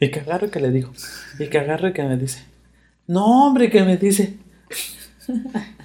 Y 0.00 0.10
que 0.10 0.20
agarro 0.20 0.46
y 0.46 0.50
que 0.50 0.60
le 0.60 0.70
digo. 0.70 0.92
Y 1.38 1.46
que 1.48 1.58
agarro 1.58 1.88
y 1.88 1.92
que 1.92 2.02
me 2.02 2.16
dice. 2.16 2.44
No, 3.06 3.46
hombre, 3.46 3.70
que 3.70 3.82
me 3.82 3.96
dice. 3.96 4.36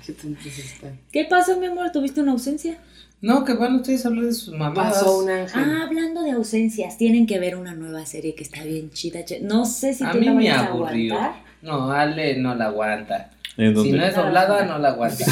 Qué 0.06 0.50
están. 0.50 1.00
¿Qué 1.12 1.26
pasó, 1.26 1.58
mi 1.60 1.68
amor? 1.68 1.92
¿Tuviste 1.92 2.22
una 2.22 2.32
ausencia? 2.34 2.78
No, 3.22 3.46
que 3.46 3.54
van 3.54 3.76
ustedes 3.76 4.04
a 4.06 4.10
hablar 4.10 4.26
de 4.26 4.34
sus 4.34 4.54
mamadas. 4.54 4.94
Pasó 4.96 5.20
un 5.20 5.30
ángel. 5.30 5.62
Ah, 5.64 5.84
hablando 5.88 6.24
de 6.24 6.32
ausencias, 6.32 6.98
tienen 6.98 7.28
que 7.28 7.40
ver 7.40 7.56
una 7.56 7.74
nueva 7.76 8.06
serie 8.06 8.34
que 8.36 8.44
está 8.44 8.64
bien 8.64 8.90
chida. 8.92 9.24
che- 9.24 9.42
No 9.42 9.66
sé 9.66 9.94
si 9.94 10.04
a 10.04 10.12
tú 10.12 10.18
mí 10.20 10.26
la 10.26 10.34
me 10.34 10.50
aburrió. 10.50 11.16
No, 11.62 11.92
Ale 11.92 12.38
no 12.38 12.56
la 12.56 12.66
aguanta. 12.66 13.32
¿En 13.58 13.76
Si 13.84 13.92
no 13.92 14.04
es 14.06 14.16
doblada, 14.16 14.66
no 14.66 14.80
la 14.80 14.90
aguanta. 14.90 15.26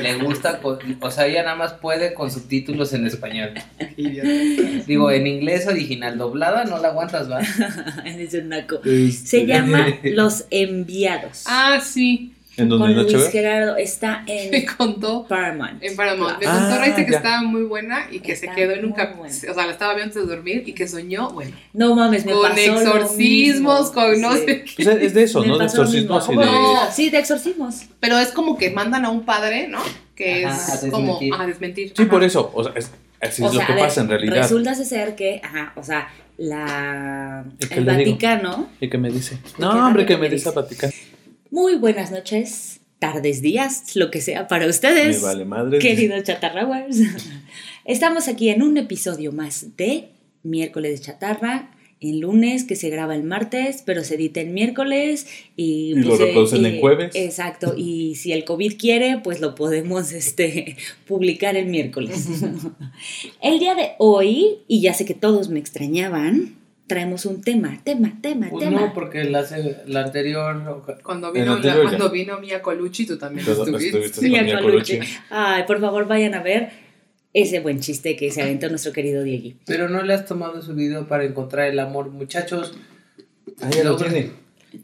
Le 0.00 0.14
gusta, 0.16 0.58
con- 0.60 0.78
o 1.00 1.10
sea, 1.10 1.26
ella 1.26 1.42
nada 1.42 1.56
más 1.56 1.74
puede 1.74 2.14
con 2.14 2.30
subtítulos 2.30 2.92
en 2.94 3.06
español. 3.06 3.52
Digo, 4.86 5.10
en 5.10 5.26
inglés 5.26 5.66
original, 5.66 6.16
doblada 6.18 6.64
no 6.64 6.78
la 6.78 6.88
aguantas, 6.88 7.30
va. 7.30 7.40
Es 8.06 8.34
un 8.34 8.48
naco. 8.48 8.80
Este, 8.84 9.26
Se 9.26 9.46
llama 9.46 9.86
Los 10.04 10.46
Enviados. 10.50 11.44
Ah, 11.46 11.80
sí. 11.84 12.32
¿En 12.62 12.68
dónde? 12.68 12.86
con 12.94 12.98
¿En 12.98 13.02
Luis 13.02 13.14
HBO? 13.26 13.30
Gerardo. 13.30 13.76
Está 13.76 14.22
Me 14.26 14.56
en 14.58 14.66
contó 14.66 15.26
Paramount. 15.26 15.82
en 15.82 15.96
Paramount. 15.96 16.38
Me 16.40 16.46
Ah, 16.46 16.58
contó 16.60 16.78
Raíssa 16.78 17.04
que 17.06 17.14
estaba 17.14 17.42
muy 17.42 17.62
buena 17.62 18.06
y 18.10 18.20
que 18.20 18.32
Está 18.32 18.48
se 18.48 18.54
quedó 18.54 18.72
en 18.72 18.84
un 18.84 18.90
muy 18.90 18.96
cap... 18.98 19.16
buena. 19.16 19.34
O 19.34 19.54
sea, 19.54 19.66
la 19.66 19.72
estaba 19.72 19.94
viendo 19.94 20.10
antes 20.18 20.28
de 20.28 20.34
dormir 20.34 20.62
y 20.66 20.72
que 20.72 20.86
soñó, 20.88 21.30
bueno, 21.30 21.52
No 21.72 21.94
mames, 21.94 22.24
me 22.24 22.32
con 22.32 22.42
pasó 22.42 22.54
lo 22.72 22.80
exorcismos, 22.80 23.80
mismo. 23.84 23.92
con 23.92 24.20
no 24.20 24.32
Sí. 24.32 24.38
sé 24.38 24.46
qué. 24.64 24.72
Pues 24.76 24.88
es 24.88 25.02
es 25.02 25.14
de 25.14 25.22
eso, 25.24 25.40
Me 25.40 25.46
¿no? 25.48 25.58
De 25.58 25.64
pasó 25.64 25.76
lo 25.78 25.82
exorcismo 25.84 26.16
así 26.16 26.30
mismo. 26.30 26.42
de. 26.44 26.50
No. 26.50 26.90
Sí, 26.92 27.10
de 27.10 27.18
exorcismos. 27.18 27.74
Pero 28.00 28.18
es 28.18 28.28
como 28.32 28.56
que 28.56 28.70
mandan 28.70 29.04
a 29.04 29.10
un 29.10 29.24
padre, 29.24 29.68
¿no? 29.68 29.80
Que 30.14 30.44
Ajá, 30.46 30.74
es 30.74 30.84
a 30.84 30.90
como 30.90 31.18
desmentir. 31.18 31.34
a 31.38 31.46
desmentir. 31.46 31.88
Sí, 31.96 32.02
Ajá. 32.02 32.10
por 32.10 32.22
eso. 32.24 32.50
O 32.54 32.62
sea, 32.64 32.72
es, 32.76 32.90
así 33.20 33.42
O 33.42 33.46
es 33.46 33.52
sea, 33.52 33.60
lo 33.62 33.66
que 33.66 33.72
ver, 33.74 33.82
pasa 33.84 34.00
en 34.02 34.08
realidad. 34.08 34.36
Resulta 34.36 34.74
ser 34.74 35.14
que, 35.16 35.40
ajá, 35.42 35.72
o 35.76 35.82
sea, 35.82 36.08
la, 36.36 37.44
¿Y 37.58 37.64
el 37.74 37.84
digo? 37.84 37.86
Vaticano. 37.92 38.68
¿Y 38.80 38.88
qué 38.88 38.98
me 38.98 39.10
dice? 39.10 39.38
No, 39.58 39.86
hombre, 39.86 40.04
que 40.06 40.14
¿qué 40.14 40.18
me 40.20 40.28
dice 40.28 40.36
dice? 40.50 40.52
platicar. 40.52 40.90
Muy 41.52 41.74
buenas 41.74 42.12
noches, 42.12 42.80
tardes, 43.00 43.42
días, 43.42 43.96
lo 43.96 44.12
que 44.12 44.20
sea 44.20 44.46
para 44.46 44.68
ustedes. 44.68 45.16
Me 45.16 45.22
vale 45.24 45.44
madre. 45.44 45.80
Queridos 45.80 46.22
chatarrawers, 46.22 47.00
estamos 47.84 48.28
aquí 48.28 48.50
en 48.50 48.62
un 48.62 48.76
episodio 48.76 49.32
más 49.32 49.76
de 49.76 50.10
Miércoles 50.44 50.92
de 50.92 51.06
Chatarra, 51.06 51.72
en 51.98 52.20
lunes 52.20 52.62
que 52.62 52.76
se 52.76 52.88
graba 52.88 53.16
el 53.16 53.24
martes, 53.24 53.82
pero 53.84 54.04
se 54.04 54.14
edita 54.14 54.40
el 54.40 54.50
miércoles 54.50 55.26
y, 55.56 55.90
Y 55.90 55.94
lo 55.96 56.10
pues, 56.10 56.20
eh, 56.20 56.24
reproducen 56.26 56.66
en 56.66 56.74
eh, 56.76 56.80
jueves. 56.80 57.16
Exacto, 57.16 57.74
y 57.76 58.14
si 58.14 58.30
el 58.30 58.44
COVID 58.44 58.78
quiere, 58.78 59.18
pues 59.18 59.40
lo 59.40 59.56
podemos 59.56 60.12
este, 60.12 60.76
publicar 61.08 61.56
el 61.56 61.66
miércoles. 61.66 62.28
el 63.42 63.58
día 63.58 63.74
de 63.74 63.90
hoy, 63.98 64.58
y 64.68 64.82
ya 64.82 64.94
sé 64.94 65.04
que 65.04 65.14
todos 65.14 65.48
me 65.48 65.58
extrañaban, 65.58 66.59
traemos 66.90 67.24
un 67.24 67.40
tema, 67.40 67.78
tema, 67.84 68.12
tema, 68.20 68.48
Pues 68.50 68.64
tema. 68.64 68.80
no, 68.80 68.92
porque 68.92 69.22
la, 69.24 69.44
se- 69.44 69.76
la 69.86 70.02
anterior. 70.02 70.82
Cuando 71.04 71.30
vino, 71.30 71.52
anterior 71.52 71.84
la- 71.84 71.90
cuando 71.90 72.10
vino 72.10 72.38
Mia 72.40 72.60
Colucci, 72.60 73.06
tú 73.06 73.16
también 73.16 73.46
Todo- 73.46 73.64
estuviste. 73.64 74.04
estuviste 74.04 74.28
Mia 74.42 74.60
Colucci. 74.60 74.96
Colucci. 74.98 75.14
Ay, 75.30 75.62
por 75.68 75.80
favor, 75.80 76.08
vayan 76.08 76.34
a 76.34 76.42
ver 76.42 76.70
ese 77.32 77.60
buen 77.60 77.78
chiste 77.78 78.16
que 78.16 78.32
se 78.32 78.42
aventó 78.42 78.68
nuestro 78.68 78.92
querido 78.92 79.22
Diegui. 79.22 79.54
Pero 79.66 79.88
no 79.88 80.02
le 80.02 80.14
has 80.14 80.26
tomado 80.26 80.60
su 80.62 80.74
video 80.74 81.06
para 81.06 81.22
encontrar 81.24 81.68
el 81.68 81.78
amor, 81.78 82.10
muchachos. 82.10 82.74
Ah, 83.62 83.70
ya 83.70 83.84
lo 83.84 83.94
tiene. 83.96 84.32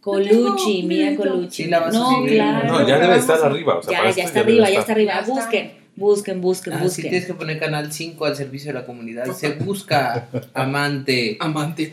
Colucci, 0.00 0.82
Mia. 0.84 1.16
Colucci. 1.16 1.64
Sí, 1.64 1.68
la 1.68 1.80
vas 1.80 1.94
a 1.94 1.98
no, 1.98 2.24
claro. 2.24 2.68
No, 2.68 2.86
ya 2.88 2.98
debe 3.00 3.16
estar 3.16 3.44
arriba. 3.44 3.78
O 3.78 3.82
sea, 3.82 4.04
ya, 4.04 4.10
ya 4.10 4.24
está 4.24 4.40
arriba, 4.40 4.70
ya 4.70 4.78
está 4.80 4.92
arriba. 4.92 5.22
Busquen, 5.26 5.72
busquen, 5.96 6.40
busquen, 6.40 6.74
Ah, 6.74 6.78
sí, 6.78 6.84
busquen. 6.84 7.10
tienes 7.10 7.26
que 7.26 7.34
poner 7.34 7.58
canal 7.58 7.92
5 7.92 8.24
al 8.24 8.36
servicio 8.36 8.72
de 8.72 8.78
la 8.80 8.86
comunidad. 8.86 9.32
Se 9.34 9.50
busca 9.54 10.28
amante. 10.54 11.36
Amante. 11.40 11.92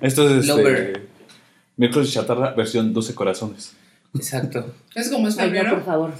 Esto 0.00 0.28
es 0.28 0.48
este. 0.48 1.02
Miércoles 1.76 2.08
de 2.08 2.14
Chatarra, 2.14 2.52
versión 2.54 2.92
12 2.92 3.14
corazones. 3.14 3.72
Exacto. 4.14 4.72
Es 4.94 5.08
como 5.10 5.26
es 5.28 5.36
no, 5.36 5.42
febrero. 5.42 5.70
por 5.74 5.84
favor. 5.84 6.12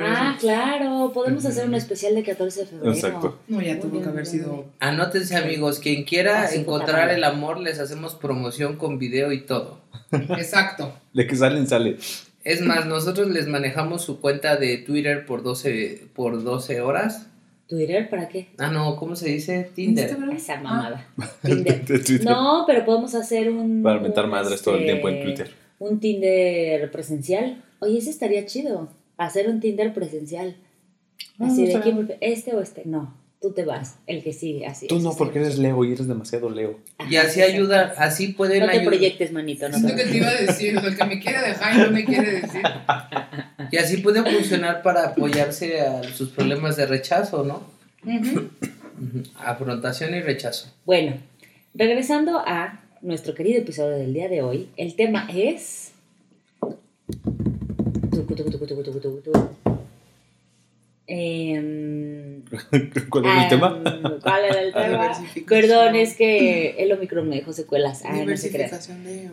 Ah, 0.00 0.36
claro, 0.38 1.10
podemos 1.12 1.44
hacer 1.44 1.66
un 1.66 1.74
especial 1.74 2.14
de 2.14 2.22
14 2.22 2.60
de 2.60 2.66
febrero. 2.66 2.92
Exacto. 2.94 3.38
No, 3.48 3.60
ya 3.60 3.80
tuvo 3.80 4.00
que 4.00 4.08
haber 4.08 4.24
sido. 4.24 4.66
Anótense 4.78 5.36
amigos, 5.36 5.80
quien 5.80 6.04
quiera 6.04 6.46
sí, 6.46 6.58
encontrar 6.58 7.10
el 7.10 7.24
amor, 7.24 7.58
les 7.58 7.80
hacemos 7.80 8.14
promoción 8.14 8.76
con 8.76 8.98
video 8.98 9.32
y 9.32 9.40
todo. 9.40 9.80
Exacto. 10.12 10.94
De 11.12 11.26
que 11.26 11.34
salen, 11.34 11.66
sale. 11.66 11.98
Es 12.44 12.62
más, 12.62 12.86
nosotros 12.86 13.28
les 13.28 13.46
manejamos 13.46 14.02
su 14.02 14.20
cuenta 14.20 14.56
de 14.56 14.78
Twitter 14.78 15.26
por 15.26 15.42
12, 15.42 16.08
por 16.14 16.42
12 16.42 16.80
horas. 16.80 17.26
¿Twitter 17.68 18.08
para 18.08 18.28
qué? 18.28 18.48
Ah, 18.58 18.70
no, 18.70 18.96
¿cómo 18.96 19.14
se 19.14 19.28
dice? 19.28 19.70
Tinder. 19.74 20.08
Instagram. 20.08 20.36
Esa 20.36 20.54
Ah, 20.54 20.60
mamada. 20.60 21.06
Tinder. 21.42 22.24
No, 22.24 22.64
pero 22.66 22.84
podemos 22.84 23.14
hacer 23.14 23.50
un. 23.50 23.82
Para 23.82 24.00
mentar 24.00 24.24
un, 24.24 24.30
madres 24.30 24.62
todo 24.62 24.74
el 24.74 24.80
este, 24.80 24.92
tiempo 24.92 25.08
en 25.08 25.22
Twitter. 25.22 25.50
Un 25.78 26.00
Tinder 26.00 26.90
presencial. 26.90 27.62
Oye, 27.78 27.98
ese 27.98 28.10
estaría 28.10 28.44
chido. 28.46 28.88
Hacer 29.18 29.48
un 29.48 29.60
Tinder 29.60 29.92
presencial. 29.92 30.56
Así 31.38 31.66
de 31.66 31.80
quién 31.80 32.16
este 32.20 32.54
o 32.54 32.60
este. 32.60 32.82
No, 32.86 33.14
tú 33.40 33.52
te 33.52 33.64
vas. 33.64 33.96
El 34.06 34.22
que 34.22 34.32
sigue, 34.32 34.66
así. 34.66 34.86
Tú 34.86 34.98
no, 35.00 35.14
porque 35.16 35.38
eres 35.38 35.58
Leo 35.58 35.82
y 35.84 35.92
eres 35.92 36.06
demasiado 36.06 36.50
Leo. 36.50 36.78
Y 37.08 37.16
así 37.16 37.40
ayuda, 37.42 37.94
así 37.96 38.28
pueden 38.28 38.66
No 38.66 38.70
te 38.70 38.80
proyectes, 38.80 39.32
manito. 39.32 39.68
No 39.68 39.78
Siento 39.78 39.96
te- 39.96 40.04
que 40.04 40.10
te 40.10 40.16
iba 40.18 40.28
a 40.28 40.34
decir, 40.34 40.74
lo 40.74 40.94
que 40.94 41.04
me 41.04 41.18
quiere 41.20 41.40
dejar 41.48 41.74
y 41.74 41.78
no 41.78 41.90
me 41.90 42.04
quiere 42.04 42.32
decir. 42.40 42.62
Y 43.72 43.76
así 43.76 43.98
puede 43.98 44.20
funcionar 44.24 44.82
para 44.82 45.08
apoyarse 45.10 45.80
a 45.80 46.02
sus 46.02 46.30
problemas 46.30 46.76
de 46.76 46.86
rechazo, 46.86 47.44
¿no? 47.44 47.62
Ujú. 48.04 48.40
Ujú. 48.40 49.22
Afrontación 49.38 50.12
y 50.14 50.20
rechazo. 50.22 50.74
Bueno, 50.84 51.14
regresando 51.74 52.40
a 52.44 52.82
nuestro 53.00 53.32
querido 53.34 53.60
episodio 53.60 53.96
del 53.96 54.12
día 54.12 54.28
de 54.28 54.42
hoy, 54.42 54.68
el 54.76 54.96
tema 54.96 55.28
es. 55.32 55.92
Tucu, 58.10 58.34
tucu, 58.34 58.50
tucu, 58.50 58.66
tucu, 58.66 58.82
tucu, 58.82 59.00
tucu, 59.00 59.20
tucu. 59.20 59.48
Em, 61.12 62.42
¿Cuál 63.10 63.24
es 63.26 63.42
el 63.42 63.48
tema? 63.48 63.80
¿Cuál 64.22 64.44
era 64.44 64.60
el 64.62 64.72
tema? 64.72 65.08
Diversificación. 65.08 65.46
Perdón, 65.46 65.96
es 65.96 66.14
que 66.14 66.76
el 66.78 66.92
Omicron 66.92 67.28
me 67.28 67.34
dejó 67.36 67.52
secuelas. 67.52 68.04
Ay, 68.04 68.24
no 68.24 68.36
se. 68.36 68.48
Diversificación 68.48 69.02
de. 69.04 69.28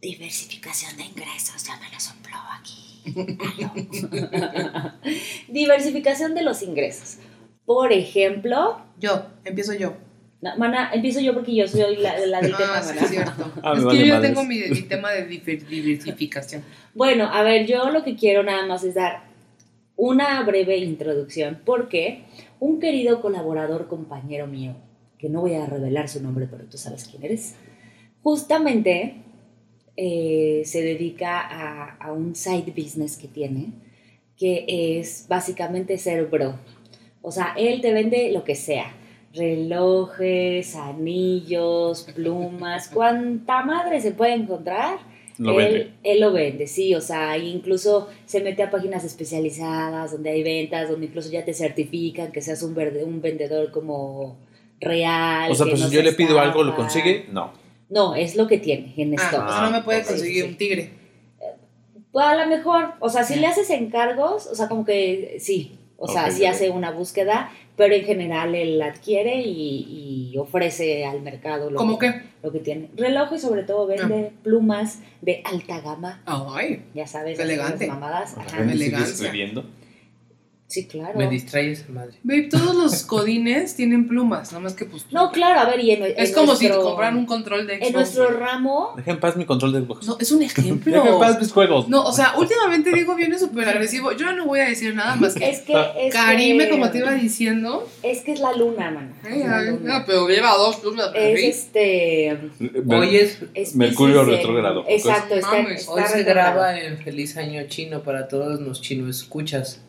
Diversificación 0.00 0.96
de 0.96 1.02
ingresos, 1.04 1.62
ya 1.66 1.76
me 1.76 1.90
lo 1.92 2.00
sopló 2.00 2.36
aquí. 2.58 3.02
Diversificación 5.48 6.34
de 6.34 6.42
los 6.42 6.62
ingresos. 6.62 7.18
Por 7.66 7.92
ejemplo, 7.92 8.80
Yo, 8.98 9.26
empiezo 9.44 9.74
yo. 9.74 9.92
no, 10.40 10.56
mana, 10.56 10.90
empiezo 10.94 11.20
yo 11.20 11.34
porque 11.34 11.54
yo 11.54 11.68
soy 11.68 11.96
la, 11.96 12.18
la 12.26 12.40
del 12.40 12.56
tema, 12.56 12.78
Ah, 12.78 12.82
sí, 12.82 12.94
mana. 12.94 13.00
es 13.02 13.10
cierto. 13.10 13.52
Ah, 13.62 13.74
es 13.76 13.84
vale 13.84 13.98
que 14.00 14.06
yo 14.06 14.14
madres. 14.14 14.30
tengo 14.30 14.44
mi, 14.44 14.58
mi 14.58 14.82
tema 14.82 15.10
de 15.12 15.26
diversificación. 15.26 16.64
Bueno, 16.94 17.28
a 17.30 17.42
ver, 17.42 17.66
yo 17.66 17.90
lo 17.90 18.02
que 18.02 18.16
quiero 18.16 18.42
nada 18.42 18.66
más 18.66 18.82
es 18.84 18.94
dar 18.94 19.29
una 20.00 20.42
breve 20.44 20.78
introducción 20.78 21.60
porque 21.62 22.22
un 22.58 22.80
querido 22.80 23.20
colaborador, 23.20 23.86
compañero 23.86 24.46
mío, 24.46 24.74
que 25.18 25.28
no 25.28 25.42
voy 25.42 25.54
a 25.54 25.66
revelar 25.66 26.08
su 26.08 26.22
nombre, 26.22 26.48
pero 26.50 26.64
tú 26.64 26.78
sabes 26.78 27.06
quién 27.06 27.22
eres, 27.22 27.54
justamente 28.22 29.16
eh, 29.98 30.62
se 30.64 30.80
dedica 30.80 31.38
a, 31.40 31.96
a 31.96 32.12
un 32.12 32.34
side 32.34 32.72
business 32.74 33.18
que 33.18 33.28
tiene, 33.28 33.72
que 34.38 34.64
es 34.98 35.26
básicamente 35.28 35.98
ser 35.98 36.24
bro. 36.26 36.54
O 37.20 37.30
sea, 37.30 37.52
él 37.58 37.82
te 37.82 37.92
vende 37.92 38.32
lo 38.32 38.42
que 38.42 38.54
sea. 38.54 38.94
Relojes, 39.34 40.76
anillos, 40.76 42.08
plumas, 42.14 42.88
cuanta 42.88 43.62
madre 43.62 44.00
se 44.00 44.12
puede 44.12 44.32
encontrar. 44.32 45.09
Lo 45.42 45.58
él, 45.58 45.72
vende. 45.72 45.90
él 46.02 46.20
lo 46.20 46.32
vende, 46.32 46.66
sí, 46.66 46.94
o 46.94 47.00
sea, 47.00 47.38
incluso 47.38 48.08
se 48.26 48.40
mete 48.42 48.62
a 48.62 48.70
páginas 48.70 49.04
especializadas 49.04 50.12
donde 50.12 50.30
hay 50.30 50.42
ventas, 50.42 50.88
donde 50.90 51.06
incluso 51.06 51.30
ya 51.30 51.44
te 51.44 51.54
certifican 51.54 52.30
que 52.30 52.42
seas 52.42 52.62
un, 52.62 52.74
verde- 52.74 53.04
un 53.04 53.22
vendedor 53.22 53.70
como 53.70 54.36
real. 54.80 55.50
O 55.50 55.54
sea, 55.54 55.64
que 55.64 55.70
pues 55.72 55.82
no 55.82 55.88
si 55.88 55.94
yo 55.94 56.02
le 56.02 56.12
pido 56.12 56.38
algo, 56.40 56.62
¿lo 56.62 56.76
consigue? 56.76 57.26
No. 57.32 57.52
No, 57.88 58.14
es 58.14 58.36
lo 58.36 58.46
que 58.46 58.58
tiene 58.58 58.92
en 58.96 59.14
Ah, 59.18 59.22
stock. 59.24 59.44
o 59.48 59.52
sea, 59.52 59.62
no 59.62 59.70
me 59.70 59.82
puede 59.82 60.00
ok, 60.02 60.06
conseguir 60.08 60.44
sí. 60.44 60.48
un 60.50 60.56
tigre. 60.56 60.90
Pues 62.12 62.26
a 62.26 62.34
lo 62.36 62.46
mejor, 62.48 62.94
o 63.00 63.08
sea, 63.08 63.24
si 63.24 63.36
le 63.36 63.46
haces 63.46 63.70
encargos, 63.70 64.46
o 64.46 64.54
sea, 64.54 64.68
como 64.68 64.84
que 64.84 65.36
sí, 65.40 65.78
o 65.96 66.08
sea, 66.08 66.24
ok. 66.26 66.44
hace 66.48 66.70
una 66.70 66.90
búsqueda, 66.90 67.50
pero 67.80 67.94
en 67.94 68.04
general 68.04 68.54
él 68.54 68.82
adquiere 68.82 69.40
y, 69.40 70.30
y 70.34 70.36
ofrece 70.36 71.06
al 71.06 71.22
mercado 71.22 71.70
lo, 71.70 71.78
¿Cómo 71.78 71.98
que, 71.98 72.12
qué? 72.12 72.22
lo 72.42 72.52
que 72.52 72.58
tiene. 72.58 72.90
Reloj 72.94 73.32
y 73.32 73.38
sobre 73.38 73.62
todo 73.62 73.86
vende 73.86 74.32
plumas 74.42 75.00
de 75.22 75.40
alta 75.46 75.80
gama, 75.80 76.20
Ay, 76.26 76.82
ya 76.94 77.06
sabes, 77.06 77.38
elegante. 77.38 77.86
las 77.86 77.94
mamadas. 77.94 78.36
¿La 78.36 78.42
ajá. 78.42 78.56
gente 78.58 78.72
sigue 78.74 78.84
elegancia. 78.84 79.30
Sí, 80.70 80.86
claro. 80.86 81.18
Me 81.18 81.28
distrae 81.28 81.72
esa 81.72 81.90
madre. 81.90 82.12
Babe, 82.22 82.42
todos 82.50 82.76
los 82.76 83.02
codines 83.06 83.74
tienen 83.74 84.06
plumas, 84.06 84.52
nada 84.52 84.62
más 84.62 84.74
que 84.74 84.84
pues. 84.84 85.04
No, 85.10 85.32
claro, 85.32 85.58
a 85.58 85.64
ver, 85.64 85.80
y 85.80 85.90
en, 85.90 86.04
Es 86.16 86.28
en 86.28 86.34
como 86.36 86.54
si 86.54 86.68
compraran 86.68 87.16
un 87.16 87.26
control 87.26 87.66
de 87.66 87.74
Xbox. 87.78 87.86
En 87.88 87.92
nuestro 87.94 88.30
ramo, 88.30 88.92
Deja 88.96 89.10
en 89.10 89.18
paz 89.18 89.36
mi 89.36 89.44
control 89.46 89.72
de 89.72 89.80
Xbox. 89.80 90.06
No, 90.06 90.16
es 90.20 90.30
un 90.30 90.38
Deja 90.40 90.60
en 90.60 90.66
ejemplo. 90.66 91.18
paz 91.18 91.40
mis 91.40 91.50
juegos. 91.50 91.88
No, 91.88 92.04
o 92.04 92.12
sea, 92.12 92.34
últimamente 92.38 92.92
Diego 92.92 93.16
viene 93.16 93.36
súper 93.36 93.68
agresivo. 93.68 94.12
Yo 94.12 94.32
no 94.32 94.46
voy 94.46 94.60
a 94.60 94.66
decir 94.68 94.94
nada 94.94 95.16
más 95.16 95.34
que. 95.34 95.50
es 95.50 95.60
que. 95.62 95.74
Es 95.98 96.14
Karime, 96.14 96.66
que- 96.66 96.70
como 96.70 96.88
te 96.90 96.98
iba 96.98 97.10
diciendo. 97.14 97.88
Es 98.04 98.22
que 98.22 98.32
es 98.32 98.38
la 98.40 98.52
luna, 98.52 98.92
mano. 98.92 99.10
Ay, 99.24 99.40
Es 99.42 99.48
ay, 99.48 99.78
no, 99.82 100.04
pero 100.06 100.28
lleva 100.28 100.52
dos 100.54 100.76
plumas. 100.76 101.10
Es 101.16 101.42
este. 101.42 102.38
Hoy 102.88 103.16
es 103.16 103.38
es 103.54 103.74
Mercurio 103.74 104.22
retrógrado. 104.24 104.84
Exacto, 104.86 105.34
está, 105.34 105.50
Mames. 105.50 105.80
está 105.80 105.92
Hoy 105.92 106.02
se 106.06 106.22
graba 106.22 106.78
en 106.78 106.96
Feliz 106.98 107.36
Año 107.36 107.60
Chino 107.66 108.04
para 108.04 108.28
todos 108.28 108.60
los 108.60 108.80
chinos 108.80 109.16
escuchas. 109.22 109.80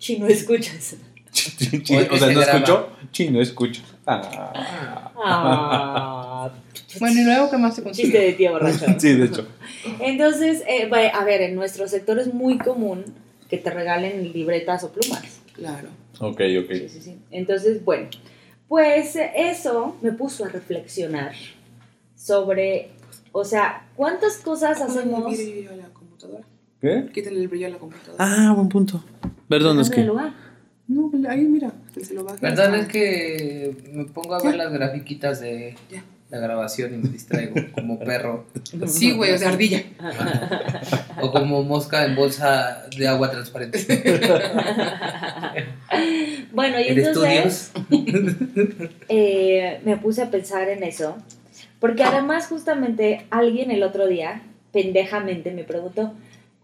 Chino, 0.00 0.26
escuchas. 0.26 0.96
O 1.30 2.16
sea, 2.16 2.28
se 2.28 2.34
no 2.34 2.40
graba. 2.40 2.42
escuchó. 2.58 2.88
Chino, 3.12 3.40
escucho. 3.40 3.82
Ah. 4.04 5.12
Ah, 5.16 6.50
Bueno, 6.98 7.20
y 7.20 7.24
luego, 7.24 7.48
¿qué 7.50 7.56
más 7.58 7.76
te 7.76 7.82
chiste 7.82 8.02
consigue? 8.02 8.18
de 8.18 8.32
tío 8.32 8.50
borracho. 8.50 8.84
Sí, 8.98 9.12
de 9.14 9.26
hecho. 9.26 9.46
Entonces, 10.00 10.64
eh, 10.66 10.90
a 11.14 11.24
ver, 11.24 11.42
en 11.42 11.54
nuestro 11.54 11.86
sector 11.86 12.18
es 12.18 12.34
muy 12.34 12.58
común 12.58 13.04
que 13.48 13.58
te 13.58 13.70
regalen 13.70 14.32
libretas 14.32 14.82
o 14.82 14.90
plumas. 14.90 15.40
Claro. 15.52 15.88
Ok, 16.18 16.40
ok. 16.64 16.72
Sí, 16.72 16.88
sí, 16.88 17.00
sí. 17.00 17.18
Entonces, 17.30 17.84
bueno, 17.84 18.08
pues 18.66 19.16
eso 19.36 19.96
me 20.02 20.10
puso 20.12 20.44
a 20.44 20.48
reflexionar 20.48 21.32
sobre, 22.16 22.90
o 23.32 23.44
sea, 23.44 23.86
cuántas 23.94 24.38
cosas 24.38 24.80
hacemos. 24.80 25.30
Quítale 25.36 25.42
el 25.44 25.52
brillo 25.52 25.70
a 25.70 25.76
la 25.76 25.88
computadora. 25.94 26.44
¿Qué? 26.80 27.06
Quítale 27.14 27.38
el 27.40 27.48
brillo 27.48 27.66
a 27.68 27.70
la 27.70 27.78
computadora. 27.78 28.16
Ah, 28.18 28.52
buen 28.54 28.68
punto. 28.68 29.02
Perdón, 29.50 29.80
es 29.80 29.90
que. 29.90 30.04
No, 30.04 31.10
ahí 31.28 31.40
mira, 31.42 31.72
se 32.00 32.14
lo. 32.14 32.24
Verdad 32.24 32.74
es 32.76 32.88
que 32.88 33.76
me 33.92 34.04
pongo 34.06 34.34
a 34.34 34.42
ver 34.42 34.56
las 34.56 34.72
grafiquitas 34.72 35.40
de 35.40 35.74
Ya. 35.90 36.02
la 36.30 36.38
grabación 36.38 36.94
y 36.94 36.98
me 36.98 37.08
distraigo 37.10 37.54
como 37.74 37.98
perro 37.98 38.46
Sí, 38.86 39.12
güey, 39.12 39.32
o 39.32 39.38
sea, 39.38 39.50
ardilla. 39.50 39.82
o 41.20 41.30
como 41.32 41.62
mosca 41.64 42.06
en 42.06 42.16
bolsa 42.16 42.86
de 42.96 43.06
agua 43.06 43.30
transparente. 43.30 43.78
bueno, 46.52 46.80
y 46.80 46.88
En 46.88 46.98
entonces 46.98 47.72
estudios. 47.74 48.90
eh, 49.08 49.80
me 49.84 49.96
puse 49.96 50.22
a 50.22 50.30
pensar 50.30 50.68
en 50.68 50.82
eso, 50.82 51.16
porque 51.78 52.02
además 52.04 52.46
justamente 52.48 53.26
alguien 53.30 53.70
el 53.70 53.82
otro 53.82 54.06
día, 54.06 54.42
pendejamente, 54.72 55.50
me 55.52 55.64
preguntó, 55.64 56.12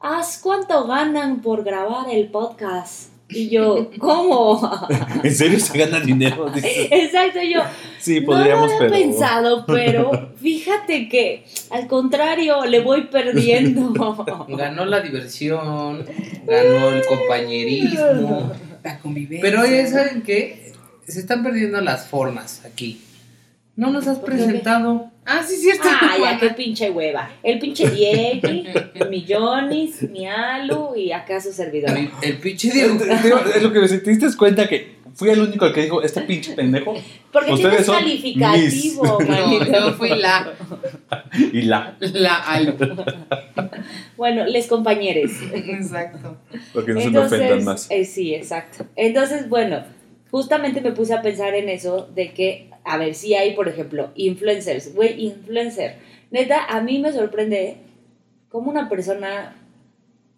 ¿Haz 0.09 0.39
cuánto 0.39 0.87
ganan 0.87 1.43
por 1.43 1.65
grabar 1.65 2.07
el 2.13 2.29
podcast? 2.29 3.11
Y 3.29 3.49
yo, 3.49 3.91
¿cómo? 3.99 4.79
¿En 5.25 5.35
serio 5.35 5.59
se 5.59 5.77
gana 5.77 5.99
dinero? 5.99 6.47
Exacto, 6.55 7.41
yo. 7.43 7.63
Sí, 7.99 8.21
no 8.21 8.27
podríamos, 8.27 8.71
lo 8.71 8.77
había 8.77 8.89
pero. 8.89 8.93
pensado, 8.93 9.65
pero 9.67 10.31
fíjate 10.37 11.09
que 11.09 11.45
al 11.71 11.89
contrario, 11.89 12.65
le 12.67 12.79
voy 12.83 13.09
perdiendo. 13.09 14.25
Ganó 14.49 14.85
la 14.85 15.01
diversión, 15.01 16.07
ganó 16.47 16.91
el 16.91 17.05
compañerismo. 17.05 18.53
La 18.85 19.01
convivencia. 19.01 19.43
Pero 19.43 19.63
oye, 19.63 19.89
¿saben 19.89 20.23
qué? 20.23 20.73
Se 21.09 21.19
están 21.19 21.43
perdiendo 21.43 21.81
las 21.81 22.07
formas 22.07 22.65
aquí. 22.65 23.03
No 23.75 23.91
nos 23.91 24.07
has 24.07 24.21
presentado. 24.21 25.11
Ah, 25.27 25.43
sí, 25.47 25.57
cierto. 25.57 25.83
Ah, 25.85 26.17
ya 26.21 26.39
qué 26.39 26.51
pinche 26.57 26.91
hueva. 26.91 27.31
El 27.43 27.59
pinche 27.59 27.91
Diego, 27.91 28.49
mi 29.11 29.27
Jonis, 29.29 30.03
mi 30.11 30.27
Alu 30.27 30.95
y 30.97 31.13
acá 31.13 31.41
su 31.41 31.53
servidor. 31.53 31.91
El, 31.97 32.11
el 32.23 32.39
pinche 32.39 32.71
Diego. 32.71 32.97
Es 33.55 33.63
lo 33.63 33.73
que 33.73 33.81
me 33.81 33.89
te 33.89 34.11
diste 34.11 34.37
cuenta 34.37 34.69
que 34.69 34.97
fui 35.15 35.31
el 35.31 35.41
único 35.41 35.65
al 35.65 35.73
que 35.73 35.83
dijo, 35.83 36.03
este 36.03 36.21
pinche 36.23 36.53
pendejo. 36.55 36.95
Porque 37.33 37.53
Ustedes 37.53 37.71
tienes 37.71 37.87
son 37.87 37.97
calificativo, 37.97 39.19
No, 39.21 39.27
manito. 39.27 39.65
yo 39.73 39.93
fui 39.95 40.09
la, 40.11 40.53
Y 41.53 41.63
la. 41.63 41.97
la 42.01 42.37
al. 42.37 42.77
Bueno, 44.17 44.45
les 44.47 44.67
compañeros. 44.67 45.31
Exacto. 45.53 46.37
Porque 46.73 46.93
no 46.93 47.01
se 47.01 47.11
me 47.11 47.19
ofendan 47.19 47.65
más. 47.65 47.91
eh, 47.91 48.05
sí, 48.05 48.35
exacto. 48.35 48.87
Entonces, 48.97 49.49
bueno, 49.49 49.83
justamente 50.31 50.81
me 50.81 50.93
puse 50.93 51.15
a 51.15 51.23
pensar 51.23 51.55
en 51.55 51.69
eso 51.69 52.09
de 52.15 52.33
que, 52.33 52.71
a 52.87 52.97
ver, 52.99 53.15
si 53.15 53.35
hay, 53.35 53.55
por 53.55 53.69
ejemplo, 53.69 54.11
influencers, 54.15 54.95
güey, 54.95 55.25
influencer. 55.27 55.97
Neta, 56.31 56.65
a 56.65 56.81
mí 56.81 56.99
me 56.99 57.13
sorprende 57.13 57.77
cómo 58.49 58.71
una 58.71 58.89
persona 58.89 59.57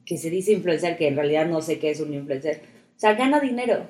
que 0.04 0.16
se 0.16 0.30
dice 0.30 0.52
influencer, 0.52 0.96
que 0.96 1.08
en 1.08 1.16
realidad 1.16 1.46
no 1.46 1.60
sé 1.60 1.78
qué 1.78 1.90
es 1.90 2.00
un 2.00 2.14
influencer, 2.14 2.62
o 2.96 2.98
sea, 3.00 3.14
gana 3.14 3.40
dinero. 3.40 3.86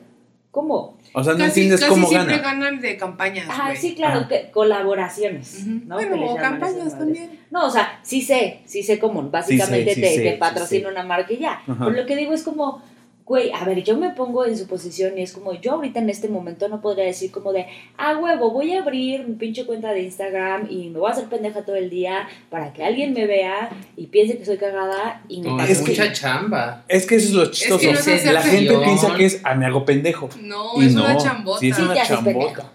¿Cómo? 0.50 0.98
O 1.12 1.22
sea, 1.22 1.34
no 1.34 1.40
casi 1.40 1.60
entiendes 1.60 1.80
casi 1.80 1.90
cómo 1.92 2.08
siempre 2.08 2.38
gana. 2.38 2.54
ganan 2.54 2.80
de 2.80 2.96
campañas. 2.96 3.46
Ah, 3.50 3.74
sí, 3.76 3.94
claro, 3.94 4.20
Ah. 4.24 4.28
que 4.28 4.50
colaboraciones. 4.50 5.64
Bueno, 5.84 6.24
o 6.32 6.36
campañas 6.36 6.98
también. 6.98 7.38
No, 7.50 7.66
o 7.66 7.70
sea, 7.70 8.00
sí 8.02 8.22
sé, 8.22 8.60
sí 8.64 8.82
sé 8.82 8.98
cómo. 8.98 9.22
Básicamente 9.30 9.94
sí 9.94 10.00
te, 10.00 10.14
sé, 10.14 10.22
te 10.22 10.32
patrocina 10.38 10.88
una 10.88 11.02
marca 11.04 11.32
y 11.34 11.36
ya. 11.38 11.52
Ajá. 11.66 11.76
Pero 11.78 11.90
lo 11.90 12.06
que 12.06 12.16
digo 12.16 12.32
es 12.32 12.42
como, 12.42 12.82
güey, 13.28 13.52
a 13.52 13.62
ver, 13.64 13.84
yo 13.84 13.98
me 13.98 14.08
pongo 14.10 14.46
en 14.46 14.56
su 14.56 14.66
posición 14.66 15.18
y 15.18 15.22
es 15.22 15.32
como, 15.34 15.52
yo 15.52 15.72
ahorita 15.72 15.98
en 16.00 16.08
este 16.08 16.28
momento 16.28 16.66
no 16.68 16.80
podría 16.80 17.04
decir 17.04 17.30
como 17.30 17.52
de, 17.52 17.66
ah, 17.98 18.16
huevo, 18.16 18.50
voy 18.50 18.72
a 18.74 18.80
abrir 18.80 19.28
mi 19.28 19.34
pinche 19.34 19.66
cuenta 19.66 19.92
de 19.92 20.00
Instagram 20.02 20.66
y 20.70 20.88
me 20.88 20.98
voy 20.98 21.10
a 21.10 21.12
hacer 21.12 21.26
pendeja 21.26 21.62
todo 21.62 21.76
el 21.76 21.90
día 21.90 22.26
para 22.48 22.72
que 22.72 22.82
alguien 22.82 23.12
me 23.12 23.26
vea 23.26 23.68
y 23.98 24.06
piense 24.06 24.38
que 24.38 24.46
soy 24.46 24.56
cagada 24.56 25.22
y 25.28 25.42
me 25.42 25.48
No, 25.50 25.60
es 25.62 25.68
Es 25.70 25.80
que- 25.82 25.90
mucha 25.90 26.10
chamba. 26.12 26.84
Es 26.88 27.06
que 27.06 27.16
eso 27.16 27.28
es 27.28 27.34
lo 27.34 27.50
chistoso. 27.50 27.90
es 28.10 28.24
la 28.24 28.40
gente 28.42 28.78
piensa 28.78 29.14
que 29.14 29.26
es, 29.26 29.40
ah, 29.44 29.54
me 29.54 29.66
hago 29.66 29.84
pendejo. 29.84 30.30
No, 30.42 30.80
Y 30.80 30.86
es 30.86 30.94
no, 30.94 31.04
una 31.04 31.16
chambota. 31.18 31.60
sí 31.60 31.68
es 31.68 31.78
una 31.78 32.02
chambota. 32.02 32.72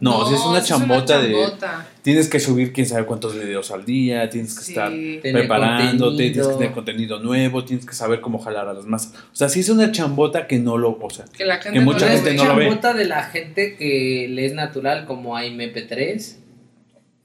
No, 0.00 0.28
si 0.28 0.34
es 0.34 0.40
una 0.44 0.62
chambota 0.62 1.20
de. 1.20 1.32
chambota. 1.32 1.86
Tienes 2.02 2.28
que 2.28 2.40
subir 2.40 2.72
quién 2.72 2.86
sabe 2.86 3.04
cuántos 3.06 3.34
videos 3.34 3.70
al 3.70 3.84
día, 3.84 4.30
tienes 4.30 4.56
que 4.58 4.64
Sí. 4.64 4.72
estar 4.72 4.92
preparándote, 5.32 5.98
contenido. 5.98 6.16
tienes 6.16 6.46
que 6.48 6.54
tener 6.54 6.72
contenido 6.72 7.18
nuevo, 7.20 7.64
tienes 7.64 7.84
que 7.84 7.94
saber 7.94 8.20
cómo 8.20 8.38
jalar 8.38 8.68
a 8.68 8.72
las 8.74 8.84
más. 8.86 9.12
O 9.32 9.36
sea, 9.36 9.48
sí 9.48 9.60
es 9.60 9.68
una 9.68 9.90
chambota 9.92 10.46
que 10.46 10.58
no 10.58 10.76
lo. 10.78 10.98
O 11.00 11.10
sea, 11.10 11.24
Que 11.36 11.44
la 11.44 11.56
gente 11.58 11.78
Que 11.78 11.84
mucha 11.84 12.06
no 12.06 12.12
gente 12.12 12.30
es 12.30 12.36
ve. 12.36 12.42
no 12.42 12.44
lo 12.44 12.56
ve. 12.56 12.64
chambota 12.66 12.94
de 12.94 13.04
la 13.04 13.22
gente 13.24 13.76
que 13.76 14.26
le 14.30 14.46
es 14.46 14.54
natural, 14.54 15.04
como 15.06 15.36
a 15.36 15.44
MP3. 15.44 16.38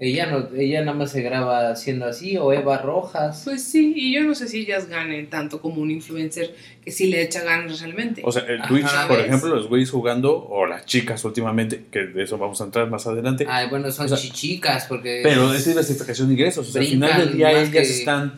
Ella 0.05 0.25
no, 0.25 0.49
ella 0.57 0.81
nada 0.83 0.97
más 0.97 1.11
se 1.11 1.21
graba 1.21 1.69
haciendo 1.69 2.05
así, 2.05 2.35
o 2.37 2.51
Eva 2.51 2.77
Rojas. 2.79 3.41
Pues 3.45 3.63
sí, 3.63 3.93
y 3.95 4.13
yo 4.13 4.23
no 4.23 4.35
sé 4.35 4.47
si 4.47 4.61
ellas 4.61 4.87
ganen 4.89 5.29
tanto 5.29 5.61
como 5.61 5.81
un 5.81 5.91
influencer 5.91 6.53
que 6.83 6.91
sí 6.91 7.07
le 7.07 7.21
echa 7.21 7.43
ganas 7.43 7.79
realmente. 7.79 8.21
o 8.25 8.31
sea, 8.31 8.43
el 8.47 8.59
Ajá, 8.59 8.67
Twitch, 8.67 9.07
por 9.07 9.17
¿ves? 9.17 9.25
ejemplo, 9.27 9.55
los 9.55 9.67
güeyes 9.69 9.89
jugando, 9.91 10.35
o 10.49 10.65
las 10.65 10.85
chicas 10.85 11.23
últimamente, 11.23 11.85
que 11.91 11.99
de 12.07 12.23
eso 12.23 12.37
vamos 12.37 12.59
a 12.59 12.65
entrar 12.65 12.89
más 12.89 13.07
adelante. 13.07 13.45
Ay, 13.47 13.69
bueno, 13.69 13.91
son 13.91 14.05
O 14.05 14.09
sea, 14.09 14.17
chichicas, 14.17 14.85
porque. 14.87 15.21
Pero 15.23 15.53
es 15.53 15.65
diversificación 15.65 16.27
de 16.27 16.33
ingresos. 16.33 16.67
O 16.67 16.71
sea, 16.71 16.81
al 16.81 16.87
final 16.87 17.17
del 17.19 17.37
día 17.37 17.51
ellas 17.51 17.69
que- 17.69 17.79
están 17.81 18.33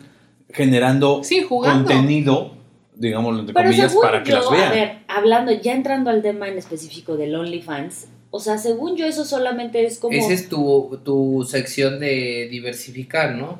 generando 0.52 1.22
sí, 1.24 1.42
jugando. 1.42 1.88
contenido, 1.88 2.54
digámoslo 2.94 3.40
entre 3.40 3.54
Pero 3.54 3.66
comillas, 3.68 3.94
para 4.00 4.22
que 4.22 4.30
yo, 4.30 4.36
las 4.38 4.46
a 4.46 4.50
vean. 4.50 4.70
ver, 4.70 4.98
hablando, 5.08 5.52
ya 5.52 5.74
entrando 5.74 6.10
al 6.10 6.22
tema 6.22 6.48
en 6.48 6.58
específico 6.58 7.16
del 7.16 7.34
OnlyFans, 7.34 8.06
o 8.36 8.40
sea, 8.40 8.58
según 8.58 8.96
yo 8.96 9.06
eso 9.06 9.24
solamente 9.24 9.84
es 9.84 9.98
como... 9.98 10.16
Esa 10.16 10.32
es 10.32 10.48
tu, 10.48 11.00
tu 11.04 11.46
sección 11.50 11.98
de 11.98 12.48
diversificar, 12.50 13.34
¿no? 13.34 13.58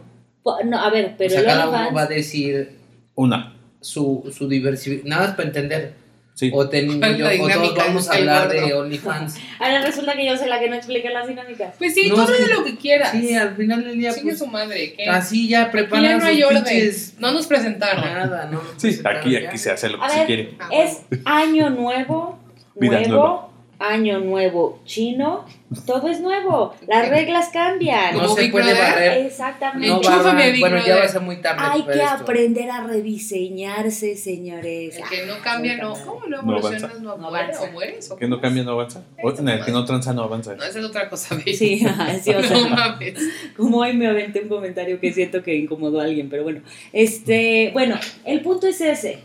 No, 0.64 0.78
a 0.80 0.90
ver, 0.90 1.14
pero 1.18 1.28
o 1.28 1.30
sea, 1.32 1.40
el 1.40 1.46
cada 1.46 1.68
uno 1.68 1.76
OnlyFans... 1.78 1.96
va 1.96 2.02
a 2.02 2.06
decir 2.06 2.70
Una, 3.16 3.56
su, 3.80 4.30
su 4.36 4.48
diversificación. 4.48 5.08
Nada 5.10 5.26
más 5.26 5.34
para 5.36 5.48
entender. 5.48 5.94
sí. 6.34 6.50
O, 6.54 6.68
ten- 6.68 6.98
¿Cuál 7.00 7.14
es 7.14 7.18
la 7.38 7.44
o 7.44 7.48
todos 7.48 7.74
vamos 7.76 8.08
a 8.10 8.14
hablar 8.14 8.48
de 8.48 8.72
OnlyFans. 8.74 9.36
Ahora 9.58 9.80
resulta 9.80 10.12
que 10.14 10.24
yo 10.26 10.36
soy 10.36 10.48
la 10.48 10.60
que 10.60 10.68
no 10.70 10.76
explica 10.76 11.10
las 11.10 11.26
dinámicas. 11.26 11.74
Pues 11.78 11.94
sí, 11.94 12.08
No, 12.10 12.24
tú 12.26 12.32
que- 12.32 12.54
lo 12.54 12.62
que 12.64 12.76
quieras. 12.76 13.10
Sí, 13.10 13.34
al 13.34 13.56
final 13.56 13.82
del 13.84 13.98
día, 13.98 14.12
Sigue 14.12 14.26
pues, 14.26 14.38
su 14.38 14.46
madre. 14.46 14.92
¿qué? 14.94 15.06
así 15.08 15.48
ya 15.48 15.70
preparan 15.72 16.18
no 16.18 16.24
hay 16.26 16.36
sus 16.42 16.44
orden. 16.50 16.64
pinches- 16.64 17.14
No 17.18 17.32
nos 17.32 17.46
presentaron. 17.48 18.04
Nada, 18.04 18.48
no. 18.50 18.60
Sí, 18.76 18.88
presentaron 18.88 19.20
aquí, 19.22 19.30
ya. 19.32 19.48
aquí 19.48 19.58
se 19.58 19.70
hace 19.72 19.88
lo 19.88 19.98
que 19.98 20.04
A 20.04 20.08
se 20.10 20.16
ver, 20.18 20.26
quiere. 20.26 20.54
Es 20.70 20.98
año 21.24 21.70
nuevo, 21.70 22.38
Vida 22.76 23.00
nuevo, 23.00 23.08
nueva. 23.16 23.48
Año 23.78 24.20
nuevo 24.20 24.80
chino, 24.84 25.44
todo 25.86 26.08
es 26.08 26.20
nuevo, 26.20 26.74
las 26.88 27.08
reglas 27.10 27.50
cambian. 27.52 28.16
No 28.16 28.28
se 28.28 28.42
Big 28.42 28.52
puede 28.52 28.72
Brother. 28.72 28.82
barrer. 28.92 29.26
Exactamente. 29.26 29.88
No 29.88 29.96
Enchúfame, 29.96 30.22
barran. 30.24 30.52
Big 30.52 30.60
Bueno, 30.60 30.78
ya 30.86 30.96
va 30.96 31.04
a 31.04 31.08
ser 31.08 31.20
muy 31.20 31.36
tarde. 31.42 31.62
Hay 31.62 31.82
que 31.82 31.92
esto. 31.92 32.06
aprender 32.08 32.70
a 32.70 32.80
rediseñarse, 32.86 34.16
señores. 34.16 34.96
El 34.96 35.04
que 35.08 35.26
no 35.26 35.34
cambia, 35.42 35.76
no. 35.76 35.92
¿Cómo 35.92 36.20
no 36.26 36.42
No 36.42 36.56
evolucionas? 36.58 36.84
avanza. 36.84 37.00
No, 37.02 37.16
No 37.18 37.26
avanza. 37.28 37.62
o 37.62 37.72
mueres. 37.72 38.10
¿o 38.10 38.16
Que 38.16 38.28
no 38.28 38.40
cambia 38.40 38.62
no 38.64 38.72
avanza. 38.72 39.02
O, 39.22 39.30
no, 39.30 39.50
el 39.52 39.64
que 39.64 39.72
no 39.72 39.84
tranza 39.84 40.12
no 40.12 40.22
avanza. 40.22 40.54
No, 40.54 40.64
esa 40.64 40.78
es 40.78 40.84
otra 40.84 41.08
cosa, 41.10 41.34
baby. 41.34 41.54
Sí, 41.54 41.78
sí, 42.22 42.30
o 42.34 42.42
sea, 42.42 42.58
No 42.60 42.68
mames. 42.70 43.18
como 43.56 43.78
hoy 43.78 43.92
me 43.94 44.06
aventé 44.06 44.40
un 44.40 44.48
comentario 44.48 44.98
que 45.00 45.12
siento 45.12 45.42
que 45.42 45.54
incomodó 45.54 46.00
a 46.00 46.04
alguien, 46.04 46.28
pero 46.30 46.42
bueno. 46.44 46.60
Este, 46.92 47.70
bueno, 47.72 47.96
el 48.24 48.40
punto 48.40 48.66
es 48.66 48.80
ese. 48.80 49.18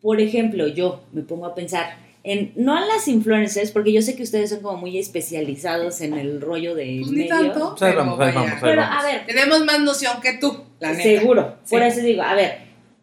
Por 0.00 0.20
ejemplo, 0.20 0.66
yo 0.68 1.02
me 1.12 1.20
pongo 1.22 1.44
a 1.46 1.54
pensar 1.54 1.96
en, 2.22 2.52
no 2.56 2.76
a 2.76 2.80
las 2.80 3.08
influencers, 3.08 3.70
porque 3.72 3.92
yo 3.92 4.02
sé 4.02 4.14
que 4.16 4.22
ustedes 4.22 4.50
son 4.50 4.60
como 4.60 4.76
muy 4.78 4.98
especializados 4.98 6.00
en 6.02 6.14
el 6.14 6.40
rollo 6.40 6.74
de 6.74 6.98
Pues 7.00 7.12
ni 7.12 7.18
medio. 7.28 7.28
tanto. 7.52 7.76
Pero 7.78 7.96
vamos, 7.98 8.20
ahí 8.20 8.26
vaya. 8.26 8.34
vamos, 8.40 8.52
ahí 8.54 8.58
Pero 8.62 8.82
vamos. 8.82 9.04
a 9.04 9.06
ver, 9.06 9.26
Tenemos 9.26 9.64
más 9.64 9.80
noción 9.80 10.20
que 10.20 10.34
tú, 10.34 10.64
la 10.80 10.90
neta. 10.92 11.02
seguro. 11.02 11.56
Sí. 11.64 11.74
Por 11.74 11.82
eso 11.82 12.00
digo, 12.00 12.22
a 12.22 12.34
ver, 12.34 12.58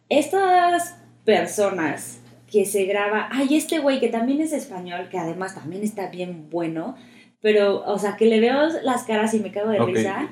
estas 0.10 0.96
personas 1.26 2.20
que 2.52 2.66
se 2.66 2.86
graba. 2.86 3.28
Ay, 3.32 3.56
este 3.58 3.80
güey 3.80 4.00
que 4.00 4.08
también 4.08 4.40
es 4.42 4.54
español, 4.54 5.10
que 5.12 5.18
además 5.20 5.54
también 5.56 5.84
está 5.84 6.08
bien 6.08 6.50
bueno, 6.50 6.96
pero, 7.42 7.84
o 7.86 8.00
sea, 8.00 8.16
que 8.16 8.26
le 8.26 8.40
veo 8.40 8.68
las 8.84 9.04
caras 9.04 9.34
y 9.34 9.40
me 9.40 9.52
cago 9.52 9.70
de 9.72 9.80
risa. 9.80 10.30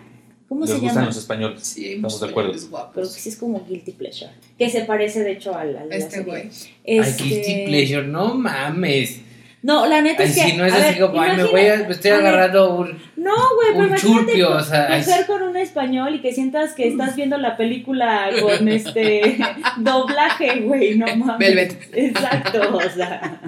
¿Cómo 0.48 0.62
Les 0.62 0.70
se 0.72 0.76
gustan 0.78 0.96
llama? 0.96 1.06
los 1.08 1.18
españoles. 1.18 1.60
Sí, 1.64 1.94
Estamos 1.94 2.20
de 2.22 2.28
acuerdo. 2.30 2.54
guapos. 2.70 2.92
Pero 2.94 3.08
que 3.08 3.14
sí 3.20 3.30
es 3.30 3.36
como 3.38 3.66
guilty 3.66 3.92
pleasure. 3.94 4.32
Que 4.58 4.70
se 4.70 4.82
parece, 4.82 5.24
de 5.24 5.32
hecho, 5.34 5.56
al, 5.56 5.76
al 5.76 5.92
Este 5.92 6.22
güey. 6.22 6.44
Ay, 6.44 6.52
Este- 6.84 7.24
guilty 7.24 7.66
pleasure, 7.66 8.08
no 8.08 8.36
mames. 8.36 9.22
No, 9.64 9.88
la 9.88 10.00
neta 10.02 10.22
Ay, 10.22 10.30
es 10.30 10.36
que. 10.36 10.42
si 10.52 10.58
no 10.58 10.64
es 10.64 10.74
a 10.74 10.76
así 10.76 11.00
ver, 11.00 11.10
como, 11.10 11.20
ay, 11.20 11.38
me 11.38 11.44
voy 11.46 11.66
a, 11.66 11.78
me 11.78 11.90
estoy 11.92 12.12
a 12.12 12.18
ver, 12.18 12.28
agarrando 12.28 12.76
un... 12.76 12.90
No, 13.16 13.34
güey, 13.56 13.70
pero 13.70 13.80
un 13.80 13.86
imagínate 13.88 14.02
churpio, 14.26 14.48
co- 14.50 14.54
o 14.58 14.62
sea, 14.64 14.88
ay. 14.94 15.04
con 15.26 15.42
un 15.42 15.58
español 15.58 16.14
y 16.14 16.22
que 16.22 16.32
sientas 16.34 16.74
que 16.74 16.88
estás 16.88 17.16
viendo 17.16 17.40
la 17.40 17.58
película 17.58 18.30
con 18.40 18.68
este 18.70 19.40
doblaje, 19.78 20.60
güey, 20.62 20.98
no 21.00 21.08
mames. 21.16 21.40
Velvet. 21.40 21.90
Exacto, 21.94 22.78
o 22.78 22.90
sea. 22.96 23.42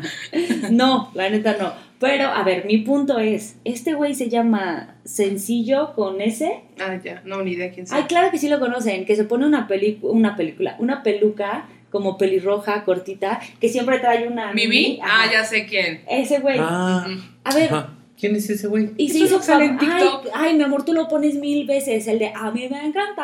No, 0.71 1.11
la 1.13 1.29
neta 1.29 1.55
no. 1.59 1.73
Pero, 1.99 2.27
a 2.27 2.43
ver, 2.43 2.65
mi 2.65 2.77
punto 2.79 3.17
es, 3.19 3.57
este 3.63 3.93
güey 3.93 4.13
se 4.13 4.29
llama 4.29 4.95
Sencillo 5.03 5.93
con 5.93 6.21
S. 6.21 6.61
Ah, 6.79 6.99
ya, 7.03 7.21
no, 7.25 7.41
ni 7.41 7.51
idea 7.53 7.71
quién 7.71 7.87
Ay, 7.89 7.99
sea. 8.01 8.07
claro 8.07 8.29
que 8.29 8.37
sí 8.37 8.49
lo 8.49 8.59
conocen, 8.59 9.05
que 9.05 9.15
se 9.15 9.23
pone 9.23 9.45
una, 9.47 9.67
peli 9.67 9.97
una 10.03 10.35
película, 10.35 10.75
una 10.79 11.01
peluca 11.01 11.67
como 11.89 12.17
pelirroja, 12.17 12.83
cortita, 12.83 13.39
que 13.59 13.69
siempre 13.69 13.99
trae 13.99 14.27
una... 14.27 14.53
¿Mimi? 14.53 14.99
Ajá. 15.01 15.23
Ah, 15.23 15.31
ya 15.31 15.43
sé 15.43 15.65
quién. 15.65 16.01
Ese 16.07 16.39
güey. 16.39 16.57
Ah, 16.59 17.07
Ujú. 17.07 17.19
A 17.43 17.55
ver, 17.55 17.73
ajá. 17.73 17.93
¿Quién 18.19 18.35
es 18.35 18.49
ese 18.49 18.67
güey? 18.67 18.89
y 18.97 19.09
se 19.09 19.19
hizo 19.19 19.39
ay, 19.47 19.77
TikTok. 19.77 20.27
ay, 20.33 20.55
mi 20.55 20.63
amor, 20.63 20.83
tú 20.83 20.93
lo 20.93 21.07
pones 21.07 21.35
mil 21.35 21.67
veces, 21.67 22.07
el 22.07 22.17
de 22.17 22.31
a 22.33 22.49
mí 22.51 22.67
me 22.69 22.85
encanta. 22.85 23.23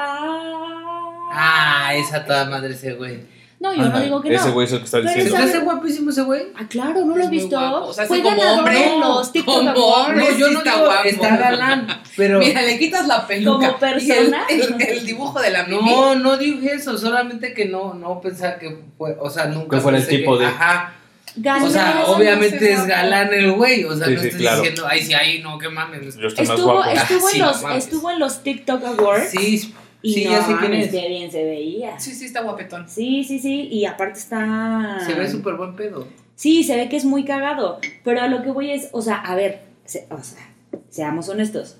Ah, 1.35 1.91
esa 1.95 2.23
toda 2.25 2.45
madre 2.45 2.73
ese 2.73 2.93
güey. 2.93 3.21
No, 3.63 3.73
yo 3.73 3.83
no 3.89 3.99
digo 4.01 4.21
que 4.21 4.29
no. 4.29 4.35
Ese 4.35 4.49
güey 4.51 4.67
es 4.67 4.73
el 4.73 4.79
que 4.79 4.85
está 4.85 4.97
Pero 4.97 5.09
¿Se 5.13 5.23
diciendo. 5.23 5.61
guapísimo 5.61 6.09
ese 6.09 6.21
güey? 6.23 6.47
Ah, 6.55 6.65
claro, 6.69 7.05
no 7.05 7.15
lo 7.15 7.27
muy 7.27 7.27
visto. 7.37 7.57
guapo. 7.57 7.85
O 7.87 7.93
sea, 7.93 8.05
Fue 8.05 8.17
sí, 8.17 8.23
como 8.23 8.35
ganador 8.35 8.59
hombre, 8.59 8.79
de 8.79 8.99
los 8.99 9.31
TikTok 9.31 9.55
como 9.55 9.69
Awards. 9.69 10.07
hombre. 10.09 10.25
No, 10.31 10.37
yo 10.37 10.51
no 10.51 10.57
está 10.59 10.73
digo, 10.73 10.85
guapo. 10.85 11.03
está 11.05 11.37
galán, 11.37 11.87
pero... 12.17 12.39
Mira, 12.39 12.61
le 12.61 12.77
quitas 12.77 13.07
la 13.07 13.25
peluca. 13.25 13.67
Como 13.67 13.79
persona. 13.79 14.43
Y 14.49 14.53
el, 14.53 14.61
el- 14.73 14.81
el 14.81 15.05
dibujo 15.05 15.39
de 15.41 15.49
la 15.51 15.63
Mimi. 15.63 15.89
No, 15.89 16.15
no 16.15 16.35
dije 16.37 16.73
eso, 16.73 16.97
solamente 16.97 17.53
que 17.53 17.65
no, 17.65 17.93
no 17.93 18.19
pensaba 18.19 18.59
que 18.59 18.77
fue, 18.97 19.15
o 19.17 19.29
sea, 19.29 19.45
nunca 19.45 19.77
Que 19.77 19.81
fuera 19.81 19.97
el 19.97 20.07
tipo 20.07 20.37
de- 20.37 20.45
Ajá, 20.47 20.95
Ganó. 21.37 21.65
o 21.65 21.69
sea, 21.69 22.03
obviamente 22.07 22.73
es 22.73 22.85
galán 22.85 23.33
el 23.33 23.53
güey, 23.53 23.85
o 23.85 23.95
sea, 23.95 24.07
Sí, 24.07 24.13
no 24.15 24.21
sí, 24.21 24.27
estoy 24.27 24.41
claro. 24.41 24.57
diciendo, 24.61 24.85
ay, 24.87 25.01
sí, 25.03 25.13
ay, 25.13 25.39
no, 25.41 25.57
qué 25.57 25.69
mames. 25.69 26.15
Yo 26.17 26.27
estoy 26.27 26.45
más 26.45 26.57
Estuvo, 26.59 26.73
guapo. 26.73 26.89
estuvo, 26.91 27.27
Ah, 27.27 27.31
en 27.33 27.39
los, 27.41 27.61
mames. 27.63 27.83
estuvo 27.85 28.11
en 28.11 28.19
los 28.19 28.43
TikTok 28.43 28.83
Awards. 28.85 29.29
Sí, 29.31 29.73
y 30.03 30.13
sí, 30.13 30.25
no, 30.25 30.31
ya 30.31 30.43
sé 30.43 30.53
quién 30.59 30.73
es. 30.75 30.91
qué 30.91 31.07
bien 31.07 31.31
se 31.31 31.43
veía. 31.43 31.99
Sí, 31.99 32.13
sí, 32.13 32.25
está 32.25 32.41
guapetón. 32.43 32.87
Sí, 32.87 33.23
sí, 33.23 33.39
sí. 33.39 33.67
Y 33.71 33.85
aparte 33.85 34.19
está. 34.19 34.99
Se 35.05 35.13
ve 35.15 35.27
súper 35.27 35.55
buen 35.55 35.75
pedo. 35.75 36.07
Sí, 36.35 36.63
se 36.63 36.75
ve 36.75 36.89
que 36.89 36.97
es 36.97 37.05
muy 37.05 37.25
cagado. 37.25 37.79
Pero 38.03 38.21
a 38.21 38.27
lo 38.27 38.43
que 38.43 38.51
voy 38.51 38.69
es, 38.71 38.89
o 38.91 39.01
sea, 39.01 39.15
a 39.15 39.33
ver, 39.35 39.61
se- 39.85 40.05
o 40.11 40.21
sea, 40.23 40.47
seamos 40.89 41.29
honestos. 41.29 41.77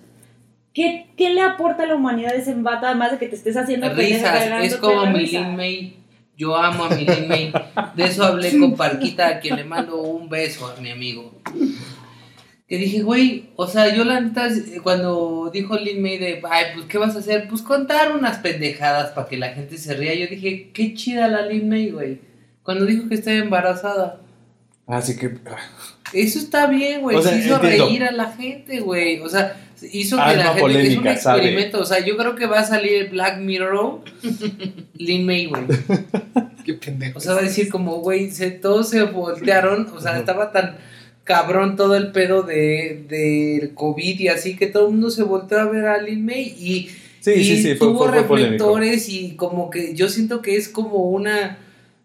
¿Qué, 0.74 1.08
¿Qué 1.18 1.30
le 1.32 1.42
aporta 1.42 1.84
a 1.84 1.86
la 1.86 1.96
humanidad 1.96 2.34
ese 2.34 2.54
vato 2.56 2.88
además 2.88 3.12
de 3.12 3.18
que 3.20 3.28
te 3.28 3.36
estés 3.36 3.56
haciendo 3.58 3.94
Risas, 3.94 4.64
es 4.64 4.76
como 4.78 5.06
mi? 5.08 5.28
Lin 5.28 5.56
May. 5.56 5.98
Yo 6.36 6.56
amo 6.56 6.86
a 6.86 6.90
mi 6.90 7.06
Lin 7.06 7.28
May. 7.28 7.54
De 7.96 8.06
eso 8.06 8.24
hablé 8.24 8.58
con 8.58 8.76
Parquita, 8.76 9.28
a 9.28 9.40
quien 9.40 9.56
le 9.56 9.64
mando 9.66 10.02
un 10.02 10.30
beso 10.30 10.66
a 10.66 10.80
mi 10.82 10.90
amigo. 10.90 11.32
Que 12.68 12.78
dije, 12.78 13.02
güey, 13.02 13.50
o 13.58 13.68
sea, 13.68 13.94
yo 13.94 14.04
la 14.06 14.20
neta, 14.22 14.48
cuando 14.84 15.52
dijo 15.54 15.78
Lin 15.78 16.02
May 16.02 16.18
de, 16.18 16.42
ay, 16.50 16.66
pues, 16.74 16.86
¿qué 16.88 16.98
vas 16.98 17.16
a 17.16 17.20
hacer? 17.20 17.48
Pues 17.50 17.62
contar 17.62 18.16
unas 18.16 18.38
pendejadas 18.38 19.12
para 19.12 19.28
que 19.28 19.38
la 19.38 19.50
gente 19.50 19.78
se 19.78 19.94
ría. 19.96 20.16
Yo 20.16 20.28
dije, 20.28 20.72
qué 20.74 20.94
chida 20.94 21.28
la 21.28 21.46
Lin 21.46 21.68
May, 21.70 21.92
güey. 21.92 22.20
Cuando 22.64 22.86
dijo 22.86 23.10
que 23.10 23.16
estaba 23.16 23.36
embarazada. 23.38 24.22
Así 24.88 25.18
que. 25.18 25.28
ah, 25.46 25.58
Eso 26.14 26.40
está 26.40 26.68
bien, 26.68 27.02
güey. 27.02 27.18
O 27.18 27.22
sea, 27.22 27.34
Se 27.34 27.40
hizo 27.40 27.56
entiendo. 27.56 27.86
reír 27.88 28.04
a 28.06 28.12
la 28.12 28.32
gente, 28.32 28.80
güey. 28.80 29.20
O 29.20 29.28
sea, 29.30 29.58
hizo 29.92 30.16
que 30.16 30.22
Alma 30.24 30.44
la 30.44 30.54
gente 30.54 30.58
es 30.58 30.64
un 30.64 30.72
polémica, 30.72 31.18
sabe. 31.18 31.40
experimento. 31.40 31.80
O 31.82 31.86
sea, 31.86 32.00
yo 32.00 32.16
creo 32.18 32.36
que 32.36 32.46
va 32.46 32.60
a 32.60 32.66
salir 32.66 33.10
Black 33.10 33.40
Mirror, 33.40 34.02
Lin 34.98 35.26
May, 35.26 35.48
güey. 35.48 35.64
Qué 36.66 36.74
pendejo. 36.76 37.18
O 37.18 37.22
sea, 37.22 37.34
va 37.34 37.40
a 37.40 37.44
decir 37.44 37.70
como, 37.70 37.98
güey, 37.98 38.32
se, 38.32 38.52
todos 38.52 38.90
se 38.90 39.04
voltearon. 39.04 39.88
O 39.96 40.00
sea, 40.00 40.18
estaba 40.18 40.52
tan 40.54 40.78
cabrón 41.24 41.76
todo 41.76 41.96
el 41.96 42.12
pedo 42.12 42.44
de 42.44 43.06
del 43.08 43.74
COVID 43.74 44.20
y 44.20 44.28
así 44.28 44.56
que 44.56 44.68
todo 44.68 44.88
el 44.88 44.94
mundo 44.94 45.10
se 45.10 45.24
volteó 45.24 45.60
a 45.60 45.70
ver 45.70 45.86
a 45.86 46.02
Lin 46.02 46.26
May 46.26 46.56
y, 46.58 46.90
Sí, 47.20 47.32
y 47.32 47.44
sí, 47.46 47.62
sí, 47.62 47.76
fue, 47.76 47.88
tuvo 47.88 48.00
fue, 48.00 48.08
fue 48.10 48.24
polémico. 48.24 48.76
reflectores 48.76 49.08
y 49.08 49.36
como 49.38 49.70
que 49.70 49.96
yo 49.96 50.10
siento 50.10 50.42
que 50.42 50.58
es 50.58 50.68
como 50.68 51.10
una 51.10 51.58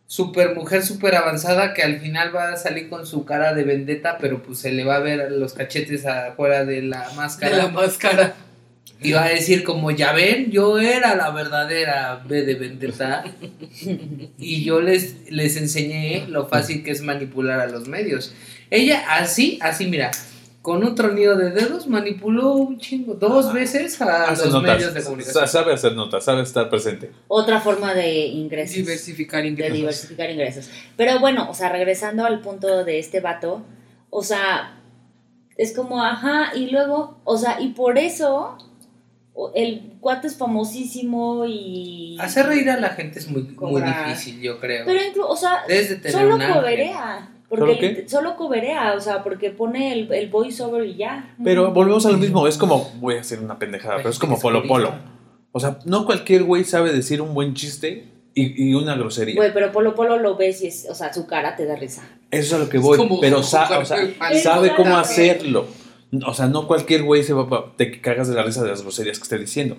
super 0.07 0.55
mujer 0.55 0.83
super 0.85 1.15
avanzada 1.17 1.75
que 1.75 1.83
al 1.83 2.01
final 2.01 2.35
va 2.35 2.53
a 2.53 2.57
salir 2.57 2.89
con 2.89 3.07
su 3.07 3.25
cara 3.25 3.53
de 3.53 3.65
vendetta, 3.65 4.19
pero 4.19 4.43
pues 4.43 4.59
se 4.61 4.73
le 4.73 4.85
va 4.85 4.97
a 4.97 5.01
ver 5.01 5.31
los 5.33 5.53
cachetes 5.53 6.07
afuera 6.07 6.65
de 6.65 6.83
la 6.83 7.09
de 7.09 7.15
máscara. 7.17 7.57
la 7.57 7.69
máscara. 7.69 8.35
Y 9.01 9.13
va 9.13 9.27
a 9.27 9.29
decir 9.29 9.63
como, 9.63 9.93
ya 9.93 10.13
ven, 10.13 10.51
yo 10.51 10.79
era 10.81 11.15
la 11.15 11.31
verdadera 11.31 12.25
B 12.27 12.43
de 12.43 12.55
vendetta. 12.55 13.25
y 14.39 14.65
yo 14.65 14.81
les, 14.81 15.31
les 15.31 15.57
enseñé 15.57 16.27
lo 16.29 16.49
fácil 16.49 16.83
que 16.83 16.91
es 16.91 17.03
manipular 17.03 17.61
a 17.61 17.67
los 17.67 17.87
medios. 17.87 18.35
Ella 18.71 19.05
así, 19.09 19.59
así 19.63 19.87
mira, 19.87 20.11
con 20.63 20.85
un 20.85 20.95
tronido 20.95 21.37
de 21.37 21.51
dedos 21.51 21.87
manipuló 21.87 22.53
un 22.53 22.79
chingo, 22.79 23.15
dos 23.15 23.53
veces 23.53 24.01
a 24.03 24.25
Hace 24.25 24.45
los 24.45 24.55
notas. 24.55 24.77
medios 24.77 24.95
de 24.95 25.03
comunicación. 25.03 25.49
Sabe 25.49 25.73
hacer 25.73 25.95
notas, 25.95 26.25
sabe 26.25 26.43
estar 26.43 26.69
presente. 26.69 27.11
Otra 27.29 27.61
forma 27.61 27.95
de 27.95 28.27
ingresos. 28.27 28.77
Diversificar 28.77 29.43
de 29.43 29.49
ingresos. 29.49 29.77
diversificar 29.77 30.31
ingresos. 30.31 30.69
Pero 30.97 31.21
bueno, 31.21 31.49
o 31.49 31.55
sea, 31.55 31.71
regresando 31.71 32.27
al 32.27 32.41
punto 32.41 32.85
de 32.85 32.99
este 32.99 33.21
vato, 33.21 33.63
o 34.11 34.23
sea, 34.23 34.79
es 35.57 35.75
como, 35.75 36.05
ajá, 36.05 36.53
y 36.55 36.71
luego, 36.71 37.21
o 37.25 37.39
sea, 37.39 37.61
y 37.61 37.69
por 37.69 37.97
eso 37.97 38.59
el 39.55 39.95
cuate 40.01 40.27
es 40.27 40.37
famosísimo 40.37 41.47
y... 41.47 42.19
Hacer 42.21 42.47
reír 42.47 42.69
a 42.69 42.79
la 42.79 42.91
gente 42.91 43.21
es 43.21 43.29
muy, 43.29 43.43
muy 43.43 43.81
difícil, 43.81 44.41
yo 44.41 44.59
creo. 44.61 44.85
Pero 44.85 45.03
incluso, 45.03 45.29
o 45.31 45.37
sea, 45.37 45.65
de 45.67 46.11
solo 46.11 46.37
coberea. 46.37 47.31
Porque 47.49 48.05
¿Solo 48.09 48.29
solo 48.31 48.37
coberea, 48.37 48.95
o 48.95 49.01
sea, 49.01 49.23
porque 49.23 49.51
pone 49.51 49.93
el, 49.93 50.13
el 50.13 50.29
voiceover 50.29 50.85
y 50.87 50.97
ya. 50.97 51.35
Pero 51.43 51.73
volvemos 51.73 52.05
a 52.05 52.11
lo 52.11 52.19
mismo. 52.19 52.47
Es 52.47 52.59
como. 52.59 52.91
Voy 53.01 53.17
a 53.17 53.21
hacer 53.21 53.41
una 53.41 53.59
pendejada, 53.59 53.97
pero 53.97 54.11
es 54.11 54.19
como 54.19 54.39
Polo 54.39 54.63
Polo. 54.67 54.93
O 55.53 55.61
sea, 55.61 55.79
no 55.87 56.05
cualquier 56.05 56.43
güey 56.45 56.65
sabe 56.65 56.93
decir 56.93 57.23
un 57.23 57.33
buen 57.33 57.55
chiste 57.55 58.09
y, 58.35 58.69
y 58.71 58.75
una 58.75 58.95
grosería. 58.97 59.37
Güey, 59.37 59.53
pero 59.55 59.73
Polo 59.73 59.95
Polo 59.95 60.19
lo 60.19 60.37
ves 60.37 60.63
y 60.63 60.67
es, 60.67 60.87
o 60.91 60.95
sea, 60.95 61.13
su 61.13 61.27
cara 61.27 61.57
te 61.57 61.65
da 61.65 61.75
risa. 61.75 62.03
Eso 62.31 62.43
es 62.43 62.53
a 62.53 62.59
lo 62.65 62.69
que 62.69 62.77
voy. 62.79 62.99
como 62.99 63.19
pero 63.19 63.43
sa- 63.43 63.79
o 63.79 63.85
sea, 63.85 63.97
sabe 64.43 64.75
cómo 64.77 64.97
hacerlo. 64.99 65.67
O 66.27 66.35
sea, 66.35 66.47
no 66.49 66.67
cualquier 66.67 67.03
güey 67.03 67.23
se 67.23 67.33
va 67.33 67.45
a- 67.57 67.73
te 67.77 67.99
cagas 68.03 68.29
de 68.29 68.35
la 68.35 68.43
risa 68.43 68.63
de 68.63 68.69
las 68.71 68.83
groserías 68.83 69.19
que 69.19 69.23
esté 69.23 69.39
diciendo. 69.39 69.77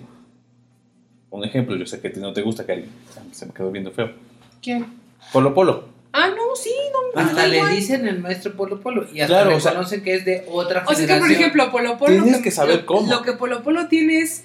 Un 1.30 1.44
ejemplo, 1.44 1.76
yo 1.76 1.86
sé 1.86 2.00
que 2.00 2.08
a 2.08 2.12
ti 2.12 2.18
no 2.18 2.32
te 2.32 2.42
gusta, 2.42 2.66
Cari. 2.66 2.84
Se 3.30 3.46
me 3.46 3.52
quedó 3.52 3.70
viendo 3.70 3.92
feo. 3.92 4.10
¿Quién? 4.60 4.86
Polo 5.32 5.54
Polo. 5.54 5.84
Ah, 6.12 6.28
no, 6.28 6.56
sí, 6.56 6.72
no. 7.14 7.20
Hasta 7.20 7.46
le 7.46 7.58
igual. 7.58 7.74
dicen 7.76 8.06
el 8.08 8.18
maestro 8.18 8.52
Polo 8.54 8.80
Polo 8.80 9.06
y 9.12 9.20
hasta 9.20 9.34
Claro, 9.34 9.50
le 9.50 9.56
o 9.56 9.60
sea- 9.60 10.02
que 10.02 10.14
es 10.14 10.24
de 10.24 10.44
otra 10.50 10.82
O 10.86 10.88
sea 10.88 10.96
que, 10.96 11.00
generación. 11.02 11.20
por 11.20 11.30
ejemplo, 11.30 11.70
Polo 11.70 11.98
Polo. 11.98 12.22
Tienes 12.22 12.42
que 12.42 12.50
saber 12.50 12.76
lo- 12.80 12.86
cómo. 12.86 13.10
Lo 13.10 13.22
que 13.22 13.32
Polo 13.34 13.62
Polo 13.62 13.86
tiene 13.88 14.18
es. 14.20 14.42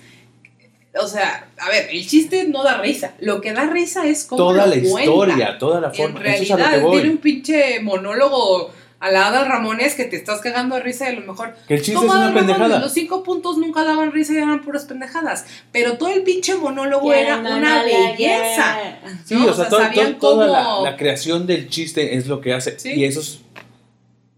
O 1.02 1.08
sea, 1.08 1.48
a 1.58 1.70
ver, 1.70 1.90
el 1.92 2.08
chiste 2.08 2.46
no 2.48 2.64
da 2.64 2.78
risa. 2.82 3.16
Lo 3.20 3.42
que 3.42 3.52
da 3.52 3.66
risa 3.66 4.06
es 4.08 4.24
cómo 4.26 4.38
Toda 4.38 4.66
lo 4.68 4.76
la 4.76 4.82
cuenta. 4.82 5.02
historia, 5.02 5.58
toda 5.58 5.82
la 5.82 5.88
En 5.90 5.94
forma. 5.94 6.22
Eso 6.22 6.44
es 6.44 6.52
a 6.52 6.58
lo 6.58 6.66
realidad, 6.66 6.92
tiene 6.92 7.10
un 7.10 7.18
pinche 7.18 7.80
monólogo 7.82 8.72
al 9.00 9.14
lado 9.14 9.40
de 9.40 9.46
Ramones 9.46 9.94
que 9.96 10.06
te 10.06 10.16
estás 10.16 10.40
cagando 10.42 10.76
de 10.76 10.82
risa 10.82 11.10
y 11.10 11.16
a 11.16 11.20
lo 11.20 11.26
mejor. 11.28 11.54
Que 11.68 11.76
el 11.76 11.82
chiste 11.82 11.94
es 11.94 12.04
una 12.04 12.14
Adal 12.16 12.34
Ramones, 12.34 12.44
pendejada. 12.56 12.80
Los 12.80 12.94
cinco 12.94 13.24
puntos 13.24 13.58
nunca 13.58 13.84
daban 13.84 14.12
risa 14.12 14.34
y 14.34 14.38
eran 14.38 14.62
puras 14.62 14.86
pendejadas. 14.86 15.46
Pero 15.72 15.98
todo 15.98 16.10
el 16.10 16.24
pinche 16.24 16.56
monólogo 16.56 17.14
era 17.14 17.38
una 17.40 17.84
belleza. 17.84 18.78
Sí, 19.26 19.36
¿no? 19.36 19.46
o 19.46 19.50
O 19.52 19.54
sea, 19.54 19.66
sea, 19.66 19.70
to- 19.70 19.78
to- 19.78 19.84
sabían 19.84 20.20
toda 20.20 20.82
la, 20.82 20.98
creación 20.98 21.46
del 21.46 21.70
chiste 21.70 22.16
es 22.16 22.28
lo 22.28 22.42
que 22.42 22.54
hace. 22.54 22.80
Sí. 22.80 22.94
Y 22.94 23.06
eso 23.06 23.20
es 23.20 23.42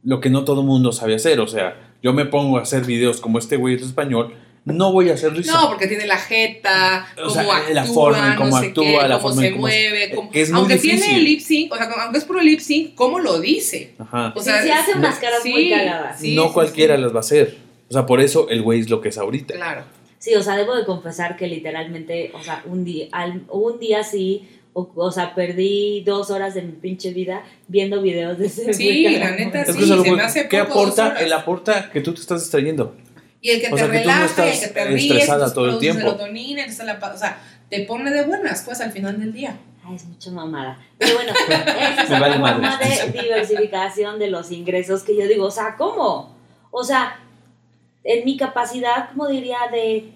lo 0.04 0.20
que 0.20 0.30
no 0.30 0.44
todo 0.44 0.64
mundo 0.64 0.92
sabe 0.92 1.16
hacer. 1.16 1.40
O 1.40 1.48
sea, 1.48 1.76
yo 2.02 2.14
me 2.14 2.26
pongo 2.26 2.58
a 2.58 2.62
hacer 2.64 2.84
videos 2.86 3.20
como 3.22 3.40
este 3.40 3.58
güey 3.58 3.76
es 3.76 3.82
español, 3.84 4.34
no 4.74 4.92
voy 4.92 5.10
a 5.10 5.14
hacer 5.16 5.34
risa. 5.34 5.54
No, 5.54 5.70
porque 5.70 5.88
tiene 5.88 6.06
la 6.06 6.18
jeta, 6.18 7.08
O 7.18 7.22
cómo 7.24 7.30
sea, 7.32 7.42
actúa, 7.58 7.74
la 7.74 7.84
forma 7.86 8.18
en 8.28 8.30
no 8.34 8.38
cómo 8.38 8.60
sé 8.60 8.66
actúa, 8.68 8.84
qué, 8.86 8.92
la 8.94 9.08
cómo 9.08 9.20
forma 9.22 9.42
se 9.42 9.48
en 9.48 9.54
cómo- 9.54 9.62
mueve, 9.62 10.12
cómo- 10.16 10.30
que 10.32 10.42
es 10.42 10.50
muy 10.52 10.60
aunque 10.60 10.74
difícil. 10.76 11.00
tiene 11.04 11.20
lip 11.22 11.40
sync, 11.40 11.72
o 11.74 11.76
sea, 11.78 11.90
aunque 12.04 12.18
es 12.18 12.26
puro 12.26 12.42
lip 12.42 12.60
sync, 12.60 12.96
¿cómo 12.96 13.20
lo 13.20 13.40
dice? 13.40 13.94
Ajá. 13.98 14.34
O 14.36 14.42
sea, 14.42 14.62
sí 14.64 14.70
hace 14.70 14.92
es- 14.92 14.98
unas 14.98 15.20
caras 15.20 15.40
muy 15.46 15.64
sí, 15.66 15.70
cagadas. 15.70 16.20
sí, 16.20 16.36
no 16.36 16.48
sí, 16.48 16.54
cualquiera 16.54 16.96
sí. 16.96 17.02
las 17.02 17.12
va 17.14 17.18
a 17.18 17.20
hacer. 17.22 17.58
O 17.90 17.94
sea, 17.94 18.06
por 18.06 18.20
eso 18.22 18.50
el 18.50 18.62
güey 18.62 18.82
es 18.82 18.90
lo 18.90 19.00
que 19.02 19.10
es 19.10 19.18
ahorita. 19.18 19.54
Claro. 19.56 19.84
Sí, 20.20 20.34
o 20.36 20.42
sea, 20.44 20.56
debo 20.58 20.76
de 20.76 20.84
confesar 20.86 21.38
que 21.38 21.48
literalmente, 21.48 22.32
o 22.34 22.44
sea, 22.44 22.64
un 22.66 22.84
día, 22.84 23.08
al- 23.12 23.44
un 23.50 23.80
día 23.80 24.04
sí, 24.04 24.48
o, 24.74 24.92
o 24.96 25.12
sea, 25.12 25.34
perdí 25.34 26.02
dos 26.06 26.30
horas 26.30 26.54
de 26.56 26.62
mi 26.64 26.74
pinche 26.74 27.12
vida 27.12 27.44
viendo 27.68 28.02
videos 28.02 28.38
de 28.38 28.48
ese 28.48 28.74
Sí, 28.74 29.04
la 29.18 29.32
neta, 29.32 29.66
sí, 29.66 29.74
se 29.88 30.12
me 30.12 30.22
hace 30.22 30.48
¿Qué 30.48 30.60
poco 30.66 30.74
dos 30.86 31.00
aporta? 31.00 31.08
horas. 31.08 31.22
Él 31.22 31.34
aporta 31.34 31.90
que 31.92 32.02
tú 32.02 32.14
te 32.14 32.20
estás 32.22 32.42
distrayendo. 32.42 32.96
Y 33.42 33.52
el 33.52 33.62
que 33.62 33.68
O 33.68 33.76
te 33.76 33.78
sea, 33.78 33.86
que 33.92 34.00
tú 34.00 34.08
no 34.08 34.14
relaja, 34.14 34.26
estás 34.26 34.46
el 34.64 34.68
que 34.68 34.74
te 34.74 34.86
ríes, 34.86 35.04
estresada 35.12 35.44
pues, 35.46 35.54
todo 35.54 35.70
el 35.70 35.80
tiempo. 35.80 36.02
serotonina, 36.02 36.66
que 36.66 36.84
la 36.84 37.12
o 37.14 37.18
sea, 37.18 37.40
te 37.70 37.82
pone 37.86 38.12
de 38.12 38.24
buenas, 38.24 38.64
pues, 38.64 38.82
al 38.82 38.92
final 38.92 39.20
del 39.20 39.32
día. 39.34 39.58
Ay, 39.86 39.96
es 39.96 40.06
mucha 40.06 40.32
mamada. 40.32 40.80
Pero 40.98 41.16
bueno, 41.16 41.32
esa 41.48 42.04
es 42.04 42.10
Me 42.10 42.16
una 42.16 42.20
vale 42.20 42.34
forma 42.40 42.58
madre. 42.62 43.12
de 43.14 43.22
diversificación 43.22 44.20
de 44.20 44.30
los 44.30 44.52
ingresos 44.52 45.04
que 45.04 45.16
yo 45.16 45.28
digo, 45.28 45.46
o 45.46 45.52
sea, 45.52 45.76
¿cómo? 45.78 46.36
O 46.72 46.84
sea, 46.84 47.20
en 48.04 48.26
mi 48.26 48.38
capacidad, 48.38 49.10
como 49.10 49.28
diría, 49.28 49.60
de, 49.72 50.12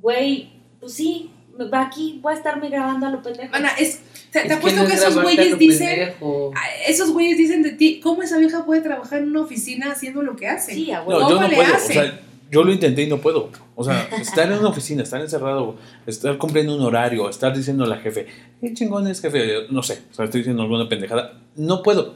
güey, 0.00 0.50
pues 0.80 0.94
sí, 0.94 1.30
me- 1.58 1.66
va 1.68 1.82
aquí 1.82 2.18
voy 2.22 2.32
a 2.34 2.36
estarme 2.36 2.68
grabando 2.70 3.06
a 3.06 3.10
lo 3.10 3.22
pendejo. 3.22 3.50
Mana, 3.52 3.70
es, 3.78 4.00
te, 4.30 4.40
te 4.40 4.46
Es 4.46 4.52
apuesto 4.52 4.82
no 4.82 4.88
que 4.88 4.94
es 4.94 5.00
esos 5.02 5.22
güeyes 5.22 5.58
dicen, 5.58 5.88
pendejo. 5.88 6.52
esos 6.86 7.10
güeyes 7.12 7.36
dicen 7.38 7.62
de 7.62 7.70
ti, 7.72 8.00
¿cómo 8.02 8.22
esa 8.22 8.38
vieja 8.38 8.64
puede 8.64 8.80
trabajar 8.80 9.18
en 9.20 9.28
una 9.30 9.42
oficina 9.42 9.92
haciendo 9.92 10.22
lo 10.22 10.34
que 10.36 10.48
hace? 10.48 10.74
Sí, 10.74 10.90
a 10.90 10.98
No. 11.00 11.04
¿Cómo 11.04 11.28
yo 11.30 11.40
no 11.40 11.48
le 11.48 11.56
puedo. 11.56 11.72
O 11.72 11.76
hace? 11.76 11.92
sea, 11.92 12.20
yo 12.54 12.62
lo 12.64 12.72
intenté 12.72 13.02
y 13.02 13.06
no 13.08 13.18
puedo. 13.20 13.50
O 13.74 13.82
sea, 13.84 14.08
estar 14.20 14.50
en 14.50 14.58
una 14.60 14.68
oficina, 14.68 15.02
estar 15.02 15.20
encerrado, 15.20 15.76
estar 16.06 16.38
cumpliendo 16.38 16.74
un 16.76 16.82
horario, 16.82 17.28
estar 17.28 17.54
diciendo 17.56 17.84
a 17.84 17.88
la 17.88 17.96
jefe, 17.98 18.26
qué 18.60 18.72
chingón 18.72 19.06
es 19.08 19.20
jefe, 19.20 19.66
no 19.70 19.82
sé, 19.82 19.98
o 20.10 20.14
sea, 20.14 20.24
estoy 20.26 20.40
diciendo 20.40 20.62
alguna 20.62 20.88
pendejada. 20.88 21.40
No 21.56 21.82
puedo. 21.82 22.14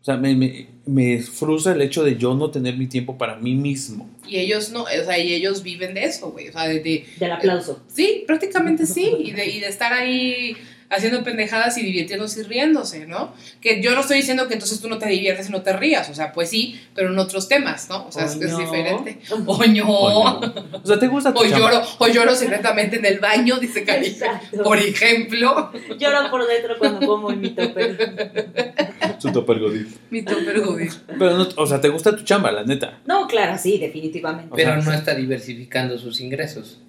O 0.00 0.02
sea, 0.04 0.16
me, 0.16 0.34
me, 0.34 0.66
me 0.86 1.20
frustra 1.20 1.72
el 1.74 1.82
hecho 1.82 2.02
de 2.02 2.16
yo 2.16 2.34
no 2.34 2.50
tener 2.50 2.74
mi 2.78 2.86
tiempo 2.86 3.18
para 3.18 3.36
mí 3.36 3.54
mismo. 3.54 4.08
Y 4.26 4.38
ellos 4.38 4.70
no, 4.70 4.84
o 4.84 4.86
sea, 5.04 5.18
y 5.18 5.34
ellos 5.34 5.62
viven 5.62 5.92
de 5.92 6.04
eso, 6.04 6.30
güey. 6.30 6.48
O 6.48 6.52
sea, 6.52 6.66
de, 6.68 6.80
de- 6.80 7.04
Del 7.18 7.32
aplauso. 7.32 7.82
sí, 7.86 8.24
prácticamente 8.26 8.86
sí. 8.86 9.14
Y 9.18 9.32
de, 9.32 9.46
y 9.46 9.60
de 9.60 9.66
estar 9.68 9.92
ahí 9.92 10.56
haciendo 10.90 11.22
pendejadas 11.22 11.78
y 11.78 11.82
divirtiéndose 11.82 12.40
y 12.40 12.42
riéndose, 12.42 13.06
¿no? 13.06 13.32
Que 13.60 13.80
yo 13.80 13.94
no 13.94 14.00
estoy 14.00 14.18
diciendo 14.18 14.48
que 14.48 14.54
entonces 14.54 14.80
tú 14.80 14.88
no 14.88 14.98
te 14.98 15.08
diviertes 15.08 15.48
y 15.48 15.52
no 15.52 15.62
te 15.62 15.72
rías. 15.72 16.10
O 16.10 16.14
sea, 16.14 16.32
pues 16.32 16.50
sí, 16.50 16.80
pero 16.94 17.10
en 17.12 17.18
otros 17.18 17.48
temas, 17.48 17.88
¿no? 17.88 18.06
O 18.08 18.12
sea, 18.12 18.24
es, 18.26 18.32
es 18.34 18.52
Coño. 18.52 18.58
diferente. 18.58 19.18
Oño. 19.46 19.84
O 19.88 20.40
O 20.40 20.86
sea, 20.86 20.98
¿te 20.98 21.06
gusta 21.06 21.32
tu 21.32 21.40
O 21.40 21.42
chamba? 21.44 21.58
lloro, 21.58 21.82
o 21.98 22.08
lloro 22.08 22.34
secretamente 22.34 22.96
en 22.96 23.06
el 23.06 23.20
baño, 23.20 23.58
dice 23.58 23.84
Cari. 23.84 24.08
Exacto. 24.08 24.62
Por 24.62 24.78
ejemplo, 24.78 25.70
Lloro 25.98 26.30
por 26.30 26.46
dentro 26.46 26.76
cuando 26.78 27.06
como 27.06 27.30
en 27.30 27.40
mi 27.40 27.50
topper. 27.50 28.76
Su 29.18 29.30
topper 29.32 29.58
godín. 29.58 29.94
mi 30.10 30.22
topper 30.22 30.60
Goody. 30.60 30.88
Pero, 31.06 31.36
no, 31.38 31.48
o 31.56 31.66
sea, 31.66 31.80
¿te 31.80 31.88
gusta 31.88 32.16
tu 32.16 32.24
chamba, 32.24 32.50
la 32.50 32.64
neta? 32.64 33.00
No, 33.06 33.26
claro, 33.28 33.56
sí, 33.58 33.78
definitivamente. 33.78 34.50
Pero 34.56 34.72
sea, 34.72 34.82
no 34.82 34.92
está 34.92 35.14
diversificando 35.14 35.98
sus 35.98 36.20
ingresos. 36.20 36.80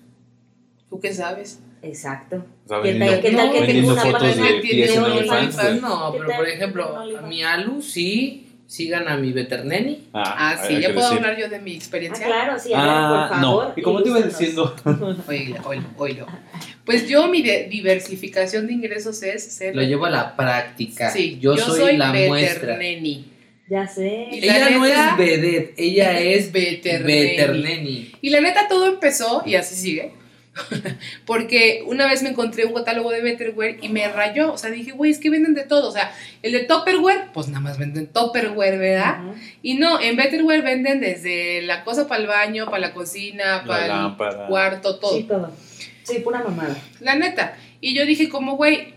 ¿Tú 0.89 1.00
qué 1.00 1.13
sabes? 1.13 1.60
Exacto. 1.83 2.45
O 2.65 2.69
sea, 2.69 2.81
¿Qué 2.81 2.91
tal, 2.93 3.00
vendiendo- 3.00 3.21
qué 3.21 3.31
tal 3.35 3.51
que 3.51 3.61
tengo 3.73 3.91
una 3.93 4.01
fotos 4.01 4.21
página 4.21 4.45
de 4.45 5.00
OnlyFans? 5.00 5.81
No, 5.81 6.11
¿Qué 6.13 6.19
pero 6.19 6.38
por 6.38 6.47
ejemplo, 6.47 6.97
mi 7.27 7.43
Alu 7.43 7.81
sí, 7.81 8.47
sigan 8.67 9.07
a 9.07 9.17
mi 9.17 9.31
Veterneni. 9.33 10.07
Ah, 10.13 10.57
sí, 10.67 10.75
hay 10.75 10.81
ya 10.83 10.93
puedo 10.93 11.09
decir. 11.09 11.25
hablar 11.25 11.39
yo 11.41 11.50
de 11.50 11.59
mi 11.59 11.71
Ah, 11.71 11.75
experiencia. 11.75 12.25
claro, 12.25 12.59
sí, 12.59 12.71
Ah, 12.75 13.27
por 13.29 13.39
favor. 13.39 13.65
no. 13.67 13.73
¿Y 13.75 13.81
cómo 13.81 14.01
te 14.03 14.09
iba 14.09 14.21
diciendo? 14.21 14.75
Oílo, 15.27 15.57
oílo, 15.65 15.83
oílo. 15.97 16.27
Pues 16.85 17.07
yo, 17.07 17.27
mi 17.27 17.41
de- 17.41 17.67
diversificación 17.69 18.67
de 18.67 18.73
ingresos 18.73 19.21
es 19.23 19.43
ser. 19.43 19.75
Lo 19.75 19.81
llevo 19.81 20.05
a 20.05 20.09
la 20.09 20.35
práctica. 20.35 21.09
Sí, 21.09 21.38
yo, 21.41 21.57
soy, 21.57 21.97
la 21.97 22.13
muestra. 22.13 22.61
veterneni. 22.77 23.25
Ya 23.69 23.88
sé. 23.88 24.27
Y 24.31 24.41
la 24.41 24.57
Ella 24.57 24.69
no 24.77 24.85
es 24.85 25.17
vedette, 25.17 25.73
ella 25.77 26.19
es 26.19 26.51
Veterneni. 26.51 27.21
Veterneni. 27.38 28.11
Y 28.21 28.29
la 28.29 28.41
neta 28.41 28.67
todo 28.67 28.85
empezó, 28.88 29.43
y 29.45 29.55
así 29.55 29.75
sigue, 29.75 30.11
porque 31.25 31.84
una 31.88 32.08
vez 32.08 32.24
me 32.24 32.29
encontré 32.29 32.65
un 32.65 32.74
catálogo 32.74 33.12
de 33.12 33.22
Betterware 33.22 33.77
y 33.81 33.89
me 33.89 34.08
rayó. 34.10 34.53
O 34.53 34.58
sea, 34.58 34.70
dije, 34.70 34.91
güey, 34.91 35.12
es 35.12 35.20
que 35.20 35.29
venden 35.29 35.53
de 35.53 35.63
todo. 35.63 35.88
O 35.88 35.91
sea, 35.91 36.13
el 36.41 36.51
de 36.51 36.60
Topperware, 36.62 37.31
pues 37.34 37.48
nada 37.48 37.62
más 37.62 37.77
venden 37.77 38.08
Topperware, 38.08 38.77
¿verdad? 38.77 39.20
Y 39.62 39.75
no, 39.75 40.00
en 40.01 40.15
Betterware 40.15 40.62
venden 40.62 41.00
desde 41.00 41.62
la 41.62 41.84
cosa 41.84 42.08
para 42.08 42.22
el 42.22 42.27
baño, 42.27 42.65
para 42.65 42.79
la 42.79 42.93
cocina, 42.93 43.58
La 43.58 43.63
para 43.65 43.84
el 43.86 43.89
lámpara. 43.89 44.48
cuarto, 44.48 45.00
todo. 45.00 45.15
Sí, 45.15 45.24
todo. 45.24 45.51
Sí, 46.03 46.20
pura 46.20 46.43
mamada. 46.43 46.75
La 47.00 47.15
neta. 47.15 47.55
Y 47.79 47.96
yo 47.96 48.05
dije, 48.05 48.27
como, 48.29 48.58
güey, 48.58 48.93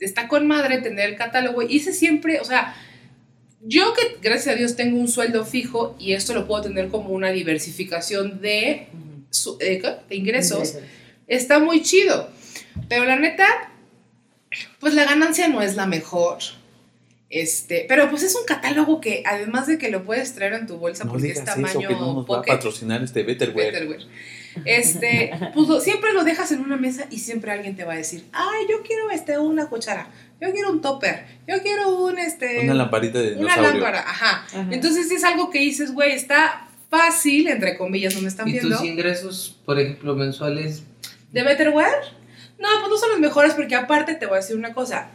está 0.00 0.28
con 0.28 0.46
madre 0.46 0.78
tener 0.78 1.10
el 1.10 1.16
catálogo. 1.16 1.62
Hice 1.62 1.92
siempre, 1.92 2.40
o 2.40 2.44
sea, 2.44 2.74
yo 3.60 3.94
que 3.94 4.18
gracias 4.20 4.54
a 4.54 4.58
Dios 4.58 4.74
tengo 4.74 4.98
un 4.98 5.08
sueldo 5.08 5.44
fijo 5.44 5.96
y 5.98 6.14
esto 6.14 6.34
lo 6.34 6.48
puedo 6.48 6.62
tener 6.62 6.88
como 6.88 7.10
una 7.10 7.30
diversificación 7.30 8.40
de. 8.40 8.88
Su- 9.32 9.56
eh, 9.60 9.82
de 10.08 10.14
ingresos, 10.16 10.74
está 11.26 11.58
muy 11.58 11.82
chido. 11.82 12.30
Pero 12.88 13.04
la 13.04 13.16
neta, 13.16 13.46
pues 14.78 14.94
la 14.94 15.04
ganancia 15.04 15.48
no 15.48 15.60
es 15.62 15.74
la 15.76 15.86
mejor. 15.86 16.38
Este, 17.28 17.86
pero 17.88 18.10
pues 18.10 18.22
es 18.24 18.34
un 18.34 18.44
catálogo 18.44 19.00
que 19.00 19.22
además 19.26 19.66
de 19.66 19.78
que 19.78 19.90
lo 19.90 20.04
puedes 20.04 20.34
traer 20.34 20.52
en 20.52 20.66
tu 20.66 20.76
bolsa 20.76 21.04
No 21.04 21.10
porque 21.12 21.28
digas 21.28 21.38
es 21.38 21.44
tamaño 21.46 21.78
eso, 21.80 21.88
que 21.88 21.94
no 21.94 22.12
nos 22.14 22.26
va 22.30 22.40
a 22.40 22.42
patrocinar 22.42 23.02
este 23.02 23.22
Betterware. 23.22 23.72
Betterware. 23.72 24.06
Este, 24.66 25.30
pues 25.54 25.66
lo- 25.66 25.80
siempre 25.80 26.12
lo 26.12 26.24
dejas 26.24 26.52
en 26.52 26.60
una 26.60 26.76
mesa 26.76 27.06
y 27.10 27.20
siempre 27.20 27.50
alguien 27.52 27.74
te 27.74 27.84
va 27.84 27.94
a 27.94 27.96
decir, 27.96 28.26
ay, 28.32 28.66
yo 28.70 28.82
quiero 28.82 29.08
este, 29.10 29.38
una 29.38 29.66
cuchara, 29.70 30.10
yo 30.42 30.52
quiero 30.52 30.70
un 30.70 30.82
topper, 30.82 31.24
yo 31.48 31.62
quiero 31.62 31.96
un, 32.04 32.18
este, 32.18 32.60
Una 32.64 32.74
lamparita 32.74 33.18
de 33.18 33.28
una 33.28 33.54
dinosaurio. 33.54 33.72
lámpara, 33.80 34.00
ajá. 34.00 34.44
Ajá. 34.52 34.66
Entonces 34.70 35.10
es 35.10 35.24
algo 35.24 35.48
que 35.48 35.58
dices, 35.60 35.92
güey, 35.94 36.12
está 36.12 36.68
fácil, 36.92 37.48
entre 37.48 37.78
comillas, 37.78 38.14
no 38.14 38.20
me 38.20 38.28
están 38.28 38.46
¿Y 38.46 38.52
viendo, 38.52 38.76
tus 38.76 38.86
ingresos, 38.86 39.58
por 39.64 39.80
ejemplo, 39.80 40.14
mensuales? 40.14 40.82
de 41.32 41.42
Betterware. 41.42 42.20
No, 42.58 42.68
pues 42.80 42.90
no 42.90 42.98
son 42.98 43.10
los 43.12 43.18
mejores 43.20 43.54
porque 43.54 43.74
aparte 43.74 44.14
te 44.14 44.26
voy 44.26 44.36
a 44.36 44.40
decir 44.40 44.56
una 44.56 44.74
cosa. 44.74 45.08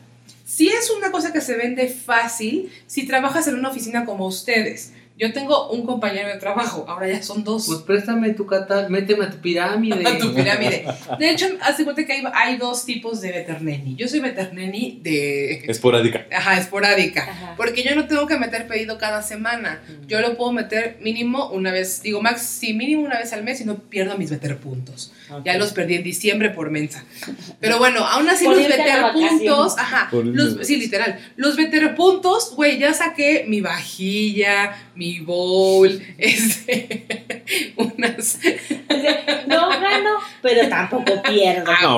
Si 0.44 0.70
es 0.70 0.90
una 0.90 1.12
cosa 1.12 1.32
que 1.32 1.40
se 1.40 1.56
vende 1.56 1.88
fácil, 1.88 2.72
si 2.88 3.06
trabajas 3.06 3.48
en 3.48 3.56
una 3.56 3.70
oficina 3.70 4.06
como 4.06 4.26
ustedes. 4.26 4.94
Yo 5.18 5.34
tengo 5.34 5.70
un 5.72 5.84
compañero 5.84 6.30
de 6.30 6.36
trabajo, 6.36 6.86
ahora 6.88 7.08
ya 7.08 7.24
son 7.24 7.44
dos. 7.44 7.66
Pues 7.66 7.80
préstame 7.80 8.34
tu 8.34 8.46
catálogo, 8.46 8.90
méteme 8.90 9.26
a 9.26 9.32
tu 9.32 9.38
pirámide. 9.38 10.04
a 10.08 10.18
tu 10.20 10.34
pirámide. 10.34 10.86
De 11.18 11.32
hecho, 11.32 11.48
hace 11.62 11.84
cuenta 11.84 12.06
que 12.06 12.14
hay, 12.14 12.24
hay 12.34 12.58
dos 12.58 12.86
tipos 12.86 13.20
de 13.22 13.32
veterneni. 13.32 13.96
Yo 13.96 14.08
soy 14.08 14.20
veterneni 14.20 15.00
de. 15.02 15.66
Esporádica. 15.68 16.28
Ajá, 16.32 16.60
esporádica. 16.60 17.24
Ajá. 17.24 17.54
Porque 17.58 17.82
yo 17.82 17.96
no 17.96 18.06
tengo 18.06 18.28
que 18.28 18.38
meter 18.38 18.68
pedido 18.68 19.00
cada 19.00 19.24
semana. 19.24 19.82
Yo 20.08 20.22
lo 20.22 20.38
puedo 20.38 20.52
meter 20.52 20.98
mínimo 21.02 21.50
una 21.50 21.72
vez, 21.72 22.04
digo, 22.04 22.22
max, 22.22 22.42
sí, 22.42 22.74
mínimo 22.74 23.04
una 23.04 23.18
vez 23.18 23.34
al 23.34 23.44
mes 23.44 23.60
y 23.62 23.66
no 23.66 23.80
pierdo 23.80 24.18
mis 24.18 24.30
veter 24.30 24.58
Ya 25.44 25.58
los 25.58 25.74
perdí 25.74 25.96
en 25.96 26.04
diciembre 26.04 26.52
por 26.52 26.70
mensa. 26.70 27.04
Pero 27.60 27.78
bueno, 27.80 28.06
aún 28.06 28.30
así 28.30 28.46
los 28.46 28.60
irte 28.60 28.78
de 28.78 28.78
veter 28.78 29.12
puntos, 29.12 29.76
vacaciones. 29.76 29.78
ajá, 29.78 30.10
los, 30.12 30.68
sí, 30.68 30.78
literal, 30.78 31.20
los 31.36 31.56
veter 31.56 31.96
puntos, 31.96 32.54
güey, 32.56 32.80
ya 32.80 32.94
saqué 32.94 33.46
mi 33.48 33.62
vajilla, 33.62 34.78
mi 34.96 35.20
bowl, 35.20 36.02
este, 36.18 37.44
unas, 37.76 38.40
pero 40.48 40.70
tampoco 40.70 41.22
pierdo. 41.24 41.72
¡A 41.72 41.78
No, 41.82 41.98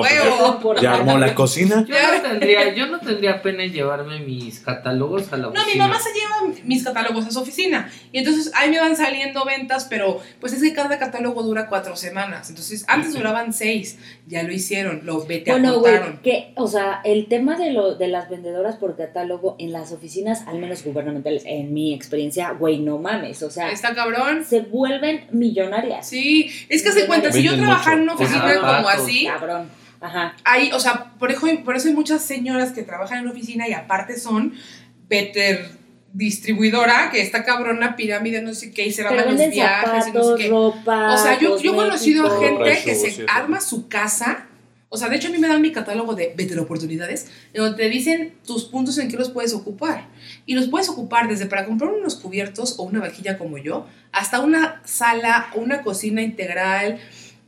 pues. 0.60 0.80
Ya 0.80 0.94
armó 0.94 1.18
la 1.18 1.34
cocina. 1.34 1.84
Yo 1.86 1.94
no, 1.94 2.22
tendría, 2.22 2.74
yo 2.74 2.86
no 2.86 2.98
tendría 2.98 3.42
pena 3.42 3.64
en 3.64 3.72
llevarme 3.72 4.20
mis 4.20 4.60
catálogos 4.60 5.32
a 5.32 5.36
la 5.36 5.44
No, 5.44 5.50
oficina. 5.50 5.72
mi 5.72 5.78
mamá 5.90 6.00
se 6.00 6.10
lleva 6.12 6.54
mis 6.64 6.84
catálogos 6.84 7.26
a 7.26 7.30
su 7.30 7.38
oficina. 7.40 7.90
Y 8.12 8.18
entonces 8.18 8.50
ahí 8.54 8.70
me 8.70 8.80
van 8.80 8.96
saliendo 8.96 9.44
ventas, 9.44 9.86
pero 9.88 10.20
pues 10.40 10.52
es 10.52 10.62
que 10.62 10.72
cada 10.72 10.98
catálogo 10.98 11.42
dura 11.42 11.68
cuatro 11.68 11.94
semanas. 11.96 12.48
Entonces 12.50 12.84
antes 12.88 13.14
duraban 13.14 13.52
seis. 13.52 13.98
Ya 14.26 14.42
lo 14.42 14.52
hicieron, 14.52 15.00
lo 15.04 15.24
vete 15.26 15.50
Bueno, 15.50 15.70
acortaron. 15.70 16.20
que, 16.22 16.52
o 16.56 16.66
sea, 16.68 17.00
el 17.04 17.26
tema 17.26 17.56
de, 17.56 17.72
lo, 17.72 17.94
de 17.96 18.08
las 18.08 18.28
vendedoras 18.28 18.76
por 18.76 18.96
catálogo 18.96 19.56
en 19.58 19.72
las 19.72 19.92
oficinas, 19.92 20.42
al 20.46 20.58
menos 20.58 20.84
gubernamentales, 20.84 21.42
en 21.46 21.72
mi 21.74 21.94
experiencia, 21.94 22.50
güey, 22.52 22.78
no 22.78 22.98
mames, 22.98 23.42
o 23.42 23.50
sea, 23.50 23.70
Está 23.70 23.94
cabrón. 23.94 24.44
se 24.44 24.60
vuelven 24.60 25.26
millonarias. 25.32 26.08
Sí, 26.08 26.50
es 26.68 26.82
que 26.82 26.92
se 26.92 27.06
cuenta, 27.06 27.32
si 27.32 27.42
yo 27.42 27.56
trabajara 27.56 27.96
en 27.96 28.02
una 28.02 28.14
mucho. 28.14 28.24
Como 28.60 28.88
así, 28.88 29.26
Cabrón. 29.26 29.68
Ajá. 30.00 30.34
hay, 30.44 30.72
o 30.72 30.80
sea, 30.80 31.12
por 31.18 31.30
eso, 31.30 31.46
por 31.64 31.76
eso 31.76 31.88
hay 31.88 31.94
muchas 31.94 32.22
señoras 32.22 32.72
que 32.72 32.82
trabajan 32.82 33.18
en 33.18 33.24
una 33.24 33.32
oficina 33.32 33.68
y 33.68 33.74
aparte 33.74 34.18
son 34.18 34.54
veter 35.08 35.80
distribuidora, 36.12 37.10
que 37.10 37.20
está 37.20 37.44
cabrona, 37.44 37.96
pirámide, 37.96 38.42
no 38.42 38.54
sé 38.54 38.72
qué, 38.72 38.86
y 38.86 38.92
se 38.92 39.04
Pero 39.04 39.20
a 39.20 39.24
los 39.26 39.50
viajes 39.50 40.08
y 40.08 40.12
no 40.12 40.24
sé 40.24 40.42
qué. 40.42 40.48
ropa. 40.48 41.14
O 41.14 41.18
sea, 41.18 41.38
yo, 41.38 41.58
yo 41.60 41.72
he 41.72 41.76
conocido 41.76 42.26
a 42.26 42.40
gente 42.40 42.82
que 42.84 42.94
se 42.94 43.26
arma 43.28 43.60
su 43.60 43.88
casa. 43.88 44.46
O 44.92 44.96
sea, 44.96 45.08
de 45.08 45.16
hecho 45.16 45.28
a 45.28 45.30
mí 45.30 45.38
me 45.38 45.46
dan 45.46 45.62
mi 45.62 45.70
catálogo 45.70 46.16
de 46.16 46.34
Better 46.36 46.58
Oportunidades, 46.58 47.28
en 47.52 47.62
donde 47.62 47.76
te 47.80 47.88
dicen 47.88 48.34
tus 48.44 48.64
puntos 48.64 48.98
en 48.98 49.08
que 49.08 49.16
los 49.16 49.30
puedes 49.30 49.54
ocupar. 49.54 50.08
Y 50.46 50.54
los 50.54 50.66
puedes 50.66 50.88
ocupar 50.88 51.28
desde 51.28 51.46
para 51.46 51.64
comprar 51.64 51.92
unos 51.92 52.16
cubiertos 52.16 52.74
o 52.76 52.82
una 52.82 52.98
vajilla 52.98 53.38
como 53.38 53.56
yo, 53.58 53.86
hasta 54.10 54.40
una 54.40 54.82
sala, 54.84 55.48
una 55.54 55.82
cocina 55.82 56.22
integral, 56.22 56.98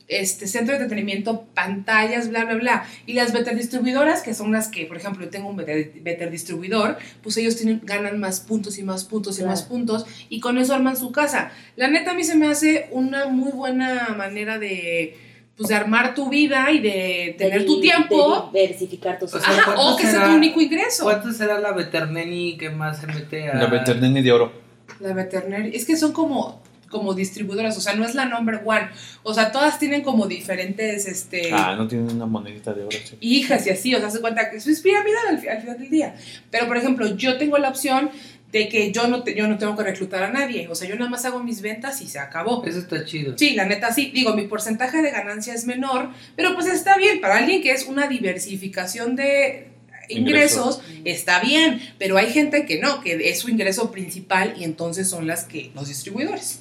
este 0.09 0.47
centro 0.47 0.75
de 0.75 0.83
entretenimiento, 0.83 1.45
pantallas, 1.55 2.29
bla, 2.29 2.45
bla, 2.45 2.55
bla. 2.55 2.85
Y 3.07 3.15
las 3.15 3.33
better 3.33 3.57
distribuidoras, 3.57 4.23
que 4.23 4.35
son 4.35 4.53
las 4.53 4.69
que, 4.69 4.87
por 4.87 4.97
ejemplo, 4.97 5.25
yo 5.25 5.31
tengo 5.31 5.49
un 5.49 5.57
better, 5.57 5.93
better 6.03 6.31
distribuidor, 6.31 6.99
pues 7.23 7.37
ellos 7.37 7.57
tienen, 7.57 7.81
ganan 7.85 8.21
más 8.21 8.41
puntos 8.41 8.79
y 8.79 8.83
más 8.83 9.05
puntos 9.05 9.39
y 9.39 9.45
más 9.45 9.63
puntos, 9.63 10.07
y 10.29 10.41
con 10.41 10.59
eso 10.59 10.75
arman 10.75 10.97
su 10.97 11.13
casa. 11.13 11.51
La 11.77 11.89
neta 11.89 12.13
a 12.13 12.15
mí 12.15 12.25
se 12.25 12.37
me 12.37 12.47
hace 12.47 12.89
una 12.91 13.27
muy 13.27 13.53
buena 13.53 14.15
manera 14.17 14.59
de, 14.59 15.17
pues, 15.57 15.69
de 15.69 15.75
armar 15.75 16.15
tu 16.15 16.29
vida 16.29 16.71
y 16.71 16.81
de 16.81 17.35
tener 17.39 17.61
De 17.61 17.67
tu 17.67 17.81
tiempo. 17.81 18.51
de 18.53 18.61
diversificar 18.61 19.19
tus 19.19 19.33
O 19.35 19.41
sea, 19.41 19.51
Ajá, 19.51 19.65
¿cuánto 19.65 19.95
o 19.95 19.97
que 19.97 20.07
sea 20.07 20.25
tu 20.25 20.35
único 20.35 20.61
ingreso. 20.61 21.05
¿Cuánto 21.05 21.33
será 21.33 21.61
la 21.61 21.73
veterneni 21.73 22.57
que 22.59 22.71
más 22.71 23.01
se 23.01 23.07
mete 23.07 23.49
a...? 23.49 23.55
La 23.55 23.67
Veterneni 23.67 24.23
de 24.23 24.33
oro. 24.33 24.53
La 25.01 25.15
veterinaria. 25.15 25.71
Es 25.75 25.85
que 25.85 25.97
son 25.97 26.13
como, 26.13 26.63
como 26.93 27.15
distribuidoras, 27.15 27.77
o 27.77 27.81
sea, 27.81 27.95
no 27.95 28.05
es 28.05 28.15
la 28.15 28.27
number 28.27 28.63
one. 28.65 28.89
O 29.25 29.35
sea, 29.35 29.51
todas 29.51 29.81
tienen 29.81 30.03
como 30.03 30.29
diferentes, 30.29 31.07
este... 31.07 31.51
Ah, 31.53 31.75
no 31.77 31.89
tienen 31.89 32.15
una 32.15 32.27
monedita 32.27 32.73
de 32.73 32.85
oro. 32.85 32.97
sí. 33.05 33.17
hijas 33.21 33.67
y 33.67 33.71
así, 33.71 33.93
o 33.97 33.99
sea, 33.99 34.11
se 34.11 34.21
cuenta 34.21 34.49
que 34.51 34.59
eso 34.59 34.71
es 34.71 34.81
piramidal 34.81 35.27
al, 35.31 35.49
al 35.49 35.61
final 35.61 35.79
del 35.81 35.91
día. 35.91 36.15
Pero, 36.53 36.69
por 36.69 36.77
ejemplo, 36.77 37.17
yo 37.17 37.37
tengo 37.39 37.59
la 37.59 37.71
opción 37.71 38.11
de 38.53 38.69
que 38.69 38.93
yo 38.93 39.09
no, 39.09 39.23
te- 39.23 39.35
yo 39.35 39.49
no 39.49 39.57
tengo 39.57 39.75
que 39.75 39.83
reclutar 39.83 40.23
a 40.25 40.31
nadie, 40.31 40.69
o 40.69 40.75
sea, 40.75 40.87
yo 40.87 40.95
nada 40.97 41.11
más 41.11 41.25
hago 41.25 41.43
mis 41.43 41.63
ventas 41.63 42.03
y 42.03 42.07
se 42.07 42.19
acabó. 42.19 42.63
Eso 42.67 42.81
está 42.81 43.03
chido. 43.07 43.35
Sí, 43.39 43.55
la 43.55 43.65
neta 43.65 43.91
sí, 43.95 44.11
digo, 44.15 44.35
mi 44.35 44.43
porcentaje 44.47 45.01
de 45.01 45.11
ganancia 45.11 45.55
es 45.55 45.65
menor, 45.65 46.11
pero 46.37 46.55
pues 46.55 46.67
está 46.67 46.99
bien, 46.99 47.23
para 47.23 47.39
alguien 47.39 47.63
que 47.63 47.71
es 47.73 47.87
una 47.87 48.09
diversificación 48.09 49.17
de 49.17 49.69
ingresos, 50.09 50.81
está 51.05 51.41
bien, 51.41 51.81
pero 51.99 52.19
hay 52.19 52.31
gente 52.31 52.67
que 52.67 52.79
no, 52.79 53.01
que 53.01 53.31
es 53.31 53.39
su 53.39 53.49
ingreso 53.49 53.91
principal 53.91 54.55
y 54.59 54.65
entonces 54.65 55.09
son 55.09 55.27
las 55.27 55.45
que, 55.45 55.71
los 55.75 55.89
distribuidores. 55.89 56.61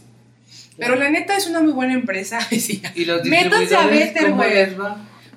Pero 0.82 0.96
la 0.96 1.10
neta 1.10 1.38
es 1.38 1.48
una 1.48 1.62
muy 1.62 1.72
buena 1.72 1.94
empresa. 1.94 2.40
sí. 2.50 2.82
Y 2.96 3.06
los 3.06 3.24
Métanse 3.26 3.76
a 3.76 3.88
Better, 3.88 4.24
¿cómo 4.32 4.36
güey. 4.38 4.68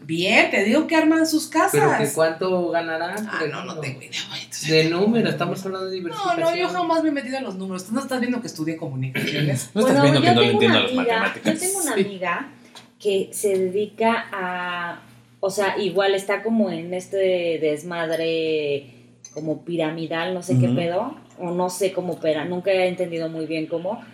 Bien, 0.07 0.51
te 0.51 0.65
digo 0.65 0.87
que 0.87 0.97
arman 0.97 1.27
sus 1.27 1.47
Pero 1.47 1.71
que 1.71 1.79
casas. 1.79 2.13
cuánto 2.15 2.69
ganarán. 2.71 3.27
Ah, 3.27 3.41
no, 3.51 3.65
no 3.65 3.79
tengo 3.81 4.03
idea, 4.03 4.21
güey. 4.29 4.43
De 4.69 4.91
número, 4.91 5.31
estamos 5.31 5.65
hablando 5.65 5.87
de 5.89 5.93
No, 6.01 6.09
diversificación. 6.09 6.41
no, 6.41 6.57
yo 6.57 6.69
jamás 6.69 7.03
me 7.03 7.09
he 7.09 7.13
metido 7.13 7.39
en 7.39 7.45
los 7.45 7.55
números. 7.55 7.87
Tú 7.87 7.95
no 7.95 8.01
estás 8.01 8.21
viendo 8.21 8.41
que 8.43 8.47
estudié 8.49 8.77
comunicaciones. 8.77 9.71
No 9.73 9.81
estás 9.87 10.03
viendo 10.03 10.21
que 10.21 10.27
yo 10.27 10.35
no 10.35 10.41
le 10.43 10.47
tengo 10.49 10.63
entiendo 10.63 10.81
las 10.81 10.91
amiga- 10.93 11.19
matemáticas. 11.21 11.55
Yo 11.55 11.61
tengo 11.67 11.79
una 11.83 11.93
amiga 11.95 12.49
que 13.01 13.31
se 13.33 13.57
dedica 13.59 14.27
a, 14.33 15.01
o 15.41 15.49
sea, 15.51 15.79
igual 15.79 16.15
está 16.15 16.43
como 16.43 16.71
en 16.71 16.93
este 16.93 17.59
desmadre 17.61 18.91
como 19.33 19.65
piramidal, 19.65 20.35
no 20.35 20.43
sé 20.43 20.59
qué 20.59 20.69
pedo, 20.69 21.17
o 21.39 21.51
no 21.51 21.69
sé 21.71 21.93
cómo 21.93 22.13
opera, 22.15 22.45
nunca 22.45 22.71
he 22.71 22.87
entendido 22.89 23.29
muy 23.29 23.47
bien 23.47 23.67
cómo 23.67 24.05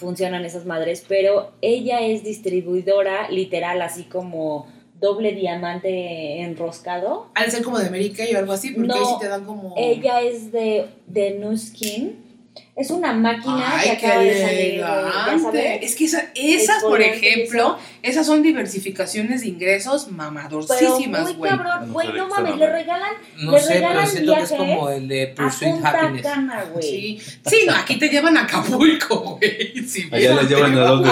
funcionan 0.00 0.44
esas 0.46 0.64
madres, 0.64 1.04
pero 1.06 1.52
ella 1.60 2.00
es 2.00 2.24
distribuidora 2.24 3.30
literal, 3.30 3.82
así 3.82 4.04
como 4.04 4.66
doble 4.98 5.32
diamante 5.32 6.40
enroscado. 6.40 7.28
Al 7.34 7.50
ser 7.50 7.62
como 7.62 7.78
de 7.78 7.90
Mary 7.90 8.10
Kay 8.10 8.34
o 8.34 8.38
algo 8.38 8.52
así, 8.52 8.70
porque 8.70 8.88
No, 8.88 8.94
ahí 8.94 9.04
sí 9.04 9.14
te 9.20 9.28
dan 9.28 9.44
como. 9.44 9.74
Ella 9.76 10.22
es 10.22 10.50
de, 10.50 10.86
de 11.06 11.32
Nuskin. 11.38 12.29
Es 12.76 12.90
una 12.90 13.12
máquina 13.12 13.72
Ay, 13.78 13.90
que 13.90 14.06
acaba 14.06 14.22
de 14.22 14.40
salir, 14.40 14.80
ya 14.80 15.00
elegante. 15.00 15.42
sabes. 15.42 15.78
Es 15.82 15.94
que 15.96 16.04
esa- 16.06 16.24
esas, 16.34 16.82
por 16.82 17.00
ejemplo, 17.02 17.78
esas 18.02 18.26
son 18.26 18.42
diversificaciones 18.42 19.42
de 19.42 19.48
ingresos 19.48 20.04
Pero 20.06 20.16
mamadorcísimas, 20.16 21.22
muy 21.24 21.32
güey. 21.34 21.50
cabrón, 21.50 21.88
No 21.88 21.92
güey, 21.92 22.08
no 22.12 22.28
mames, 22.28 22.56
le 22.56 22.70
regalan 22.72 23.12
No 23.36 23.52
Le 23.52 23.60
sé, 23.60 23.66
pero 23.68 23.80
regalan 23.88 24.08
siento 24.08 24.34
que 24.34 24.40
es 24.42 24.50
como 24.52 24.88
el 24.88 25.08
de 25.08 25.22
a 25.30 25.34
Pursuit 25.34 25.70
Punta 25.72 25.90
Happiness. 25.90 26.22
Cana, 26.22 26.64
güey. 26.72 26.82
Sí. 26.82 27.20
sí, 27.46 27.56
no, 27.66 27.74
aquí 27.74 27.98
te 27.98 28.08
llevan 28.08 28.36
a 28.38 28.42
Acapulco, 28.44 29.18
güey. 29.38 29.74
Sí, 29.86 30.08
Allá 30.10 30.34
las 30.34 30.48
llevan 30.48 30.74
a 30.78 30.80
dónde? 30.80 31.10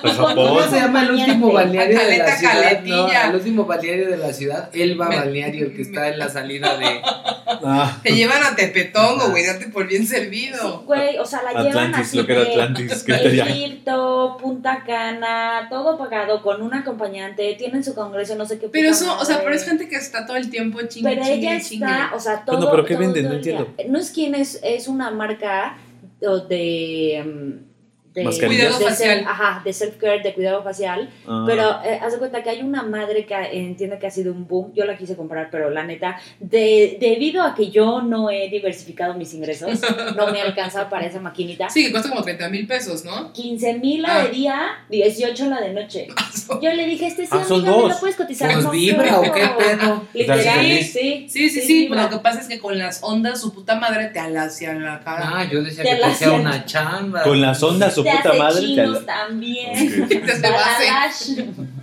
¿Cómo 0.00 0.60
se 0.62 0.76
llama 0.76 1.02
el 1.02 1.10
último 1.12 1.52
balneario 1.52 1.98
de 1.98 2.18
la 2.18 2.36
ciudad? 2.36 2.82
No, 2.84 3.08
el 3.10 3.34
último 3.34 3.64
balneario 3.64 4.08
de 4.10 4.16
la 4.16 4.32
ciudad, 4.32 4.70
Elba 4.72 5.08
Me- 5.08 5.16
Balneario, 5.16 5.66
el 5.66 5.74
que 5.74 5.82
está 5.82 6.08
en 6.08 6.18
la 6.20 6.28
salida 6.28 6.76
de... 6.78 7.00
Ah, 7.64 7.98
Te 8.04 8.12
llevan 8.14 8.42
a 8.44 8.54
Tepetongo, 8.54 9.30
güey, 9.30 9.44
date 9.44 9.66
por 9.68 9.88
bien 9.88 10.06
servido. 10.06 10.58
Sí, 10.80 10.84
güey, 10.86 11.18
o 11.18 11.24
sea, 11.26 11.42
la 11.42 11.50
llevan 11.50 11.68
Atlantis, 11.88 12.00
así 12.06 12.16
lo 12.16 12.26
que 12.26 12.32
era 12.32 12.44
de 12.44 12.50
Atlantis, 12.52 13.02
que. 13.02 13.12
Egipto, 13.14 14.36
Punta 14.40 14.84
Cana, 14.86 15.66
todo 15.68 15.98
pagado 15.98 16.40
con 16.42 16.62
un 16.62 16.74
acompañante, 16.74 17.54
tienen 17.58 17.82
su 17.82 17.94
congreso, 17.96 18.36
no 18.36 18.46
sé 18.46 18.58
qué. 18.60 18.68
Pero 18.68 18.90
eso, 18.90 19.16
o 19.18 19.24
sea, 19.24 19.40
pero 19.42 19.54
es 19.56 19.64
gente 19.64 19.88
que 19.88 19.96
está 19.96 20.24
todo 20.26 20.36
el 20.36 20.50
tiempo 20.50 20.78
chingue, 20.86 21.10
Pero 21.10 21.22
chingue, 21.24 21.48
ella 21.54 21.60
chingue. 21.60 21.86
está, 21.86 22.10
o 22.14 22.20
sea, 22.20 22.44
todo. 22.44 22.56
Bueno, 22.58 22.70
¿pero 22.70 22.84
qué 22.84 22.94
todo- 22.94 23.00
venden? 23.00 23.22
todo 23.24 23.32
No 23.32 23.36
entiendo. 23.38 23.74
No 23.88 23.98
es 23.98 24.10
quien 24.12 24.34
es, 24.36 24.60
es 24.62 24.86
una 24.86 25.10
marca 25.10 25.78
de. 26.20 27.24
mm, 27.26 27.67
de 28.24 28.30
de 28.30 28.46
Cuidado 28.46 28.78
self- 28.78 28.88
facial. 28.88 29.24
ajá, 29.26 29.62
de 29.64 29.70
self-care, 29.72 30.22
de 30.22 30.34
cuidado 30.34 30.62
facial. 30.62 31.10
ah. 31.26 31.44
Pero 31.46 31.80
eh, 31.84 31.98
haz 32.02 32.12
de 32.12 32.18
cuenta 32.18 32.42
que 32.42 32.50
hay 32.50 32.62
una 32.62 32.82
madre 32.82 33.24
que 33.26 33.34
eh, 33.34 33.48
entiendo 33.52 33.98
que 33.98 34.06
ha 34.06 34.10
sido 34.10 34.32
un 34.32 34.46
boom. 34.46 34.72
Yo 34.74 34.84
la 34.84 34.96
quise 34.96 35.16
comprar, 35.16 35.48
pero 35.50 35.70
la 35.70 35.84
neta, 35.84 36.18
de, 36.40 36.96
debido 37.00 37.42
a 37.42 37.54
que 37.54 37.70
yo 37.70 38.02
no 38.02 38.30
he 38.30 38.48
diversificado 38.48 39.14
mis 39.14 39.32
ingresos, 39.34 39.80
no 40.16 40.26
me 40.32 40.40
alcanza 40.40 40.88
para 40.88 41.06
esa 41.06 41.20
maquinita. 41.20 41.68
Sí, 41.70 41.84
que 41.86 41.90
cuesta 41.92 42.08
como 42.08 42.22
30 42.22 42.48
mil 42.48 42.66
pesos, 42.66 43.04
¿no? 43.04 43.32
15 43.32 43.74
mil 43.74 44.02
la 44.02 44.08
Ah. 44.20 44.22
de 44.24 44.30
día, 44.30 44.60
18 44.90 45.46
la 45.46 45.60
de 45.60 45.72
noche. 45.74 46.08
Yo 46.62 46.72
le 46.72 46.86
dije, 46.86 47.06
este 47.06 47.24
sí, 47.24 47.28
Ah, 47.32 47.44
son 47.46 47.60
amiga, 47.60 47.76
¿me 47.76 47.82
dos. 47.82 47.92
lo 47.94 48.00
puedes 48.00 48.16
cotizar? 48.16 48.52
¿Pues 48.52 48.70
vibra 48.70 49.20
o 49.20 49.22
qué 49.22 49.30
pedo? 49.58 50.02
Literal, 50.14 50.38
¿Estás 50.66 50.92
sí, 50.92 51.26
sí. 51.28 51.48
Sí, 51.50 51.60
sí. 51.60 51.88
Lo 51.88 52.08
que 52.08 52.16
pasa 52.18 52.40
es 52.40 52.48
que 52.48 52.58
con 52.58 52.78
las 52.78 53.02
ondas, 53.02 53.40
su 53.40 53.52
puta 53.52 53.74
madre 53.76 54.06
te 54.08 54.18
alacia 54.18 54.72
la 54.74 55.00
cara. 55.00 55.30
Ah, 55.34 55.44
yo 55.44 55.62
decía 55.62 55.82
Te 55.84 55.90
que 55.90 55.96
te 55.96 56.04
hacía 56.04 56.32
una 56.32 56.64
chamba. 56.64 57.22
Con 57.22 57.40
las 57.40 57.62
ondas, 57.62 57.94
su 57.94 58.02
puta 58.16 58.28
hace 58.30 58.38
madre. 58.38 58.60
te 58.60 58.66
chinos 58.66 58.96
ala- 58.96 59.06
también. 59.06 60.02
Ok. 60.04 60.10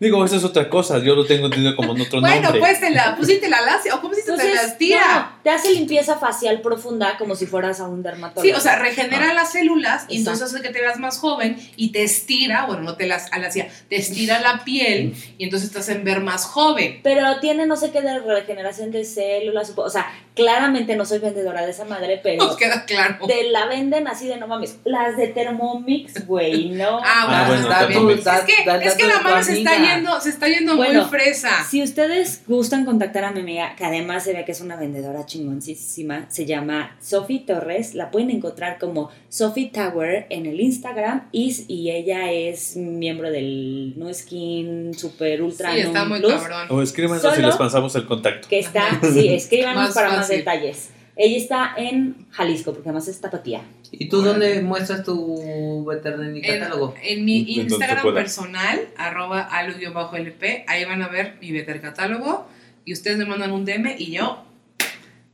Digo, 0.00 0.24
esa 0.24 0.36
es 0.36 0.44
otra 0.44 0.68
cosa. 0.68 0.98
Yo 0.98 1.14
lo 1.14 1.24
tengo 1.24 1.46
entendido 1.46 1.74
como 1.76 1.94
en 1.94 2.00
otro 2.02 2.20
Bueno, 2.20 2.42
nombre. 2.42 2.60
pues 2.60 2.80
te 2.80 2.90
la, 2.90 3.14
pues 3.16 3.28
sí 3.28 3.38
te 3.40 3.48
la 3.48 3.58
alacia, 3.58 3.94
o 3.94 4.00
cómo 4.00 4.12
si 4.14 4.22
te, 4.24 4.54
las 4.54 4.76
tira. 4.76 5.00
no, 5.36 5.42
te 5.42 5.50
hace 5.50 5.72
limpieza 5.72 6.18
facial 6.18 6.60
profunda 6.60 7.16
como 7.16 7.36
si 7.36 7.46
fueras 7.46 7.80
a 7.80 7.84
un 7.84 8.02
dermatólogo. 8.02 8.42
Sí, 8.42 8.52
o 8.52 8.60
sea, 8.60 8.78
regenera 8.78 9.32
las 9.34 9.52
células 9.52 10.04
y 10.08 10.16
Exacto. 10.18 10.32
entonces 10.32 10.42
hace 10.54 10.62
que 10.62 10.72
te 10.74 10.80
veas 10.80 10.98
más 10.98 11.18
joven 11.18 11.56
y 11.76 11.92
te 11.92 12.02
estira, 12.02 12.66
bueno, 12.66 12.82
no 12.82 12.96
te 12.96 13.06
las 13.06 13.32
alacia, 13.32 13.68
te 13.88 13.96
estira 13.96 14.40
la 14.40 14.64
piel 14.64 15.14
y 15.38 15.44
entonces 15.44 15.70
te 15.70 15.78
hacen 15.78 16.04
ver 16.04 16.20
más 16.20 16.44
joven. 16.44 17.00
Pero 17.02 17.38
tiene 17.40 17.64
no 17.66 17.76
sé 17.76 17.90
qué 17.92 18.02
de 18.02 18.18
regeneración 18.18 18.90
de 18.90 19.04
células. 19.04 19.72
O 19.76 19.90
sea, 19.90 20.12
claramente 20.34 20.96
no 20.96 21.04
soy 21.06 21.20
vendedora 21.20 21.64
de 21.64 21.70
esa 21.70 21.84
madre, 21.84 22.20
pero 22.22 22.44
Nos 22.44 22.56
queda 22.56 22.84
claro. 22.84 23.26
te 23.26 23.44
la 23.50 23.66
venden 23.66 24.08
así 24.08 24.26
de 24.26 24.36
no 24.38 24.48
mames. 24.48 24.76
Las 24.84 25.16
de 25.16 25.28
Thermomix, 25.28 26.26
güey, 26.26 26.70
no. 26.70 26.98
Ah, 27.02 27.24
Ah, 27.26 27.44
bueno, 27.46 27.62
está 27.62 27.78
también. 27.80 28.06
bien. 28.06 28.18
Es 28.18 28.24
que, 28.44 28.64
da- 28.64 28.82
es 28.82 28.94
que 28.94 29.06
la 29.06 29.18
tu 29.18 29.24
mano 29.24 29.42
se 29.42 29.58
está. 29.58 29.83
Yendo, 29.84 30.20
se 30.20 30.30
está 30.30 30.48
yendo 30.48 30.76
Bueno, 30.76 31.02
muy 31.02 31.10
fresa. 31.10 31.50
Si 31.68 31.82
ustedes 31.82 32.42
gustan 32.46 32.84
contactar 32.84 33.24
a 33.24 33.30
mi 33.32 33.40
amiga, 33.40 33.74
que 33.76 33.84
además 33.84 34.24
se 34.24 34.32
ve 34.32 34.44
que 34.44 34.52
es 34.52 34.60
una 34.60 34.76
vendedora 34.76 35.26
chingoncísima, 35.26 36.26
se 36.30 36.46
llama 36.46 36.96
Sophie 37.00 37.40
Torres, 37.40 37.94
la 37.94 38.10
pueden 38.10 38.30
encontrar 38.30 38.78
como 38.78 39.10
Sophie 39.28 39.70
Tower 39.70 40.26
en 40.30 40.46
el 40.46 40.60
Instagram 40.60 41.28
y, 41.32 41.64
y 41.68 41.90
ella 41.90 42.30
es 42.32 42.76
miembro 42.76 43.30
del 43.30 43.94
No 43.96 44.12
Skin 44.12 44.94
Super 44.94 45.42
Ultra 45.42 45.72
Sí, 45.74 45.80
está 45.80 46.04
muy 46.04 46.20
Plus, 46.20 46.32
cabrón. 46.32 46.66
O 46.70 46.82
escríbanos 46.82 47.22
Solo- 47.22 47.38
y 47.38 47.42
les 47.42 47.56
pasamos 47.56 47.94
el 47.96 48.06
contacto. 48.06 48.48
que 48.48 48.58
está, 48.58 49.00
sí, 49.02 49.28
escríbanos 49.34 49.82
Más 49.84 49.94
para 49.94 50.10
más 50.10 50.28
detalles. 50.28 50.90
Ella 51.16 51.36
está 51.36 51.74
en 51.76 52.26
Jalisco, 52.30 52.72
porque 52.72 52.88
además 52.88 53.06
es 53.06 53.20
tapatía. 53.20 53.62
¿Y 53.98 54.08
tú 54.08 54.22
dónde 54.22 54.60
muestras 54.62 55.04
tu 55.04 55.84
veterinario 55.84 56.42
En, 56.42 56.60
catálogo? 56.60 56.94
en 57.02 57.24
mi 57.24 57.40
En 57.40 57.70
Instagram 57.70 58.14
personal, 58.14 58.88
arroba 58.96 59.42
alu-lp, 59.42 60.64
ahí 60.66 60.84
van 60.84 61.02
a 61.02 61.08
ver 61.08 61.36
mi 61.40 61.52
Better 61.52 61.80
catálogo 61.80 62.48
y 62.84 62.92
ustedes 62.92 63.18
me 63.18 63.24
mandan 63.24 63.52
un 63.52 63.64
DM 63.64 63.96
y 63.98 64.12
yo, 64.12 64.44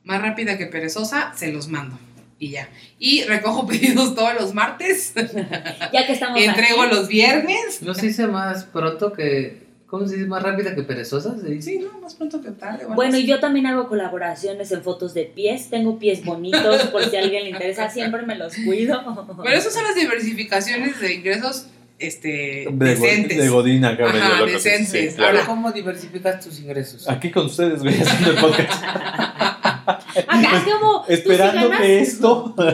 más 0.05 0.23
rápida 0.23 0.57
que 0.59 0.67
perezosa, 0.67 1.33
se 1.35 1.53
los 1.53 1.69
mando. 1.69 1.99
Y 2.39 2.51
ya. 2.51 2.69
Y 2.99 3.25
recojo 3.25 3.67
pedidos 3.69 4.15
todos 4.15 4.35
los 4.35 4.55
martes, 4.55 5.13
Ya 5.93 6.07
que 6.07 6.13
estamos 6.13 6.41
entrego 6.41 6.83
aquí, 6.83 6.95
los 6.95 7.09
viernes. 7.09 7.83
¿No 7.83 7.95
se 7.95 8.07
dice 8.07 8.27
más 8.27 8.65
pronto 8.65 9.13
que... 9.13 9.70
¿Cómo 9.91 10.07
se 10.07 10.15
dice? 10.15 10.29
¿Más 10.29 10.41
rápida 10.41 10.73
que 10.73 10.85
perezosa? 10.85 11.35
Sí, 11.61 11.81
no, 11.81 12.01
más 12.01 12.15
pronto 12.15 12.41
que 12.41 12.53
tarde. 12.53 12.87
Bueno, 12.87 13.17
algo 13.17 13.19
y 13.19 13.27
yo 13.27 13.41
también 13.41 13.67
hago 13.67 13.89
colaboraciones 13.89 14.71
en 14.71 14.83
fotos 14.83 15.15
de 15.15 15.25
pies. 15.25 15.69
Tengo 15.69 15.99
pies 15.99 16.25
bonitos, 16.25 16.85
por 16.93 17.05
si 17.05 17.17
a 17.17 17.21
alguien 17.21 17.43
le 17.43 17.51
interesa, 17.51 17.91
siempre 17.91 18.23
me 18.23 18.37
los 18.37 18.55
cuido. 18.65 19.03
Pero 19.43 19.57
esas 19.57 19.75
son 19.75 19.83
las 19.83 19.97
diversificaciones 19.97 21.01
de 21.01 21.15
ingresos 21.15 21.67
este, 21.99 22.67
De, 22.71 22.87
decentes. 22.87 23.37
de 23.37 23.49
Godina, 23.49 23.91
acá 23.91 24.07
Ajá, 24.07 24.43
medio 24.43 24.47
sí, 24.47 24.53
decentes. 24.53 25.11
sí, 25.11 25.17
claro. 25.17 25.39
Ahora, 25.39 25.47
¿cómo 25.47 25.73
diversificas 25.73 26.43
tus 26.43 26.61
ingresos? 26.61 27.09
Aquí 27.09 27.31
con 27.31 27.47
ustedes, 27.47 27.83
güey, 27.83 28.01
haciendo 28.01 28.31
el 28.31 28.37
podcast. 28.39 28.85
Acá 30.29 30.65
como. 30.65 31.01
¿tú 31.01 31.07
sí 31.09 31.13
Esperando 31.15 31.63
ganas? 31.69 31.81
que 31.81 32.01
esto. 32.01 32.55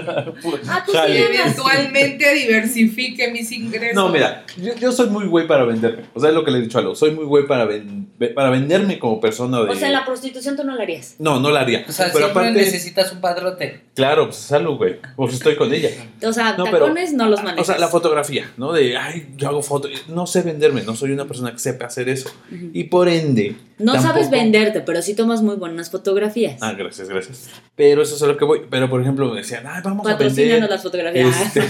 Ah, 0.68 0.82
tú 0.84 0.92
sí 0.92 0.98
eventualmente 1.12 2.34
diversifique 2.34 3.30
mis 3.30 3.50
ingresos. 3.52 3.94
No, 3.94 4.08
mira, 4.08 4.44
yo, 4.56 4.74
yo 4.74 4.92
soy 4.92 5.08
muy 5.08 5.26
güey 5.26 5.46
para 5.46 5.64
venderme. 5.64 6.04
O 6.14 6.20
sea, 6.20 6.30
es 6.30 6.34
lo 6.34 6.44
que 6.44 6.50
le 6.50 6.58
he 6.58 6.62
dicho 6.62 6.78
a 6.78 6.82
Lo. 6.82 6.94
Soy 6.94 7.10
muy 7.12 7.24
güey 7.24 7.46
para, 7.46 7.64
ven- 7.64 8.08
para 8.34 8.50
venderme 8.50 8.98
como 8.98 9.20
persona 9.20 9.62
de. 9.62 9.70
O 9.70 9.74
sea, 9.74 9.90
la 9.90 10.04
prostitución 10.04 10.56
tú 10.56 10.64
no 10.64 10.74
la 10.74 10.82
harías. 10.82 11.16
No, 11.18 11.40
no 11.40 11.50
la 11.50 11.60
haría. 11.60 11.84
O 11.88 11.92
sea, 11.92 12.06
pero 12.12 12.26
siempre 12.26 12.42
aparte, 12.42 12.60
necesitas 12.60 13.12
un 13.12 13.20
padrote. 13.20 13.80
claro, 13.94 14.24
pues 14.26 14.36
salud, 14.36 14.76
güey. 14.76 14.96
Pues 15.16 15.34
estoy 15.34 15.56
con 15.56 15.72
ella. 15.72 15.90
O 16.22 16.32
sea, 16.32 16.56
No, 16.56 16.64
pero- 16.64 16.80
tacones 16.80 17.12
no 17.12 17.28
los 17.28 17.42
manejas. 17.42 17.60
O 17.62 17.64
sea, 17.72 17.78
la 17.78 17.88
fotografía, 17.88 18.50
¿no? 18.56 18.72
De, 18.72 18.96
ay, 18.96 19.28
yo 19.36 19.48
hago 19.48 19.62
fotos. 19.62 19.90
No 20.08 20.26
sé 20.26 20.42
venderme, 20.42 20.82
no 20.82 20.94
soy 20.96 21.12
una 21.12 21.26
persona 21.26 21.52
que 21.52 21.58
sepa 21.58 21.86
hacer 21.86 22.08
eso. 22.08 22.30
Y 22.72 22.84
por 22.84 23.08
ende. 23.08 23.56
No 23.78 24.00
sabes 24.00 24.30
venderte, 24.30 24.80
pero 24.80 25.02
sí 25.02 25.14
tomas 25.14 25.42
muy 25.42 25.56
buenas 25.56 25.90
fotografías. 25.90 26.56
Ah, 26.62 26.72
gracias, 26.72 27.08
gracias. 27.08 27.25
Pero 27.74 28.02
eso 28.02 28.16
es 28.16 28.22
a 28.22 28.26
lo 28.26 28.36
que 28.36 28.44
voy. 28.44 28.62
Pero, 28.70 28.88
por 28.88 29.00
ejemplo, 29.00 29.30
me 29.30 29.38
decían, 29.38 29.64
ay, 29.66 29.82
vamos 29.84 30.06
a 30.06 30.16
vender. 30.16 30.68
las 30.68 30.82
fotografías. 30.82 31.56
este, 31.56 31.62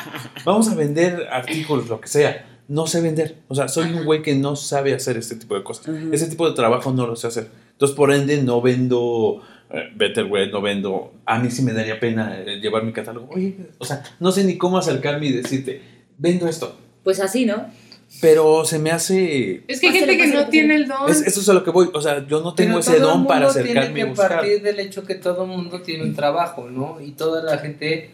vamos 0.44 0.68
a 0.68 0.74
vender 0.74 1.26
artículos, 1.30 1.88
lo 1.88 2.00
que 2.00 2.08
sea. 2.08 2.46
No 2.68 2.86
sé 2.86 3.00
vender. 3.00 3.36
O 3.48 3.54
sea, 3.54 3.68
soy 3.68 3.92
un 3.92 4.04
güey 4.04 4.22
que 4.22 4.34
no 4.34 4.56
sabe 4.56 4.92
hacer 4.92 5.16
este 5.16 5.36
tipo 5.36 5.54
de 5.54 5.62
cosas. 5.62 5.88
Ujú. 5.88 6.12
Ese 6.12 6.26
tipo 6.26 6.48
de 6.48 6.54
trabajo 6.54 6.92
no 6.92 7.06
lo 7.06 7.16
sé 7.16 7.28
hacer. 7.28 7.48
Entonces, 7.72 7.96
por 7.96 8.12
ende, 8.12 8.42
no 8.42 8.60
vendo 8.60 9.42
eh, 9.70 9.90
Betterware 9.94 10.50
no 10.50 10.60
vendo. 10.60 11.12
A 11.24 11.38
mí 11.38 11.50
sí 11.50 11.62
me 11.62 11.72
daría 11.72 11.98
pena 11.98 12.40
eh, 12.40 12.60
llevar 12.60 12.84
mi 12.84 12.92
catálogo. 12.92 13.28
Oye, 13.34 13.56
o 13.78 13.84
sea, 13.84 14.02
no 14.20 14.30
sé 14.32 14.44
ni 14.44 14.56
cómo 14.56 14.78
acercarme 14.78 15.26
y 15.26 15.32
decirte, 15.32 15.82
vendo 16.18 16.48
esto. 16.48 16.76
Pues 17.02 17.20
así, 17.20 17.46
¿no? 17.46 17.66
Pero 18.20 18.64
se 18.64 18.78
me 18.78 18.90
hace... 18.92 19.62
Es 19.68 19.80
que 19.80 19.88
hay 19.88 19.98
gente 19.98 20.16
que 20.16 20.26
no 20.28 20.46
tiene 20.48 20.74
el 20.76 20.88
don. 20.88 21.10
Es, 21.10 21.20
eso 21.22 21.40
es 21.40 21.48
a 21.48 21.52
lo 21.52 21.62
que 21.64 21.70
voy. 21.70 21.90
O 21.92 22.00
sea, 22.00 22.26
yo 22.26 22.40
no 22.40 22.54
tengo 22.54 22.78
ese 22.78 22.98
don 22.98 23.26
para 23.26 23.48
acercarme 23.48 23.80
Tiene 23.82 23.94
que 23.94 24.04
buscar. 24.06 24.28
partir 24.36 24.62
del 24.62 24.80
hecho 24.80 25.04
que 25.04 25.16
todo 25.16 25.42
el 25.44 25.50
mundo 25.50 25.82
tiene 25.82 26.04
un 26.04 26.14
trabajo, 26.14 26.68
¿no? 26.70 26.98
Y 27.00 27.12
toda 27.12 27.42
la 27.42 27.58
gente 27.58 28.12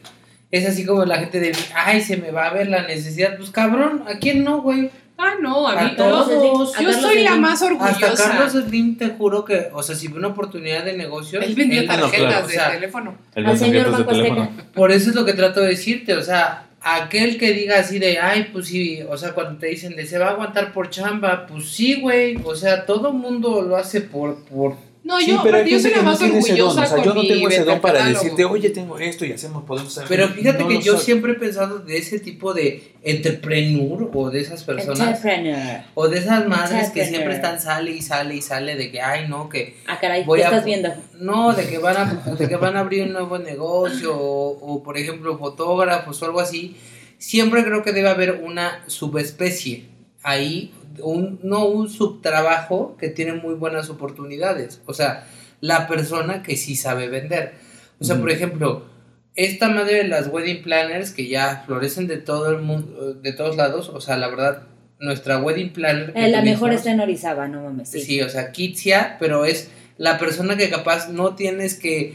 es 0.51 0.69
así 0.69 0.85
como 0.85 1.05
la 1.05 1.19
gente 1.19 1.39
de, 1.41 1.53
ay, 1.75 2.01
se 2.01 2.17
me 2.17 2.31
va 2.33 2.47
a 2.49 2.53
ver 2.53 2.69
la 2.69 2.83
necesidad. 2.87 3.37
Pues 3.37 3.51
cabrón, 3.51 4.03
¿a 4.09 4.19
quién 4.19 4.43
no, 4.43 4.61
güey? 4.63 4.91
Ah, 5.19 5.35
no, 5.41 5.69
a 5.69 5.79
A 5.81 5.85
mí 5.85 5.93
todos. 5.97 6.29
yo, 6.31 6.73
A 6.77 6.83
yo 6.83 6.93
soy 6.95 7.23
la 7.23 7.31
Slim. 7.33 7.41
más 7.43 7.63
Hasta 7.63 7.67
orgullosa. 7.67 8.17
Carlos 8.31 8.53
Slim 8.65 8.99
te 8.99 9.09
juro 9.11 9.45
que, 9.45 9.69
o 9.73 9.83
sea, 9.85 9.95
si 9.95 10.09
ve 10.09 10.19
una 10.19 10.29
oportunidad 10.29 10.85
de 10.85 10.97
negocio, 10.97 11.41
Él 11.41 11.55
vendía 11.55 11.83
él- 11.83 11.87
no, 11.87 11.95
tarjetas 11.95 12.19
claro. 12.29 12.47
de 12.49 12.55
O 12.55 12.59
sea, 12.59 12.73
teléfono. 12.73 13.15
El 13.37 13.47
Al 13.47 13.57
señor 13.59 13.85
tarjetas 13.93 14.07
de 14.17 14.23
teléfono. 14.23 14.51
Por 14.75 14.91
eso 14.91 15.11
es 15.11 15.15
lo 15.15 15.25
que 15.25 15.35
trato 15.35 15.61
de 15.61 15.69
decirte, 15.69 16.15
o 16.15 16.23
sea, 16.23 16.67
aquel 16.83 17.39
que 17.39 17.53
diga 17.53 17.79
así 17.79 17.99
de, 17.99 18.19
ay, 18.19 18.51
pues 18.53 18.67
sí, 18.67 19.01
o 19.09 19.17
sea, 19.17 19.33
cuando 19.33 19.59
te 19.59 19.69
dicen 19.69 19.97
de 19.97 20.07
se 20.07 20.19
va 20.19 20.29
a 20.29 20.31
aguantar 20.31 20.73
por 20.73 20.91
chamba, 20.91 21.47
pues 21.47 21.71
sí, 21.71 22.01
güey, 22.01 22.39
o 22.45 22.55
sea, 22.55 22.87
todo 22.87 23.13
mundo 23.13 23.63
lo 23.63 23.77
hace 23.77 24.01
por, 24.01 24.45
por, 24.45 24.77
No, 25.05 25.19
Sí, 25.19 25.33
yo, 25.33 25.43
pero 25.43 25.59
soy 25.59 25.91
la 25.91 25.97
no 25.97 26.03
más 26.05 26.21
don. 26.21 26.31
orgullosa 26.31 26.83
O 26.83 26.87
sea, 26.87 26.97
yo 26.99 27.05
con 27.07 27.15
no 27.17 27.23
mi 27.23 27.29
tengo 27.29 27.49
ese 27.49 27.65
don 27.65 27.81
para 27.81 27.99
catálogo. 27.99 28.23
decirte, 28.23 28.45
oye, 28.45 28.71
tengo 28.71 28.99
esto 29.01 29.25
y 29.25 29.33
hacemos, 29.33 29.65
podemos 29.65 29.99
hacer. 29.99 30.09
Pero 30.09 30.29
fíjate 30.29 30.63
No 30.63 30.69
que 30.69 30.75
lo 30.75 30.81
yo 30.81 30.97
siempre 30.99 31.33
he 31.33 31.35
pensado 31.35 31.81
de 31.81 31.99
ese 31.99 32.21
tipo 32.21 32.55
de 32.55 32.95
entrepreneur 33.03 34.09
o 34.15 34.31
de 34.31 34.41
esas 34.41 34.63
personas 34.65 35.01
Entrepreneur. 35.01 35.83
o 35.95 36.09
de 36.09 36.19
esas 36.19 36.47
madres 36.47 36.91
que 36.91 37.05
siempre 37.07 37.35
están 37.35 37.61
sale 37.61 37.91
y 37.93 38.01
sale 38.03 38.37
y 38.37 38.43
sale 38.43 38.77
de 38.77 38.91
que 38.93 39.01
ay 39.01 39.29
no 39.29 39.49
que 39.49 39.77
Ah, 39.87 39.99
caray, 40.01 40.25
Voy 40.25 40.39
¿qué 40.39 40.45
a- 40.45 40.49
estás 40.51 40.65
viendo? 40.65 40.95
no 41.19 41.53
de 41.53 41.67
que 41.67 41.79
van 41.79 41.97
a 41.97 42.35
de 42.35 42.49
que 42.49 42.57
van 42.57 42.77
a 42.77 42.81
abrir 42.81 43.03
un 43.05 43.13
nuevo 43.13 43.39
negocio 43.39 44.15
o, 44.17 44.51
o, 44.75 44.83
por 44.83 44.97
ejemplo 44.99 45.37
fotógrafos 45.39 46.23
o 46.23 46.25
algo 46.27 46.41
así 46.41 46.77
siempre 47.19 47.65
creo 47.65 47.83
que 47.83 47.93
debe 47.93 48.09
haber 48.09 48.41
una 48.45 48.85
subespecie 48.87 49.87
ahí 50.23 50.73
un 51.01 51.41
no 51.43 51.67
un 51.67 51.89
subtrabajo 51.89 52.97
que 52.99 53.09
tiene 53.09 53.35
muy 53.35 53.55
buenas 53.55 53.91
oportunidades 53.91 54.81
o 54.87 54.95
sea 54.95 55.27
la 55.61 55.87
persona 55.89 56.43
que 56.43 56.57
sí 56.57 56.77
sabe 56.77 57.09
vender 57.09 57.55
o 58.01 58.05
sea 58.05 58.19
por 58.19 58.31
ejemplo 58.31 58.87
esta 59.35 59.69
madre 59.69 59.99
de 59.99 60.09
las 60.09 60.29
wedding 60.29 60.63
planners 60.63 61.11
que 61.13 61.29
ya 61.29 61.63
florecen 61.67 62.07
de 62.07 62.19
todo 62.19 62.51
el 62.51 62.61
mundo 62.61 63.15
de 63.15 63.33
todos 63.33 63.57
lados 63.57 63.89
o 63.89 64.01
sea 64.01 64.17
la 64.17 64.29
verdad 64.29 64.63
nuestra 65.03 65.43
wedding 65.43 65.73
planner 65.73 66.13
que 66.13 66.25
Eh, 66.25 66.29
la 66.31 66.43
mejor 66.43 66.73
está 66.73 66.93
en 66.93 67.01
Orizaba, 67.01 67.49
no 67.49 67.63
mames. 67.63 67.91
Sí. 67.91 68.01
Sí. 68.01 68.23
o 68.23 68.29
sea, 68.29 68.53
Kitsia, 68.53 69.17
pero 69.19 69.45
es 69.45 69.69
la 69.99 70.17
persona 70.17 70.57
que 70.57 70.71
capaz 70.71 71.09
no 71.09 71.35
tienes 71.35 71.75
que 71.75 72.15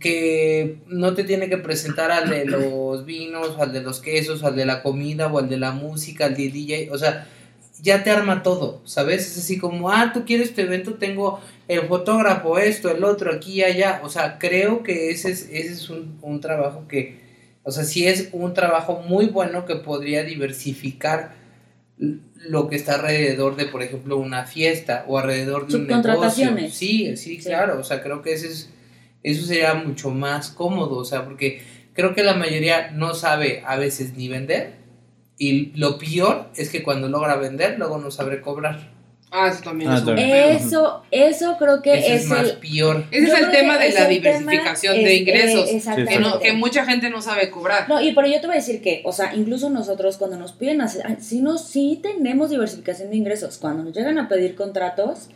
que 0.00 0.80
no 0.86 1.14
te 1.14 1.24
tiene 1.24 1.48
que 1.48 1.56
presentar 1.56 2.10
al 2.10 2.28
de 2.28 2.44
los 2.44 3.06
vinos, 3.06 3.58
al 3.58 3.72
de 3.72 3.80
los 3.80 4.00
quesos, 4.00 4.44
al 4.44 4.54
de 4.54 4.66
la 4.66 4.82
comida 4.82 5.28
o 5.28 5.38
al 5.38 5.48
de 5.48 5.56
la 5.56 5.72
música, 5.72 6.26
al 6.26 6.36
de 6.36 6.50
DJ, 6.50 6.90
o 6.92 6.98
sea, 6.98 7.26
ya 7.82 8.02
te 8.02 8.10
arma 8.10 8.42
todo, 8.42 8.82
¿sabes? 8.84 9.26
Es 9.26 9.38
así 9.38 9.58
como, 9.58 9.90
ah, 9.90 10.12
tú 10.12 10.24
quieres 10.24 10.54
tu 10.54 10.60
evento, 10.60 10.94
tengo 10.94 11.40
el 11.68 11.82
fotógrafo, 11.82 12.58
esto, 12.58 12.90
el 12.90 13.04
otro, 13.04 13.32
aquí 13.32 13.54
y 13.54 13.62
allá, 13.62 14.00
o 14.02 14.08
sea, 14.08 14.38
creo 14.38 14.82
que 14.82 15.10
ese 15.10 15.30
es, 15.30 15.48
ese 15.50 15.72
es 15.72 15.90
un, 15.90 16.18
un 16.22 16.40
trabajo 16.40 16.88
que, 16.88 17.20
o 17.62 17.70
sea, 17.70 17.84
sí 17.84 18.06
es 18.06 18.30
un 18.32 18.54
trabajo 18.54 19.02
muy 19.06 19.26
bueno 19.26 19.66
que 19.66 19.76
podría 19.76 20.24
diversificar 20.24 21.32
lo 21.98 22.68
que 22.68 22.76
está 22.76 22.94
alrededor 22.94 23.56
de, 23.56 23.66
por 23.66 23.82
ejemplo, 23.82 24.16
una 24.16 24.44
fiesta 24.46 25.04
o 25.08 25.18
alrededor 25.18 25.66
de 25.66 25.76
un 25.76 25.86
negocio. 25.86 26.46
Sí, 26.70 27.16
sí, 27.16 27.36
Sí. 27.36 27.38
claro. 27.38 27.80
O 27.80 27.84
sea, 27.84 28.02
creo 28.02 28.22
que 28.22 28.32
ese 28.32 28.46
es, 28.46 28.70
eso 29.22 29.44
sería 29.44 29.74
mucho 29.74 30.10
más 30.10 30.50
cómodo. 30.50 30.96
O 30.96 31.04
sea, 31.04 31.24
porque 31.24 31.60
creo 31.94 32.14
que 32.14 32.22
la 32.22 32.34
mayoría 32.34 32.92
no 32.92 33.14
sabe 33.14 33.62
a 33.66 33.76
veces 33.76 34.16
ni 34.16 34.28
vender. 34.28 34.77
Y 35.38 35.72
lo 35.78 35.98
peor 35.98 36.50
es 36.56 36.68
que 36.70 36.82
cuando 36.82 37.08
logra 37.08 37.36
vender, 37.36 37.78
luego 37.78 37.98
no 37.98 38.10
sabe 38.10 38.40
cobrar. 38.40 38.98
Ah, 39.30 39.48
eso 39.48 39.62
también 39.62 39.90
Ah, 39.90 39.96
es 39.98 40.02
un. 40.04 40.18
Eso, 40.18 41.02
eso 41.10 41.56
creo 41.58 41.82
que 41.82 41.92
Ese 41.98 42.14
es, 42.14 42.22
es, 42.22 42.28
más 42.28 42.48
el... 42.48 42.56
peor. 42.56 43.04
Ese 43.10 43.26
es 43.30 43.38
el 43.38 43.50
tema 43.50 43.76
de 43.76 43.92
la 43.92 44.08
diversificación 44.08 44.96
es- 44.96 45.04
de 45.04 45.10
eh, 45.12 45.16
ingresos. 45.16 45.68
exactamente. 45.68 46.14
que, 46.14 46.18
no- 46.20 46.38
que 46.40 46.52
mucha 46.54 46.86
gente 46.86 47.10
no 47.10 47.20
sabe 47.20 47.50
cobrar. 47.50 47.88
No, 47.90 48.00
y 48.00 48.12
pero 48.14 48.26
yo 48.26 48.40
te 48.40 48.46
voy 48.46 48.54
a 48.56 48.58
decir 48.60 48.80
que, 48.80 49.02
o 49.04 49.12
sea, 49.12 49.34
incluso 49.34 49.68
nosotros 49.68 50.16
cuando 50.16 50.38
nos 50.38 50.52
piden 50.52 50.80
hacer, 50.80 51.02
ah, 51.06 51.16
sí, 51.20 51.42
no, 51.42 51.58
sí 51.58 52.00
tenemos 52.02 52.48
diversificación 52.50 53.10
de 53.10 53.16
ingresos. 53.16 53.58
Cuando 53.58 53.84
nos 53.84 53.94
llegan 53.94 54.18
a 54.18 54.28
pedir 54.28 54.54
contratos. 54.54 55.28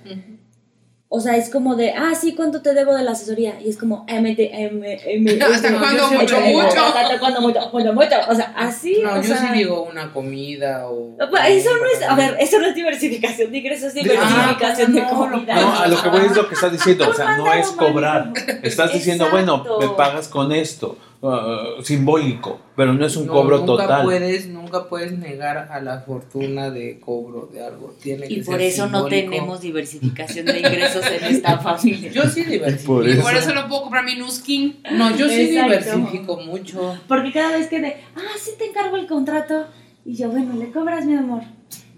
O 1.14 1.20
sea, 1.20 1.36
es 1.36 1.50
como 1.50 1.76
de, 1.76 1.92
ah, 1.92 2.14
sí, 2.18 2.34
¿cuánto 2.34 2.62
te 2.62 2.72
debo 2.72 2.94
de 2.94 3.02
la 3.02 3.10
asesoría? 3.10 3.60
Y 3.60 3.68
es 3.68 3.76
como, 3.76 4.06
M, 4.08 4.34
T, 4.34 4.50
M, 4.50 4.98
M. 5.04 5.44
¿Hasta 5.44 5.78
cuándo 5.78 6.08
mucho, 6.08 6.40
mucho? 6.40 6.80
¿Hasta 6.86 7.18
cuándo 7.20 7.42
mucho, 7.42 7.60
mucho, 7.70 7.92
mucho? 7.92 8.16
O 8.30 8.34
sea, 8.34 8.54
así, 8.56 8.98
No, 9.02 9.20
yo 9.20 9.36
sí 9.36 9.46
digo 9.52 9.82
una 9.82 10.10
comida 10.10 10.88
o... 10.88 11.14
Pues, 11.28 11.42
Eso 11.48 11.68
no 11.76 11.84
es, 11.84 12.02
a 12.02 12.14
ver, 12.14 12.38
eso 12.40 12.58
no 12.60 12.66
es 12.66 12.74
diversificación 12.74 13.52
de 13.52 13.58
ingresos, 13.58 13.88
es 13.88 13.94
diversificación 13.94 14.94
de 14.94 15.02
comida. 15.04 15.54
No, 15.54 15.80
a 15.80 15.86
lo 15.86 16.02
que 16.02 16.08
voy 16.08 16.24
es 16.24 16.34
lo 16.34 16.48
que 16.48 16.54
estás 16.54 16.72
diciendo, 16.72 17.06
o 17.06 17.12
sea, 17.12 17.36
no 17.36 17.52
es 17.52 17.66
cobrar. 17.72 18.32
Estás 18.62 18.94
diciendo, 18.94 19.28
bueno, 19.30 19.66
me 19.80 19.90
pagas 19.90 20.28
con 20.28 20.50
esto, 20.50 20.96
uh, 21.22 21.82
simbólico, 21.82 22.60
pero 22.76 22.92
no 22.92 23.06
es 23.06 23.16
un 23.16 23.26
No, 23.26 23.32
cobro 23.32 23.58
nunca 23.58 23.84
total. 23.84 24.02
Puedes, 24.04 24.48
nunca 24.48 24.88
puedes 24.88 25.12
negar 25.18 25.68
a 25.70 25.80
la 25.80 26.00
fortuna 26.00 26.70
de 26.70 27.00
cobro 27.00 27.46
de 27.52 27.64
algo. 27.64 27.94
Tiene 28.02 28.28
que 28.28 28.34
Y 28.34 28.42
por 28.42 28.56
ser 28.56 28.62
eso 28.62 28.86
no 28.88 28.98
simbólico. 29.08 29.30
tenemos 29.30 29.60
diversificación 29.60 30.46
de 30.46 30.58
ingresos 30.58 31.04
en 31.06 31.24
esta 31.24 31.58
familia. 31.62 32.10
Yo 32.12 32.22
sí 32.24 32.44
diversifico. 32.44 32.94
Por 32.96 33.08
Y 33.08 33.12
eso. 33.12 33.22
por 33.22 33.34
eso 33.34 33.54
no 33.54 33.68
puedo 33.68 33.82
comprar 33.82 34.04
mi 34.04 34.16
Nuskin. 34.16 34.82
No, 34.92 35.16
yo 35.16 35.28
sí 35.28 35.40
Exacto. 35.56 35.68
diversifico 35.70 36.36
mucho. 36.38 36.98
Porque 37.08 37.32
cada 37.32 37.52
vez 37.56 37.68
que 37.68 37.80
de, 37.80 37.96
ah, 38.16 38.20
sí 38.38 38.50
te 38.58 38.66
encargo 38.66 38.96
el 38.96 39.06
contrato. 39.06 39.66
Y 40.04 40.16
yo, 40.16 40.28
bueno, 40.30 40.54
¿le 40.56 40.70
cobras, 40.72 41.06
mi 41.06 41.14
amor? 41.14 41.42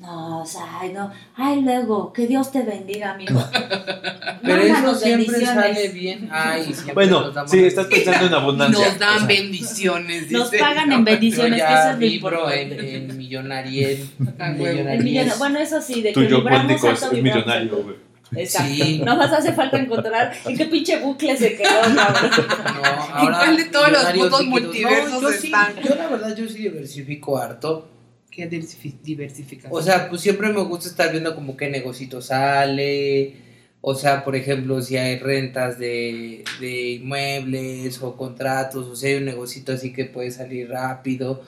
No, 0.05 0.43
o 0.43 0.47
sea, 0.47 0.81
ay, 0.81 0.93
no. 0.93 1.11
Ay, 1.35 1.63
luego, 1.63 2.13
que 2.13 2.27
Dios 2.27 2.53
te 2.53 2.63
bendiga, 2.63 3.13
amigo. 3.13 3.43
Pero 4.43 4.57
eso 4.63 4.73
Mándanos 4.75 5.01
siempre 5.01 5.27
bendiciones. 5.33 5.55
sale 5.77 5.89
bien. 5.89 6.29
Ay, 6.31 6.65
siempre 6.65 6.95
Bueno, 6.95 7.21
nos 7.23 7.35
damos 7.35 7.51
sí, 7.51 7.65
estás 7.65 7.87
pensando 7.87 8.27
en 8.27 8.35
abundancia. 8.35 8.89
Nos 8.89 8.99
dan 8.99 9.15
o 9.15 9.19
sea, 9.19 9.27
bendiciones. 9.27 10.31
Nos 10.31 10.51
dice. 10.51 10.63
pagan 10.63 10.93
en 10.93 10.99
Yo 10.99 11.05
bendiciones, 11.05 11.63
que 11.63 11.73
eso 11.73 11.83
es 11.89 11.93
lo 11.95 11.99
vibro 11.99 12.51
en, 12.51 12.63
importante. 12.69 12.97
en 12.97 13.17
millonariel. 13.19 14.09
Ah, 14.39 14.55
huevo. 14.59 14.89
El 14.91 15.03
millona- 15.05 15.35
bueno, 15.37 15.59
eso 15.59 15.81
sí, 15.81 16.03
de 16.03 16.13
que 16.13 16.21
yo 16.29 16.37
vibramos 16.39 16.51
cuántico 16.67 16.89
es, 16.91 17.03
alto, 17.03 17.17
es 17.17 17.23
vibramos 17.23 17.45
millonario, 17.47 17.73
alto. 17.73 17.83
güey. 17.85 17.97
Exacto. 18.37 18.85
Sí. 18.85 18.99
Nada 19.05 19.17
más 19.19 19.33
hace 19.33 19.53
falta 19.53 19.79
encontrar 19.79 20.33
en 20.45 20.57
qué 20.59 20.65
pinche 20.67 20.99
bucle 20.99 21.37
se 21.37 21.57
quedó, 21.57 21.69
cabrón. 21.95 21.95
No, 21.95 22.85
ahora 23.15 23.37
cuál 23.39 23.57
de 23.57 23.65
todos 23.67 23.91
los 23.93 24.01
millonarios 24.13 24.27
putos 24.27 24.41
líquidos. 24.41 24.63
multiversos 24.65 25.13
No, 25.13 25.21
yo 25.23 25.31
sí, 25.39 25.47
están? 25.47 25.75
yo 25.83 25.95
la 25.95 26.09
verdad, 26.09 26.37
yo 26.37 26.49
sí 26.49 26.59
diversifico 26.59 27.39
harto. 27.39 27.89
¿Qué 28.35 28.51
diversifi- 28.51 28.99
diversificación? 29.03 29.73
O 29.73 29.83
sea, 29.83 30.09
pues 30.09 30.21
siempre 30.23 30.49
me 30.53 30.63
gusta 30.63 30.89
estar 30.89 31.11
viendo 31.13 31.35
como 31.35 31.57
qué 31.57 31.69
negocito 31.71 32.21
sale. 32.21 33.35
O 33.81 33.95
sea, 33.95 34.25
por 34.25 34.35
ejemplo, 34.35 34.81
si 34.81 34.97
hay 34.97 35.19
rentas 35.19 35.79
de, 35.79 36.43
de 36.59 36.91
inmuebles 36.93 38.01
o 38.03 38.17
contratos, 38.17 38.87
o 38.87 38.97
si 38.97 39.09
hay 39.09 39.15
un 39.17 39.27
negocito 39.27 39.73
así 39.73 39.93
que 39.93 40.07
puede 40.07 40.31
salir 40.31 40.71
rápido. 40.71 41.43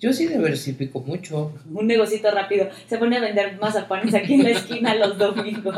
Yo 0.00 0.12
sí 0.12 0.26
diversifico 0.28 1.00
mucho. 1.00 1.52
Un 1.74 1.86
negocito 1.88 2.30
rápido. 2.30 2.68
Se 2.88 2.98
pone 2.98 3.16
a 3.16 3.20
vender 3.20 3.58
mazapanes 3.60 4.14
aquí 4.14 4.34
en 4.34 4.44
la 4.44 4.50
esquina 4.50 4.94
los 4.94 5.18
domingos. 5.18 5.74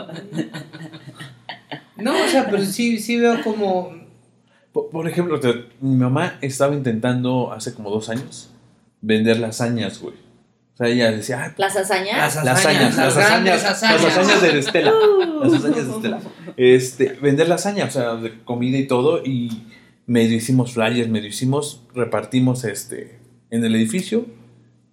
No, 1.97 2.13
o 2.25 2.29
sea, 2.29 2.49
pero 2.51 2.65
sí, 2.65 2.99
sí 2.99 3.17
veo 3.19 3.43
como... 3.43 3.95
Por, 4.73 4.91
por 4.91 5.09
ejemplo, 5.09 5.39
te- 5.41 5.65
mi 5.81 5.97
mamá 5.97 6.39
estaba 6.43 6.75
intentando 6.75 7.53
hace 7.53 7.73
como 7.75 7.91
dos 7.91 8.09
años 8.09 8.51
vender 9.01 9.39
lasañas, 9.39 10.01
güey. 10.01 10.15
O 10.81 10.83
sea, 10.83 10.95
ella 10.95 11.11
decía, 11.13 11.43
ay, 11.45 11.51
Las 11.59 11.77
hazañas. 11.77 12.17
Las 12.17 12.43
lasañas, 12.43 12.97
las 12.97 13.15
hazañas, 13.15 13.63
las 13.63 13.83
hazañas 13.83 14.41
de 14.41 14.59
Estela. 14.59 14.93
Las 15.43 15.53
hazañas 15.53 15.87
de 15.87 15.93
Estela. 15.93 16.19
Este, 16.57 17.09
vender 17.21 17.49
lasaña, 17.51 17.85
o 17.85 17.91
sea, 17.91 18.15
de 18.15 18.43
comida 18.45 18.79
y 18.79 18.87
todo, 18.87 19.23
y 19.23 19.67
medio 20.07 20.35
hicimos 20.39 20.73
flyers, 20.73 21.11
medio 21.11 21.29
hicimos, 21.29 21.83
repartimos 21.95 22.65
este 22.65 23.19
en 23.51 23.63
el 23.63 23.75
edificio 23.77 24.25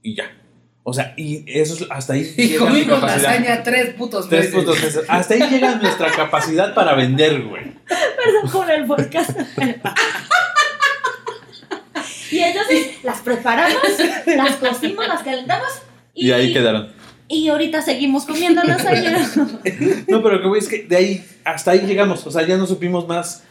y 0.04 0.16
ya. 0.16 0.26
O 0.84 0.92
sea, 0.94 1.14
y 1.16 1.46
eso 1.48 1.74
es 1.76 1.86
hasta 1.90 2.14
ahí 2.14 2.34
Y 2.36 2.56
comimos 2.56 3.02
lasaña 3.02 3.64
tres 3.64 3.94
putos 3.94 4.28
Tres 4.28 4.42
veces. 4.42 4.56
puntos 4.56 4.82
veces. 4.82 5.06
Hasta 5.08 5.36
ahí 5.36 5.42
llega 5.50 5.76
nuestra 5.76 6.12
capacidad 6.12 6.74
para 6.74 6.96
vender, 6.96 7.44
güey. 7.44 7.64
Perdón 7.88 8.52
por 8.52 8.70
el 8.72 8.86
podcast. 8.86 9.30
Y 12.32 12.40
entonces 12.40 13.04
las 13.04 13.20
preparamos, 13.22 13.82
las 14.26 14.56
cocimos, 14.56 15.08
las 15.08 15.24
calentamos 15.24 15.70
y, 16.14 16.28
Y 16.28 16.32
ahí 16.32 16.54
quedaron. 16.54 16.92
y 17.28 17.48
ahorita 17.48 17.82
seguimos 17.82 18.26
comiendo 18.26 18.64
lasaña. 18.64 19.18
No, 20.08 20.24
pero 20.24 20.36
lo 20.36 20.42
que 20.42 20.48
voy 20.48 20.60
es 20.60 20.68
que 20.68 20.84
de 20.84 20.96
ahí, 20.96 21.26
hasta 21.44 21.72
ahí 21.72 21.82
llegamos. 21.82 22.26
O 22.26 22.32
sea, 22.32 22.46
ya 22.46 22.58
no 22.58 22.66
supimos 22.66 23.08
más 23.08 23.44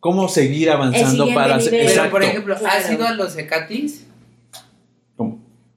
cómo 0.00 0.28
seguir 0.28 0.70
avanzando 0.70 1.32
para 1.32 1.56
hacer. 1.56 1.86
Pero, 1.86 2.10
por 2.10 2.22
ejemplo. 2.22 2.56
¿has 2.66 2.90
ido 2.90 3.06
a 3.06 3.12
los 3.12 3.36
Ecatis? 3.36 4.06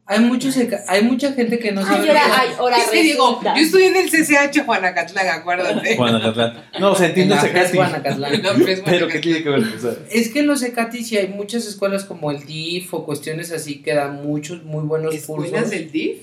Hay, 0.08 0.20
muchos, 0.20 0.56
hay 0.88 1.02
mucha 1.02 1.34
gente 1.34 1.58
que 1.58 1.72
no 1.72 1.82
Ay, 1.82 1.88
sabe. 1.88 2.10
ahora, 2.10 2.22
que- 2.26 2.32
ay, 2.32 2.50
ahora 2.60 2.78
Es 2.84 2.90
que 2.92 3.02
digo, 3.02 3.42
yo 3.44 3.52
estudié 3.56 3.88
en 3.88 3.96
el 3.96 4.10
CCH 4.12 4.64
Juanacatlán, 4.64 5.28
acuérdate. 5.30 5.96
Juanacatlán. 5.98 6.64
No, 6.80 6.92
o 6.92 6.96
sea, 6.96 7.06
en 7.06 7.10
entiendo 7.12 7.34
la 7.36 7.42
ese 7.42 7.50
FES 7.50 7.64
Katy. 7.66 7.78
Guanacatlán. 7.78 8.42
La 8.44 8.54
FES 8.54 8.82
Pero 8.86 9.08
¿qué 9.08 9.18
tiene 9.20 9.42
que 9.42 9.50
ver? 9.50 9.62
O 9.64 9.80
sea, 9.80 9.94
Es 10.12 10.30
que 10.30 10.42
en 10.42 10.48
los 10.48 10.62
Ecati 10.62 11.04
sí 11.04 11.18
hay 11.18 11.28
muchas 11.30 11.66
escuelas 11.66 12.06
como 12.06 12.30
el 12.30 12.46
DIF 12.46 12.94
o 12.94 13.04
cuestiones 13.04 13.52
así 13.52 13.82
que 13.82 13.96
dan 13.96 14.24
muchos 14.24 14.64
muy 14.64 14.84
buenos 14.84 15.16
¿Escuelas 15.16 15.50
cursos. 15.52 15.70
del 15.72 15.92
DIF? 15.92 16.18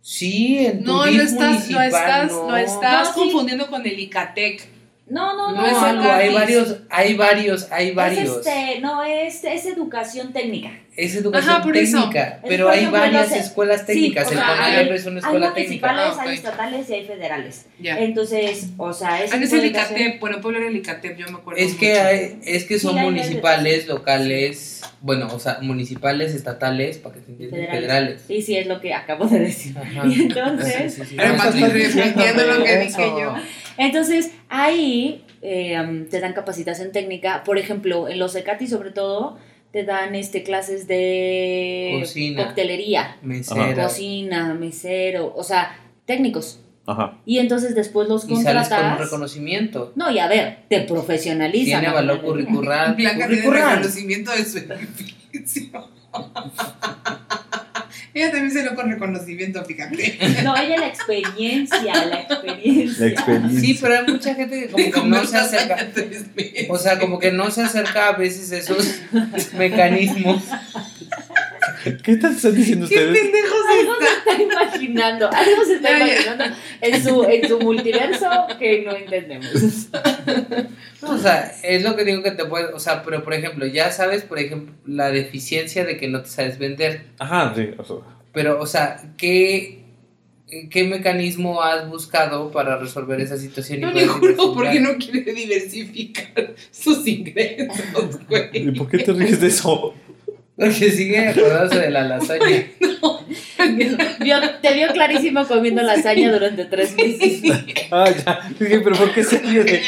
Sí, 0.00 0.66
en 0.66 0.82
tu 0.84 0.92
No, 0.92 1.04
DIF 1.04 1.16
lo 1.16 1.22
estás, 1.22 1.70
lo 1.70 1.80
estás, 1.82 2.30
no. 2.32 2.50
lo 2.50 2.56
estás 2.56 3.08
No, 3.08 3.14
sí. 3.14 3.20
confundiendo 3.20 3.66
con 3.68 3.86
el 3.86 3.98
ICATEC. 3.98 4.68
No, 5.08 5.36
no, 5.36 5.52
no. 5.52 5.60
No 5.62 5.66
es 5.66 5.72
No, 5.72 5.88
el 5.88 6.00
hay 6.10 6.34
varios, 6.34 6.76
hay 6.90 7.14
varios, 7.14 7.68
hay 7.70 7.92
varios. 7.92 8.30
Es 8.40 8.46
este, 8.46 8.80
no, 8.80 9.04
es, 9.04 9.44
es 9.44 9.66
educación 9.66 10.32
técnica. 10.32 10.70
Es 10.96 11.14
educación 11.14 11.50
Ajá, 11.54 11.62
por 11.62 11.72
técnica, 11.74 12.40
pero 12.48 12.64
por 12.64 12.72
hay 12.72 12.78
ejemplo, 12.80 13.00
varias 13.00 13.28
no 13.28 13.34
sé. 13.34 13.40
escuelas 13.42 13.80
Sí, 13.80 13.86
técnicas. 13.86 14.28
o 14.28 14.32
el 14.32 14.38
CONALEP 14.38 14.90
hay- 14.90 14.96
es 14.96 15.04
una 15.06 15.12
Hay 15.16 15.18
escuela 15.18 15.54
técnica. 15.54 15.86
municipales, 15.92 16.04
Ah, 16.06 16.14
ok. 16.22 16.26
hay 16.28 16.34
estatales 16.36 16.90
y 16.90 16.94
hay 16.94 17.04
federales. 17.06 17.66
Entonces, 17.82 18.66
o 18.78 18.92
sea, 18.94 19.22
es 19.22 19.32
Ah, 19.32 19.36
un 19.36 19.42
es 19.42 19.52
el 19.52 19.64
educación- 19.64 20.00
ICATEP. 20.00 20.20
Bueno, 20.20 20.40
Puebla 20.40 20.58
era 20.60 20.68
el 20.68 20.76
ICATEP, 20.76 21.18
yo 21.18 21.26
me 21.28 21.38
acuerdo. 21.38 21.60
Es 21.60 21.74
que 21.74 21.90
mucho. 21.90 22.02
hay, 22.02 22.38
es 22.44 22.64
que 22.64 22.78
son 22.78 22.92
Sí, 22.94 22.98
hay 22.98 23.04
municipales, 23.04 23.86
locales, 23.88 24.82
bueno, 25.02 25.28
o 25.32 25.38
sea, 25.38 25.58
municipales, 25.60 26.34
estatales, 26.34 26.96
para 26.98 27.16
que 27.16 27.20
se 27.20 27.30
entiendan, 27.32 27.60
Federales. 27.60 27.80
federales. 27.82 28.22
Sí, 28.26 28.42
sí, 28.42 28.56
es 28.56 28.66
lo 28.66 28.80
que 28.80 28.94
acabo 28.94 29.26
de 29.26 29.38
decir. 29.40 29.76
Ajá. 29.78 30.02
Y 30.06 30.22
entonces, 30.22 30.94
Sí, 30.94 31.00
sí, 31.02 31.08
sí. 31.10 31.16
Pero 31.18 31.34
más 31.34 31.60
repitiendo 31.60 32.44
lo 32.46 32.64
que 32.64 32.78
dije 32.78 33.02
yo. 33.20 33.34
entonces 33.76 34.30
ahí 34.48 35.22
eh, 35.42 35.78
um, 35.78 36.06
te 36.06 36.18
dan 36.20 36.32
capacitación 36.32 36.90
técnica. 36.90 37.44
Por 37.44 37.58
ejemplo, 37.58 38.08
en 38.08 38.18
los 38.18 38.34
ECATI 38.34 38.66
sobre 38.66 38.90
todo, 38.90 39.38
te 39.72 39.84
dan 39.84 40.14
este 40.14 40.42
clases 40.42 40.86
de 40.88 41.98
Cocina. 42.00 42.44
coctelería, 42.46 43.16
Mesera. 43.22 43.84
cocina, 43.84 44.54
mesero, 44.54 45.32
o 45.36 45.42
sea, 45.44 45.78
técnicos. 46.06 46.60
Ajá. 46.86 47.18
Y 47.26 47.38
entonces 47.40 47.74
después 47.74 48.08
los 48.08 48.24
Y 48.28 48.36
sales 48.36 48.44
con 48.44 48.46
un 48.56 48.62
contratas. 48.62 48.98
reconocimiento. 49.00 49.92
No, 49.96 50.10
y 50.10 50.18
a 50.20 50.28
ver, 50.28 50.60
te 50.68 50.80
profesionalizan. 50.82 51.80
Tiene 51.80 51.92
valor 51.94 52.22
curricular. 52.22 52.94
Blanca 52.96 53.26
tiene 53.26 53.42
curricular. 53.42 53.76
reconocimiento 53.78 54.30
de 54.32 54.44
su 54.44 54.58
edificio. 54.58 55.88
Ella 58.16 58.30
también 58.30 58.50
se 58.50 58.64
lo 58.64 58.74
con 58.74 58.90
reconocimiento, 58.90 59.62
fíjate. 59.62 60.18
No, 60.42 60.56
ella 60.56 60.78
la 60.78 60.86
experiencia, 60.86 62.06
la 62.06 62.20
experiencia. 62.22 63.04
La 63.04 63.12
experiencia. 63.12 63.60
Sí, 63.60 63.78
pero 63.78 63.94
hay 63.94 64.06
mucha 64.06 64.34
gente 64.34 64.58
que 64.58 64.68
como 64.70 64.90
que 64.90 65.02
no 65.02 65.26
se 65.26 65.36
acerca. 65.36 65.86
O 66.70 66.78
sea, 66.78 66.98
como 66.98 67.18
que 67.18 67.30
no 67.30 67.50
se 67.50 67.60
acerca 67.64 68.08
a 68.08 68.12
veces 68.12 68.50
esos 68.52 69.02
mecanismos. 69.58 70.42
¿Qué 72.02 72.12
están 72.12 72.34
diciendo 72.54 72.88
¿Qué 72.88 72.94
ustedes? 72.94 73.18
pendejos 73.18 73.60
Algo 73.68 73.94
se 73.96 74.06
está 74.06 74.42
imaginando, 74.42 75.30
algo 75.32 75.64
se 75.64 75.74
está 75.74 75.96
imaginando 75.98 76.44
en 76.80 77.02
su, 77.02 77.24
en 77.24 77.48
su 77.48 77.58
multiverso 77.60 78.28
que 78.58 78.82
no 78.82 78.96
entendemos. 78.96 79.88
No, 81.02 81.10
o 81.10 81.18
sea, 81.18 81.54
es 81.62 81.82
lo 81.82 81.96
que 81.96 82.04
digo 82.04 82.22
que 82.22 82.30
te 82.30 82.44
puede, 82.44 82.72
o 82.72 82.78
sea, 82.78 83.02
pero 83.02 83.22
por 83.22 83.34
ejemplo, 83.34 83.66
ya 83.66 83.90
sabes, 83.90 84.22
por 84.22 84.38
ejemplo, 84.38 84.74
la 84.86 85.10
deficiencia 85.10 85.84
de 85.84 85.96
que 85.96 86.08
no 86.08 86.22
te 86.22 86.28
sabes 86.28 86.58
vender, 86.58 87.06
Ajá, 87.18 87.52
sí. 87.54 87.70
o 87.76 87.84
sea, 87.84 87.96
pero, 88.32 88.60
o 88.60 88.66
sea, 88.66 89.02
¿qué, 89.16 89.82
qué 90.70 90.84
mecanismo 90.84 91.62
has 91.62 91.88
buscado 91.88 92.50
para 92.50 92.76
resolver 92.76 93.20
esa 93.20 93.38
situación? 93.38 93.80
No, 93.80 93.92
ninguno, 93.92 94.52
porque 94.54 94.78
no 94.78 94.96
quiere 94.96 95.32
diversificar 95.32 96.54
sus 96.70 97.06
ingresos, 97.06 97.76
¿Y 98.52 98.70
por 98.72 98.88
qué 98.88 98.98
te 98.98 99.12
ríes 99.12 99.40
de 99.40 99.46
eso? 99.46 99.94
Porque 100.58 100.90
sigue 100.90 101.28
acordándose 101.28 101.80
de 101.80 101.90
la 101.90 102.04
lasaña. 102.04 102.64
Vio- 104.20 104.40
te 104.62 104.72
vio 104.74 104.88
clarísimo 104.88 105.46
comiendo 105.46 105.82
lasaña 105.82 106.32
durante 106.32 106.64
tres 106.64 106.96
meses. 106.96 107.42
Ah, 107.92 108.10
ya. 108.10 108.40
Dije, 108.58 108.80
pero 108.80 108.96
¿por 108.96 109.12
qué 109.14 109.22
de 109.22 109.80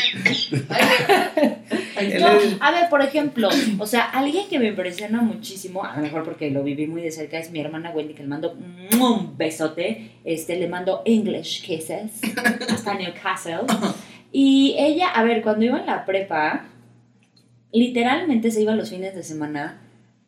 No, 2.20 2.28
a 2.60 2.70
ver, 2.70 2.88
por 2.88 3.02
ejemplo, 3.02 3.48
o 3.78 3.86
sea, 3.86 4.04
alguien 4.04 4.48
que 4.48 4.60
me 4.60 4.68
impresiona 4.68 5.20
muchísimo, 5.20 5.84
a 5.84 5.96
lo 5.96 6.02
mejor 6.02 6.22
porque 6.22 6.48
lo 6.50 6.62
viví 6.62 6.86
muy 6.86 7.02
de 7.02 7.10
cerca, 7.10 7.38
es 7.40 7.50
mi 7.50 7.58
hermana 7.60 7.90
Wendy, 7.90 8.14
que 8.14 8.22
le 8.22 8.28
mando 8.28 8.52
un 8.52 9.36
besote, 9.36 10.12
este, 10.24 10.56
le 10.56 10.68
mando 10.68 11.02
English 11.06 11.64
kisses 11.64 12.20
hasta 12.70 12.94
Newcastle. 12.94 13.62
Y 14.30 14.76
ella, 14.78 15.08
a 15.08 15.24
ver, 15.24 15.42
cuando 15.42 15.64
iba 15.64 15.80
en 15.80 15.86
la 15.86 16.04
prepa, 16.06 16.66
literalmente 17.72 18.52
se 18.52 18.62
iba 18.62 18.76
los 18.76 18.90
fines 18.90 19.16
de 19.16 19.24
semana 19.24 19.80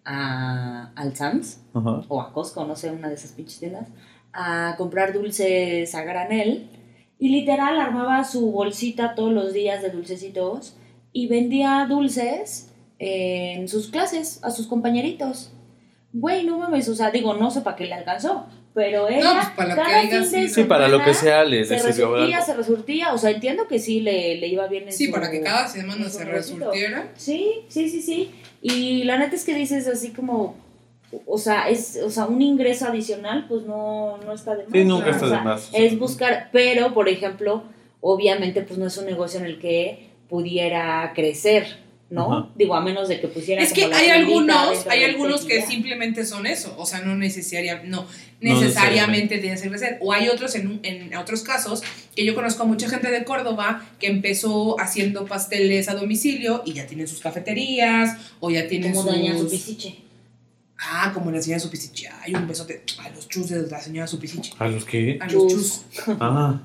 a, 0.05 0.93
al 0.95 1.17
Sam's 1.17 1.61
Ajá. 1.75 2.03
o 2.09 2.21
a 2.21 2.33
Costco, 2.33 2.65
no 2.65 2.77
sé, 2.77 2.91
una 2.91 3.09
de 3.09 3.15
esas 3.15 3.33
pinches 3.33 3.59
tiendas, 3.59 3.89
a 4.33 4.75
comprar 4.79 5.13
dulces 5.13 5.95
a 5.95 6.03
granel. 6.03 6.69
Y 7.19 7.29
literal 7.29 7.79
armaba 7.79 8.25
su 8.25 8.51
bolsita 8.51 9.15
todos 9.15 9.33
los 9.33 9.53
días 9.53 9.83
de 9.83 9.91
dulcecitos 9.91 10.77
y 11.13 11.27
vendía 11.27 11.87
dulces 11.89 12.73
en 12.99 13.69
sus 13.69 13.89
clases 13.89 14.43
a 14.43 14.51
sus 14.51 14.67
compañeritos. 14.67 15.53
Güey, 16.13 16.47
no 16.47 16.59
mames, 16.59 16.89
o 16.89 16.95
sea, 16.95 17.11
digo, 17.11 17.35
no 17.35 17.51
sé 17.51 17.61
para 17.61 17.77
qué 17.77 17.87
le 17.87 17.95
alcanzó, 17.95 18.47
pero 18.75 19.09
ella 19.09 19.33
pues, 19.35 19.49
para 19.57 19.75
lo 19.75 19.83
que 19.83 19.89
cada 19.91 20.01
fin 20.03 20.11
de 20.11 20.25
sí. 20.25 20.49
Sí, 20.49 20.65
para 20.65 20.89
lo 20.89 21.03
que 21.03 21.15
sea 21.15 21.45
le 21.45 21.65
se 21.65 21.75
resurtía, 21.83 22.37
algo. 22.37 22.47
se 22.47 22.55
resurtía, 22.55 23.13
o 23.15 23.19
sea, 23.19 23.31
entiendo 23.31 23.67
que 23.67 23.79
sí 23.79 24.01
le, 24.01 24.37
le 24.37 24.47
iba 24.47 24.67
bien 24.69 24.85
en 24.85 24.93
Sí, 24.93 25.07
su- 25.07 25.13
para 25.13 25.31
que 25.31 25.41
cada 25.41 25.67
semana 25.69 26.09
se 26.09 26.25
resurtiera. 26.25 27.09
Sí, 27.17 27.63
sí, 27.69 27.89
sí, 27.89 28.01
sí. 28.03 28.31
Y 28.63 29.05
la 29.05 29.19
neta 29.19 29.35
es 29.37 29.45
que 29.45 29.55
dices 29.55 29.87
así 29.89 30.11
como, 30.11 30.57
o 31.27 31.39
sea, 31.39 31.69
es, 31.69 31.99
o 32.05 32.11
sea, 32.11 32.27
un 32.27 32.41
ingreso 32.43 32.87
adicional, 32.87 33.47
pues 33.49 33.63
no, 33.65 34.19
no 34.19 34.33
está 34.33 34.55
de 34.55 34.63
más. 34.65 34.73
Sí, 34.73 34.85
nunca 34.85 35.07
¿no? 35.07 35.13
está 35.13 35.27
O 35.27 35.29
de 35.29 35.35
sea, 35.35 35.43
más. 35.45 35.71
Es 35.73 35.99
buscar, 35.99 36.49
pero 36.53 36.95
por 36.95 37.09
ejemplo, 37.09 37.65
obviamente, 38.01 38.63
pues 38.63 38.79
no 38.79 38.87
es 38.87 38.97
un 38.97 39.07
negocio 39.07 39.41
en 39.41 39.47
el 39.47 39.59
que 39.59 40.11
pudiera 40.29 41.13
crecer, 41.15 41.79
¿no? 42.11 42.33
Ajá. 42.33 42.49
Digo, 42.57 42.75
a 42.75 42.81
menos 42.81 43.09
de 43.09 43.21
que 43.21 43.29
pusiera. 43.29 43.63
Es 43.63 43.73
que 43.73 43.83
como 43.85 43.95
hay 43.95 44.09
algunos, 44.09 44.87
hay 44.89 45.05
algunos 45.05 45.45
que 45.45 45.63
simplemente 45.63 46.27
son 46.27 46.47
eso, 46.47 46.75
o 46.77 46.85
sea, 46.87 47.01
no 47.01 47.15
necesaria, 47.17 47.83
no 47.85 48.07
No 48.41 48.61
necesariamente 48.61 49.39
tienes 49.39 49.63
que 49.63 49.69
crecer. 49.69 49.99
O 50.01 50.13
hay 50.13 50.29
otros 50.29 50.55
en, 50.55 50.67
un- 50.67 50.81
en 50.83 51.15
otros 51.17 51.43
casos 51.43 51.83
que 52.17 52.25
yo 52.25 52.35
conozco 52.35 52.63
a 52.63 52.67
mucha 52.67 52.89
gente 52.89 53.11
de 53.11 53.23
Córdoba 53.25 53.87
que 53.99 54.09
empezó 54.09 54.81
haciendo 54.81 55.25
pasteles 55.27 55.89
a 55.89 55.95
domicilio 55.95 56.63
y 56.65 56.73
ya 56.73 56.87
tienen 56.87 57.07
sus 57.07 57.21
cafeterías 57.21 58.17
o 58.41 58.51
ya 58.51 58.67
tienen 58.67 58.93
Como 58.93 59.05
sus 59.05 59.13
doña 59.13 59.39
su 59.39 59.49
pisiche. 59.49 59.97
Ah, 60.83 61.11
como 61.13 61.31
la 61.31 61.43
señora 61.43 61.61
Supisiche. 61.61 62.09
Ay, 62.23 62.35
un 62.35 62.49
besote 62.49 62.83
a 63.05 63.11
los 63.11 63.29
chus 63.29 63.51
de 63.51 63.67
la 63.71 63.81
señora 63.81 64.07
Supisiche. 64.07 64.53
¿A 64.59 64.67
los 64.67 64.85
qué? 64.87 65.19
A 65.21 65.27
los 65.31 65.47
Chus. 65.53 65.83
Ah, 66.21 66.59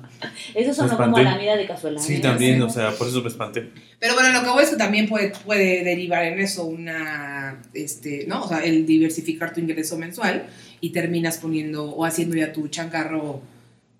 Eso 0.54 0.72
sonó 0.72 0.96
como 0.96 1.18
la 1.18 1.36
vida 1.36 1.54
de 1.56 1.66
casualidad. 1.66 2.02
sí, 2.02 2.18
también, 2.20 2.62
o 2.62 2.70
sea, 2.70 2.92
por 2.92 3.08
eso 3.08 3.20
me 3.20 3.28
espanté. 3.28 3.70
Pero 4.00 4.14
bueno, 4.14 4.32
lo 4.32 4.42
que 4.42 4.48
voy 4.50 4.64
es 4.64 4.70
que 4.70 4.76
también 4.76 5.06
puede, 5.06 5.32
puede 5.44 5.84
derivar 5.84 6.24
en 6.24 6.40
eso 6.40 6.64
una, 6.64 7.60
este, 7.74 8.24
¿no? 8.26 8.44
O 8.44 8.48
sea, 8.48 8.64
el 8.64 8.86
diversificar 8.86 9.52
tu 9.52 9.60
ingreso 9.60 9.98
mensual 9.98 10.46
y 10.80 10.90
terminas 10.90 11.36
poniendo 11.36 11.84
o 11.90 12.04
haciendo 12.06 12.36
ya 12.36 12.52
tu 12.54 12.68
changarro, 12.68 13.42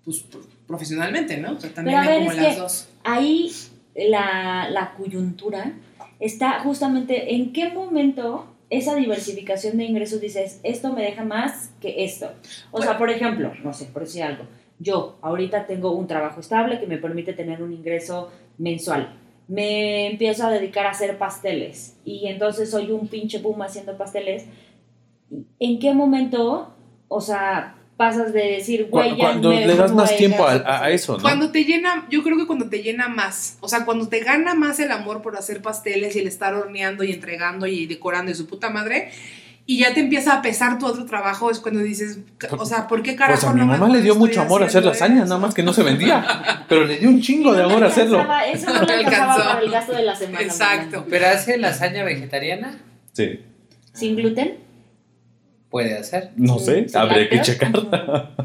pues, 0.03 0.21
pro- 0.21 0.41
profesionalmente, 0.65 1.37
¿no? 1.37 1.53
O 1.53 1.59
sea, 1.61 1.71
también 1.71 1.97
Pero 1.97 1.97
a 1.97 2.01
hay 2.01 2.07
ver, 2.07 2.17
como 2.27 2.31
es 2.31 2.37
las 2.37 2.55
que- 2.55 2.61
dos. 2.61 2.87
ahí 3.03 3.51
la, 3.95 4.67
la 4.71 4.93
coyuntura 4.97 5.73
está 6.19 6.59
justamente 6.61 7.35
en 7.35 7.53
qué 7.53 7.69
momento 7.69 8.51
esa 8.69 8.95
diversificación 8.95 9.77
de 9.77 9.85
ingresos 9.85 10.19
dices, 10.19 10.59
esto 10.63 10.91
me 10.93 11.01
deja 11.01 11.23
más 11.23 11.71
que 11.79 12.03
esto. 12.03 12.31
O 12.71 12.81
sea, 12.81 12.97
por 12.97 13.09
ejemplo, 13.09 13.53
no 13.63 13.73
sé, 13.73 13.85
por 13.85 14.03
decir 14.03 14.23
algo, 14.23 14.43
yo 14.79 15.17
ahorita 15.21 15.65
tengo 15.65 15.91
un 15.91 16.07
trabajo 16.07 16.39
estable 16.39 16.79
que 16.79 16.87
me 16.87 16.97
permite 16.97 17.33
tener 17.33 17.63
un 17.63 17.73
ingreso 17.73 18.29
mensual. 18.57 19.17
Me 19.47 20.07
empiezo 20.07 20.45
a 20.45 20.51
dedicar 20.51 20.85
a 20.85 20.91
hacer 20.91 21.17
pasteles 21.17 21.97
y 22.03 22.27
entonces 22.27 22.69
soy 22.69 22.91
un 22.91 23.07
pinche 23.07 23.39
boom 23.39 23.61
haciendo 23.61 23.97
pasteles. 23.97 24.45
¿En 25.59 25.79
qué 25.79 25.93
momento, 25.93 26.73
o 27.07 27.21
sea, 27.21 27.77
pasas 27.97 28.31
de 28.31 28.43
decir, 28.43 28.87
güey, 28.91 29.09
ya 29.11 29.17
Cuando 29.17 29.49
me 29.49 29.65
le 29.65 29.75
das 29.75 29.91
más 29.91 30.15
tiempo 30.15 30.45
a, 30.45 30.51
a- 30.51 30.55
a 30.55 30.59
pasteles"? 30.61 31.01
eso, 31.01 31.17
¿no? 31.17 31.23
Cuando 31.23 31.51
te 31.51 31.63
llena, 31.65 32.05
yo 32.11 32.21
creo 32.23 32.37
que 32.37 32.45
cuando 32.45 32.69
te 32.69 32.83
llena 32.83 33.07
más, 33.07 33.57
o 33.59 33.67
sea, 33.67 33.85
cuando 33.85 34.07
te 34.07 34.19
gana 34.19 34.53
más 34.53 34.79
el 34.79 34.91
amor 34.91 35.21
por 35.23 35.35
hacer 35.35 35.61
pasteles 35.61 36.15
y 36.15 36.19
el 36.19 36.27
estar 36.27 36.53
horneando 36.53 37.03
y 37.03 37.11
entregando 37.11 37.65
y 37.67 37.87
decorando 37.87 38.31
y 38.31 38.35
su 38.35 38.45
puta 38.47 38.69
madre, 38.69 39.09
y 39.69 39.79
ya 39.79 39.93
te 39.93 39.99
empieza 39.99 40.33
a 40.37 40.41
pesar 40.41 40.77
tu 40.79 40.85
otro 40.85 41.05
trabajo, 41.05 41.51
es 41.51 41.59
cuando 41.59 41.81
dices, 41.81 42.19
o 42.57 42.65
sea, 42.65 42.87
¿por 42.87 43.01
qué 43.03 43.15
carajo 43.17 43.41
Pues 43.41 43.51
a 43.51 43.53
mi 43.53 43.59
no 43.61 43.65
mamá 43.65 43.89
le 43.89 44.01
dio 44.01 44.15
mucho 44.15 44.39
amor 44.41 44.63
a 44.63 44.67
hacer 44.67 44.79
haciendo 44.87 44.89
lasaña, 44.91 45.15
eso? 45.23 45.29
nada 45.33 45.39
más 45.41 45.53
que 45.53 45.63
no 45.63 45.73
se 45.73 45.83
vendía. 45.83 46.65
Pero 46.69 46.85
le 46.85 46.99
dio 46.99 47.09
un 47.09 47.19
chingo 47.21 47.51
de 47.53 47.63
no 47.63 47.69
amor 47.69 47.83
hacerlo. 47.83 48.19
alcanzaba, 48.21 48.45
Eso 48.45 48.65
no 48.67 48.73
No 48.87 48.93
alcanzaba 48.93 49.33
alcanzó. 49.33 49.49
para 49.49 49.61
el 49.61 49.71
gasto 49.71 49.91
de 49.93 50.03
la 50.03 50.15
semana. 50.15 50.41
Exacto. 50.45 51.05
¿Pero 51.09 51.27
hace 51.27 51.57
lasaña 51.57 52.03
vegetariana? 52.05 52.77
Sí, 53.11 53.41
¿Sin 53.91 54.15
gluten? 54.15 54.59
Puede 55.77 55.97
hacer. 55.97 56.31
no 56.35 56.57
sé, 56.59 56.87
¿Sin 56.89 56.97
habría 56.99 57.29
que 57.29 57.41
checar. 57.41 57.71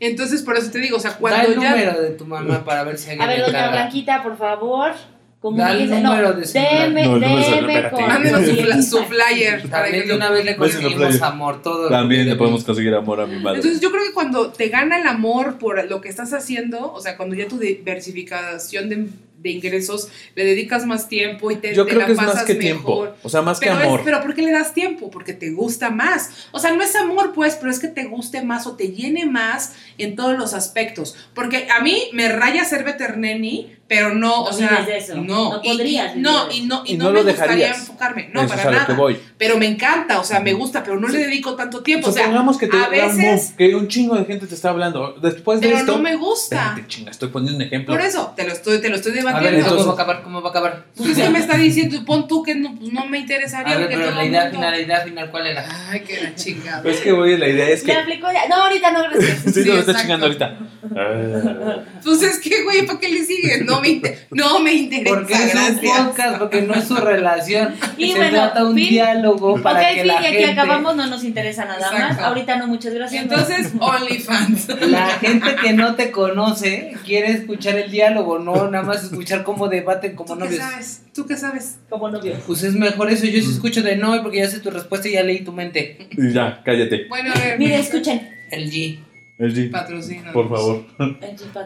Entonces, 0.00 0.42
por 0.42 0.56
eso 0.56 0.70
te 0.70 0.78
digo, 0.78 0.96
o 0.98 1.00
sea, 1.00 1.12
Da 1.12 1.16
cuando 1.18 1.48
el 1.52 1.60
ya... 1.60 1.70
número 1.70 2.00
de 2.02 2.10
tu 2.10 2.26
mamá 2.26 2.64
para 2.64 2.84
ver 2.84 2.96
si 2.98 3.10
alguien 3.10 3.28
A 3.28 3.32
ver, 3.32 3.44
doña. 3.46 3.70
Blanquita, 3.70 4.22
por 4.22 4.36
favor, 4.36 4.92
Como 5.40 5.56
Da 5.58 5.72
el 5.72 5.88
número 5.88 6.28
no, 6.30 6.32
de. 6.34 6.42
DM, 6.46 6.94
No, 6.94 7.00
el 7.00 7.20
número 7.20 7.36
de 7.36 7.42
celular, 7.44 7.60
DM 7.62 7.70
espérate. 7.70 7.94
con 7.96 8.06
Mándenos 8.06 8.84
su, 8.86 8.98
su 8.98 9.04
flyer. 9.04 9.62
para 9.68 9.86
que 9.86 9.90
También 9.92 10.08
de 10.08 10.14
una 10.14 10.30
vez 10.30 10.44
le 10.44 10.54
Pues 10.54 10.76
conseguimos 10.76 11.22
amor 11.22 11.62
todo. 11.62 11.88
También 11.88 12.28
le 12.28 12.36
podemos 12.36 12.62
conseguir 12.64 12.94
amor 12.94 13.20
a 13.20 13.26
mi 13.26 13.36
madre. 13.40 13.56
Entonces 13.58 13.80
yo 13.80 13.90
creo 13.90 14.02
que 14.04 14.12
cuando 14.12 14.50
te 14.52 14.68
gana 14.68 14.98
el 15.00 15.06
amor 15.06 15.58
por 15.58 15.82
lo 15.90 16.00
que 16.00 16.08
estás 16.08 16.32
haciendo, 16.32 16.92
o 16.92 17.00
sea, 17.00 17.16
cuando 17.16 17.34
ya 17.34 17.46
tu 17.48 17.58
diversificación 17.58 18.88
de, 18.88 19.06
de 19.38 19.50
ingresos 19.50 20.08
le 20.34 20.44
dedicas 20.44 20.86
más 20.86 21.08
tiempo 21.08 21.50
y 21.50 21.56
te, 21.56 21.74
Yo 21.74 21.84
te 21.84 21.90
creo 21.90 22.00
la 22.00 22.06
que 22.06 22.12
es 22.12 22.18
más 22.18 22.26
pasas 22.28 22.44
que 22.44 22.54
mejor. 22.54 22.62
tiempo. 23.08 23.08
O 23.22 23.28
sea, 23.28 23.42
más 23.42 23.60
que 23.60 23.66
Pero, 23.66 23.78
es- 23.80 23.86
amor. 23.86 24.00
pero 24.04 24.20
¿por 24.22 24.34
qué 24.34 24.42
le 24.42 24.50
das 24.52 24.72
tiempo? 24.74 25.10
Porque 25.10 25.32
te 25.34 25.50
gusta 25.50 25.90
más. 25.90 26.30
O 26.52 26.58
sea, 26.58 26.72
no 26.72 26.82
es 26.82 26.96
amor, 26.96 27.32
pues, 27.34 27.54
pero 27.56 27.70
es 27.70 27.78
que 27.78 27.88
te 27.88 28.04
guste 28.04 28.42
más 28.42 28.66
o 28.66 28.76
te 28.76 28.88
llene 28.88 29.26
más 29.26 29.74
en 29.98 30.16
todos 30.16 30.36
los 30.38 30.54
aspectos. 30.54 31.14
Porque 31.34 31.68
a 31.70 31.80
mí 31.82 32.04
me 32.12 32.28
raya 32.30 32.64
ser 32.64 32.82
veterneni, 32.84 33.72
pero 33.88 34.12
no, 34.14 34.42
o 34.42 34.50
No 34.50 34.52
sea, 34.56 34.84
eso. 34.96 35.14
no. 35.16 35.22
No 35.54 35.60
y- 35.62 35.68
podrías 35.68 36.16
y, 36.16 36.18
no, 36.18 36.50
y 36.50 36.62
no, 36.62 36.82
y 36.84 36.94
Y 36.94 36.96
no, 36.96 37.04
no 37.04 37.10
me 37.12 37.22
lo 37.22 37.28
gustaría 37.30 37.68
enfocarme. 37.70 38.30
No, 38.32 38.40
Eso 38.40 38.48
para 38.48 38.60
es 38.62 38.66
a 38.66 38.70
lo 38.70 38.76
nada. 38.78 38.86
que 38.88 38.92
voy. 38.94 39.18
Pero 39.38 39.58
me 39.58 39.66
encanta, 39.66 40.18
o 40.18 40.24
sea, 40.24 40.40
me 40.40 40.54
gusta, 40.54 40.82
pero 40.82 40.98
no 40.98 41.06
le 41.08 41.18
dedico 41.18 41.54
tanto 41.54 41.82
tiempo. 41.84 42.08
O 42.08 42.12
sea, 42.12 42.22
Supongamos 42.24 42.58
que 42.58 42.66
te 42.66 42.76
a 42.76 42.88
veces- 42.88 43.16
move, 43.16 43.42
que 43.56 43.74
un 43.76 43.86
chingo 43.86 44.16
de 44.16 44.24
gente 44.24 44.46
te 44.48 44.54
está 44.56 44.70
hablando. 44.70 45.12
Después 45.22 45.60
de 45.60 45.68
pero 45.68 45.78
esto. 45.78 45.92
no 45.96 46.02
me 46.02 46.16
gusta. 46.16 46.56
Espérate, 46.70 46.88
chinga, 46.88 47.10
estoy 47.12 47.28
poniendo 47.28 47.58
un 47.58 47.62
ejemplo. 47.62 47.94
Por 47.94 48.04
eso, 48.04 48.32
te 48.34 48.44
lo 48.44 48.52
estoy, 48.52 48.80
te 48.80 48.88
lo 48.88 48.96
estoy 48.96 49.12
A 49.36 49.40
ver, 49.40 49.54
entonces- 49.54 49.78
¿cómo 49.78 49.86
va 49.86 49.90
a 49.92 49.94
acabar? 50.04 50.22
¿Cómo 50.22 50.42
va 50.42 50.48
a 50.48 50.50
acabar? 50.50 50.84
Pues 50.96 51.10
es 51.10 51.18
que 51.18 51.30
me 51.30 51.38
está 51.38 51.56
diciendo, 51.56 52.04
pon 52.04 52.26
tú 52.28 52.42
que 52.42 52.54
no, 52.54 52.74
pues 52.76 52.92
no 52.92 53.06
me 53.06 53.18
interesaría. 53.20 53.74
A 53.74 53.78
ver, 53.78 53.88
pero 53.88 54.10
la 54.12 54.24
idea 54.24 54.42
mundo- 54.44 54.56
final, 54.56 54.70
la 54.72 54.80
idea 54.80 55.00
final, 55.00 55.30
¿cuál 55.30 55.46
era? 55.46 55.66
Ay, 55.90 56.00
que 56.00 56.20
la 56.22 56.34
chingada. 56.34 56.82
Pero 56.82 56.94
es 56.94 57.00
que, 57.00 57.12
güey, 57.12 57.36
la 57.38 57.48
idea 57.48 57.68
es 57.68 57.84
Le 57.84 57.92
que. 57.92 57.98
aplicó 57.98 58.26
ya. 58.32 58.48
No, 58.48 58.56
ahorita 58.64 58.90
no, 58.92 59.02
gracias. 59.02 59.38
Sí, 59.44 59.52
Sí, 59.52 59.62
te 59.64 59.68
lo 59.72 59.78
está 59.78 59.94
chingando 60.00 60.26
ahorita. 60.26 60.58
Ah. 60.96 61.78
Pues 62.02 62.22
es 62.22 62.38
que, 62.38 62.62
güey, 62.62 62.86
¿para 62.86 62.98
qué 63.00 63.08
le 63.08 63.24
sigues? 63.24 63.64
No 63.64 63.80
me, 63.80 63.88
inter- 63.88 64.26
no 64.30 64.60
me 64.60 64.72
interesa. 64.72 65.14
Porque 65.16 65.34
es 65.34 65.40
un 65.54 65.60
gracias. 65.60 66.04
podcast, 66.06 66.38
porque 66.38 66.62
no 66.62 66.74
es 66.74 66.84
su 66.86 66.94
relación. 66.96 67.74
Y 67.98 68.12
Se 68.12 68.18
bueno, 68.18 68.32
trata 68.36 68.64
un 68.64 68.74
fin. 68.74 68.88
diálogo 68.90 69.60
para 69.62 69.80
ok, 69.80 69.86
que 69.88 69.94
fin, 70.02 70.06
la 70.08 70.14
y 70.14 70.26
aquí 70.26 70.36
gente, 70.36 70.50
acabamos, 70.52 70.96
no 70.96 71.06
nos 71.06 71.24
interesa 71.24 71.64
nada 71.64 71.90
más. 71.90 72.18
Ahorita 72.18 72.56
no, 72.56 72.66
muchas 72.68 72.92
gracias. 72.94 73.22
Entonces, 73.22 73.72
OnlyFans. 73.80 74.68
la 74.90 75.06
gente 75.18 75.56
que 75.56 75.72
no 75.72 75.94
te 75.94 76.10
conoce 76.10 76.94
quiere 77.04 77.32
escuchar 77.32 77.76
el 77.78 77.90
diálogo, 77.90 78.38
no 78.38 78.70
nada 78.70 78.84
más 78.84 79.02
escuchar 79.18 79.44
cómo 79.44 79.68
debaten 79.68 80.14
como 80.14 80.34
¿Tú 80.34 80.38
qué 80.40 80.44
novios. 80.44 80.60
sabes? 80.62 81.02
¿Tú 81.14 81.26
qué 81.26 81.36
sabes? 81.36 81.78
como 81.88 82.08
novio. 82.10 82.34
Pues 82.46 82.62
es 82.62 82.74
mejor 82.74 83.10
eso, 83.10 83.24
yo 83.26 83.40
sí 83.42 83.50
escucho 83.52 83.82
de 83.82 83.96
no, 83.96 84.20
porque 84.22 84.38
ya 84.38 84.48
sé 84.48 84.60
tu 84.60 84.70
respuesta 84.70 85.08
y 85.08 85.12
ya 85.12 85.22
leí 85.22 85.40
tu 85.44 85.52
mente. 85.52 86.08
Y 86.12 86.32
ya, 86.32 86.62
cállate. 86.64 87.06
Bueno, 87.08 87.32
a 87.34 87.38
ver. 87.38 87.58
Mire, 87.58 87.74
me- 87.76 87.80
escuchen. 87.80 88.28
El 88.50 88.70
G. 88.70 88.98
El 89.38 89.54
G, 89.54 89.70
Patrocina. 89.70 90.32
por 90.32 90.48
favor. 90.48 90.86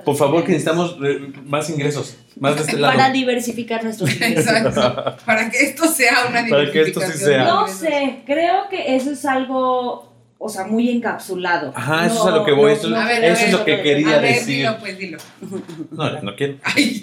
Por 0.05 0.17
favor, 0.17 0.43
que 0.45 0.53
necesitamos 0.53 0.97
eh, 1.05 1.33
más 1.45 1.71
ingresos. 1.71 2.17
Más 2.41 2.57
de 2.57 2.63
este 2.63 2.77
lado. 2.79 2.95
Para 2.97 3.11
diversificar 3.13 3.85
nuestros 3.85 4.13
ingresos. 4.13 4.47
Exacto. 4.53 5.17
Para 5.25 5.49
que 5.51 5.59
esto 5.59 5.87
sea 5.87 6.27
una 6.29 6.47
Para 6.49 6.71
que 6.73 6.81
esto 6.83 7.01
sí 7.01 7.07
diversificación 7.07 7.19
sea. 7.19 7.45
No 7.45 7.69
sé, 7.69 8.23
creo 8.27 8.69
que 8.69 8.97
eso 8.97 9.13
es 9.13 9.25
algo, 9.25 10.10
o 10.43 10.49
sea, 10.49 10.65
muy 10.67 10.89
encapsulado. 10.89 11.71
Ajá, 11.77 12.07
eso 12.07 12.15
No, 12.15 12.21
es 12.23 12.27
a 12.35 12.37
lo 12.39 12.45
que 12.47 12.53
voy. 12.53 12.71
no, 12.73 12.77
Eso, 12.79 12.89
no, 12.89 13.05
ver, 13.05 13.25
eso 13.25 13.45
es 13.45 13.53
lo 13.53 13.63
que 13.65 13.83
quería 13.83 14.17
A 14.17 14.21
ver, 14.21 14.35
decir. 14.37 14.57
dilo, 14.57 14.77
pues 14.81 14.99
dilo. 14.99 15.19
No, 15.91 16.23
no 16.23 16.35
quiero. 16.35 16.57
Ay. 16.63 17.03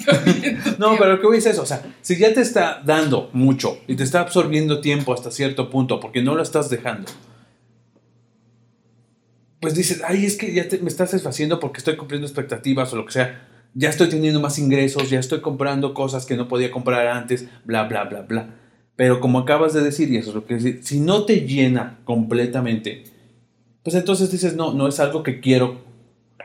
No, 0.80 0.98
pero 0.98 1.14
lo 1.14 1.22
que 1.22 1.28
voy 1.28 1.38
es 1.38 1.46
eso. 1.46 1.62
O 1.62 1.66
sea, 1.68 1.84
si 2.02 2.18
ya 2.18 2.34
te 2.34 2.42
está 2.42 2.82
dando 2.84 3.30
mucho 3.34 3.78
y 3.88 3.96
te 3.96 4.04
está 4.04 4.22
absorbiendo 4.22 4.82
tiempo 4.82 5.14
hasta 5.14 5.30
cierto 5.30 5.70
punto 5.70 6.00
porque 6.00 6.24
no 6.24 6.34
lo 6.34 6.42
estás 6.42 6.70
dejando, 6.72 7.06
pues 9.60 9.76
dices, 9.76 10.02
ay, 10.08 10.26
es 10.26 10.36
que 10.38 10.54
ya 10.54 10.68
te- 10.68 10.80
me 10.80 10.88
estás 10.90 11.12
desfaciendo 11.12 11.60
porque 11.60 11.80
estoy 11.80 11.96
cumpliendo 11.96 12.28
expectativas 12.28 12.92
o 12.94 12.96
lo 12.96 13.06
que 13.06 13.12
sea. 13.14 13.48
Ya 13.74 13.90
estoy 13.90 14.10
teniendo 14.10 14.40
más 14.40 14.58
ingresos, 14.60 15.10
ya 15.10 15.20
estoy 15.20 15.42
comprando 15.42 15.94
cosas 15.94 16.26
que 16.26 16.36
no 16.38 16.48
podía 16.48 16.72
comprar 16.72 17.08
antes, 17.08 17.48
bla, 17.66 17.84
bla, 17.84 18.06
bla, 18.06 18.22
bla. 18.22 18.56
Pero 18.96 19.20
como 19.20 19.40
acabas 19.40 19.74
de 19.74 19.82
decir, 19.84 20.12
y 20.12 20.18
eso 20.18 20.30
es 20.30 20.36
lo 20.36 20.46
que 20.46 20.56
decir, 20.56 20.80
si 20.84 21.00
no 21.00 21.26
te 21.26 21.42
llena 21.42 22.00
completamente, 22.04 23.04
pues 23.88 23.96
entonces 23.96 24.30
dices, 24.30 24.54
no, 24.54 24.74
no 24.74 24.90
es 24.90 25.00
algo 25.00 25.24
que 25.24 25.40
quiero. 25.40 25.80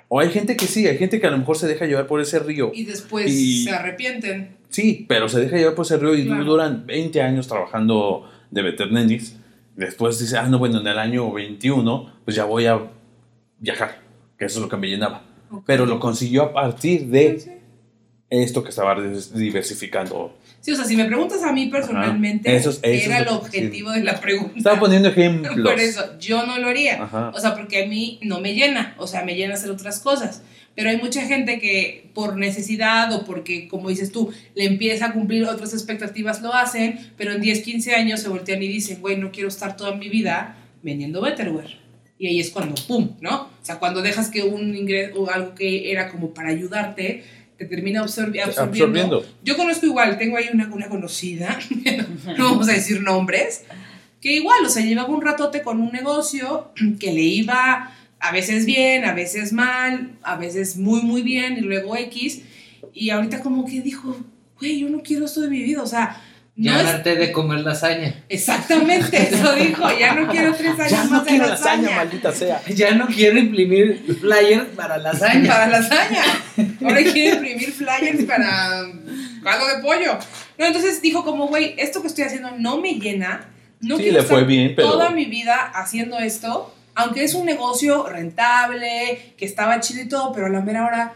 O 0.07 0.21
hay 0.21 0.31
gente 0.31 0.57
que 0.57 0.67
sí, 0.67 0.87
hay 0.87 0.97
gente 0.97 1.21
que 1.21 1.27
a 1.27 1.31
lo 1.33 1.39
mejor 1.39 1.57
se 1.59 1.67
deja 1.67 1.87
llevar 1.87 2.07
por 2.07 2.21
ese 2.21 2.39
río. 2.39 2.71
Y 2.73 2.85
después 2.85 3.29
Y- 3.33 3.65
se 3.65 3.71
arrepienten. 3.73 4.59
Sí, 4.69 5.07
pero 5.09 5.29
se 5.29 5.41
deja 5.41 5.57
llevar 5.57 5.75
por 5.75 5.85
ese 5.85 5.97
río 5.99 6.15
y 6.15 6.25
Claro. 6.25 6.45
duran 6.45 6.87
20 6.87 7.21
años 7.21 7.49
trabajando 7.49 8.31
de 8.53 8.63
veterinaris. 8.63 9.35
Después 9.75 10.21
dice, 10.21 10.39
ah, 10.39 10.47
no, 10.49 10.61
bueno, 10.61 10.79
en 10.81 10.87
el 10.87 10.97
año 10.97 11.33
21, 11.33 12.13
pues 12.25 12.37
ya 12.37 12.45
voy 12.45 12.67
a 12.67 12.81
viajar, 13.59 13.99
que 14.39 14.45
eso 14.45 14.61
es 14.61 14.63
lo 14.63 14.69
que 14.69 14.77
me 14.77 14.87
llenaba. 14.87 15.25
Pero 15.67 15.85
lo 15.85 15.99
consiguió 15.99 16.45
a 16.45 16.53
partir 16.53 17.09
de 17.09 17.61
esto 18.31 18.63
que 18.63 18.69
estaba 18.71 18.95
diversificando. 19.35 20.33
Sí, 20.63 20.71
o 20.71 20.77
sea, 20.77 20.85
si 20.87 20.97
me 20.97 21.05
preguntas 21.05 21.43
a 21.43 21.53
mí 21.53 21.67
personalmente, 21.67 22.49
Ajá. 22.49 22.57
Eso 22.59 22.71
es- 22.71 22.81
eso 22.83 23.07
era 23.11 23.17
es 23.19 23.23
el 23.27 23.29
objetivo 23.29 23.91
de 23.91 24.03
la 24.05 24.19
pregunta. 24.21 24.55
Estaba 24.57 24.81
poniendo 24.81 25.09
ejemplos. 25.11 25.69
Por 25.71 25.79
eso, 25.81 26.19
yo 26.19 26.47
no 26.47 26.57
lo 26.59 26.69
haría. 26.69 27.03
Ajá. 27.03 27.31
O 27.35 27.41
sea, 27.41 27.55
porque 27.55 27.83
a 27.85 27.87
mí 27.87 28.19
no 28.23 28.41
me 28.41 28.55
llena, 28.55 28.95
o 28.97 29.07
sea, 29.07 29.25
me 29.25 29.35
llena 29.35 29.55
hacer 29.55 29.71
otras 29.71 29.99
cosas. 30.01 30.43
Pero 30.75 30.89
hay 30.89 30.97
mucha 30.97 31.21
gente 31.27 31.59
que 31.59 32.09
por 32.15 32.37
necesidad 32.39 33.13
o 33.13 33.25
porque, 33.27 33.69
como 33.69 33.91
dices 33.91 34.11
tú, 34.13 34.33
le 34.55 34.65
empieza 34.65 35.07
a 35.07 35.13
cumplir 35.13 35.45
otras 35.45 35.75
expectativas, 35.75 36.41
lo 36.41 36.55
hacen, 36.55 36.99
pero 37.19 37.33
en 37.33 37.43
10, 37.43 37.61
15 37.63 37.95
años 37.95 38.21
se 38.21 38.29
voltean 38.31 38.63
y 38.63 38.69
dicen, 38.69 39.01
güey, 39.03 39.17
no 39.17 39.33
quiero 39.33 39.49
estar 39.49 39.77
toda 39.77 39.97
mi 39.97 40.09
vida 40.09 40.57
vendiendo 40.83 41.21
Betterware. 41.21 41.77
Y 42.19 42.29
ahí 42.29 42.39
es 42.41 42.51
cuando, 42.51 42.77
¡pum!, 42.87 43.17
¿no? 43.21 43.43
O 43.43 43.51
sea, 43.65 43.81
cuando 43.81 44.01
dejas 44.01 44.31
que 44.31 44.45
un 44.45 44.77
ingreso 44.77 45.21
o 45.23 45.29
algo 45.29 45.55
que 45.57 45.91
era 45.91 46.09
como 46.09 46.33
para 46.33 46.51
ayudarte, 46.51 47.25
te 47.59 47.67
termina 47.67 48.03
absorbi- 48.03 48.41
absorbiendo. 48.43 48.63
Absorbiendo. 48.63 49.27
Yo 49.45 49.57
conozco 49.57 49.87
igual, 49.87 50.19
tengo 50.19 50.37
ahí 50.37 50.47
una, 50.53 50.67
una 50.73 50.89
conocida, 50.89 51.59
no 52.39 52.45
vamos 52.51 52.69
a 52.69 52.73
decir 52.73 53.01
nombres, 53.03 53.65
que 54.21 54.33
igual, 54.35 54.65
o 54.65 54.69
sea, 54.69 54.85
llevaba 54.85 55.09
un 55.09 55.23
ratote 55.23 55.63
con 55.63 55.81
un 55.81 55.91
negocio 55.93 56.71
que 57.01 57.13
le 57.13 57.23
iba 57.23 57.93
a 58.21 58.33
veces 58.33 58.67
bien, 58.67 59.05
a 59.05 59.15
veces 59.15 59.53
mal, 59.53 60.13
a 60.23 60.37
veces 60.37 60.77
muy, 60.77 61.03
muy 61.03 61.23
bien 61.23 61.57
y 61.59 61.61
luego 61.61 61.97
X. 61.97 62.43
Y 62.95 63.11
ahorita 63.11 63.41
como 63.41 63.65
que 63.67 63.81
dijo, 63.81 64.17
güey, 64.61 64.79
yo 64.81 64.89
no 64.89 65.03
quiero 65.03 65.25
esto 65.25 65.41
de 65.41 65.49
mi 65.49 65.63
vida, 65.63 65.83
o 65.83 65.87
sea, 65.87 66.21
no 66.57 66.73
Ya 66.73 66.81
es... 66.83 66.87
harté 66.89 67.17
de 67.17 67.33
comer 67.33 67.61
lasaña. 67.61 68.15
Exactamente, 68.29 69.17
eso 69.35 69.55
dijo, 69.55 69.85
ya 69.99 70.15
no 70.15 70.29
quiero 70.29 70.53
tres 70.55 70.79
años 70.79 70.91
Ya 70.91 70.99
más 71.05 71.11
no 71.11 71.21
de 71.23 71.29
quiero 71.31 71.47
lasaña. 71.47 71.77
lasaña, 71.83 71.97
maldita 71.97 72.33
sea. 72.33 72.63
Ya 72.75 72.91
no 72.95 73.07
quiero 73.07 73.39
imprimir 73.39 74.05
flyers 74.21 74.67
para 74.77 74.99
lasaña. 74.99 75.49
Para 75.51 75.67
lasaña. 75.69 76.23
Ahora 76.85 77.03
quiere 77.03 77.37
imprimir 77.37 77.73
flyers 77.73 78.25
para 78.25 78.83
caldo 79.43 79.67
de 79.69 79.83
pollo. 79.83 80.19
No, 80.59 80.67
entonces 80.67 81.01
dijo 81.03 81.25
como, 81.25 81.49
güey, 81.49 81.75
esto 81.79 82.01
que 82.03 82.09
estoy 82.09 82.25
haciendo 82.25 82.51
no 82.59 82.79
me 82.79 82.95
llena. 82.95 83.49
No 83.81 83.97
Sí, 83.97 84.05
quiero 84.05 84.19
le 84.19 84.25
fue 84.25 84.37
estar 84.37 84.47
bien, 84.47 84.73
pero- 84.77 84.93
toda 84.93 85.11
mi 85.11 85.25
vida 85.25 85.55
haciendo 85.75 86.19
esto, 86.19 86.73
aunque 86.95 87.25
es 87.25 87.35
un 87.35 87.47
negocio 87.47 88.07
rentable, 88.07 89.35
que 89.37 89.45
estaba 89.45 89.81
chido 89.81 90.03
y 90.03 90.09
todo, 90.09 90.33
pero 90.33 90.47
a 90.47 90.51
la 90.51 90.61
mera 90.61 90.85
hora 90.87 91.13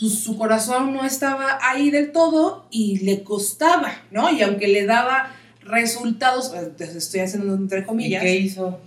pues, 0.00 0.18
su 0.20 0.38
corazón 0.38 0.94
no 0.94 1.04
estaba 1.04 1.58
ahí 1.62 1.90
del 1.90 2.10
todo 2.10 2.66
y 2.70 3.00
le 3.00 3.22
costaba, 3.22 3.92
¿no? 4.10 4.30
Y 4.30 4.42
aunque 4.42 4.66
le 4.66 4.86
daba 4.86 5.30
resultados, 5.62 6.52
eh, 6.54 6.72
estoy 6.78 7.20
haciendo 7.20 7.54
entre 7.54 7.80
¿Y 7.80 7.84
comillas, 7.84 8.22
qué 8.22 8.36
hizo? 8.36 8.80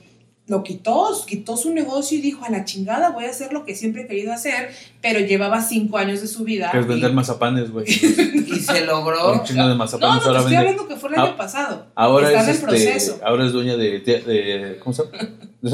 Lo 0.45 0.61
quitó, 0.61 1.09
quitó 1.25 1.55
su 1.55 1.73
negocio 1.73 2.17
y 2.17 2.21
dijo 2.21 2.43
a 2.43 2.49
la 2.49 2.65
chingada, 2.65 3.11
voy 3.11 3.23
a 3.25 3.29
hacer 3.29 3.53
lo 3.53 3.63
que 3.63 3.75
siempre 3.75 4.01
he 4.03 4.07
querido 4.07 4.33
hacer, 4.33 4.71
pero 5.01 5.19
llevaba 5.21 5.61
cinco 5.61 5.97
años 5.97 6.19
de 6.19 6.27
su 6.27 6.43
vida. 6.43 6.69
Que 6.69 6.79
es 6.79 6.85
y- 6.85 6.89
vender 6.89 7.13
mazapanes, 7.13 7.71
güey. 7.71 7.85
Y 8.53 8.59
se 8.59 8.85
logró. 8.85 9.33
Un 9.33 9.43
chingo 9.43 9.63
de 9.63 9.69
No, 9.69 9.75
mazapanes. 9.75 10.15
no, 10.15 10.21
te 10.21 10.27
ahora 10.27 10.39
estoy 10.39 10.53
vende. 10.55 10.69
hablando 10.69 10.87
que 10.87 10.95
fue 10.99 11.09
el 11.09 11.15
Ah, 11.15 11.23
año 11.23 11.37
pasado. 11.37 11.87
Ahora 11.95 12.27
Está 12.27 12.41
es, 12.41 12.47
en 12.47 12.53
este, 12.55 12.67
proceso. 12.67 13.19
ahora 13.25 13.45
es 13.45 13.51
dueña 13.53 13.77
de, 13.77 13.99
de- 14.01 14.79
¿cómo 14.83 14.93
se 14.93 15.03
llama? 15.03 15.17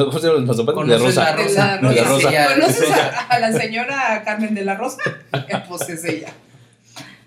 ¿Cómo 0.05 0.19
se 0.19 0.27
los 0.27 0.45
mazapanes? 0.45 0.67
De 0.67 0.73
¿Conoces 0.73 1.01
rosa. 1.03 1.23
la 1.23 1.35
De 1.35 1.43
rosa? 1.43 1.65
la 1.75 1.81
No, 1.81 1.89
de 1.93 2.03
rosa. 2.03 2.29
rosa. 2.31 2.53
¿Conoces 2.53 2.91
a, 2.91 3.19
a 3.27 3.39
la 3.39 3.51
señora 3.51 4.21
Carmen 4.23 4.53
de 4.55 4.63
la 4.65 4.75
Rosa? 4.75 5.01
Pues 5.67 5.89
es 5.89 6.05
ella. 6.05 6.29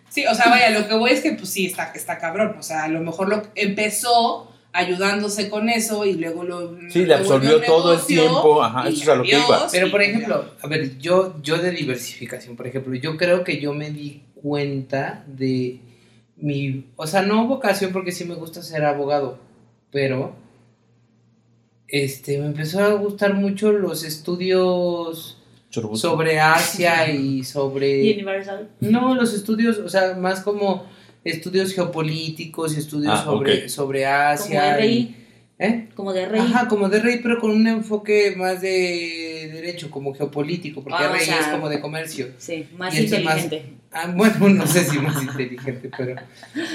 Sí, 0.09 0.24
o 0.26 0.34
sea, 0.34 0.49
vaya, 0.51 0.70
lo 0.70 0.86
que 0.86 0.95
voy 0.95 1.11
es 1.11 1.20
que 1.22 1.32
pues 1.32 1.49
sí, 1.51 1.66
está, 1.66 1.90
está 1.95 2.18
cabrón. 2.18 2.55
O 2.59 2.62
sea, 2.62 2.84
a 2.84 2.88
lo 2.88 3.01
mejor 3.01 3.28
lo 3.28 3.43
empezó 3.55 4.52
ayudándose 4.73 5.51
con 5.51 5.68
eso 5.68 6.05
y 6.05 6.14
luego 6.14 6.45
lo... 6.45 6.77
Sí, 6.91 7.05
le 7.05 7.14
absorbió 7.14 7.61
todo 7.61 7.95
el 7.95 8.01
tiempo, 8.01 8.62
ajá, 8.62 8.89
y 8.89 8.95
eso 8.95 9.03
es 9.03 9.09
a 9.09 9.14
lo 9.16 9.23
que 9.23 9.31
iba. 9.31 9.68
Pero 9.70 9.91
por 9.91 10.03
ejemplo, 10.03 10.45
a 10.61 10.66
ver, 10.66 10.99
yo, 10.99 11.37
yo 11.43 11.59
de 11.59 11.70
diversificación, 11.70 12.57
por 12.57 12.66
ejemplo, 12.66 12.95
yo 12.95 13.16
creo 13.16 13.45
que 13.45 13.61
yo 13.61 13.75
me 13.75 13.91
di 13.91 14.23
cuenta 14.35 15.25
de 15.27 15.81
mi, 16.37 16.87
o 16.97 17.07
sea, 17.07 17.23
no 17.23 17.47
vocación 17.47 17.93
porque 17.93 18.12
sí 18.12 18.25
me 18.25 18.35
gusta 18.35 18.62
ser 18.62 18.85
abogado, 18.85 19.39
pero 19.91 20.35
este 21.87 22.39
me 22.39 22.47
empezó 22.47 22.81
a 22.83 22.95
gustar 22.95 23.35
mucho 23.35 23.70
los 23.70 24.03
estudios 24.03 25.39
sobre 25.70 26.41
Asia 26.41 27.11
y 27.11 27.45
sobre 27.45 28.12
Universal. 28.12 28.70
no, 28.81 29.14
los 29.14 29.35
estudios, 29.35 29.79
o 29.79 29.89
sea, 29.89 30.14
más 30.14 30.41
como 30.41 30.87
estudios 31.25 31.73
geopolíticos 31.75 32.75
y 32.77 32.81
estudios 32.81 33.14
Ah, 33.20 33.25
sobre, 33.25 33.68
sobre 33.68 34.03
Como 34.05 34.14
Asia. 34.16 34.77
de 34.77 34.87
y-. 34.87 35.16
¿Eh? 35.59 35.89
Como 35.95 36.12
de 36.12 36.27
RI. 36.27 36.41
Ajá, 36.41 36.66
como 36.66 36.89
de 36.89 36.99
rey, 37.01 37.20
pero 37.23 37.39
con 37.39 37.53
un 37.53 37.66
enfoque 37.68 38.35
más 38.37 38.61
de 38.61 39.31
de 39.43 39.49
derecho, 39.61 39.91
como 39.91 40.12
geopolítico, 40.14 40.83
porque 40.83 41.05
Ah, 41.05 41.11
o 41.11 41.14
RI 41.14 41.25
sea, 41.25 41.41
es 41.41 41.47
como 41.49 41.68
de 41.68 41.79
comercio. 41.81 42.29
Sí, 42.39 42.66
más 42.77 42.95
Y 42.99 43.05
esto 43.05 43.16
es 43.16 43.25
más- 43.25 43.45
inteligente. 43.45 43.77
Ah, 43.93 44.11
bueno, 44.14 44.49
no 44.49 44.66
sé 44.66 44.85
si 44.85 44.99
más 44.99 45.23
inteligente, 45.23 45.91
pero, 45.97 46.16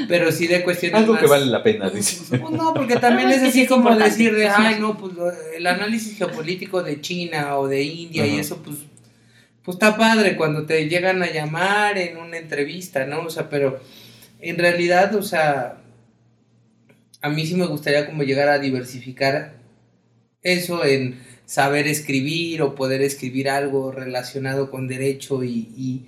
pero 0.07 0.31
sí 0.31 0.47
de 0.47 0.63
cuestiones 0.63 0.99
Algo 0.99 1.13
más... 1.13 1.21
que 1.23 1.27
vale 1.27 1.45
la 1.47 1.63
pena, 1.63 1.89
dice. 1.89 2.37
Pues 2.37 2.51
no, 2.53 2.73
porque 2.73 2.95
también 2.97 3.29
es 3.31 3.41
así 3.41 3.61
es 3.63 3.67
como 3.69 3.93
decir 3.95 4.33
de, 4.35 4.47
ay, 4.47 4.77
no, 4.79 4.97
pues 4.97 5.13
lo- 5.15 5.31
el 5.31 5.65
análisis 5.67 6.15
geopolítico 6.17 6.83
de 6.83 7.01
China 7.01 7.57
o 7.57 7.67
de 7.67 7.83
India 7.83 8.25
y 8.27 8.37
eso, 8.39 8.61
pues, 8.63 8.77
pues 9.63 9.75
está 9.75 9.97
padre 9.97 10.37
cuando 10.37 10.65
te 10.65 10.87
llegan 10.87 11.23
a 11.23 11.31
llamar 11.31 11.97
en 11.97 12.17
una 12.17 12.37
entrevista, 12.37 13.05
¿no? 13.05 13.21
O 13.25 13.29
sea, 13.29 13.49
pero 13.49 13.79
en 14.41 14.57
realidad, 14.57 15.15
o 15.15 15.21
sea, 15.23 15.81
a 17.21 17.29
mí 17.29 17.45
sí 17.45 17.55
me 17.55 17.65
gustaría 17.65 18.05
como 18.05 18.23
llegar 18.23 18.49
a 18.49 18.59
diversificar 18.59 19.53
eso 20.43 20.85
en 20.85 21.19
saber 21.45 21.87
escribir 21.87 22.61
o 22.61 22.75
poder 22.75 23.01
escribir 23.01 23.49
algo 23.49 23.91
relacionado 23.91 24.71
con 24.71 24.87
derecho 24.87 25.43
y, 25.43 25.69
y, 25.77 26.05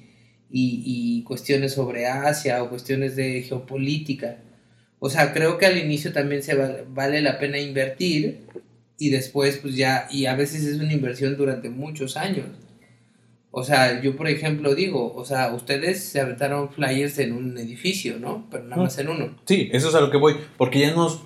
y- 0.51 1.23
cuestiones 1.23 1.73
sobre 1.73 2.07
Asia 2.07 2.63
o 2.63 2.69
cuestiones 2.69 3.15
de 3.15 3.43
geopolítica. 3.43 4.37
O 4.99 5.09
sea, 5.09 5.33
creo 5.33 5.57
que 5.57 5.65
al 5.67 5.77
inicio 5.77 6.13
también 6.13 6.43
se 6.43 6.55
va- 6.55 6.77
vale 6.89 7.21
la 7.21 7.39
pena 7.39 7.59
invertir 7.59 8.41
y 8.99 9.09
después 9.11 9.57
pues 9.57 9.75
ya, 9.75 10.07
y 10.11 10.25
a 10.27 10.35
veces 10.35 10.65
es 10.65 10.79
una 10.79 10.93
inversión 10.93 11.37
durante 11.37 11.69
muchos 11.69 12.17
años. 12.17 12.47
O 13.51 13.63
sea, 13.63 14.01
yo 14.01 14.15
por 14.15 14.27
ejemplo 14.27 14.75
digo, 14.75 15.13
o 15.13 15.25
sea, 15.25 15.53
ustedes 15.53 16.03
se 16.03 16.19
aventaron 16.19 16.71
flyers 16.71 17.17
en 17.19 17.33
un 17.33 17.57
edificio, 17.57 18.19
¿no? 18.19 18.47
Pero 18.51 18.65
nada 18.65 18.83
más 18.83 18.97
en 18.99 19.09
uno. 19.09 19.35
Sí, 19.45 19.69
eso 19.71 19.89
es 19.89 19.95
a 19.95 20.01
lo 20.01 20.11
que 20.11 20.17
voy, 20.17 20.35
porque 20.57 20.79
ya 20.79 20.93
nos, 20.93 21.23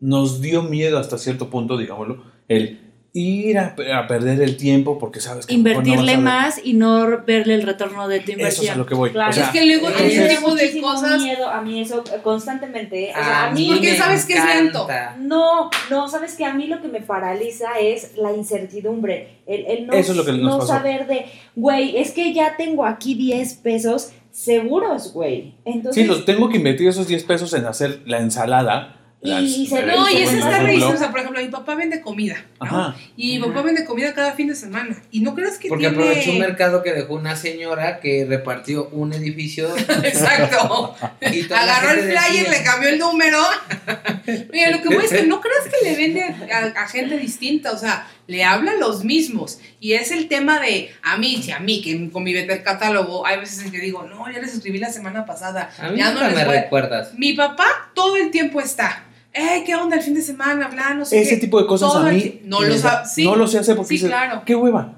nos 0.00 0.40
dio 0.40 0.62
miedo 0.62 0.98
hasta 0.98 1.18
cierto 1.18 1.50
punto, 1.50 1.76
digámoslo, 1.76 2.24
el 2.48 2.91
ir 3.14 3.58
a, 3.58 3.74
a 3.94 4.06
perder 4.06 4.40
el 4.40 4.56
tiempo 4.56 4.98
porque 4.98 5.20
sabes 5.20 5.44
que 5.44 5.52
no 5.52 5.58
Invertirle 5.58 6.16
más 6.16 6.58
y 6.64 6.72
no 6.72 7.22
verle 7.26 7.54
el 7.54 7.62
retorno 7.62 8.08
de 8.08 8.20
tu 8.20 8.32
Eso 8.32 8.32
es 8.32 8.38
a 8.38 8.40
inversión. 8.40 8.78
lo 8.78 8.86
que 8.86 8.94
voy. 8.94 9.10
Claro. 9.10 9.30
O 9.30 9.32
sea, 9.34 9.44
es 9.44 9.50
que 9.50 9.66
luego 9.66 9.90
eh, 9.90 9.94
ese 10.06 10.28
tipo 10.36 10.54
de 10.54 10.80
cosas. 10.80 11.20
miedo 11.20 11.46
a 11.48 11.60
mí 11.60 11.80
eso 11.82 12.02
eh, 12.10 12.20
constantemente. 12.22 13.10
O 13.10 13.14
sea, 13.14 13.44
A 13.44 13.48
a 13.48 13.50
mí 13.52 13.68
Porque 13.70 13.90
me 13.90 13.96
sabes 13.98 14.24
que 14.24 14.32
es 14.32 14.44
lento. 14.44 14.88
No, 15.18 15.68
no, 15.90 16.08
sabes 16.08 16.36
que 16.36 16.46
a 16.46 16.54
mí 16.54 16.68
lo 16.68 16.80
que 16.80 16.88
me 16.88 17.00
paraliza 17.02 17.78
es 17.80 18.16
la 18.16 18.32
incertidumbre, 18.32 19.40
el, 19.46 19.66
el 19.66 19.86
no, 19.86 19.92
Eso 19.92 20.12
es 20.12 20.16
lo 20.18 20.24
que 20.24 20.32
nos 20.32 20.40
no 20.40 20.58
pasó. 20.60 20.68
saber 20.68 21.06
de, 21.06 21.26
güey, 21.54 21.98
es 21.98 22.12
que 22.12 22.32
ya 22.32 22.56
tengo 22.56 22.86
aquí 22.86 23.14
10 23.14 23.54
pesos 23.54 24.12
seguros, 24.30 25.12
güey. 25.12 25.54
Entonces, 25.66 26.02
sí, 26.02 26.08
los 26.08 26.24
tengo 26.24 26.48
que 26.48 26.56
invertir 26.56 26.88
esos 26.88 27.06
10 27.06 27.24
pesos 27.24 27.52
en 27.52 27.66
hacer 27.66 28.00
la 28.06 28.20
ensalada. 28.20 28.96
Y 29.24 29.66
se- 29.68 29.86
No, 29.86 30.10
y 30.10 30.16
el- 30.16 30.34
está 30.38 30.58
revisado. 30.58 30.94
O 30.94 30.96
sea, 30.96 31.10
por 31.12 31.20
ejemplo, 31.20 31.40
mi 31.40 31.48
papá 31.48 31.76
vende 31.76 32.00
comida. 32.00 32.44
¿no? 32.60 32.66
Ajá. 32.66 32.96
Y 33.16 33.38
mi 33.38 33.44
Ajá. 33.44 33.46
papá 33.52 33.62
vende 33.62 33.84
comida 33.84 34.12
cada 34.14 34.32
fin 34.32 34.48
de 34.48 34.56
semana. 34.56 34.96
Y 35.12 35.20
no 35.20 35.34
crees 35.36 35.58
que 35.58 35.68
Porque 35.68 35.88
tiene. 35.88 36.02
aprovechó 36.02 36.32
un 36.32 36.38
mercado 36.40 36.82
que 36.82 36.92
dejó 36.92 37.14
una 37.14 37.36
señora 37.36 38.00
que 38.00 38.26
repartió 38.28 38.88
un 38.88 39.12
edificio 39.12 39.68
Exacto. 40.02 40.96
y 41.20 41.42
Agarró 41.52 41.90
el 41.90 42.00
flyer, 42.00 42.50
le 42.50 42.62
cambió 42.64 42.88
el 42.88 42.98
número. 42.98 43.38
Mira, 44.52 44.70
lo 44.72 44.82
que 44.82 44.88
voy 44.88 45.04
es 45.04 45.10
que 45.12 45.22
no 45.24 45.40
creas 45.40 45.64
que 45.68 45.88
le 45.88 45.96
vende 45.96 46.22
a, 46.24 46.82
a 46.82 46.88
gente 46.88 47.16
distinta, 47.16 47.72
o 47.72 47.78
sea, 47.78 48.08
le 48.26 48.42
habla 48.44 48.72
a 48.72 48.76
los 48.76 49.04
mismos. 49.04 49.60
Y 49.80 49.92
es 49.92 50.10
el 50.10 50.28
tema 50.28 50.58
de 50.60 50.90
a 51.02 51.16
mí, 51.16 51.40
si 51.42 51.52
a 51.52 51.58
mí, 51.60 51.80
que 51.82 52.10
con 52.10 52.22
mi 52.24 52.32
Better 52.32 52.62
catálogo, 52.62 53.26
hay 53.26 53.38
veces 53.38 53.64
en 53.64 53.70
que 53.70 53.78
digo, 53.78 54.02
no, 54.04 54.30
ya 54.32 54.40
les 54.40 54.54
escribí 54.54 54.78
la 54.78 54.90
semana 54.92 55.26
pasada. 55.26 55.70
A 55.78 55.90
mí 55.90 55.98
ya 55.98 56.10
nunca 56.12 56.28
les 56.28 56.36
me 56.38 56.44
voy". 56.44 56.54
recuerdas. 56.56 57.14
Mi 57.16 57.32
papá 57.34 57.90
todo 57.94 58.16
el 58.16 58.30
tiempo 58.30 58.60
está. 58.60 59.04
Eh, 59.34 59.62
¿qué 59.64 59.74
onda 59.74 59.96
el 59.96 60.02
fin 60.02 60.14
de 60.14 60.22
semana? 60.22 60.68
Bla, 60.68 60.94
no 60.94 61.04
sé 61.04 61.20
Ese 61.20 61.36
qué". 61.36 61.36
tipo 61.42 61.60
de 61.60 61.66
cosas 61.66 61.90
Todo 61.92 62.02
a 62.06 62.10
mí 62.10 62.40
no 62.44 62.60
lo 62.62 62.78
da-. 62.78 63.04
Sí, 63.06 63.24
no 63.24 63.34
lo 63.36 63.46
sé 63.46 63.58
hacer 63.58 63.76
porque 63.76 63.88
sí, 63.88 63.94
dices, 63.94 64.10
claro. 64.10 64.42
qué 64.44 64.54
hueva. 64.54 64.94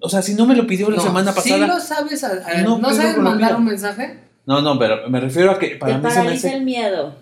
O 0.00 0.08
sea, 0.08 0.22
si 0.22 0.34
no 0.34 0.46
me 0.46 0.54
lo 0.56 0.66
pidió 0.66 0.88
la 0.90 0.96
No, 0.96 1.02
semana 1.02 1.32
¿Sí 1.32 1.36
pasada. 1.50 1.66
lo 1.66 1.80
sabes? 1.80 2.24
a- 2.24 2.28
a- 2.46 2.62
No, 2.62 2.78
¿No, 2.78 2.92
sabes 2.94 3.16
mandar 3.18 3.56
un 3.56 3.64
mensaje? 3.64 4.20
No, 4.46 4.60
no, 4.62 4.78
pero 4.78 5.08
me 5.08 5.20
refiero 5.20 5.50
a 5.50 5.58
que 5.58 5.76
para 5.76 5.92
te 5.94 5.98
mí 5.98 6.02
se 6.02 6.08
me 6.08 6.14
paraliza 6.24 6.48
hace 6.48 6.56
el 6.58 6.64
miedo. 6.64 7.14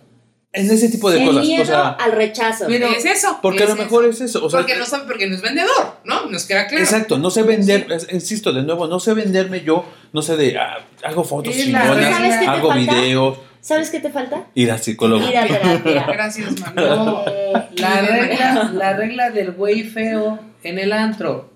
en 0.55 0.71
ese 0.71 0.89
tipo 0.91 1.11
de 1.11 1.21
el 1.21 1.27
cosas, 1.29 1.43
miedo 1.47 1.63
o 1.63 1.67
sea, 1.67 1.89
al 1.91 2.13
rechazo. 2.13 2.65
Pero- 2.69 2.89
es 2.89 3.05
eso. 3.07 3.39
porque 3.41 3.63
a 3.63 3.67
lo 3.67 3.73
es 3.73 3.79
mejor 3.79 4.05
eso. 4.05 4.25
es 4.25 4.31
eso, 4.31 4.45
o 4.45 4.51
sea, 4.51 4.61
porque 4.61 4.77
no 4.77 4.85
sabe, 4.85 5.05
porque 5.07 5.27
no 5.27 5.35
es 5.35 5.41
vendedor, 5.43 5.97
¿no? 6.05 6.27
Nos 6.27 6.45
queda 6.45 6.67
claro. 6.67 6.83
Exacto, 6.85 7.19
no 7.19 7.31
sé 7.31 7.43
vender, 7.45 7.91
es- 7.91 8.07
insisto, 8.13 8.53
de 8.53 8.63
nuevo, 8.63 8.87
no 8.87 9.01
sé 9.01 9.15
venderme 9.15 9.63
yo, 9.63 9.85
no 10.13 10.21
sé 10.23 10.37
de, 10.37 10.59
ah, 10.59 10.79
hago 11.05 11.25
fotos 11.25 11.55
Es 11.57 11.65
chingonas, 11.65 11.87
¿Sabes 12.17 12.35
qué 12.39 12.45
te 12.45 12.47
hago 12.51 12.69
falta? 12.69 12.93
videos, 12.95 13.39
¿Sabes 13.63 13.89
qué 13.91 14.01
te 14.01 14.11
falta? 14.11 14.47
ir 14.55 14.71
al 14.71 14.81
psicólogo. 14.81 15.27
Ir 15.27 15.37
a 15.39 15.47
terapia. 15.47 16.05
Gracias. 16.13 16.51
No, 16.75 17.25
Eh, 17.27 17.53
la 17.77 18.03
y 18.03 18.07
de 18.07 18.13
regla, 18.13 18.71
la 18.75 18.93
regla 18.97 19.31
del 19.31 19.53
güey 19.53 19.85
feo 19.85 20.39
en 20.63 20.79
el 20.79 20.93
antro. 20.93 21.51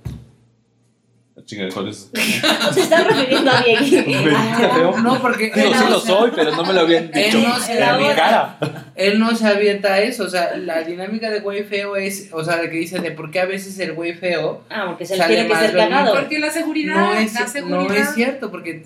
Chinga, 1.45 1.69
¿cuál 1.73 1.89
es? 1.89 2.11
Se 2.73 2.81
está 2.81 3.05
refiriendo 3.05 3.51
a 3.53 3.61
Diego. 3.61 3.85
Qué 4.59 4.69
feo. 4.69 4.99
No, 4.99 5.21
porque 5.23 5.53
Digo, 5.55 5.69
él 5.69 5.75
sí 5.75 5.85
no 5.85 5.91
lo 5.91 6.01
soy, 6.01 6.33
pero 6.35 6.51
no 6.57 6.65
me 6.65 6.73
lo 6.73 6.81
habían 6.81 7.11
Él 7.15 7.25
dicho 7.25 7.39
no 7.39 7.57
se 7.61 7.79
en 7.81 7.99
mi 7.99 8.09
cara. 8.17 8.59
él 8.97 9.21
no 9.21 9.37
se 9.37 9.47
avienta 9.47 9.93
a 9.95 10.01
eso. 10.01 10.25
O 10.25 10.29
sea, 10.29 10.57
la 10.57 10.83
dinámica 10.83 11.31
de 11.31 11.39
güey 11.41 11.63
feo 11.63 11.95
es, 11.95 12.31
o 12.33 12.43
sea, 12.43 12.57
de 12.57 12.69
que 12.71 12.79
dice 12.79 12.99
de 12.99 13.13
por 13.13 13.31
qué 13.31 13.41
a 13.41 13.45
veces 13.47 13.79
el 13.79 13.93
güey 13.93 14.15
feo 14.15 14.65
Ah, 14.71 14.87
porque 14.89 15.07
se 15.07 15.15
le 15.17 15.23
Sale 15.23 15.35
tiene 15.35 15.49
que 15.49 15.55
más 15.55 15.63
ser 15.67 15.77
cagado. 15.77 16.15
Porque 16.15 16.39
la 16.41 16.51
seguridad, 16.51 16.95
no 16.97 17.15
es, 17.15 17.35
la 17.35 17.47
seguridad. 17.47 17.89
no 17.89 17.95
es 17.95 18.15
cierto, 18.15 18.51
porque 18.51 18.85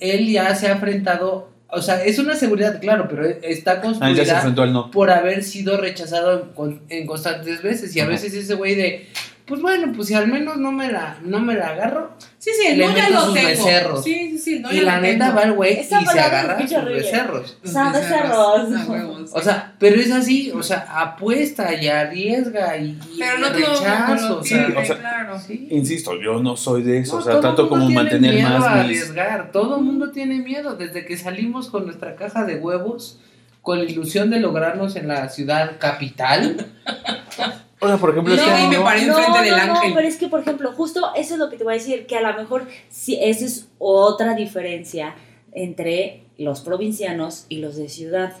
él 0.00 0.26
ya 0.32 0.52
se 0.56 0.66
ha 0.66 0.72
enfrentado, 0.72 1.50
o 1.72 1.82
sea, 1.82 2.04
es 2.04 2.18
una 2.18 2.34
seguridad, 2.34 2.80
claro, 2.80 3.06
pero 3.08 3.24
está 3.26 3.72
Ah, 3.72 3.80
construida 3.80 4.66
no. 4.66 4.90
por 4.90 5.10
haber 5.10 5.42
sido 5.44 5.76
rechazado 5.76 6.32
en, 6.42 6.48
con- 6.54 6.80
en 6.88 7.06
constantes 7.06 7.62
veces. 7.62 7.94
Y 7.94 8.00
a 8.00 8.06
veces 8.06 8.34
ese 8.34 8.54
güey 8.54 8.74
de, 8.74 9.06
pues 9.50 9.60
bueno, 9.60 9.92
pues 9.94 10.08
si 10.08 10.14
al 10.14 10.28
menos 10.28 10.56
no 10.56 10.72
me 10.72 10.90
la, 10.90 11.18
no 11.22 11.40
me 11.40 11.54
la 11.54 11.68
agarro. 11.68 12.12
Sí, 12.38 12.50
sí, 12.58 12.74
Le 12.74 12.86
no 12.86 12.96
ya 12.96 13.02
meto 13.08 13.14
lo 13.16 13.24
sus 13.26 13.34
tengo. 13.34 13.48
becerros. 13.48 14.02
Sí, 14.04 14.14
sí, 14.30 14.38
sí, 14.38 14.60
no 14.60 14.72
y 14.72 14.76
ya 14.76 14.82
la 14.84 14.96
lo 14.96 15.02
neta 15.02 15.24
tengo. 15.26 15.36
va 15.36 15.42
el 15.42 15.52
güey 15.52 15.74
y 15.76 15.80
Esa 15.80 16.00
se 16.06 16.20
agarra 16.20 16.60
sus 16.62 16.72
horrible. 16.72 16.94
becerros. 17.02 17.58
Sabe 17.64 17.98
becerros. 18.00 18.68
cerros. 18.70 18.80
A 18.80 18.90
huevos. 18.90 19.30
O 19.34 19.42
sea, 19.42 19.74
pero 19.78 20.00
es 20.00 20.10
así, 20.10 20.50
o 20.52 20.62
sea, 20.62 20.86
apuesta 20.88 21.74
y 21.74 21.88
arriesga 21.88 22.78
y, 22.78 22.90
y 23.12 23.18
pero 23.18 23.38
no 23.38 23.50
rechazo, 23.50 24.38
o 24.38 24.42
sea, 24.44 24.66
tiene, 24.66 24.80
o 24.80 24.84
sea, 24.86 24.98
claro. 24.98 25.38
sí. 25.38 25.68
Insisto, 25.70 26.18
yo 26.18 26.42
no 26.42 26.56
soy 26.56 26.82
de 26.82 26.98
eso, 27.00 27.16
No, 27.16 27.18
o 27.20 27.22
sea, 27.24 27.34
mundo 27.34 27.68
como 27.68 27.86
tiene 27.88 27.94
mantener 28.02 28.34
miedo 28.36 28.46
a 28.48 28.50
más 28.58 28.60
mis... 28.60 28.84
arriesgar. 28.84 29.52
Todo 29.52 29.76
el 29.76 29.82
mundo 29.84 30.10
tiene 30.12 30.38
miedo 30.38 30.76
desde 30.76 31.04
que 31.04 31.18
salimos 31.18 31.68
con 31.68 31.84
nuestra 31.84 32.16
caja 32.16 32.44
de 32.44 32.56
huevos 32.56 33.18
con 33.62 33.78
la 33.84 33.84
ilusión 33.90 34.30
de 34.30 34.40
lograrnos 34.40 34.96
en 34.96 35.08
la 35.08 35.28
ciudad 35.28 35.72
capital. 35.78 36.66
O 37.80 37.86
sea, 37.86 37.96
por 37.96 38.10
ejemplo, 38.10 38.34
No, 38.36 38.42
este 38.42 38.68
me 38.68 38.78
paré 38.84 39.06
no, 39.06 39.18
enfrente 39.18 39.42
del 39.42 39.50
no, 39.66 39.72
ángel. 39.74 39.90
No, 39.90 39.96
pero 39.96 40.06
es 40.08 40.16
que, 40.16 40.28
por 40.28 40.40
ejemplo, 40.40 40.72
justo 40.72 41.00
eso 41.16 41.34
es 41.34 41.40
lo 41.40 41.48
que 41.48 41.56
te 41.56 41.64
voy 41.64 41.72
a 41.74 41.76
decir, 41.78 42.06
que 42.06 42.16
a 42.16 42.20
lo 42.20 42.36
mejor 42.38 42.66
sí, 42.90 43.18
esa 43.20 43.44
es 43.46 43.68
otra 43.78 44.34
diferencia 44.34 45.14
entre 45.52 46.22
los 46.38 46.60
provincianos 46.60 47.46
y 47.48 47.56
los 47.58 47.76
de 47.76 47.88
ciudad. 47.88 48.34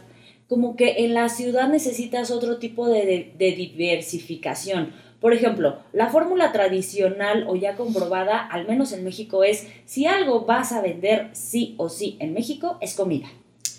Como 0.48 0.76
que 0.76 1.04
en 1.04 1.14
la 1.14 1.28
ciudad 1.28 1.68
necesitas 1.68 2.30
otro 2.30 2.58
tipo 2.58 2.88
de, 2.88 3.06
de- 3.06 3.32
de 3.38 3.52
diversificación. 3.52 4.92
Por 5.20 5.32
ejemplo, 5.34 5.78
la 5.92 6.08
fórmula 6.08 6.50
tradicional 6.50 7.44
o 7.48 7.54
ya 7.56 7.76
comprobada, 7.76 8.38
al 8.46 8.66
menos 8.66 8.92
en 8.92 9.04
México, 9.04 9.44
es 9.44 9.66
si 9.84 10.06
algo 10.06 10.46
vas 10.46 10.72
a 10.72 10.80
vender 10.80 11.28
sí 11.32 11.74
o 11.76 11.88
sí 11.88 12.16
en 12.20 12.32
México, 12.32 12.78
es 12.80 12.94
comida. 12.94 13.28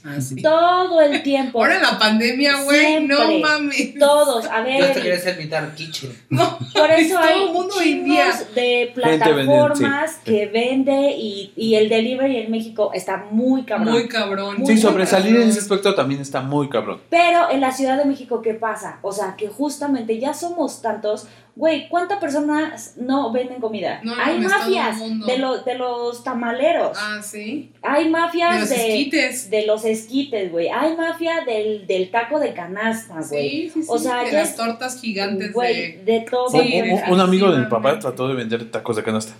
Ah, 0.04 0.20
sí. 0.20 0.42
Todo 0.42 1.00
el 1.02 1.22
tiempo. 1.22 1.60
Ahora 1.60 1.76
en 1.76 1.82
la 1.84 2.00
pandemia, 2.00 2.64
güey, 2.64 3.06
no 3.06 3.40
mames. 3.40 3.94
Todos, 4.00 4.46
a 4.46 4.68
Yo 4.68 4.74
hasta 4.74 4.94
ver, 4.94 4.94
quería 4.94 5.20
ser 5.20 5.38
mitad 5.38 5.74
kitchen. 5.76 6.12
Por 6.30 6.92
eso 6.92 7.16
Todo 7.16 7.24
hay 7.24 7.46
mundo 7.52 7.76
chingos 7.82 8.56
de 8.56 8.92
plataformas 8.96 10.12
sí. 10.12 10.20
que 10.26 10.46
vende 10.48 11.12
y, 11.18 11.54
y 11.56 11.76
el 11.76 11.90
delivery 11.90 12.38
en 12.38 12.52
México 12.52 12.92
está 12.94 13.26
muy 13.32 13.64
cabrón. 13.64 13.94
Muy 13.94 14.08
cabrón. 14.08 14.58
Muy 14.58 14.66
Sí, 14.66 14.74
muy 14.74 14.82
sobresalir 14.82 15.36
en 15.36 15.50
ese 15.50 15.60
aspecto 15.60 15.94
también 15.94 16.22
está 16.22 16.42
muy 16.42 16.68
cabrón. 16.70 17.02
Pero 17.10 17.52
en 17.52 17.62
la 17.62 17.72
Ciudad 17.72 17.98
de 17.98 18.06
México, 18.06 18.42
¿qué 18.42 18.54
pasa? 18.56 19.00
O 19.02 19.12
sea, 19.12 19.36
que 19.38 19.48
justamente 19.50 20.20
ya 20.20 20.34
somos 20.34 20.82
tantos. 20.82 21.28
Güey, 21.62 21.88
¿cuántas 21.90 22.18
personas 22.18 22.96
no 22.98 23.32
venden 23.32 23.62
comida? 23.62 24.02
No, 24.04 24.16
no, 24.16 24.22
hay 24.24 24.40
mafias 24.40 24.98
de, 25.28 25.38
los 25.38 25.64
de 25.64 25.76
los 25.78 26.24
tamaleros. 26.24 26.98
Ah, 27.00 27.22
sí. 27.22 27.72
hay 27.84 28.06
De 28.06 28.10
mafias 28.10 28.62
los 28.62 28.70
de, 28.70 28.76
esquites. 28.78 29.52
de 29.52 29.68
los 29.68 29.86
esquites, 29.86 30.52
güey. 30.52 30.70
Hay 30.70 30.98
mafia 30.98 31.42
del, 31.46 31.86
del 31.86 32.10
taco 32.10 32.40
de 32.40 32.54
canasta, 32.56 33.14
güey. 33.30 33.30
Sí, 33.52 33.70
sí, 33.76 33.84
sí. 33.84 33.88
O 33.92 34.00
sea, 34.00 34.24
de 34.24 34.32
ya 34.32 34.40
las 34.40 34.50
es- 34.50 34.56
tortas 34.56 35.00
gigantes 35.00 35.54
Güey, 35.54 35.98
de. 35.98 36.04
de 36.04 36.20
todo. 36.22 36.50
Sí, 36.50 36.82
un, 37.12 37.20
amigo 37.20 37.52
de 37.52 37.60
mi 37.60 37.66
papá 37.68 38.00
trató 38.00 38.28
de 38.28 38.34
vender 38.34 38.72
tacos 38.72 38.96
de 38.96 39.04
canasta. 39.04 39.34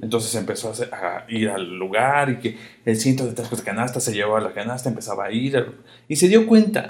Entonces 0.00 0.34
empezó 0.36 0.68
a, 0.68 0.70
hacer- 0.72 0.94
a 0.94 1.26
ir 1.28 1.50
al 1.50 1.68
lugar 1.78 2.30
y 2.30 2.38
que 2.38 2.56
el 2.86 2.96
ciento 2.96 3.26
de 3.26 3.34
tacos 3.34 3.58
de 3.58 3.64
canasta 3.64 4.00
se 4.00 4.14
llevaba 4.14 4.40
la 4.40 4.54
canasta, 4.54 4.88
empezaba 4.88 5.26
a 5.26 5.30
ir 5.30 5.66
y 6.08 6.16
se 6.16 6.28
dio 6.28 6.46
cuenta 6.46 6.88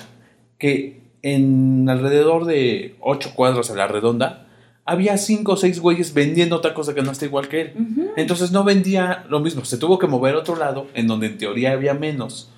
que 0.57 1.01
en 1.23 1.89
alrededor 1.89 2.45
de 2.45 2.95
ocho 3.01 3.33
cuadros 3.35 3.69
a 3.73 3.75
la 3.75 3.89
redonda 3.89 4.47
había 4.85 5.17
cinco 5.17 5.53
o 5.53 5.57
seis 5.57 5.81
güeyes 5.81 6.15
vendiendo 6.15 6.61
tacos 6.61 6.87
de 6.87 6.95
canasta 6.95 7.25
igual 7.25 7.49
que 7.49 7.61
él. 7.61 7.73
Entonces 8.17 8.53
no 8.53 8.65
vendía 8.65 9.25
lo 9.29 9.41
mismo, 9.41 9.65
se 9.65 9.79
tuvo 9.79 9.99
que 9.99 10.07
mover 10.07 10.35
a 10.35 10.39
otro 10.39 10.57
lado 10.57 10.89
en 10.95 11.07
donde 11.07 11.27
en 11.27 11.39
teoría 11.39 11.73
había 11.73 11.95
menos, 11.95 12.51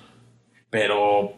pero 0.69 1.33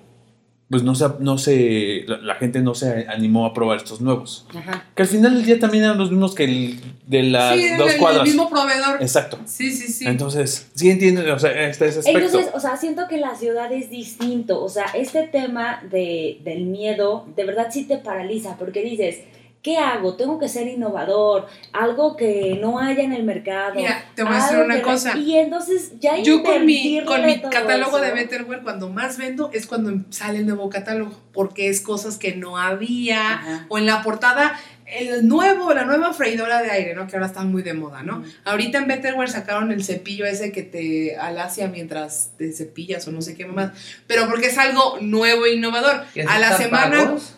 pues 0.70 0.84
no 0.84 0.96
se, 0.96 1.06
no 1.20 1.38
se 1.38 2.04
la, 2.08 2.18
la 2.18 2.36
gente 2.36 2.60
no 2.60 2.76
se 2.76 3.08
animó 3.08 3.46
a 3.46 3.54
probar 3.54 3.78
estos 3.78 4.02
nuevos. 4.02 4.46
Ajá. 4.54 4.86
Que 4.96 5.04
al 5.04 5.08
final 5.08 5.34
del 5.36 5.46
día 5.46 5.60
también 5.60 5.86
eran 5.86 5.98
los 5.98 6.12
mismos 6.12 6.36
que 6.36 6.44
el 6.44 6.80
de 7.06 7.24
las 7.24 7.56
sí, 7.56 7.68
el, 7.68 7.78
dos 7.78 7.94
el 7.94 8.00
cuadras. 8.00 8.24
mismo 8.24 8.50
proveedor. 8.50 9.02
Exacto. 9.02 9.40
Sí, 9.46 9.72
sí, 9.72 9.88
sí. 9.88 10.06
Entonces, 10.06 10.70
sí 10.76 10.90
entienden, 10.90 11.30
o 11.30 11.40
sea, 11.40 11.52
este 11.70 11.88
ese 11.88 12.00
aspecto. 12.00 12.20
Entonces, 12.20 12.52
o 12.54 12.60
sea, 12.60 12.76
siento 12.76 13.08
que 13.08 13.18
la 13.18 13.36
ciudad 13.36 13.72
es 13.72 13.90
distinto. 13.90 14.62
O 14.62 14.68
sea, 14.68 14.88
este 14.94 15.24
tema 15.28 15.82
de, 15.90 16.42
del 16.44 16.66
miedo, 16.66 17.26
de 17.34 17.46
verdad 17.46 17.68
sí 17.72 17.86
te 17.86 17.98
paraliza, 17.98 18.58
porque 18.58 18.84
dices, 18.84 19.20
¿qué 19.68 19.78
hago? 19.78 20.16
Tengo 20.16 20.40
que 20.40 20.48
ser 20.48 20.66
innovador, 20.70 21.46
algo 21.74 22.16
que 22.16 22.58
no 22.62 22.80
haya 22.80 23.04
en 23.04 23.12
el 23.12 23.26
mercado. 23.26 23.76
Mira, 23.76 24.02
te 24.16 24.24
voy 24.24 24.32
a 24.34 24.42
decir 24.42 24.60
una 24.60 24.82
cosa. 24.82 25.18
Y 25.18 25.36
entonces 25.36 25.92
ya 26.00 26.18
Yo 26.20 26.42
con 26.42 26.66
mi, 26.66 27.04
con 27.04 27.26
mi 27.26 27.42
catálogo 27.42 28.00
de 28.00 28.08
eso. 28.08 28.16
Betterware, 28.16 28.62
cuando 28.62 28.90
más 28.90 29.18
vendo 29.18 29.50
es 29.52 29.68
cuando 29.68 30.06
sale 30.10 30.40
el 30.40 30.48
nuevo 30.48 30.70
catálogo, 30.70 31.12
porque 31.34 31.68
es 31.68 31.82
cosas 31.82 32.18
que 32.18 32.34
no 32.34 32.58
había, 32.58 33.34
Ajá. 33.34 33.66
o 33.68 33.78
en 33.78 33.88
la 33.88 34.04
portada, 34.04 34.58
el 34.86 35.28
nuevo, 35.28 35.74
la 35.74 35.84
nueva 35.84 36.14
freidora 36.14 36.62
de 36.62 36.72
aire, 36.72 36.96
¿no? 36.96 37.06
Que 37.06 37.18
ahora 37.18 37.28
están 37.28 37.52
muy 37.52 37.62
de 37.62 37.74
moda, 37.74 38.04
¿no? 38.04 38.24
Ahorita 38.46 38.78
en 38.78 38.88
Betterware 38.88 39.30
sacaron 39.30 39.74
el 39.74 39.84
cepillo 39.84 40.26
ese 40.26 40.54
que 40.54 40.64
te 40.64 41.18
alacia 41.18 41.68
mientras 41.68 42.32
te 42.38 42.54
cepillas 42.54 43.06
o 43.10 43.12
no 43.12 43.22
sé 43.22 43.36
qué 43.36 43.46
más, 43.46 43.74
pero 44.08 44.30
porque 44.30 44.48
es 44.48 44.58
algo 44.58 44.98
nuevo 45.02 45.46
e 45.46 45.56
innovador. 45.56 46.06
¿Que 46.14 46.22
A 46.22 46.40
la 46.40 46.52
está 46.52 46.64
semana... 46.64 47.04
pagos? 47.04 47.34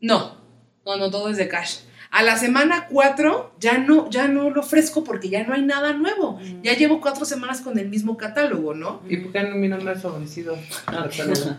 No, 0.00 0.37
no, 0.96 0.96
no, 0.96 1.10
todo 1.10 1.28
es 1.28 1.36
de 1.36 1.48
cash. 1.48 1.76
A 2.10 2.22
la 2.22 2.38
semana 2.38 2.86
4 2.90 3.56
ya 3.60 3.76
no, 3.76 4.08
ya 4.08 4.28
no 4.28 4.48
lo 4.48 4.62
ofrezco 4.62 5.04
porque 5.04 5.28
ya 5.28 5.44
no 5.44 5.52
hay 5.52 5.60
nada 5.60 5.92
nuevo. 5.92 6.38
Mm. 6.42 6.62
Ya 6.62 6.74
llevo 6.74 7.02
cuatro 7.02 7.26
semanas 7.26 7.60
con 7.60 7.78
el 7.78 7.90
mismo 7.90 8.16
catálogo, 8.16 8.72
¿no? 8.72 9.02
¿Y 9.06 9.18
por 9.18 9.30
qué 9.32 9.40
a 9.40 9.42
mí 9.44 9.68
no 9.68 9.76
me 9.76 9.90
has 9.90 10.00
favorecido? 10.00 10.56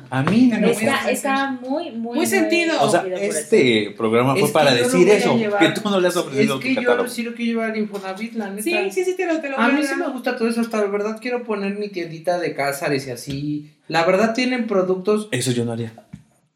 A 0.09 0.23
mí 0.23 0.47
no. 0.47 0.67
a 0.67 0.71
Está, 0.71 1.11
está 1.11 1.51
muy, 1.51 1.91
muy, 1.91 2.15
Muy 2.17 2.25
sentido. 2.25 2.81
O 2.81 2.89
sea, 2.89 3.03
por 3.03 3.13
eso. 3.13 3.37
este 3.39 3.93
programa 3.95 4.33
fue 4.35 4.45
Es 4.47 4.51
para 4.51 4.73
decir 4.73 5.07
eso, 5.09 5.37
llevar. 5.37 5.59
que 5.59 5.79
tú 5.79 5.87
no 5.87 5.99
le 5.99 6.07
has 6.07 6.17
ofrecido 6.17 6.55
Es 6.55 6.59
tu 6.59 6.67
que 6.67 6.73
yo 6.73 6.81
catálogo. 6.81 7.09
sí 7.09 7.21
lo 7.21 7.35
quiero 7.35 7.51
llevar 7.51 7.71
al 7.71 7.77
Infonavit, 7.77 8.33
la 8.33 8.49
neta. 8.49 8.63
Sí, 8.63 8.75
sí, 8.91 9.05
sí, 9.05 9.15
te 9.15 9.27
lo, 9.27 9.39
te 9.39 9.49
lo 9.49 9.59
A 9.59 9.67
voy 9.67 9.75
mí 9.75 9.83
sí 9.85 9.95
me 9.97 10.07
gusta 10.09 10.35
todo 10.35 10.47
eso, 10.47 10.61
hasta 10.61 10.77
la 10.81 10.87
verdad 10.87 11.19
quiero 11.21 11.43
poner 11.43 11.77
mi 11.77 11.89
tiendita 11.89 12.39
de 12.39 12.55
Cázares 12.55 13.05
y 13.05 13.11
así. 13.11 13.71
La 13.87 14.03
verdad 14.03 14.33
tienen 14.33 14.65
productos, 14.65 15.27
Eso 15.31 15.51
yo 15.51 15.63
no 15.63 15.73
haría. 15.73 15.93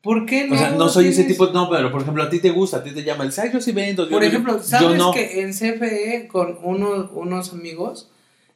¿Por 0.03 0.25
qué 0.27 0.45
no? 0.47 0.53
O 0.53 0.57
sea, 0.59 0.69
no 0.71 0.87
soy 0.89 1.07
ese 1.07 1.23
tienes- 1.23 1.33
tipo, 1.39 1.47
no, 1.47 1.67
pero 1.69 1.91
por 1.91 2.01
ejemplo, 2.03 2.21
a 2.21 2.29
ti 2.29 2.37
te 2.39 2.51
gusta, 2.51 2.77
a 2.77 2.83
ti 2.83 2.91
te 2.91 3.03
llama 3.03 3.23
el 3.23 3.31
site, 3.31 3.49
yo 3.53 3.59
sí 3.61 3.71
vendo. 3.71 4.03
yo 4.03 4.11
Por 4.11 4.21
digo, 4.21 4.31
ejemplo, 4.33 4.57
yo 4.57 4.63
¿sabes 4.63 4.97
no. 4.99 5.11
que 5.11 5.41
en 5.41 5.51
CFE 5.53 6.27
con 6.31 6.59
unos, 6.61 7.09
unos 7.13 7.51
amigos 7.53 8.09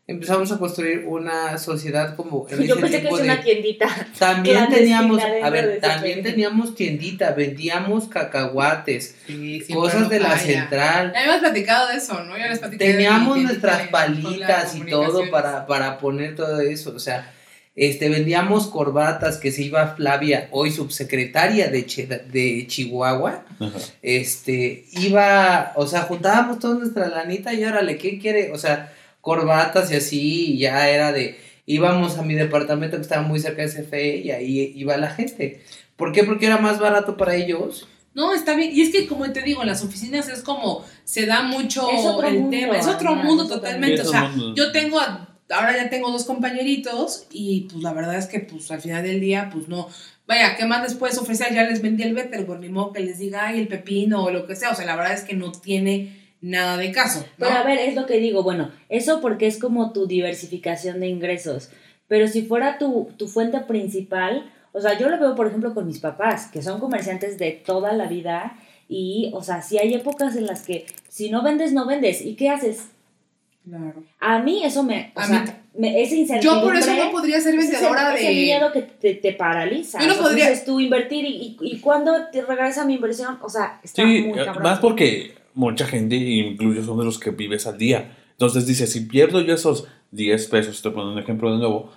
empezamos 0.09 0.49
a 0.53 0.57
construir 0.57 1.03
una 1.05 1.57
sociedad 1.57 2.15
como 2.15 2.47
en 2.49 2.59
Yo 2.65 2.75
ese 2.75 2.81
pensé 2.81 3.01
que 3.01 3.07
es 3.09 3.17
de... 3.17 3.23
una 3.23 3.41
tiendita. 3.41 4.07
También 4.17 4.69
teníamos, 4.69 5.21
a 5.21 5.27
de 5.27 5.49
ver, 5.49 5.65
ese 5.71 5.79
también 5.81 6.23
teníamos 6.23 6.75
tiendita, 6.75 7.31
vendíamos 7.31 8.07
cacahuates, 8.07 9.15
Sí, 9.27 9.61
cosas 9.73 10.07
de 10.09 10.19
la 10.21 10.29
falla. 10.31 10.41
central. 10.41 11.11
Ya 11.13 11.19
habíamos 11.19 11.39
platicado 11.41 11.87
de 11.89 11.95
eso, 11.97 12.23
¿no? 12.23 12.37
Ya 12.37 12.47
les 12.47 12.59
platicé 12.59 12.83
de 12.85 12.91
Teníamos 12.93 13.33
tiendita 13.35 13.51
nuestras 13.51 13.79
de- 13.83 13.87
palitas 13.89 14.75
y 14.75 14.81
todo 14.85 15.29
para, 15.29 15.65
para 15.67 15.97
poner 15.97 16.35
todo 16.35 16.59
eso. 16.61 16.93
O 16.95 16.99
sea, 16.99 17.33
este, 17.77 18.09
vendíamos 18.09 18.67
corbatas 18.67 19.37
que 19.37 19.51
se 19.51 19.61
iba 19.61 19.95
Flavia, 19.95 20.49
hoy 20.51 20.71
subsecretaria 20.71 21.69
de, 21.69 21.83
de 22.31 22.65
Chihuahua. 22.67 23.45
Ajá. 23.59 23.77
Este, 24.01 24.85
iba, 24.93 25.71
o 25.75 25.85
sea, 25.87 26.01
juntábamos 26.01 26.59
toda 26.59 26.79
nuestra 26.79 27.07
lanita 27.07 27.53
y 27.53 27.63
órale, 27.63 27.97
¿qué 27.97 28.17
quiere? 28.19 28.51
O 28.51 28.57
sea, 28.57 28.91
corbatas 29.21 29.91
y 29.91 29.95
así, 29.95 30.53
y 30.53 30.57
ya 30.57 30.89
era 30.89 31.11
de, 31.11 31.39
íbamos 31.67 32.17
a 32.17 32.23
mi 32.23 32.33
departamento 32.33 32.97
que 32.97 33.03
estaba 33.03 33.21
muy 33.21 33.39
cerca 33.39 33.61
de 33.61 33.69
CFE 33.69 34.17
y 34.17 34.31
ahí 34.31 34.73
iba 34.75 34.97
la 34.97 35.11
gente. 35.11 35.61
¿Por 35.95 36.11
qué? 36.11 36.23
Porque 36.23 36.47
era 36.47 36.57
más 36.57 36.79
barato 36.79 37.15
para 37.15 37.35
ellos. 37.35 37.87
No, 38.15 38.33
está 38.33 38.55
bien. 38.55 38.71
Y 38.73 38.81
es 38.81 38.91
que, 38.91 39.05
como 39.05 39.31
te 39.31 39.43
digo, 39.43 39.61
en 39.61 39.67
las 39.67 39.83
oficinas 39.83 40.27
es 40.29 40.41
como 40.41 40.83
se 41.03 41.27
da 41.27 41.43
mucho 41.43 41.87
Es 41.91 42.03
otro 42.05 42.27
el 42.27 42.39
mundo, 42.39 42.49
tema. 42.57 42.77
Es 42.77 42.87
otro 42.87 43.13
mundo 43.15 43.43
es 43.43 43.51
otro 43.51 43.57
totalmente. 43.61 44.01
O 44.01 44.05
sea, 44.05 44.29
mundo. 44.29 44.55
yo 44.55 44.71
tengo, 44.71 44.99
a- 44.99 45.36
ahora 45.49 45.75
ya 45.75 45.89
tengo 45.89 46.11
dos 46.11 46.25
compañeritos 46.25 47.27
y 47.31 47.61
pues 47.71 47.83
la 47.83 47.93
verdad 47.93 48.17
es 48.17 48.27
que 48.27 48.39
pues 48.39 48.69
al 48.71 48.81
final 48.81 49.03
del 49.03 49.19
día, 49.19 49.49
pues 49.51 49.67
no. 49.67 49.87
Vaya, 50.27 50.57
¿qué 50.57 50.65
más 50.65 50.83
les 50.83 50.95
puedes 50.95 51.17
ofrecer? 51.17 51.53
Ya 51.53 51.63
les 51.63 51.81
vendí 51.81 52.03
el 52.03 52.13
Betterware, 52.13 52.59
ni 52.59 52.69
modo 52.69 52.91
que 52.91 52.99
les 52.99 53.17
diga, 53.17 53.47
ay, 53.47 53.59
el 53.59 53.67
pepino 53.67 54.25
o 54.25 54.31
lo 54.31 54.45
que 54.45 54.55
sea. 54.55 54.71
O 54.71 54.75
sea, 54.75 54.85
la 54.85 54.95
verdad 54.95 55.13
es 55.13 55.23
que 55.23 55.35
no 55.35 55.53
tiene 55.53 56.33
nada 56.41 56.77
de 56.77 56.91
caso. 56.91 57.25
Pero 57.37 57.51
a 57.51 57.63
ver, 57.63 57.79
es 57.79 57.95
lo 57.95 58.05
que 58.05 58.19
digo, 58.19 58.43
bueno, 58.43 58.71
eso 58.89 59.21
porque 59.21 59.47
es 59.47 59.57
como 59.57 59.93
tu 59.93 60.05
diversificación 60.05 60.99
de 60.99 61.07
ingresos. 61.07 61.69
Pero 62.07 62.27
si 62.27 62.41
fuera 62.41 62.77
tu, 62.77 63.09
tu 63.17 63.27
fuente 63.27 63.59
principal, 63.61 64.51
o 64.73 64.81
sea, 64.81 64.97
yo 64.99 65.09
lo 65.09 65.19
veo, 65.19 65.35
por 65.35 65.47
ejemplo, 65.47 65.73
con 65.73 65.87
mis 65.87 65.99
papás, 65.99 66.47
que 66.47 66.61
son 66.61 66.79
comerciantes 66.79 67.37
de 67.37 67.51
toda 67.51 67.93
la 67.93 68.07
vida. 68.07 68.57
Y, 68.89 69.31
o 69.33 69.43
sea, 69.43 69.61
si 69.61 69.77
hay 69.77 69.93
épocas 69.93 70.35
en 70.35 70.45
las 70.45 70.63
que 70.63 70.85
si 71.07 71.29
no 71.29 71.41
vendes, 71.41 71.73
no 71.73 71.85
vendes. 71.85 72.21
¿Y 72.21 72.35
qué 72.35 72.49
haces? 72.49 72.89
Claro. 73.67 74.03
A 74.19 74.39
mí 74.39 74.63
eso 74.63 74.83
me, 74.83 75.11
o 75.15 75.19
A 75.19 75.25
sea, 75.25 75.41
mí- 75.41 75.51
me, 75.77 76.01
esa 76.01 76.15
incertidumbre. 76.15 76.61
Yo 76.61 76.65
por 76.67 76.75
eso 76.77 76.93
no 77.05 77.11
podría 77.11 77.39
ser 77.41 77.55
ese- 77.55 77.71
vendedora 77.73 78.15
ese, 78.15 78.27
de. 78.27 78.33
miedo 78.33 78.71
que 78.71 78.81
te, 78.83 79.13
te 79.15 79.33
paraliza. 79.33 79.99
Yo 80.01 80.07
no 80.07 80.15
podría- 80.15 80.49
Dices 80.49 80.65
tú 80.65 80.79
invertir 80.79 81.25
y, 81.25 81.35
y, 81.35 81.57
y 81.61 81.79
cuando 81.79 82.13
te 82.31 82.41
regresa 82.41 82.85
mi 82.85 82.95
inversión, 82.95 83.37
o 83.41 83.49
sea, 83.49 83.79
está 83.83 84.01
Sí, 84.03 84.07
muy 84.23 84.39
eh, 84.39 84.45
cabrón. 84.45 84.63
más 84.63 84.79
porque 84.79 85.35
mucha 85.53 85.85
gente, 85.85 86.15
incluyo, 86.15 86.83
son 86.83 86.97
de 86.99 87.05
los 87.05 87.19
que 87.19 87.31
vives 87.31 87.67
al 87.67 87.77
día. 87.77 88.15
Entonces 88.31 88.65
dice, 88.67 88.87
si 88.87 89.01
pierdo 89.01 89.41
yo 89.41 89.53
esos 89.55 89.87
10 90.11 90.47
pesos, 90.47 90.81
te 90.81 90.89
pongo 90.91 91.11
un 91.11 91.19
ejemplo 91.19 91.51
de 91.51 91.57
nuevo, 91.57 91.91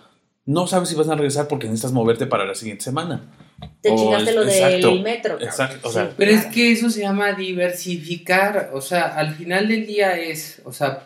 no 0.46 0.66
sabes 0.66 0.88
si 0.88 0.94
vas 0.96 1.08
a 1.08 1.14
regresar 1.14 1.46
porque 1.48 1.66
necesitas 1.66 1.92
moverte 1.92 2.26
para 2.26 2.44
la 2.46 2.54
siguiente 2.54 2.82
semana. 2.82 3.30
Te 3.82 3.90
Oh, 3.90 3.96
chingaste 3.96 4.32
lo 4.32 4.42
exacto, 4.44 4.88
del 4.88 5.02
metro. 5.02 5.32
cabrón. 5.34 5.48
exacto, 5.48 5.88
o 5.88 5.92
sea, 5.92 6.06
Sí, 6.06 6.14
Pero 6.16 6.30
es 6.32 6.46
que 6.46 6.72
eso 6.72 6.88
se 6.88 7.02
llama 7.02 7.32
diversificar, 7.34 8.70
o 8.72 8.80
sea, 8.80 9.02
al 9.16 9.34
final 9.34 9.68
del 9.68 9.86
día 9.86 10.16
es, 10.18 10.62
o 10.64 10.72
sea, 10.72 11.04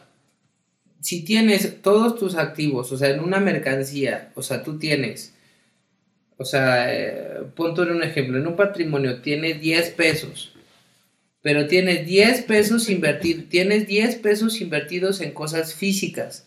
si 1.05 1.25
tienes 1.25 1.83
todos 1.83 2.19
tus 2.19 2.35
activos, 2.37 2.91
o 2.93 2.97
sea, 2.99 3.11
en 3.11 3.21
una 3.21 3.41
mercancía, 3.41 4.33
o 4.35 4.43
sea, 4.43 4.63
tú 4.65 4.79
tienes, 4.79 5.35
o 6.37 6.45
sea, 6.45 6.93
eh, 6.93 7.43
pon 7.55 7.75
tú 7.75 7.83
en 7.83 7.93
un 7.93 8.03
ejemplo, 8.03 8.39
en 8.39 8.47
un 8.47 8.57
patrimonio 8.57 9.21
tienes 9.23 9.61
10 9.61 9.91
pesos, 9.91 10.53
pero 11.43 11.67
tienes 11.67 12.07
10 12.07 12.43
pesos 12.43 12.91
invertir, 12.91 13.49
tienes 13.49 13.87
10 13.87 14.17
pesos 14.17 14.61
invertidos 14.61 15.21
en 15.21 15.33
cosas 15.33 15.75
físicas. 15.75 16.47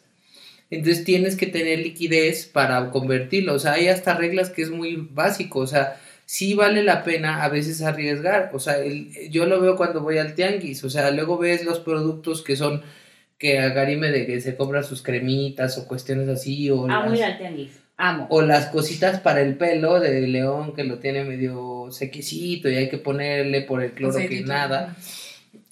Entonces 0.72 1.06
tienes 1.06 1.36
que 1.38 1.48
tener 1.48 1.80
liquidez 1.80 2.46
para 2.48 2.92
convertirlo. 2.92 3.54
O 3.56 3.60
sea, 3.60 3.74
hay 3.74 3.88
hasta 3.90 4.16
reglas 4.18 4.50
que 4.50 4.64
es 4.64 4.72
muy 4.72 4.98
básico. 5.12 5.60
O 5.60 5.68
sea, 5.68 6.02
sí 6.26 6.56
vale 6.56 6.84
la 6.84 7.04
pena 7.04 7.44
a 7.44 7.50
veces 7.50 7.82
arriesgar. 7.82 8.52
O 8.54 8.60
sea, 8.60 8.80
el- 8.84 9.12
yo 9.32 9.46
lo 9.46 9.62
veo 9.62 9.78
cuando 9.78 10.02
voy 10.02 10.18
al 10.18 10.36
tianguis. 10.36 10.84
O 10.84 10.90
sea, 10.90 11.12
luego 11.12 11.38
ves 11.38 11.64
los 11.66 11.80
productos 11.80 12.44
que 12.44 12.56
son 12.58 12.84
que 13.38 13.60
agarime 13.60 14.10
de 14.12 14.26
que 14.26 14.42
se 14.42 14.56
compra 14.56 14.84
sus 14.84 15.02
cremitas 15.02 15.78
o 15.78 15.88
cuestiones 15.88 16.28
así. 16.30 16.70
O, 16.72 16.86
Amo 16.90 17.14
ir 17.14 17.20
las, 17.20 17.32
al 17.32 17.38
tianguis. 17.38 17.72
Amo. 17.98 18.28
o 18.30 18.42
las 18.42 18.68
cositas 18.68 19.20
para 19.22 19.42
el 19.42 19.56
pelo 19.58 20.00
de 20.00 20.22
león 20.28 20.74
que 20.76 20.84
lo 20.84 21.00
tiene 21.00 21.24
medio 21.24 21.88
sequecito 21.92 22.70
y 22.70 22.76
hay 22.76 22.90
que 22.90 22.98
ponerle 23.00 23.62
por 23.62 23.82
el 23.84 23.92
cloro 23.94 24.18
que 24.18 24.42
nada 24.42 24.96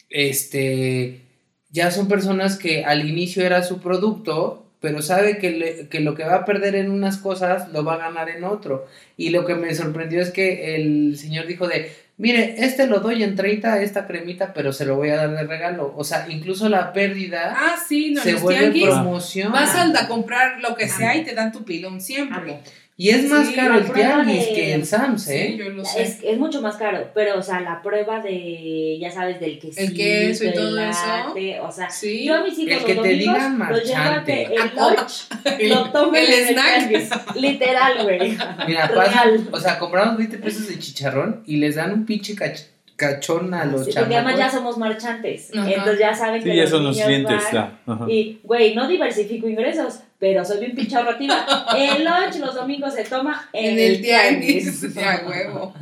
este, 0.10 1.22
ya 1.70 1.92
son 1.92 2.08
personas 2.08 2.58
que 2.58 2.84
al 2.86 3.08
inicio 3.08 3.46
era 3.46 3.64
su 3.64 3.80
producto, 3.80 4.66
pero 4.80 5.02
sabe 5.02 5.38
que, 5.38 5.52
le- 5.52 5.88
que 5.90 6.00
lo 6.00 6.16
que 6.16 6.24
va 6.24 6.36
a 6.36 6.46
perder 6.46 6.76
en 6.76 6.90
unas 6.92 7.18
cosas 7.18 7.72
lo 7.74 7.84
va 7.84 7.96
a 7.96 7.98
ganar 8.10 8.30
en 8.30 8.44
otro. 8.44 8.88
Y 9.18 9.30
lo 9.30 9.46
que 9.46 9.56
me 9.56 9.74
sorprendió 9.76 10.22
es 10.22 10.32
que 10.32 10.76
el 10.76 11.18
señor 11.18 11.48
dijo 11.48 11.68
de, 11.68 11.92
mire, 12.18 12.56
este 12.66 12.88
lo 12.88 13.00
doy 13.00 13.24
en 13.24 13.36
30, 13.36 13.82
esta 13.82 14.08
cremita, 14.08 14.54
pero 14.54 14.72
se 14.74 14.86
lo 14.86 14.96
voy 14.96 15.10
a 15.10 15.18
dar 15.18 15.32
de 15.32 15.44
regalo. 15.44 15.94
O 15.96 16.04
sea, 16.04 16.26
incluso 16.30 16.70
la 16.70 16.94
pérdida 16.94 17.56
Ah, 17.58 17.76
sí, 17.88 18.12
no, 18.12 18.22
se 18.22 18.36
vuelve 18.36 18.60
tianguis 18.60 18.86
promoción. 18.86 19.52
vas 19.52 19.76
a 19.76 20.08
comprar 20.08 20.60
lo 20.62 20.76
que 20.76 20.88
sea 20.88 21.16
y 21.16 21.24
te 21.24 21.34
dan 21.34 21.52
tu 21.52 21.64
pilón 21.66 22.02
siempre. 22.02 22.60
Y 22.98 23.10
es 23.10 23.30
más 23.30 23.48
Sí, 23.50 23.56
caro 23.56 23.78
el 23.78 23.92
tianguis 23.92 24.48
de- 24.48 24.54
que 24.54 24.74
el 24.74 24.86
Sams, 24.86 25.24
Sí, 25.26 25.34
¿eh? 25.34 25.56
yo 25.60 25.70
lo 25.70 25.84
sé. 25.84 26.02
Es, 26.02 26.20
es 26.24 26.38
mucho 26.38 26.62
más 26.62 26.78
caro, 26.78 27.10
pero, 27.14 27.38
o 27.38 27.42
sea, 27.44 27.60
la 27.60 27.82
prueba 27.82 28.22
de, 28.22 28.98
ya 29.02 29.12
sabes, 29.12 29.42
del 29.42 29.60
quesito, 29.60 29.82
El 29.82 29.94
queso 29.94 30.46
y 30.46 30.54
todo 30.54 30.80
eso. 30.80 31.64
O 31.64 31.72
sea, 31.74 31.90
Sí. 31.90 32.24
yo 32.24 32.36
a 32.36 32.44
mis 32.44 32.58
hijos 32.58 32.68
El 32.72 32.74
los 32.76 32.86
que 32.86 32.94
te 32.94 32.96
domingos 33.00 33.20
digan 33.20 33.58
marchante. 33.58 34.44
el 34.46 34.62
lunch 34.76 35.28
lo 35.76 35.92
tomen 35.92 36.24
El 36.24 36.34
el 36.34 36.48
snack. 36.48 36.88
tianguis. 36.90 37.10
Literal, 37.36 38.04
güey. 38.04 38.38
Mira, 38.66 38.88
Real. 38.88 38.94
pasan, 38.96 39.48
o 39.52 39.60
sea, 39.60 39.78
compramos 39.78 40.18
20 40.18 40.38
pesos 40.38 40.68
de 40.70 40.80
chicharrón 40.80 41.44
y 41.46 41.58
les 41.58 41.76
dan 41.76 41.92
un 41.92 42.06
pinche 42.06 42.34
cach- 42.34 42.64
cachón 42.96 43.54
a 43.54 43.66
los 43.66 43.86
Sí, 43.86 43.92
porque 43.96 44.16
además 44.16 44.38
ya 44.38 44.50
somos 44.50 44.78
marchantes. 44.78 45.50
Ajá. 45.56 45.70
Entonces 45.70 46.00
ya 46.00 46.14
saben 46.14 46.44
que 46.44 46.52
sí, 46.52 46.56
ya 46.56 46.62
los 46.64 46.72
son 46.72 46.84
los 46.86 47.00
clientes. 47.02 47.44
ya. 47.52 47.80
Y, 48.08 48.40
güey, 48.44 48.74
no 48.76 48.88
diversifico 48.88 49.48
ingresos, 49.50 50.00
pero 50.20 50.46
soy 50.46 50.60
bien 50.60 50.76
pinche 50.76 50.96
ahorrativa. 50.96 51.46
El 51.78 52.04
lunch 52.06 52.36
los 52.40 52.56
domingos 52.56 52.94
se 52.94 53.04
toma 53.04 53.50
en, 53.54 53.74
en 53.74 53.80
el 53.80 54.02
tianguis. 54.02 54.94
Ya, 54.94 55.24
huevo. 55.28 55.74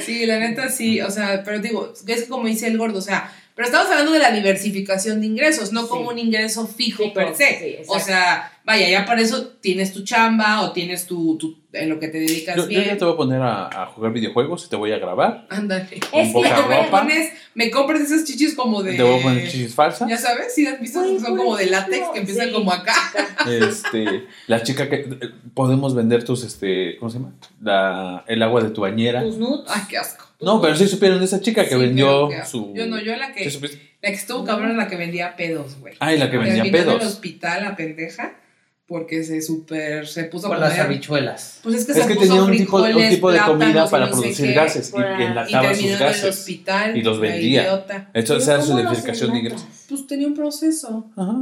Sí, 0.00 0.26
la 0.26 0.38
neta 0.38 0.68
sí, 0.68 1.00
o 1.00 1.10
sea, 1.10 1.42
pero 1.44 1.58
digo, 1.60 1.92
es 2.06 2.24
como 2.26 2.46
dice 2.46 2.66
el 2.68 2.78
gordo, 2.78 2.98
o 2.98 3.02
sea, 3.02 3.32
pero 3.54 3.66
estamos 3.66 3.88
hablando 3.90 4.12
de 4.12 4.18
la 4.18 4.30
diversificación 4.32 5.20
de 5.20 5.26
ingresos, 5.28 5.72
no 5.72 5.88
como 5.88 6.10
Sí. 6.10 6.14
un 6.14 6.18
ingreso 6.18 6.66
fijo 6.66 7.02
Fijo, 7.04 7.14
per 7.14 7.34
se. 7.34 7.82
o 7.88 7.98
sea, 7.98 8.52
vaya, 8.66 8.90
ya 8.90 9.06
para 9.06 9.22
eso 9.22 9.46
tienes 9.62 9.92
tu 9.94 10.02
chamba 10.04 10.60
o 10.62 10.72
tienes 10.72 11.06
tu, 11.06 11.38
tu 11.38 11.56
en 11.72 11.88
lo 11.88 11.98
que 12.00 12.08
te 12.08 12.18
dedicas 12.18 12.56
Yo, 12.56 12.62
yo 12.62 12.68
bien. 12.68 12.84
ya 12.84 12.96
te 12.98 13.04
voy 13.04 13.14
a 13.14 13.16
poner 13.16 13.40
a, 13.42 13.82
a 13.82 13.86
jugar 13.86 14.12
videojuegos 14.12 14.64
y 14.66 14.68
te 14.70 14.76
voy 14.76 14.92
a 14.92 14.98
grabar. 14.98 15.46
Ándale. 15.50 15.84
Es 15.84 16.00
que 16.00 16.32
poca 16.32 16.66
me 16.68 16.84
pones, 16.90 17.32
me 17.54 17.70
compras 17.70 18.00
esos 18.02 18.24
chichis 18.24 18.54
como 18.54 18.82
de. 18.82 18.94
Te 18.96 19.02
voy 19.02 19.20
a 19.20 19.22
poner 19.22 19.44
chichis 19.48 19.74
falsas. 19.74 20.08
Ya 20.08 20.16
sabes, 20.18 20.54
si 20.54 20.66
has 20.66 20.80
visto 20.80 21.00
que 21.02 21.20
son 21.20 21.36
como 21.36 21.56
de 21.56 21.66
látex 21.66 22.08
que 22.12 22.18
empiezan 22.20 22.48
sí. 22.48 22.52
como 22.52 22.72
acá. 22.72 22.94
Este, 23.46 24.26
la 24.48 24.62
chica 24.62 24.88
que 24.88 24.96
eh, 24.96 25.30
podemos 25.54 25.94
vender 25.94 26.24
tus, 26.24 26.42
este, 26.44 26.96
¿cómo 26.98 27.10
se 27.10 27.18
llama? 27.18 27.32
La, 27.60 28.24
el 28.26 28.42
agua 28.42 28.62
de 28.62 28.70
tu 28.70 28.80
bañera. 28.82 29.22
tus 29.22 29.36
nudes. 29.38 29.66
Ay, 29.68 29.82
qué 29.88 29.98
asco. 29.98 30.24
No, 30.40 30.60
pero 30.60 30.74
sí 30.76 30.86
supieron 30.88 31.18
de 31.18 31.24
esa 31.26 31.40
chica 31.40 31.62
que 31.64 31.70
Sí, 31.74 31.76
vendió 31.80 32.26
asco. 32.32 32.46
su. 32.50 32.74
Yo 32.74 32.86
no, 32.86 33.00
yo 33.00 33.14
la 33.16 33.32
que, 33.32 33.48
¿Sí 33.50 33.58
la 34.02 34.10
que 34.10 34.14
estuvo 34.16 34.44
cabrón 34.44 34.72
es 34.72 34.76
la 34.76 34.88
que 34.88 34.96
vendía 34.96 35.36
pedos, 35.36 35.78
güey. 35.80 35.94
Ay, 36.00 36.18
la 36.18 36.30
que 36.30 36.36
vendía 36.38 36.62
Terminó 36.62 36.78
en 36.78 36.88
el 36.90 36.96
pedos. 36.98 37.12
hospital, 37.12 37.62
la 37.64 37.76
pendeja, 37.76 38.34
porque 38.86 39.24
se 39.24 39.42
super, 39.42 40.06
se 40.06 40.24
puso 40.24 40.48
Con 40.48 40.60
las 40.60 40.78
habichuelas. 40.78 41.58
Pues 41.62 41.74
es 41.76 41.86
que 41.86 41.92
Es 41.92 41.98
se 41.98 42.06
que 42.08 42.14
puso 42.14 42.26
tenía 42.28 42.42
un 42.44 42.50
tipo, 42.56 42.76
un 42.76 43.08
tipo 43.08 43.32
de 43.32 43.40
comida 43.40 43.84
y 43.86 43.90
para 43.90 44.06
no 44.06 44.12
producir 44.12 44.46
qué, 44.46 44.52
gases 44.54 44.88
y, 44.88 44.92
para- 44.92 45.18
y 45.18 45.22
Y 45.22 45.26
enlataba 45.26 45.68
terminó 45.68 45.74
sus 45.76 45.84
en 45.86 45.92
el 45.92 45.98
gases. 45.98 46.24
hospital. 46.38 46.96
y 46.96 47.02
los 47.02 47.20
vendía. 47.20 47.62
idiota. 47.62 48.10
Eso, 48.14 48.26
¿Pero 48.34 48.38
esa 48.38 48.54
era 48.54 48.62
su 48.62 48.78
identificación 48.78 49.32
de 49.32 49.38
ingresos. 49.38 49.66
Pues 49.88 50.06
tenía 50.06 50.26
un 50.28 50.34
proceso. 50.34 51.06
Ajá. 51.16 51.32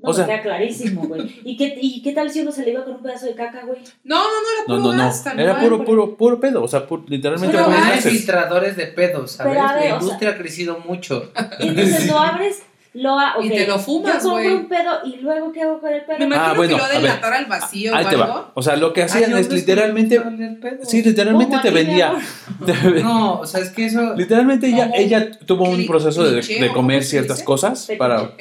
No, 0.00 0.10
O 0.10 0.12
sea- 0.14 0.26
queda 0.26 0.42
clarísimo, 0.42 1.06
güey. 1.08 1.40
¿Y 1.44 1.56
qué, 1.56 1.76
¿Y 1.80 2.02
qué 2.02 2.12
tal 2.12 2.30
si 2.30 2.40
uno 2.40 2.52
se 2.52 2.62
le 2.64 2.70
iba 2.70 2.84
con 2.84 2.94
un 2.94 3.02
pedazo 3.02 3.26
de 3.26 3.34
caca, 3.34 3.64
güey? 3.64 3.80
No, 4.04 4.16
no, 4.16 4.22
no, 4.22 4.48
era 4.52 4.60
No, 4.60 4.66
puro 4.66 4.78
no, 4.78 4.92
no. 4.92 5.04
gas, 5.04 5.24
tal 5.24 5.40
Era 5.40 5.60
puro, 5.60 5.84
puro, 5.84 6.16
puro 6.16 6.38
pedo. 6.40 6.62
O 6.62 6.68
sea, 6.68 6.88
pu- 6.88 7.04
literalmente 7.08 7.56
Puro 7.58 7.70
eran 7.72 7.88
gases. 7.90 8.12
filtradores 8.12 8.76
de 8.76 8.86
pedos, 8.86 9.32
¿sabes? 9.32 9.54
Pero 9.56 9.64
ver, 9.68 9.74
La 9.74 9.78
o 9.78 9.80
sea- 9.82 9.94
industria 10.02 10.30
ha 10.30 10.36
crecido 10.38 10.78
mucho. 10.86 11.32
Y 11.60 11.68
entonces 11.68 12.06
lo 12.12 12.18
abres, 12.18 12.58
lo 12.94 13.18
ha- 13.18 13.34
Y 13.42 13.46
ok, 13.48 13.52
te 13.54 13.66
lo 13.66 13.78
fumas, 13.78 14.22
Yo 14.24 14.30
compro 14.30 14.56
un 14.56 14.68
pedo 14.68 14.90
y 15.04 15.16
luego 15.16 15.52
¿qué 15.52 15.62
hago 15.62 15.80
con 15.80 15.92
el 15.92 16.02
pedo? 16.04 16.18
Me 16.18 16.24
imagino 16.24 16.46
Ah, 16.48 16.54
bueno, 16.54 16.74
que 16.74 16.78
lo 16.78 16.84
a 16.84 16.88
de 16.88 16.96
enlatar 16.96 17.32
al 17.34 17.46
vacío 17.46 17.94
Ahí 17.94 18.04
o 18.04 18.08
te 18.08 18.14
algo. 18.16 18.28
va. 18.28 18.50
O 18.54 18.62
sea, 18.62 18.76
lo 18.76 18.92
que 18.92 19.02
hacían 19.02 19.34
Hay 19.34 19.40
es 19.40 19.50
literalmente. 19.52 20.22
con 20.22 20.42
el 20.42 20.56
pedo. 20.56 20.84
Sí, 20.84 21.02
literalmente 21.02 21.50
¿Cómo 21.52 21.62
te 21.62 21.70
vendía. 21.70 22.12
No, 23.02 23.40
o 23.40 23.46
sea, 23.46 23.60
es 23.60 23.70
que 23.70 23.86
eso. 23.86 24.14
Literalmente 24.16 24.66
ella, 24.68 24.90
ella 24.94 25.30
tuvo 25.46 25.64
un 25.68 25.86
proceso 25.86 26.24
de, 26.24 26.40
de 26.42 26.68
¿o 26.70 26.72
comer 26.72 27.04
ciertas 27.04 27.42
cosas 27.42 27.88
para, 27.98 28.32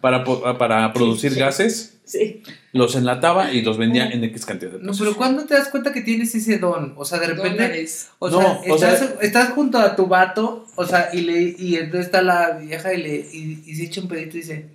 para, 0.00 0.24
para 0.58 0.92
producir 0.92 1.34
gases, 1.34 1.97
Sí. 2.08 2.42
los 2.72 2.96
enlataba 2.96 3.52
y 3.52 3.60
los 3.62 3.76
vendía 3.76 4.08
en 4.08 4.24
X 4.24 4.46
cantidad 4.46 4.70
de 4.72 4.78
No, 4.78 4.92
pesos. 4.92 4.98
pero 5.00 5.16
¿cuándo 5.16 5.44
te 5.44 5.52
das 5.54 5.68
cuenta 5.68 5.92
que 5.92 6.00
tienes 6.00 6.34
ese 6.34 6.58
don? 6.58 6.94
O 6.96 7.04
sea, 7.04 7.18
de 7.18 7.26
repente. 7.26 7.50
Dólares. 7.50 8.08
O 8.18 8.30
No, 8.30 8.40
sea, 8.40 8.60
o 8.72 8.74
estás, 8.76 8.98
sea- 8.98 9.14
estás 9.20 9.50
junto 9.50 9.76
a 9.78 9.94
tu 9.94 10.06
vato, 10.06 10.66
o 10.74 10.86
sea, 10.86 11.10
y 11.12 11.20
le 11.20 11.54
y 11.58 11.76
entonces 11.76 12.06
está 12.06 12.22
la 12.22 12.52
vieja 12.52 12.94
y 12.94 13.02
le 13.02 13.16
y, 13.16 13.62
y 13.66 13.74
se 13.76 13.84
echa 13.84 14.00
un 14.00 14.08
pedito 14.08 14.38
y 14.38 14.40
dice, 14.40 14.70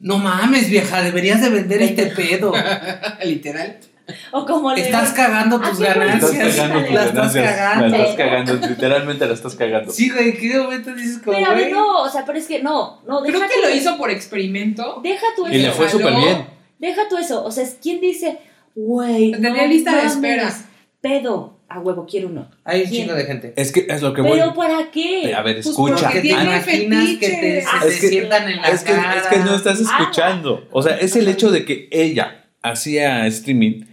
no 0.00 0.18
mames, 0.18 0.68
vieja, 0.68 1.02
deberías 1.02 1.40
de 1.40 1.48
vender 1.48 1.80
este 1.80 2.06
pedo. 2.08 2.52
Literal. 3.24 3.78
O 4.32 4.44
como 4.44 4.72
le 4.74 4.82
Estás 4.82 5.12
cagando 5.12 5.58
tus 5.60 5.80
Ah, 5.80 5.94
güey. 5.94 6.08
Estás 6.10 6.32
ganancias. 6.32 6.56
cagando 6.56 6.84
tus 6.84 6.94
La 6.94 7.04
estás 7.04 7.14
ganancias. 7.34 7.56
cagando. 7.56 7.88
La 7.88 7.96
estás 8.04 8.16
cagando, 8.16 8.68
literalmente 8.68 9.26
la 9.26 9.34
estás 9.34 9.54
cagando. 9.54 9.92
Sí, 9.92 10.10
güey, 10.10 10.28
¿en 10.30 10.36
qué 10.36 10.58
momento 10.58 10.94
dices 10.94 11.18
como, 11.24 11.38
Pero 11.38 11.50
a 11.50 11.54
ver, 11.54 11.72
no, 11.72 12.02
o 12.02 12.08
sea, 12.10 12.24
pero 12.26 12.38
es 12.38 12.46
que 12.46 12.62
no, 12.62 13.00
no, 13.06 13.22
deja 13.22 13.36
Creo 13.38 13.48
que 13.48 13.54
tú- 13.54 13.62
lo 13.62 13.74
hizo 13.74 13.96
por 13.96 14.10
experimento. 14.10 15.00
Deja 15.02 15.26
tú 15.36 15.46
Y 15.48 15.52
le 15.58 15.68
eso. 15.68 15.72
fue 15.72 15.88
súper 15.88 16.14
bien. 16.16 16.46
Deja 16.78 17.02
tú 17.08 17.16
eso. 17.16 17.42
O 17.44 17.50
sea, 17.50 17.64
¿quién 17.82 18.00
dice, 18.00 18.38
güey, 18.74 19.32
tenía 19.32 19.66
lista 19.66 19.96
de 19.96 20.06
espera. 20.06 20.52
Pedo, 21.00 21.58
a 21.68 21.80
huevo, 21.80 22.06
quiero 22.08 22.28
uno. 22.28 22.50
Hay 22.64 22.82
un 22.82 22.90
chingo 22.90 23.12
de 23.14 23.24
gente. 23.24 23.52
Es 23.56 23.72
que 23.72 23.86
es 23.88 24.00
lo 24.00 24.14
que 24.14 24.22
voy. 24.22 24.38
¿Pero 24.38 24.54
para 24.54 24.90
qué? 24.90 25.34
A 25.34 25.42
ver, 25.42 25.56
Pues 25.56 25.66
escucha. 25.66 26.10
porque 26.10 26.28
imaginas 26.28 26.64
que 26.64 26.70
te, 26.70 26.80
fetiches. 26.80 27.64
se 27.64 27.64
Ah, 27.70 27.80
es 27.86 28.00
que- 28.00 28.08
sientan 28.08 28.48
en 28.50 28.60
la 28.62 28.68
Es 28.68 28.82
que, 28.84 28.92
cara. 28.92 29.18
es 29.20 29.26
que 29.26 29.38
no 29.38 29.54
estás 29.54 29.80
Ah. 29.80 29.98
escuchando. 29.98 30.66
O 30.72 30.82
sea, 30.82 30.96
es 30.98 31.14
el 31.16 31.28
hecho 31.28 31.50
de 31.50 31.64
que 31.66 31.88
ella 31.90 32.46
hacía 32.62 33.26
streaming 33.26 33.82
eh, 33.82 33.86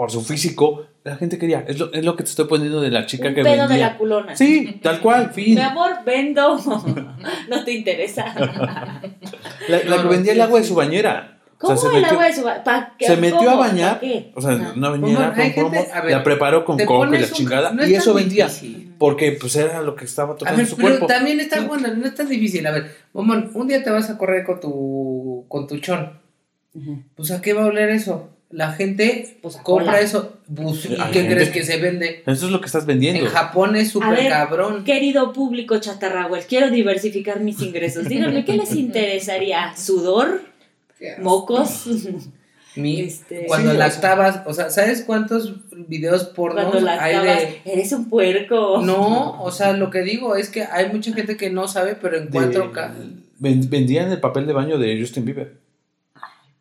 por 0.00 0.10
su 0.10 0.22
físico. 0.22 0.86
La 1.04 1.16
gente 1.16 1.36
quería. 1.36 1.62
Es 1.68 1.78
lo, 1.78 1.92
es 1.92 2.02
lo 2.02 2.16
que 2.16 2.22
te 2.22 2.30
estoy 2.30 2.46
poniendo 2.46 2.80
de 2.80 2.90
la 2.90 3.04
chica 3.04 3.28
Un 3.28 3.34
que 3.34 3.42
pedo 3.42 3.52
vendía. 3.68 3.68
de 3.68 3.78
la 3.82 3.98
culona. 3.98 4.34
Sí, 4.34 4.80
tal 4.82 4.98
cual, 5.02 5.30
fin. 5.34 5.56
Mi 5.56 5.60
amor, 5.60 5.90
vendo. 6.06 6.56
no 7.50 7.64
te 7.64 7.72
interesa. 7.72 8.24
La, 9.68 9.78
la 9.84 9.84
No, 9.84 9.96
que 9.98 10.02
no, 10.04 10.08
vendía 10.08 10.32
el 10.32 10.40
agua 10.40 10.58
de 10.58 10.64
su 10.64 10.74
bañera. 10.74 11.38
O 11.62 11.66
¿Cómo 11.66 11.76
sea, 11.76 11.90
se 11.90 11.96
el 11.96 12.02
metió, 12.02 12.16
agua 12.16 12.26
de 12.28 12.32
su 12.34 12.42
ba- 12.44 12.94
se 12.98 13.16
metió 13.18 13.50
a 13.50 13.56
bañar. 13.56 14.00
O 14.34 14.40
sea, 14.40 14.52
Ajá. 14.52 14.72
una 14.74 14.88
bañera 14.88 15.26
con 15.26 15.34
gente- 15.36 15.60
plomo, 15.60 15.86
a 15.92 16.00
ver, 16.00 16.12
la 16.12 16.22
preparó 16.22 16.64
con 16.64 16.78
coco 16.78 17.14
y 17.14 17.18
la 17.18 17.26
un- 17.26 17.32
chingada. 17.32 17.72
no 17.72 17.86
y 17.86 17.94
eso 17.94 18.14
vendía. 18.14 18.46
difícil. 18.46 18.94
Porque 18.98 19.32
pues 19.38 19.54
era 19.56 19.82
lo 19.82 19.94
que 19.96 20.06
estaba 20.06 20.32
A 20.32 20.36
tocando 20.38 20.56
ver, 20.56 20.66
su 20.66 20.76
pero 20.76 20.88
cuerpo. 20.88 21.06
también 21.08 21.40
está 21.40 21.60
bueno, 21.60 21.88
no 21.94 22.06
es 22.06 22.14
tan 22.14 22.26
difícil. 22.26 22.66
A 22.66 22.70
ver, 22.70 22.90
mamón, 23.12 23.50
un 23.52 23.68
día 23.68 23.84
te 23.84 23.90
vas 23.90 24.08
a 24.08 24.16
correr 24.16 24.46
con 24.46 24.60
tu, 24.60 25.44
con 25.48 25.66
tu 25.66 25.76
chon. 25.78 26.18
Pues 27.16 27.30
a 27.32 27.42
qué 27.42 27.52
va 27.52 27.64
a 27.64 27.66
oler 27.66 27.90
eso? 27.90 28.30
La 28.50 28.72
gente 28.72 29.38
Pues 29.42 29.56
compra 29.58 30.00
eso. 30.00 30.34
Pues, 30.52 30.84
¿Y 30.86 30.88
qué 30.88 30.96
gente- 30.96 31.34
crees 31.34 31.50
que 31.50 31.62
se 31.62 31.76
vende? 31.78 32.22
Eso 32.26 32.46
es 32.46 32.52
lo 32.52 32.60
que 32.60 32.66
estás 32.66 32.84
vendiendo. 32.84 33.24
En 33.24 33.30
Japón 33.30 33.76
es 33.76 33.90
súper 33.90 34.28
cabrón. 34.28 34.82
Querido 34.84 35.32
público 35.32 35.78
chatarragüel, 35.78 36.42
quiero 36.48 36.68
diversificar 36.70 37.38
mis 37.40 37.60
ingresos. 37.62 38.08
Díganme, 38.08 38.44
¿qué 38.44 38.54
les 38.56 38.74
interesaría? 38.74 39.76
¿Sudor? 39.76 40.42
¿Mocos? 41.20 41.86
Mi- 41.86 43.00
Este, 43.00 43.46
cuando 43.46 43.72
sí, 43.72 43.76
lactabas, 43.78 44.42
o 44.46 44.52
sea, 44.54 44.70
¿sabes 44.70 45.02
cuántos 45.02 45.54
videos 45.88 46.24
porno 46.24 46.70
Cuando 46.70 46.88
hay 46.88 47.16
de... 47.26 47.60
eres 47.64 47.92
un 47.92 48.08
puerco. 48.08 48.80
No, 48.82 49.42
o 49.42 49.50
sea, 49.50 49.72
lo 49.72 49.90
que 49.90 50.02
digo 50.02 50.36
es 50.36 50.48
que 50.50 50.62
hay 50.64 50.88
mucha 50.92 51.12
gente 51.12 51.36
que 51.36 51.50
no 51.50 51.66
sabe, 51.68 51.96
pero 52.00 52.16
en 52.16 52.30
De- 52.30 52.38
4K. 52.38 52.92
ven- 53.38 53.68
vendían 53.70 54.10
el 54.12 54.20
papel 54.20 54.46
de 54.46 54.52
baño 54.52 54.78
de 54.78 54.98
Justin 55.00 55.24
Bieber. 55.24 55.54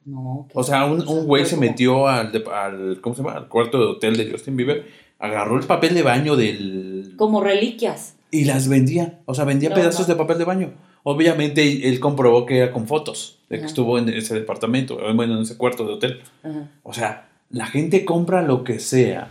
No, 0.05 0.47
O 0.53 0.63
sea, 0.63 0.85
un, 0.85 1.03
güey 1.25 1.45
se 1.45 1.57
metió 1.57 2.07
al, 2.07 2.31
de- 2.31 2.43
al, 2.51 2.99
¿cómo 3.01 3.15
se 3.15 3.21
llama? 3.21 3.35
al 3.35 3.47
cuarto 3.47 3.77
de 3.79 3.85
hotel 3.85 4.17
de 4.17 4.31
Justin 4.31 4.55
Bieber, 4.55 4.85
agarró 5.19 5.57
el 5.59 5.65
papel 5.65 5.93
de 5.93 6.01
baño 6.03 6.35
del... 6.35 7.13
Como 7.17 7.41
reliquias. 7.41 8.15
y 8.31 8.45
las 8.45 8.67
vendía. 8.67 9.19
O 9.25 9.33
sea, 9.35 9.43
vendía 9.45 9.69
No, 9.69 9.75
pedazos 9.75 10.07
no. 10.07 10.13
de 10.13 10.17
papel 10.17 10.37
de 10.37 10.45
baño. 10.45 10.73
Obviamente 11.03 11.87
él 11.89 11.99
comprobó 11.99 12.45
que 12.45 12.57
era 12.57 12.71
con 12.71 12.87
fotos 12.87 13.39
de 13.49 13.57
que 13.57 13.61
Ajá. 13.63 13.67
estuvo 13.67 13.97
en 13.99 14.09
ese 14.09 14.33
departamento, 14.35 14.95
o 14.97 15.13
bueno, 15.13 15.35
en 15.35 15.43
ese 15.43 15.57
cuarto 15.57 15.85
de 15.85 15.93
hotel. 15.93 16.21
Ajá. 16.43 16.69
O 16.83 16.93
sea, 16.93 17.29
la 17.49 17.65
gente 17.67 18.05
compra 18.05 18.41
lo 18.41 18.63
que 18.63 18.79
sea 18.79 19.29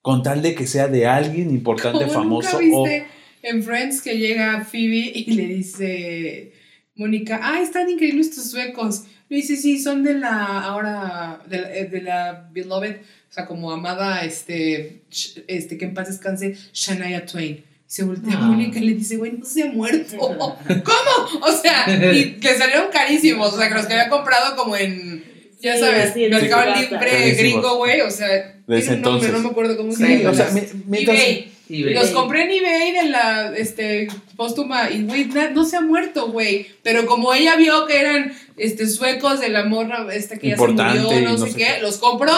con 0.00 0.22
tal 0.22 0.42
de 0.42 0.54
que 0.54 0.66
sea 0.66 0.88
de 0.88 1.06
alguien 1.06 1.50
importante, 1.50 2.00
Como 2.00 2.10
famoso 2.12 2.60
nunca 2.60 2.76
o... 2.76 2.82
viste 2.84 3.06
en 3.42 3.62
Friends 3.62 4.02
que 4.02 4.18
llega 4.18 4.64
Phoebe 4.64 5.12
y 5.14 5.32
le 5.34 5.46
dice 5.46 6.52
Mónica, 6.96 7.40
ay, 7.42 7.62
están 7.62 7.88
increíbles 7.88 8.34
tus 8.34 8.50
suecos. 8.50 9.04
Le 9.32 9.38
dice, 9.38 9.56
sí, 9.56 9.78
son 9.78 10.02
de 10.04 10.12
la, 10.12 10.60
ahora, 10.60 11.40
de 11.48 11.58
la, 11.62 11.74
eh, 11.74 11.84
de 11.86 12.02
la 12.02 12.48
beloved, 12.52 12.96
o 13.30 13.32
sea, 13.32 13.46
como 13.46 13.72
amada, 13.72 14.26
este, 14.26 15.00
este, 15.46 15.78
que 15.78 15.86
en 15.86 15.94
paz 15.94 16.08
descanse, 16.08 16.54
Shania 16.74 17.24
Twain. 17.24 17.64
Se 17.86 18.04
voltea 18.04 18.34
a 18.34 18.38
Ah. 18.38 18.46
Mónica 18.48 18.78
y 18.78 18.82
le 18.84 18.94
dice, 18.94 19.16
güey, 19.16 19.32
no 19.32 19.46
se 19.46 19.62
ha 19.62 19.66
muerto. 19.72 20.16
¿Cómo? 20.18 21.46
O 21.46 21.50
sea, 21.50 21.86
y 22.12 22.36
le 22.42 22.58
salieron 22.58 22.88
carísimos, 22.92 23.54
o 23.54 23.56
sea, 23.58 23.68
que 23.70 23.74
los 23.74 23.86
que 23.86 23.94
había 23.94 24.10
comprado 24.10 24.54
como 24.54 24.76
en, 24.76 25.24
ya 25.62 25.76
Sí, 25.76 25.80
sabes, 25.80 26.14
en 26.14 26.30
Mercado. 26.30 26.74
Libre 26.78 27.30
gringo, 27.32 27.76
güey, 27.78 28.02
o 28.02 28.10
sea, 28.10 28.56
nombre, 28.66 28.86
entonces. 28.86 29.32
no 29.32 29.38
me 29.38 29.48
acuerdo 29.48 29.78
cómo 29.78 29.92
se 29.92 30.06
Sí, 30.06 30.18
llama. 30.18 30.30
o 30.30 30.34
sea, 30.34 30.50
mi- 30.50 30.60
mientras... 30.88 31.18
eBay. 31.18 31.51
Los 31.68 32.10
compré 32.10 32.44
en 32.44 32.50
eBay 32.50 32.92
de 32.92 33.04
la 33.10 33.52
este, 33.56 34.08
póstuma 34.36 34.90
y, 34.90 35.04
güey, 35.04 35.26
no 35.54 35.64
se 35.64 35.76
ha 35.76 35.80
muerto, 35.80 36.30
güey. 36.30 36.66
Pero 36.82 37.06
como 37.06 37.32
ella 37.32 37.56
vio 37.56 37.86
que 37.86 37.98
eran 37.98 38.32
este, 38.56 38.86
suecos 38.88 39.40
de 39.40 39.48
la 39.48 39.64
morra 39.64 40.06
esta 40.12 40.36
que 40.36 40.48
ya 40.48 40.56
se 40.56 40.62
Importante 40.62 41.00
murió, 41.00 41.20
no, 41.22 41.30
no 41.38 41.38
sé 41.38 41.52
sé 41.52 41.58
qué, 41.58 41.64
qué. 41.76 41.82
los 41.82 41.98
compró. 41.98 42.32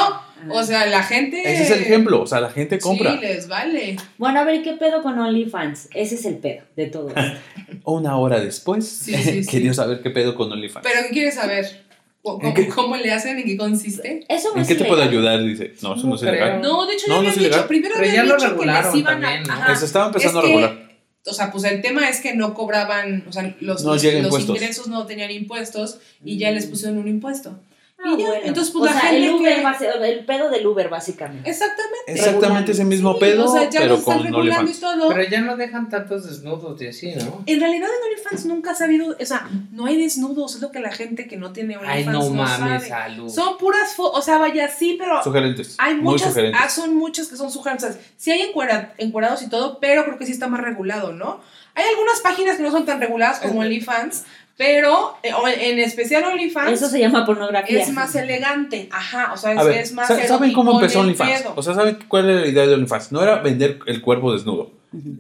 O 0.51 0.62
sea, 0.62 0.85
la 0.87 1.03
gente... 1.03 1.41
Ese 1.41 1.62
es 1.62 1.70
el 1.70 1.81
ejemplo, 1.81 2.20
o 2.20 2.27
sea, 2.27 2.39
la 2.39 2.51
gente 2.51 2.79
compra. 2.79 3.12
Sí, 3.14 3.20
les 3.22 3.49
vale. 3.49 3.97
Bueno, 4.18 4.41
a 4.41 4.45
ver, 4.45 4.62
¿qué 4.62 4.75
pedo 4.75 5.03
con 5.03 5.18
OnlyFans? 5.18 5.89
Ese 5.95 6.16
es 6.16 6.27
el 6.27 6.37
pedo 6.37 6.64
de 6.77 6.87
todo 6.87 7.09
esto. 7.16 7.22
Una 7.85 8.18
hora 8.18 8.41
después, 8.41 8.87
Sí, 8.87 9.14
sí, 9.14 9.43
sí. 9.45 9.51
quería 9.51 9.72
saber 9.72 10.03
qué 10.03 10.11
pedo 10.11 10.35
con 10.35 10.53
OnlyFans. 10.53 10.87
Pero 10.87 11.01
¿qué 11.07 11.14
quieres 11.14 11.35
saber? 11.37 11.84
¿Cómo, 12.25 12.43
¿En 12.49 12.55
qué? 12.55 12.68
cómo 12.68 12.97
le 12.97 13.12
hacen? 13.12 13.39
¿En 13.39 13.45
qué 13.45 13.57
consiste? 13.57 14.25
Eso 14.31 14.49
no 14.49 14.57
¿En 14.57 14.62
es 14.62 14.68
qué 14.68 14.77
te 14.77 14.85
puedo 14.87 15.03
ilegal. 15.03 15.37
ayudar? 15.37 15.45
Dice, 15.45 15.75
no, 15.83 15.95
eso 15.95 16.07
no 16.07 16.14
es 16.16 16.22
No 16.22 16.29
ilegal. 16.31 16.59
creo. 16.59 16.62
No, 16.62 16.87
de 16.87 16.95
hecho 16.95 17.05
No, 17.09 17.14
no 17.14 17.18
habían 17.18 17.33
es 17.33 17.39
dicho, 17.39 17.49
ilegal. 17.49 17.66
primero 17.68 17.95
Pero 17.97 18.09
habían 18.09 18.27
ya 18.27 18.33
lo 18.33 18.37
dicho 18.41 18.59
que 18.59 18.66
les 18.66 18.95
iban 18.95 19.20
también, 19.20 19.51
a... 19.51 19.55
¿no? 19.57 19.62
ajá. 19.62 19.77
Se 19.77 19.85
estaba 19.85 20.07
empezando 20.07 20.39
Es 20.41 20.45
a 20.45 20.49
que- 20.49 20.55
regular. 20.55 20.85
O 21.27 21.33
sea, 21.33 21.51
pues 21.53 21.64
el 21.64 21.81
tema 21.83 22.09
es 22.09 22.20
que 22.20 22.35
no 22.35 22.53
cobraban, 22.55 23.25
o 23.29 23.33
sea, 23.33 23.43
los, 23.61 23.83
No 23.85 23.93
los, 23.95 24.05
ingresos 24.05 24.89
no 24.89 25.07
tenían 25.07 25.31
impuestos 25.31 25.99
y 26.25 26.37
ya 26.39 26.51
les 26.51 26.66
pusieron 26.66 26.99
un 26.99 27.09
impuesto. 27.09 27.59
Ah, 28.07 28.15
bueno. 28.17 28.35
entonces, 28.45 28.71
pues, 28.73 28.83
o 28.83 28.85
la 28.87 28.93
sea, 29.01 29.11
gente 29.11 29.27
el 29.29 29.35
Uber, 29.35 29.63
que- 29.79 30.09
el 30.11 30.25
pedo 30.27 30.51
del 30.51 30.67
Uber, 30.67 30.89
básicamente. 30.89 31.49
Exactamente. 31.49 31.95
Exactamente 32.07 32.73
ese 32.73 32.85
mismo 32.85 33.15
Sí, 33.15 33.21
pedo, 33.21 33.45
o 33.47 33.53
sea, 33.53 33.71
ya 33.71 33.81
pero 33.81 34.03
con 34.03 34.23
regulando 34.23 34.45
y 34.53 34.57
OnlyFans. 34.59 34.81
todo. 34.81 35.09
Pero 35.09 35.23
ya 35.31 35.41
no 35.41 35.57
dejan 35.57 35.89
tantos 35.89 36.25
desnudos 36.27 36.81
y 36.83 36.87
así, 36.89 37.13
¿no? 37.15 37.43
En 37.47 37.61
realidad 37.61 37.89
en 37.89 38.13
OnlyFans 38.13 38.47
nunca 38.47 38.73
ha 38.73 38.75
sabido, 38.75 39.17
o 39.19 39.25
sea, 39.25 39.49
no 39.73 39.87
hay 39.87 39.97
desnudos, 39.97 40.55
es 40.57 40.61
lo 40.61 40.71
que 40.71 40.81
la 40.81 40.93
gente 40.93 41.27
que 41.27 41.37
no 41.37 41.53
tiene 41.53 41.77
Ay, 41.77 42.03
OnlyFans 42.03 42.29
no 42.29 42.35
mames, 42.35 42.59
sabe. 42.59 42.89
salud. 42.89 43.31
Son 43.31 43.57
puras 43.59 43.95
fotos, 43.95 44.19
o 44.19 44.23
sea, 44.23 44.39
vaya, 44.39 44.69
sí, 44.69 44.97
pero 44.99 45.23
Sugerentes. 45.25 45.77
hay 45.79 45.95
muy 45.95 46.13
muchas, 46.13 46.29
sugerentes. 46.29 46.61
ah, 46.63 46.69
son 46.69 46.95
muchas 46.97 47.29
que 47.29 47.37
son 47.37 47.51
sugerencias. 47.51 47.99
Sí 48.17 48.31
hay 48.31 48.43
encuera- 48.43 48.93
encuerados 48.99 49.43
y 49.43 49.49
todo, 49.49 49.79
pero 49.81 50.05
creo 50.05 50.19
que 50.19 50.27
sí 50.27 50.33
está 50.33 50.47
más 50.49 50.61
regulado, 50.61 51.13
¿no? 51.13 51.41
Hay 51.77 51.85
algunas 51.89 52.21
páginas 52.21 52.57
que 52.57 52.63
no 52.63 52.71
son 52.71 52.85
tan 52.87 53.01
reguladas 53.01 53.41
como 53.41 53.61
OnlyFans, 53.61 54.25
Pero 54.57 55.17
eh, 55.23 55.33
o- 55.33 55.49
en 55.49 55.79
especial 55.81 56.23
OnlyFans 56.25 56.73
Eso 56.73 56.89
se 56.89 57.01
llama 57.01 57.27
pornografía. 57.27 57.83
es 57.83 57.93
más 57.93 58.15
elegante. 58.15 58.89
Ajá, 58.93 59.33
o 59.33 59.37
sea, 59.37 59.53
es, 59.53 59.65
ver, 59.67 59.79
es 59.79 59.93
más 59.93 60.07
¿sa- 60.09 60.27
¿saben 60.27 60.53
cómo 60.53 60.75
empezó 60.81 61.01
OnlyFans? 61.01 61.45
O 61.57 61.63
sea, 61.63 61.75
¿saben 61.75 61.99
cuál 62.09 62.31
era 62.31 62.41
la 62.43 62.47
idea 62.47 62.67
de 62.67 62.75
OnlyFans? 62.75 63.11
No 63.13 63.23
era 63.23 63.41
vender 63.43 63.81
el 63.87 64.01
cuerpo 64.01 64.33
desnudo. 64.33 64.71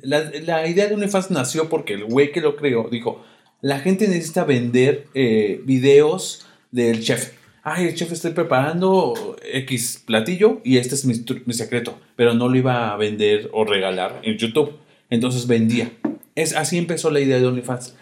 La, 0.02 0.30
la 0.46 0.66
idea 0.68 0.86
de 0.86 0.94
OnlyFans 0.94 1.32
nació 1.32 1.68
porque 1.68 1.94
el 1.94 2.04
güey 2.04 2.30
que 2.30 2.40
lo 2.40 2.54
creó 2.54 2.88
dijo, 2.90 3.24
la 3.60 3.80
gente 3.80 4.06
necesita 4.06 4.44
vender 4.44 5.06
eh, 5.14 5.60
videos 5.64 6.46
del 6.70 7.02
chef. 7.02 7.32
Ay, 7.64 7.88
el 7.88 7.94
chef 7.94 8.12
estoy 8.12 8.32
preparando 8.32 9.36
X 9.52 10.02
platillo 10.06 10.60
y 10.64 10.76
este 10.78 10.94
es 10.94 11.04
mi, 11.06 11.14
mi 11.46 11.54
secreto. 11.54 11.98
Pero 12.14 12.34
no 12.34 12.48
lo 12.48 12.56
iba 12.56 12.92
a 12.92 12.96
vender 12.96 13.48
o 13.52 13.64
regalar 13.64 14.20
en 14.22 14.36
YouTube. 14.38 14.74
Entonces 15.10 15.46
vendía. 15.48 15.90
Es, 16.36 16.54
así 16.54 16.78
empezó 16.78 17.10
la 17.10 17.20
idea 17.20 17.38
de 17.40 17.46
OnlyFans. 17.46 17.96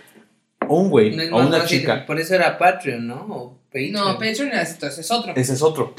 Un 0.69 0.89
güey 0.91 1.15
No 1.17 1.37
o 1.37 1.41
una 1.47 1.61
fácil, 1.61 1.81
chica. 1.81 2.07
Por 2.07 2.19
eso 2.21 2.35
era 2.35 2.57
Patreon, 2.59 3.07
¿no? 3.07 3.15
O 3.29 3.59
Patreon. 3.67 3.93
No, 3.93 4.13
Patreon 4.19 4.53
es, 4.53 4.71
entonces 4.73 4.99
es 5.01 5.11
otro. 5.11 5.33
Ese 5.37 5.53
es 5.55 5.63
otro. 5.63 5.95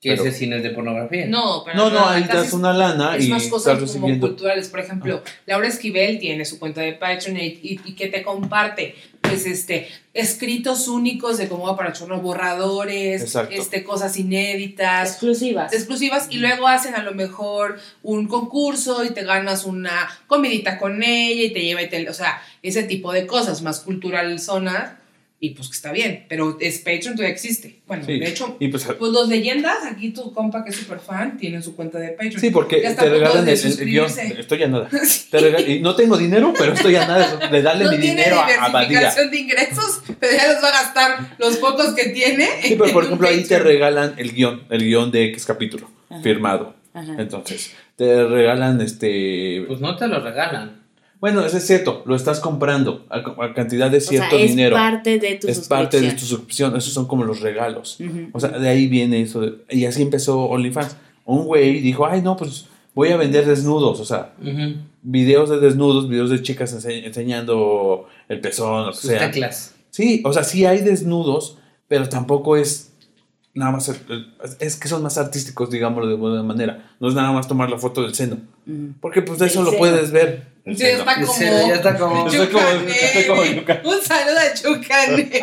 Que 0.00 0.10
pero- 0.10 0.24
ese 0.24 0.32
sí 0.36 0.46
no 0.48 0.56
es 0.56 0.64
de 0.64 0.70
pornografía. 0.70 1.26
No, 1.26 1.62
pero 1.64 1.76
No, 1.76 1.90
no, 1.90 2.08
ahí 2.08 2.24
das 2.24 2.48
es- 2.48 2.52
una 2.52 2.72
lana 2.72 3.16
es 3.16 3.26
y 3.26 3.28
más 3.28 3.42
estás 3.44 3.52
cosas 3.52 3.74
como 3.74 3.86
recibiendo. 3.86 4.26
culturales. 4.26 4.68
Por 4.68 4.80
ejemplo, 4.80 5.22
Laura 5.46 5.68
Esquivel 5.68 6.18
tiene 6.18 6.44
su 6.44 6.58
cuenta 6.58 6.80
de 6.80 6.94
Patreon 6.94 7.36
y, 7.36 7.46
y, 7.62 7.80
y 7.84 7.94
que 7.94 8.08
te 8.08 8.22
comparte, 8.24 8.96
pues, 9.34 9.46
este, 9.46 9.88
escritos 10.14 10.88
únicos 10.88 11.38
de 11.38 11.48
cómo 11.48 11.64
va 11.66 11.76
para 11.76 11.92
chorro, 11.92 12.20
borradores, 12.20 13.22
Exacto. 13.22 13.54
este, 13.54 13.82
cosas 13.84 14.16
inéditas, 14.16 15.10
Exclusivas. 15.10 15.72
exclusivas, 15.72 16.26
y 16.30 16.36
luego 16.38 16.68
hacen 16.68 16.94
a 16.94 17.02
lo 17.02 17.12
mejor 17.14 17.78
un 18.02 18.28
concurso 18.28 19.04
y 19.04 19.10
te 19.10 19.24
ganas 19.24 19.64
una 19.64 20.08
comidita 20.26 20.78
con 20.78 21.02
ella 21.02 21.42
y 21.44 21.52
te 21.52 21.60
lleva 21.60 21.82
y 21.82 21.88
te, 21.88 22.08
o 22.08 22.14
sea, 22.14 22.42
ese 22.62 22.82
tipo 22.84 23.12
de 23.12 23.26
cosas 23.26 23.62
más 23.62 23.80
cultural 23.80 24.38
zonas, 24.40 24.92
y 25.44 25.50
pues 25.56 25.68
que 25.68 25.74
está 25.74 25.90
bien, 25.90 26.24
pero 26.28 26.56
es 26.60 26.78
Patreon 26.78 27.16
todavía 27.16 27.34
existe. 27.34 27.80
Bueno, 27.88 28.04
Sí, 28.06 28.16
de 28.20 28.28
hecho, 28.28 28.56
y 28.60 28.68
pues, 28.68 28.84
pues 28.96 29.10
los 29.10 29.28
leyendas, 29.28 29.78
aquí 29.90 30.10
tu 30.10 30.32
compa 30.32 30.62
que 30.62 30.70
es 30.70 30.76
súper 30.76 31.00
fan, 31.00 31.36
tiene 31.36 31.60
su 31.60 31.74
cuenta 31.74 31.98
de 31.98 32.10
Patreon. 32.10 32.38
sí, 32.40 32.50
porque 32.50 32.76
te 32.76 33.08
regalan 33.08 33.48
el, 33.48 33.54
el 33.54 33.60
guion. 33.60 34.08
suscribirse. 34.08 34.36
Estoy 34.40 34.62
a 34.62 34.68
nada. 34.68 34.88
Sí. 35.04 35.26
Te 35.32 35.38
rega- 35.40 35.60
y 35.60 35.80
no 35.80 35.96
tengo 35.96 36.16
dinero, 36.16 36.52
pero 36.56 36.74
estoy 36.74 36.94
a 36.94 37.08
nada 37.08 37.48
de 37.50 37.60
darle 37.62 37.86
no 37.86 37.90
mi 37.90 37.98
tiene 37.98 38.22
dinero 38.22 38.38
a, 38.40 38.68
Badía. 38.68 38.88
diversificación 38.88 39.30
de 39.32 39.38
ingresos, 39.40 40.02
pero 40.20 40.32
ya 40.36 40.52
los 40.52 40.62
va 40.62 40.68
a 40.68 40.72
gastar 40.72 41.36
los 41.38 41.56
pocos 41.56 41.92
que 41.94 42.10
tiene. 42.10 42.46
Sí, 42.62 42.76
pero 42.78 42.92
por 42.92 43.04
ejemplo 43.04 43.26
ahí 43.28 43.42
te 43.42 43.58
regalan 43.58 44.14
el 44.18 44.32
guion, 44.32 44.62
el 44.70 44.84
guion 44.84 45.10
de 45.10 45.24
X 45.30 45.44
capítulo, 45.46 45.90
Ajá. 46.08 46.22
firmado. 46.22 46.76
Ajá. 46.94 47.16
Entonces, 47.18 47.72
te 47.96 48.24
regalan 48.28 48.80
este... 48.80 49.64
Pues 49.66 49.80
no 49.80 49.96
te 49.96 50.06
lo 50.06 50.20
regalan. 50.20 50.81
Bueno, 51.22 51.42
eso 51.46 51.56
es 51.56 51.66
cierto, 51.66 52.02
lo 52.04 52.14
estás 52.16 52.40
comprando 52.40 53.06
a, 53.08 53.18
a 53.18 53.54
cantidad 53.54 53.90
de 53.90 53.96
O 53.98 54.00
sea, 54.00 54.08
cierto 54.10 54.36
es 54.36 54.50
dinero. 54.50 54.76
parte 54.76 55.18
de 55.18 55.36
tu 55.36 55.48
es 55.48 55.66
parte 55.68 55.96
de 56.00 56.08
tu 56.10 56.18
suscripción. 56.18 56.28
suscripción, 56.28 56.76
esos 56.76 56.92
son 56.92 57.06
como 57.06 57.24
los 57.24 57.40
regalos. 57.40 57.96
O 58.32 58.40
sea, 58.40 58.50
de 58.50 58.68
ahí 58.68 58.88
viene 58.88 59.22
eso. 59.22 59.40
de- 59.40 59.54
y 59.70 59.86
así 59.86 60.02
empezó 60.02 60.40
OnlyFans. 60.46 60.96
Un 61.24 61.44
güey 61.44 61.80
dijo, 61.80 62.04
ay, 62.06 62.20
no, 62.22 62.36
pues 62.36 62.66
voy 62.94 63.10
a 63.10 63.16
vender 63.16 63.46
desnudos. 63.46 64.00
O 64.00 64.04
sea, 64.04 64.34
videos 65.02 65.48
de 65.48 65.60
desnudos, 65.60 66.08
videos 66.08 66.28
de 66.30 66.42
chicas 66.42 66.74
ense- 66.76 67.04
enseñando 67.06 68.06
el 68.28 68.40
pezón, 68.40 68.88
o 68.88 68.92
Sus 68.92 69.10
sea. 69.10 69.30
teclas. 69.30 69.74
Sí, 69.90 70.22
o 70.24 70.32
sea, 70.32 70.42
sí 70.44 70.66
hay 70.66 70.80
desnudos, 70.80 71.56
pero 71.86 72.08
tampoco 72.08 72.56
es 72.56 72.91
nada 73.54 73.72
más. 73.72 73.90
Es 74.60 74.76
que 74.76 74.88
son 74.88 75.02
más 75.02 75.18
artísticos, 75.18 75.70
digámoslo 75.70 76.08
de 76.08 76.14
buena 76.16 76.42
manera. 76.42 76.94
No 77.00 77.08
es 77.08 77.14
nada 77.14 77.32
más 77.32 77.48
tomar 77.48 77.68
la 77.70 77.78
foto 77.78 78.02
del 78.02 78.14
seno. 78.14 78.38
Ujú. 78.66 78.94
Porque 79.00 79.22
pues 79.22 79.38
de 79.38 79.46
eso 79.46 79.60
lo 79.62 79.70
seno. 79.70 79.78
puedes 79.78 80.10
ver. 80.10 80.52
el 80.64 80.76
Sí, 80.78 80.84
está 80.84 81.14
como. 81.20 81.32
seno 81.32 81.68
ya 81.68 81.74
está 81.74 81.98
como- 81.98 82.26
Estoy 82.28 82.46
como- 83.26 83.44
Yuca. 83.44 83.82
Un 83.84 84.00
saludo 84.02 84.38
a 84.38 84.54
Chucané. 84.54 85.40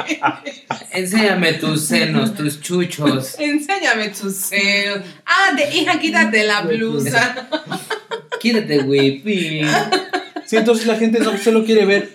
Enséñame 0.92 1.54
tus 1.54 1.82
senos, 1.86 2.34
tus 2.36 2.62
chuchos. 2.62 3.36
Enséñame 3.40 4.10
tus 4.10 4.34
senos. 4.36 5.00
Ah, 5.26 5.54
de, 5.56 5.76
hija, 5.78 6.00
quítate 6.00 6.44
la 6.46 6.62
blusa. 6.62 7.48
Quítate, 8.40 8.80
güey. 8.84 9.22
Sí, 10.46 10.56
entonces 10.56 10.88
la 10.88 10.96
gente 10.96 11.20
no 11.20 11.38
solo 11.38 11.66
quiere 11.66 11.86
ver 11.86 12.10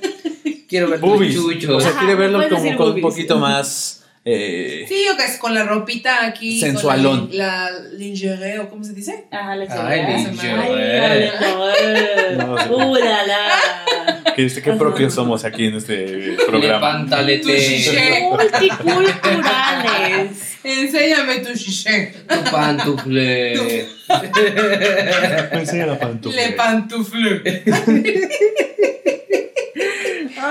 Quiero 0.66 0.88
ver 0.88 0.99
boobies. 0.99 1.34
tus 1.34 1.45
O 1.45 1.53
chuchos. 1.53 1.82
sea, 1.82 1.92
Ajá, 1.92 2.01
quiere 2.01 2.14
verlo 2.14 2.49
como 2.49 2.76
con 2.78 2.92
un 2.95 3.01
poquito 3.03 3.38
más. 3.38 4.03
Eh, 4.25 4.85
Sí, 4.89 5.05
o 5.12 5.16
que 5.16 5.25
es 5.25 5.39
con 5.39 5.55
la 5.55 5.64
ropita 5.64 6.25
aquí. 6.27 6.61
con 6.61 6.70
Sensualón. 6.70 7.29
La, 7.33 7.70
la 7.70 7.81
lingerie, 7.97 8.59
o 8.59 8.68
¿cómo 8.70 8.83
se 8.85 8.93
dice? 8.95 9.25
Ajá, 9.31 9.55
la 9.57 9.64
lingerie. 9.64 10.61
Ay. 10.61 11.31
No 12.37 12.59
sé. 12.59 12.68
Uh, 12.70 12.95
la, 12.97 13.53
qué 14.37 14.72
propios 14.79 15.14
somos 15.14 15.45
aquí 15.45 15.66
en 15.66 15.77
este 15.77 16.37
programa. 16.47 17.07
Chiché. 17.09 18.20
Multiculturales. 18.22 20.57
Enséñame 20.64 21.39
tu 21.41 21.53
chiché. 21.55 22.12
Tu 22.27 22.51
pantufle. 22.51 23.87
Enseña 25.53 25.87
la 25.87 25.99
pantufla. 25.99 26.41
Le 26.41 26.53
pantufle. 26.53 27.62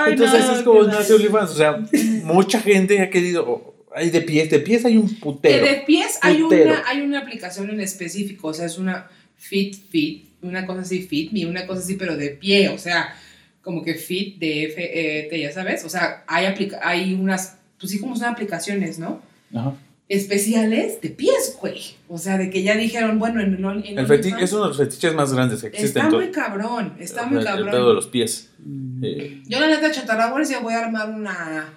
Ay, 0.04 0.12
Entonces 0.12 0.46
no, 0.46 0.56
es 0.56 0.62
como. 0.62 0.80
OnlyFans. 0.80 1.50
O 1.50 1.54
sea, 1.54 1.78
mucha 2.24 2.60
gente 2.60 3.00
ha 3.00 3.10
querido. 3.10 3.74
Hay 3.94 4.10
de 4.10 4.22
pies, 4.22 4.50
de 4.50 4.58
pies 4.58 4.84
hay 4.84 4.96
un 4.96 5.08
Que 5.08 5.14
putero. 5.20 5.64
de 5.66 5.74
pies 5.86 6.18
hay 6.20 6.38
Putero. 6.42 6.70
una, 6.72 6.82
hay 6.88 7.00
una 7.02 7.20
aplicación 7.20 7.70
en 7.70 7.80
específico, 7.80 8.48
o 8.48 8.54
sea, 8.54 8.66
es 8.66 8.76
una 8.76 9.08
Fit 9.36 9.76
Fit, 9.88 10.30
una 10.42 10.66
cosa 10.66 10.80
así, 10.80 11.02
Fit 11.02 11.30
Me, 11.30 11.46
una 11.46 11.64
cosa 11.64 11.80
así, 11.80 11.94
pero 11.94 12.16
de 12.16 12.30
pie, 12.30 12.70
o 12.70 12.78
sea, 12.78 13.14
como 13.62 13.84
que 13.84 13.94
Fit 13.94 14.38
de 14.40 14.64
F, 14.64 14.82
E, 14.82 15.22
T, 15.28 15.38
ya 15.40 15.52
sabes, 15.52 15.84
o 15.84 15.88
sea, 15.88 16.24
hay, 16.26 16.46
aplica 16.46 16.80
hay 16.82 17.14
unas, 17.14 17.56
pues 17.78 17.92
sí, 17.92 18.00
como 18.00 18.16
son 18.16 18.26
aplicaciones, 18.26 18.98
¿no? 18.98 19.22
Ajá. 19.54 19.74
Especiales 20.08 21.00
de 21.00 21.08
pies, 21.10 21.56
güey. 21.60 21.80
O 22.08 22.18
sea, 22.18 22.36
de 22.36 22.50
que 22.50 22.62
ya 22.62 22.76
dijeron, 22.76 23.18
bueno, 23.18 23.40
en, 23.40 23.54
en, 23.54 23.84
en 23.86 23.98
El 23.98 24.06
fetiche 24.06 24.44
es 24.44 24.52
uno 24.52 24.62
de 24.64 24.68
los 24.68 24.76
fetiches 24.76 25.14
más 25.14 25.32
grandes 25.32 25.60
que 25.62 25.68
existen. 25.68 26.04
Está 26.04 26.14
muy 26.16 26.30
cabrón, 26.30 26.94
está 27.00 27.22
el- 27.24 27.30
muy 27.30 27.38
El 27.38 27.44
pedo 27.44 27.56
de 27.64 27.70
cabrón. 27.70 27.94
los 27.96 28.06
pies. 28.08 28.50
Eh, 29.02 29.42
Yo 29.46 29.60
la 29.60 29.68
neta, 29.68 29.90
Chatarabores, 29.90 30.48
ya 30.50 30.60
voy 30.60 30.74
a 30.74 30.80
armar 30.84 31.08
una, 31.10 31.72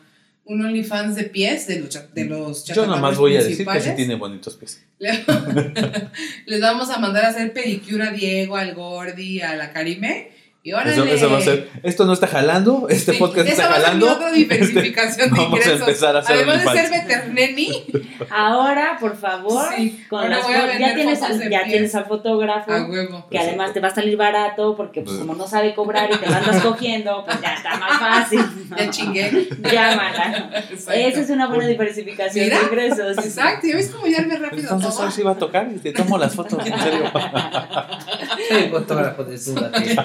un 0.46 0.66
OnlyFans 0.66 1.16
de 1.16 1.24
pies 1.24 1.68
de 1.68 1.80
los, 1.80 2.14
de 2.14 2.26
los 2.26 2.66
yo 2.66 2.86
nada 2.86 3.00
más 3.02 3.18
voy 3.18 3.38
a 3.38 3.44
decir 3.44 3.66
que 3.66 3.82
sí 3.82 3.92
tiene 3.96 4.16
bonitos 4.16 4.56
pies. 4.58 4.84
Le- 5.00 5.24
Les 6.46 6.62
vamos 6.62 6.90
a 6.90 7.00
mandar 7.00 7.26
a 7.26 7.30
hacer 7.30 7.54
pedicure 7.54 8.04
a 8.08 8.12
Diego, 8.12 8.58
al 8.58 8.74
Gordi, 8.76 9.40
a 9.42 9.56
la 9.56 9.72
Karime. 9.72 10.32
Y 10.68 10.74
órale. 10.74 10.92
Eso, 10.92 11.06
eso 11.06 11.32
va 11.32 11.38
a 11.38 11.42
ser. 11.42 11.70
Esto 11.82 12.04
no 12.06 12.12
está 12.12 12.28
jalando. 12.28 12.88
Este 12.90 13.14
Sí, 13.14 13.20
podcast 13.20 13.48
está 13.48 13.64
jalando. 13.68 14.12
otra 14.12 14.34
diversificación 14.34 15.30
de 15.34 15.38
Vamos 15.42 15.66
a 15.66 15.72
empezar 15.72 16.14
a 16.18 16.20
hacer 16.20 16.36
Además 16.36 16.66
de 16.66 16.72
ser 16.82 16.90
veterneni, 16.92 17.86
Ahora, 18.30 18.98
por 19.00 19.16
favor, 19.16 19.64
Sí, 19.78 20.04
con 20.10 20.20
ahora 20.20 20.36
las 20.36 20.44
voy 20.46 20.56
a 20.56 20.58
fo- 20.64 20.68
vender 20.68 20.82
ya 20.90 20.96
tienes 20.96 21.20
fotos 21.20 21.40
al, 21.42 21.50
ya 21.50 21.64
tienes 21.64 21.96
al 21.96 22.06
fotógrafo. 22.06 22.72
a 22.74 22.84
huevo. 22.86 23.28
que 23.32 23.40
además 23.40 23.72
te 23.72 23.80
va 23.80 23.88
a 23.88 23.96
salir 23.96 24.18
barato 24.18 24.76
porque 24.76 25.04
pues, 25.04 25.16
como 25.20 25.36
no 25.36 25.48
sabe 25.48 25.74
cobrar 25.74 26.10
y 26.12 26.18
te 26.18 26.28
lo 26.30 26.36
andas 26.36 26.62
cogiendo, 26.62 27.24
pues 27.24 27.40
ya 27.42 27.54
está 27.54 27.78
más 27.78 27.98
fácil. 28.00 28.42
Ya 28.78 28.90
chingué. 28.90 29.48
Llámala. 29.72 30.52
Esa 30.70 31.22
es 31.22 31.30
una 31.30 31.48
buena 31.48 31.66
diversificación 31.68 32.44
Mira. 32.44 32.58
de 32.60 32.66
ingresos. 32.66 33.18
Exacto, 33.20 33.66
¿ya 33.68 33.76
ves 33.78 33.90
cómo 33.96 34.06
ya 34.08 34.22
me 34.24 34.36
rápido 34.38 34.64
Entonces 34.64 34.96
todo? 34.98 35.10
sí 35.12 35.22
va 35.24 35.32
a 35.32 35.36
tocar 35.36 35.70
y 35.74 35.80
te 35.80 35.94
tomo 35.94 36.18
las 36.18 36.36
fotos, 36.36 36.60
en 36.66 36.78
serio. 36.78 37.10
Soy 38.50 38.70
fotógrafo 38.70 39.24
de 39.24 39.38
súdate. 39.38 39.96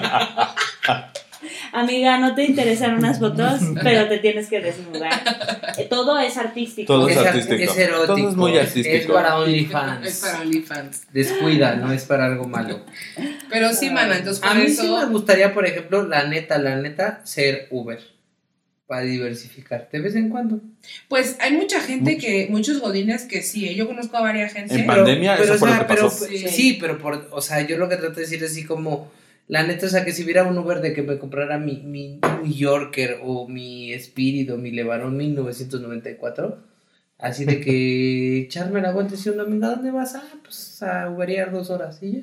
Amiga, 1.73 2.19
no 2.19 2.35
te 2.35 2.43
interesan 2.45 2.95
unas 2.97 3.19
fotos, 3.19 3.59
pero 3.83 4.07
te 4.07 4.19
tienes 4.19 4.47
que 4.47 4.61
desnudar. 4.61 5.11
Eh, 5.77 5.87
Todo 5.89 6.17
es 6.19 6.37
artístico. 6.37 6.93
Todo 6.93 7.09
es 7.09 7.17
Es, 7.17 7.25
artístico. 7.25 7.55
es 7.71 7.77
erótico. 7.77 8.15
Todo 8.15 8.29
es 8.29 8.35
muy 8.35 8.57
artístico. 8.57 8.95
Es 8.95 9.05
para 9.07 9.29
Es 9.29 9.33
OnlyFans. 9.35 10.19
para 10.19 10.41
OnlyFans. 10.41 11.01
Descuida, 11.11 11.75
no 11.75 11.91
es 11.91 12.05
para 12.05 12.25
algo 12.25 12.47
malo. 12.47 12.81
Pero 13.49 13.73
sí, 13.73 13.89
mana, 13.89 14.17
entonces 14.17 14.43
A 14.43 14.53
mí 14.53 14.63
eso. 14.67 14.83
sí 14.83 14.87
me 14.89 15.05
gustaría, 15.11 15.53
por 15.53 15.65
ejemplo, 15.65 16.07
la 16.07 16.23
neta, 16.27 16.57
la 16.59 16.75
neta, 16.77 17.21
ser 17.25 17.67
Uber. 17.71 17.99
Para 18.85 19.01
diversificar. 19.01 19.89
De 19.91 19.99
vez 19.99 20.15
en 20.15 20.29
cuando. 20.29 20.59
Pues 21.07 21.37
hay 21.39 21.53
mucha 21.53 21.81
gente 21.81 22.17
que, 22.17 22.47
muchos 22.49 22.79
godines 22.79 23.23
que 23.23 23.41
sí, 23.41 23.67
¿eh? 23.67 23.75
yo 23.75 23.87
conozco 23.87 24.15
a 24.17 24.21
varias 24.21 24.53
gente. 24.53 24.75
En 24.75 24.85
pandemia, 24.85 25.35
eso 25.35 25.53
o 25.53 25.57
fue 25.57 25.69
lo 25.69 25.75
sea, 25.75 25.87
que 25.87 25.93
pero, 25.93 26.09
pasó. 26.09 26.25
sí. 26.25 26.47
Sí. 26.49 26.77
pero 26.79 26.97
por, 26.99 27.27
o 27.31 27.41
sea, 27.41 27.65
yo 27.65 27.77
lo 27.77 27.89
que 27.89 27.95
trato 27.95 28.15
de 28.15 28.21
decir 28.21 28.43
es 28.43 28.51
así 28.51 28.65
como, 28.65 29.11
la 29.47 29.63
neta, 29.63 29.85
o 29.85 29.89
sea, 29.89 30.05
que 30.05 30.11
si 30.11 30.23
hubiera 30.23 30.43
un 30.43 30.57
Uber 30.57 30.81
de 30.81 30.93
que 30.93 31.01
me 31.01 31.19
comprara 31.19 31.57
mi, 31.57 31.81
mi 31.83 32.19
New 32.43 32.51
Yorker 32.51 33.19
o 33.23 33.47
mi 33.47 33.93
Spirit 33.93 34.49
o 34.51 34.57
mi 34.57 34.71
Levarón 34.71 35.17
1994, 35.17 36.57
así 37.17 37.45
de 37.45 37.59
que 37.59 38.41
echarme 38.43 38.81
la 38.81 38.91
vuelta 38.91 39.13
y 39.13 39.17
decir, 39.17 39.33
una 39.33 39.43
amiga, 39.43 39.69
¿dónde 39.69 39.91
vas? 39.91 40.15
Ah, 40.15 40.23
pues 40.43 40.81
a 40.81 41.09
Uberear 41.09 41.51
dos 41.51 41.69
horas 41.69 42.01
y 42.01 42.11
ya. 42.13 42.21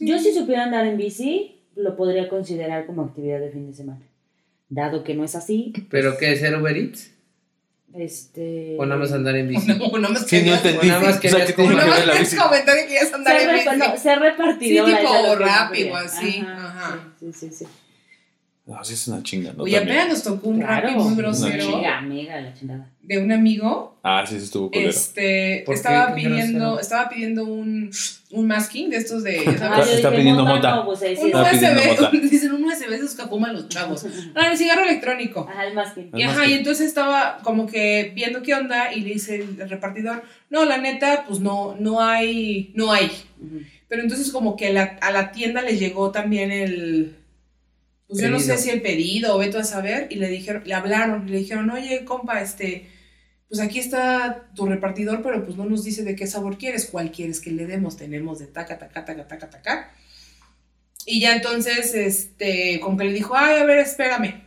Yo 0.00 0.18
si 0.18 0.34
supiera 0.34 0.64
andar 0.64 0.86
en 0.86 0.96
bici, 0.96 1.60
lo 1.76 1.96
podría 1.96 2.28
considerar 2.28 2.86
como 2.86 3.02
actividad 3.02 3.40
de 3.40 3.50
fin 3.50 3.66
de 3.66 3.74
semana. 3.74 4.02
Dado 4.68 5.04
que 5.04 5.14
no 5.14 5.24
es 5.24 5.34
así, 5.34 5.72
¿Pero 5.90 6.16
qué, 6.18 6.36
ser 6.36 6.56
Uber 6.60 6.76
Eats? 6.76 7.13
Este... 7.96 8.76
¿O 8.78 8.84
nada 8.86 9.00
más 9.00 9.12
andar 9.12 9.36
en 9.36 9.48
bici? 9.48 9.66
No, 9.78 9.98
no 9.98 10.08
más 10.10 10.20
Sí, 10.26 10.36
no 10.36 10.42
querías- 10.42 10.64
entendí. 10.64 10.88
nada 10.88 11.00
más 11.00 11.16
O 11.16 11.20
sea, 11.20 11.46
¿qué 11.46 11.52
tiene 11.52 11.74
Nada 11.74 11.84
que 11.84 11.90
ver 11.98 12.06
la 12.06 12.14
bici? 12.14 12.36
comentar 12.36 12.74
que 12.76 12.82
querías 12.86 13.12
andar 13.12 13.38
Ser, 13.38 13.48
en 13.48 13.56
repa- 13.56 13.74
bici. 13.74 13.78
no, 13.88 13.96
ser 13.98 14.18
repartidora. 14.18 14.90
Sí, 14.90 14.96
tipo 14.96 15.08
es 15.14 15.14
a 15.14 15.22
lo 15.22 15.38
que 15.38 15.44
me 15.44 15.50
rápido, 15.50 15.96
así, 15.96 16.40
Ajá, 16.46 16.66
ajá. 16.68 16.98
Sí, 17.20 17.32
sí, 17.32 17.50
sí. 17.52 17.66
No, 18.66 18.82
sí 18.82 18.94
es 18.94 19.06
una 19.08 19.22
chinga, 19.22 19.52
¿no? 19.52 19.64
Oye, 19.64 19.76
apenas 19.76 20.08
nos 20.08 20.22
tocó 20.22 20.48
un 20.48 20.60
Claro. 20.60 20.88
rap 20.88 20.96
muy 20.96 21.06
Una 21.12 21.16
grosero 21.16 21.64
Amiga, 21.76 21.98
amiga, 21.98 22.40
la 22.40 22.54
chingada. 22.54 22.90
de 23.02 23.18
un 23.18 23.30
amigo. 23.30 23.98
Ah, 24.02 24.24
sí, 24.26 24.38
sí 24.38 24.44
estuvo 24.44 24.70
culero. 24.70 24.88
Este, 24.88 25.70
estaba 25.70 26.14
¿Qué 26.14 26.22
pidiendo, 26.22 26.80
estaba 26.80 27.10
pidiendo 27.10 27.44
un, 27.44 27.90
un 28.30 28.46
masking 28.46 28.88
de 28.88 28.96
estos 28.96 29.22
de, 29.22 29.40
Ah, 29.60 29.84
está 29.86 30.10
pidiendo 30.10 30.44
mota, 30.44 30.54
mota. 30.54 30.76
no, 30.76 30.86
pues 30.86 31.02
ahí 31.02 31.14
sí 31.14 31.24
un. 31.24 31.34
USB, 31.34 32.20
dicen 32.30 32.52
un 32.52 32.64
USB 32.64 32.88
se 32.88 33.04
escapó 33.04 33.44
a 33.44 33.52
los 33.52 33.68
chavos. 33.68 34.06
No, 34.34 34.40
el 34.50 34.56
cigarro 34.56 34.84
electrónico. 34.84 35.46
Ajá, 35.46 35.66
el 35.66 35.74
masking. 35.74 36.10
Y, 36.14 36.22
El 36.22 36.28
ajá, 36.30 36.38
masking. 36.38 36.54
y 36.54 36.58
entonces 36.58 36.86
estaba 36.86 37.40
como 37.42 37.66
que 37.66 38.12
viendo 38.14 38.40
qué 38.40 38.54
onda 38.54 38.94
y 38.94 39.00
le 39.00 39.10
dice 39.10 39.36
el 39.60 39.68
repartidor, 39.68 40.22
no, 40.48 40.64
la 40.64 40.78
neta, 40.78 41.26
pues 41.28 41.40
no, 41.40 41.76
no 41.78 42.00
hay, 42.00 42.72
no 42.74 42.90
hay. 42.92 43.10
Pero 43.88 44.00
entonces 44.00 44.32
como 44.32 44.56
que 44.56 44.72
la- 44.72 44.96
a 45.02 45.10
la 45.12 45.32
tienda 45.32 45.60
le 45.60 45.76
llegó 45.76 46.10
también 46.12 46.50
el, 46.50 47.16
pues 48.08 48.20
yo 48.20 48.30
no 48.30 48.38
sé 48.38 48.58
si 48.58 48.70
el 48.70 48.82
pedido 48.82 49.34
o 49.34 49.38
veto 49.38 49.58
a 49.58 49.64
saber, 49.64 50.08
y 50.10 50.16
le 50.16 50.28
dijeron, 50.28 50.62
le 50.66 50.74
hablaron, 50.74 51.30
le 51.30 51.38
dijeron, 51.38 51.70
oye, 51.70 52.04
compa, 52.04 52.40
este, 52.40 52.88
pues 53.48 53.60
aquí 53.60 53.78
está 53.78 54.50
tu 54.54 54.66
repartidor, 54.66 55.22
pero 55.22 55.44
pues 55.44 55.56
no 55.56 55.64
nos 55.64 55.84
dice 55.84 56.02
de 56.02 56.16
qué 56.16 56.26
sabor 56.26 56.58
quieres, 56.58 56.86
cuál 56.86 57.12
quieres 57.12 57.40
que 57.40 57.50
le 57.50 57.66
demos, 57.66 57.96
tenemos 57.96 58.38
de 58.38 58.46
taca, 58.46 58.78
taca, 58.78 59.04
taca, 59.04 59.26
taca, 59.26 59.50
taca. 59.50 59.94
Y 61.06 61.20
ya 61.20 61.36
entonces, 61.36 61.94
este, 61.94 62.80
como 62.80 62.96
que 62.96 63.04
le 63.04 63.12
dijo, 63.12 63.34
ay, 63.36 63.60
a 63.60 63.64
ver, 63.64 63.78
espérame. 63.78 64.42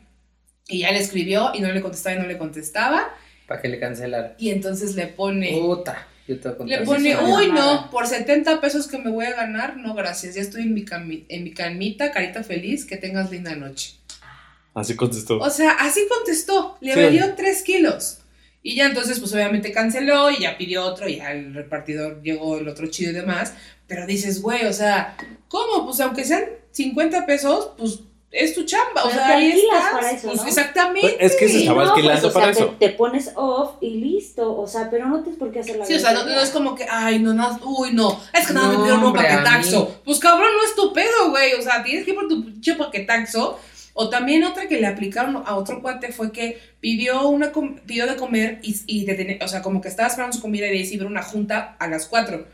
Y 0.67 0.79
ya 0.79 0.91
le 0.91 0.99
escribió 0.99 1.51
y 1.53 1.61
no 1.61 1.71
le 1.71 1.81
contestaba 1.81 2.15
y 2.15 2.19
no 2.19 2.27
le 2.27 2.37
contestaba. 2.37 3.13
Para 3.47 3.61
que 3.61 3.69
le 3.69 3.79
cancelara. 3.79 4.35
Y 4.37 4.49
entonces 4.49 4.95
le 4.95 5.07
pone... 5.07 5.57
Puta. 5.59 6.07
Yo 6.27 6.39
te 6.39 6.49
voy 6.49 6.53
a 6.53 6.57
contar 6.57 6.79
Le 6.79 6.85
pone, 6.85 7.17
uy, 7.17 7.51
no, 7.51 7.89
por 7.89 8.05
70 8.05 8.59
pesos 8.59 8.87
que 8.87 8.97
me 8.97 9.09
voy 9.11 9.25
a 9.25 9.33
ganar, 9.33 9.77
no, 9.77 9.93
gracias, 9.93 10.35
ya 10.35 10.41
estoy 10.41 10.63
en 10.63 10.73
mi, 10.73 10.83
cami- 10.85 11.25
en 11.29 11.43
mi 11.43 11.53
camita, 11.53 12.11
carita 12.11 12.43
feliz, 12.43 12.85
que 12.85 12.97
tengas 12.97 13.31
linda 13.31 13.55
noche. 13.55 13.93
Así 14.73 14.95
contestó. 14.95 15.39
O 15.39 15.49
sea, 15.49 15.71
así 15.79 16.01
contestó, 16.09 16.77
le 16.81 16.93
Sí. 16.93 16.99
vendió 16.99 17.33
3 17.35 17.63
kilos. 17.63 18.19
Y 18.61 18.75
ya 18.75 18.85
entonces, 18.87 19.19
pues 19.19 19.31
obviamente 19.33 19.71
canceló 19.71 20.29
y 20.29 20.41
ya 20.41 20.57
pidió 20.57 20.83
otro, 20.83 21.07
y 21.07 21.17
ya 21.17 21.31
el 21.31 21.53
repartidor 21.53 22.21
llegó 22.21 22.57
el 22.57 22.67
otro 22.67 22.87
chido 22.87 23.11
y 23.11 23.15
demás. 23.15 23.53
Pero 23.87 24.05
dices, 24.05 24.41
güey, 24.41 24.65
o 24.65 24.73
sea, 24.73 25.15
¿cómo? 25.47 25.85
Pues 25.85 26.01
aunque 26.01 26.25
sean 26.25 26.43
50 26.71 27.25
pesos, 27.25 27.71
pues 27.77 27.99
es 28.43 28.53
tu 28.55 28.63
chamba. 28.65 29.03
O 29.03 29.09
sea, 29.09 29.27
te 29.27 29.33
ahí 29.33 29.51
estás. 29.51 29.91
para 29.93 30.11
eso, 30.11 30.27
Pues, 30.27 30.41
¿no? 30.41 30.47
Exactamente. 30.47 31.15
Pues, 31.19 31.31
es 31.33 31.35
que 31.39 31.49
se 31.49 31.59
estaba 31.59 31.83
no, 31.83 31.89
alquilando 31.91 32.21
pues, 32.21 32.31
o 32.31 32.39
para 32.39 32.53
sea, 32.53 32.63
eso. 32.65 32.75
Te, 32.79 32.87
te 32.89 32.93
pones 32.95 33.31
off 33.35 33.71
y 33.81 33.89
listo. 33.95 34.57
O 34.57 34.67
sea, 34.67 34.89
pero 34.89 35.07
no 35.07 35.21
tienes 35.21 35.39
por 35.39 35.51
qué 35.51 35.59
hacer 35.59 35.77
la 35.77 35.85
Sí, 35.85 35.93
o 35.95 35.99
sea, 35.99 36.13
no, 36.13 36.27
es 36.27 36.49
como 36.51 36.75
que, 36.75 36.85
ay, 36.89 37.19
no, 37.19 37.33
no, 37.33 37.59
uy, 37.65 37.89
no, 37.93 38.19
es 38.33 38.47
que 38.47 38.53
nada, 38.53 38.67
No, 38.67 38.73
me 38.73 38.77
pidieron 38.79 39.03
un 39.03 39.13
paquetaxo. 39.13 40.01
Pues 40.05 40.19
cabrón, 40.19 40.49
no 40.55 40.63
es 40.65 40.75
tu 40.75 40.93
pedo, 40.93 41.29
güey. 41.29 41.53
O 41.53 41.61
sea, 41.61 41.83
tienes 41.83 42.05
que 42.05 42.11
ir 42.11 42.15
por 42.15 42.27
tu 42.27 42.43
pinche 42.45 42.75
paquetaxo. 42.75 43.59
O 43.99 44.09
también 44.09 44.43
otra 44.43 44.67
que 44.67 44.79
le 44.79 44.85
aplicaron 44.85 45.41
a 45.43 45.55
otro 45.55 45.81
cuate 45.81 46.11
fue 46.11 46.31
que 46.31 46.59
pidió 46.79 47.27
una 47.29 47.51
com- 47.51 47.77
pidió 47.85 48.05
de 48.05 48.15
comer 48.15 48.59
y, 48.61 48.75
y 48.85 49.05
de 49.05 49.15
tener- 49.15 49.43
o 49.43 49.47
sea, 49.47 49.63
como 49.63 49.81
que 49.81 49.87
estaba 49.87 50.07
esperando 50.07 50.35
su 50.35 50.41
comida 50.41 50.67
y 50.67 50.69
de 50.69 50.77
ahí 50.77 50.85
se 50.85 50.93
iba 50.95 51.05
a 51.05 51.07
una 51.07 51.23
junta 51.23 51.75
a 51.79 51.87
las 51.87 52.05
4. 52.05 52.45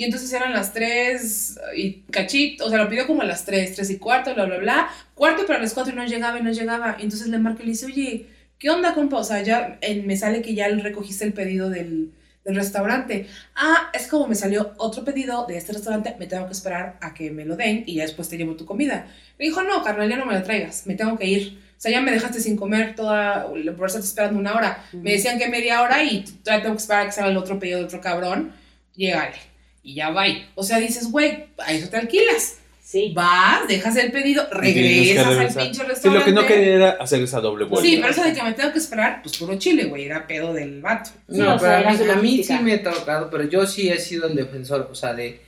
Y 0.00 0.04
entonces 0.04 0.32
eran 0.32 0.54
las 0.54 0.72
3 0.72 1.60
y 1.76 1.92
cachito, 2.10 2.64
o 2.64 2.70
sea, 2.70 2.78
lo 2.78 2.88
pidió 2.88 3.06
como 3.06 3.20
a 3.20 3.26
las 3.26 3.44
3, 3.44 3.74
3 3.74 3.90
y 3.90 3.98
cuarto, 3.98 4.32
bla, 4.32 4.46
bla, 4.46 4.56
bla. 4.56 4.88
Cuarto 5.14 5.44
para 5.44 5.58
las 5.58 5.74
4 5.74 5.92
y 5.92 5.96
no 5.96 6.06
llegaba 6.06 6.38
y 6.38 6.42
no 6.42 6.50
llegaba. 6.50 6.96
Y 6.98 7.02
entonces 7.02 7.28
le 7.28 7.36
marca 7.36 7.62
y 7.62 7.66
le 7.66 7.72
dice, 7.72 7.84
oye, 7.84 8.26
¿qué 8.58 8.70
onda, 8.70 8.94
compa? 8.94 9.18
O 9.18 9.24
sea, 9.24 9.42
ya 9.42 9.76
eh, 9.82 10.00
me 10.00 10.16
sale 10.16 10.40
que 10.40 10.54
ya 10.54 10.68
recogiste 10.68 11.26
el 11.26 11.34
pedido 11.34 11.68
del, 11.68 12.12
del 12.46 12.54
restaurante. 12.54 13.26
Ah, 13.54 13.90
es 13.92 14.06
como 14.06 14.26
me 14.26 14.36
salió 14.36 14.72
otro 14.78 15.04
pedido 15.04 15.44
de 15.46 15.58
este 15.58 15.74
restaurante, 15.74 16.16
me 16.18 16.26
tengo 16.26 16.46
que 16.46 16.54
esperar 16.54 16.96
a 17.02 17.12
que 17.12 17.30
me 17.30 17.44
lo 17.44 17.56
den 17.56 17.84
y 17.84 17.96
ya 17.96 18.04
después 18.04 18.26
te 18.30 18.38
llevo 18.38 18.56
tu 18.56 18.64
comida. 18.64 19.06
Me 19.38 19.44
dijo, 19.44 19.62
no, 19.62 19.84
carnal, 19.84 20.08
ya 20.08 20.16
no 20.16 20.24
me 20.24 20.32
la 20.32 20.42
traigas, 20.42 20.86
me 20.86 20.94
tengo 20.94 21.18
que 21.18 21.26
ir. 21.26 21.58
O 21.76 21.80
sea, 21.82 21.90
ya 21.90 22.00
me 22.00 22.10
dejaste 22.10 22.40
sin 22.40 22.56
comer 22.56 22.94
toda, 22.94 23.48
por 23.76 23.86
estar 23.86 24.00
esperando 24.00 24.38
una 24.38 24.54
hora. 24.54 24.82
Me 24.94 25.12
decían 25.12 25.38
que 25.38 25.48
media 25.48 25.82
hora 25.82 26.02
y 26.02 26.24
todavía 26.42 26.62
tengo 26.62 26.76
que 26.76 26.80
esperar 26.80 27.02
a 27.02 27.06
que 27.06 27.12
salga 27.12 27.30
el 27.30 27.36
otro 27.36 27.58
pedido 27.58 27.80
de 27.80 27.84
otro 27.84 28.00
cabrón. 28.00 28.52
Llégale. 28.96 29.49
Y 29.82 29.94
ya 29.94 30.10
va. 30.10 30.24
O 30.54 30.62
sea, 30.62 30.78
dices, 30.78 31.10
güey, 31.10 31.46
a 31.58 31.72
eso 31.72 31.88
te 31.88 31.96
alquilas. 31.96 32.58
Sí. 32.82 33.12
Vas, 33.14 33.68
dejas 33.68 33.94
el 33.96 34.10
pedido, 34.10 34.46
regresas 34.50 35.26
al 35.26 35.46
pinche 35.62 35.80
Sí, 35.82 35.86
restaurante. 35.88 36.08
lo 36.18 36.24
que 36.24 36.32
no 36.32 36.46
quería 36.46 36.74
era 36.74 36.90
hacer 36.92 37.22
esa 37.22 37.40
doble 37.40 37.64
vuelta. 37.64 37.88
Sí, 37.88 37.98
pero 38.00 38.08
eso 38.10 38.24
de 38.24 38.32
que 38.32 38.42
me 38.42 38.52
tengo 38.52 38.72
que 38.72 38.78
esperar, 38.78 39.22
pues 39.22 39.36
puro 39.38 39.56
chile, 39.58 39.84
güey, 39.84 40.06
era 40.06 40.26
pedo 40.26 40.52
del 40.52 40.80
vato. 40.82 41.10
Sí, 41.28 41.38
No, 41.38 41.54
o 41.54 41.58
pero 41.58 41.70
sea, 41.70 41.88
a 41.88 41.92
mí, 41.92 42.10
a 42.10 42.16
mí 42.16 42.42
sí 42.44 42.52
me 42.62 42.74
ha 42.74 42.82
tocado, 42.82 43.30
pero 43.30 43.44
yo 43.44 43.64
sí 43.66 43.88
he 43.90 43.98
sido 43.98 44.26
el 44.26 44.34
defensor, 44.34 44.88
o 44.90 44.94
sea, 44.96 45.14
de... 45.14 45.40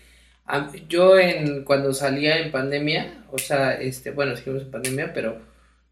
a- 0.47 0.71
yo 0.89 1.19
en 1.19 1.65
cuando 1.65 1.93
salía 1.93 2.39
en 2.39 2.53
pandemia, 2.53 3.25
o 3.33 3.39
sea, 3.39 3.73
este, 3.75 4.13
bueno, 4.13 4.37
seguimos 4.37 4.63
en 4.63 4.71
pandemia, 4.71 5.13
pero, 5.13 5.41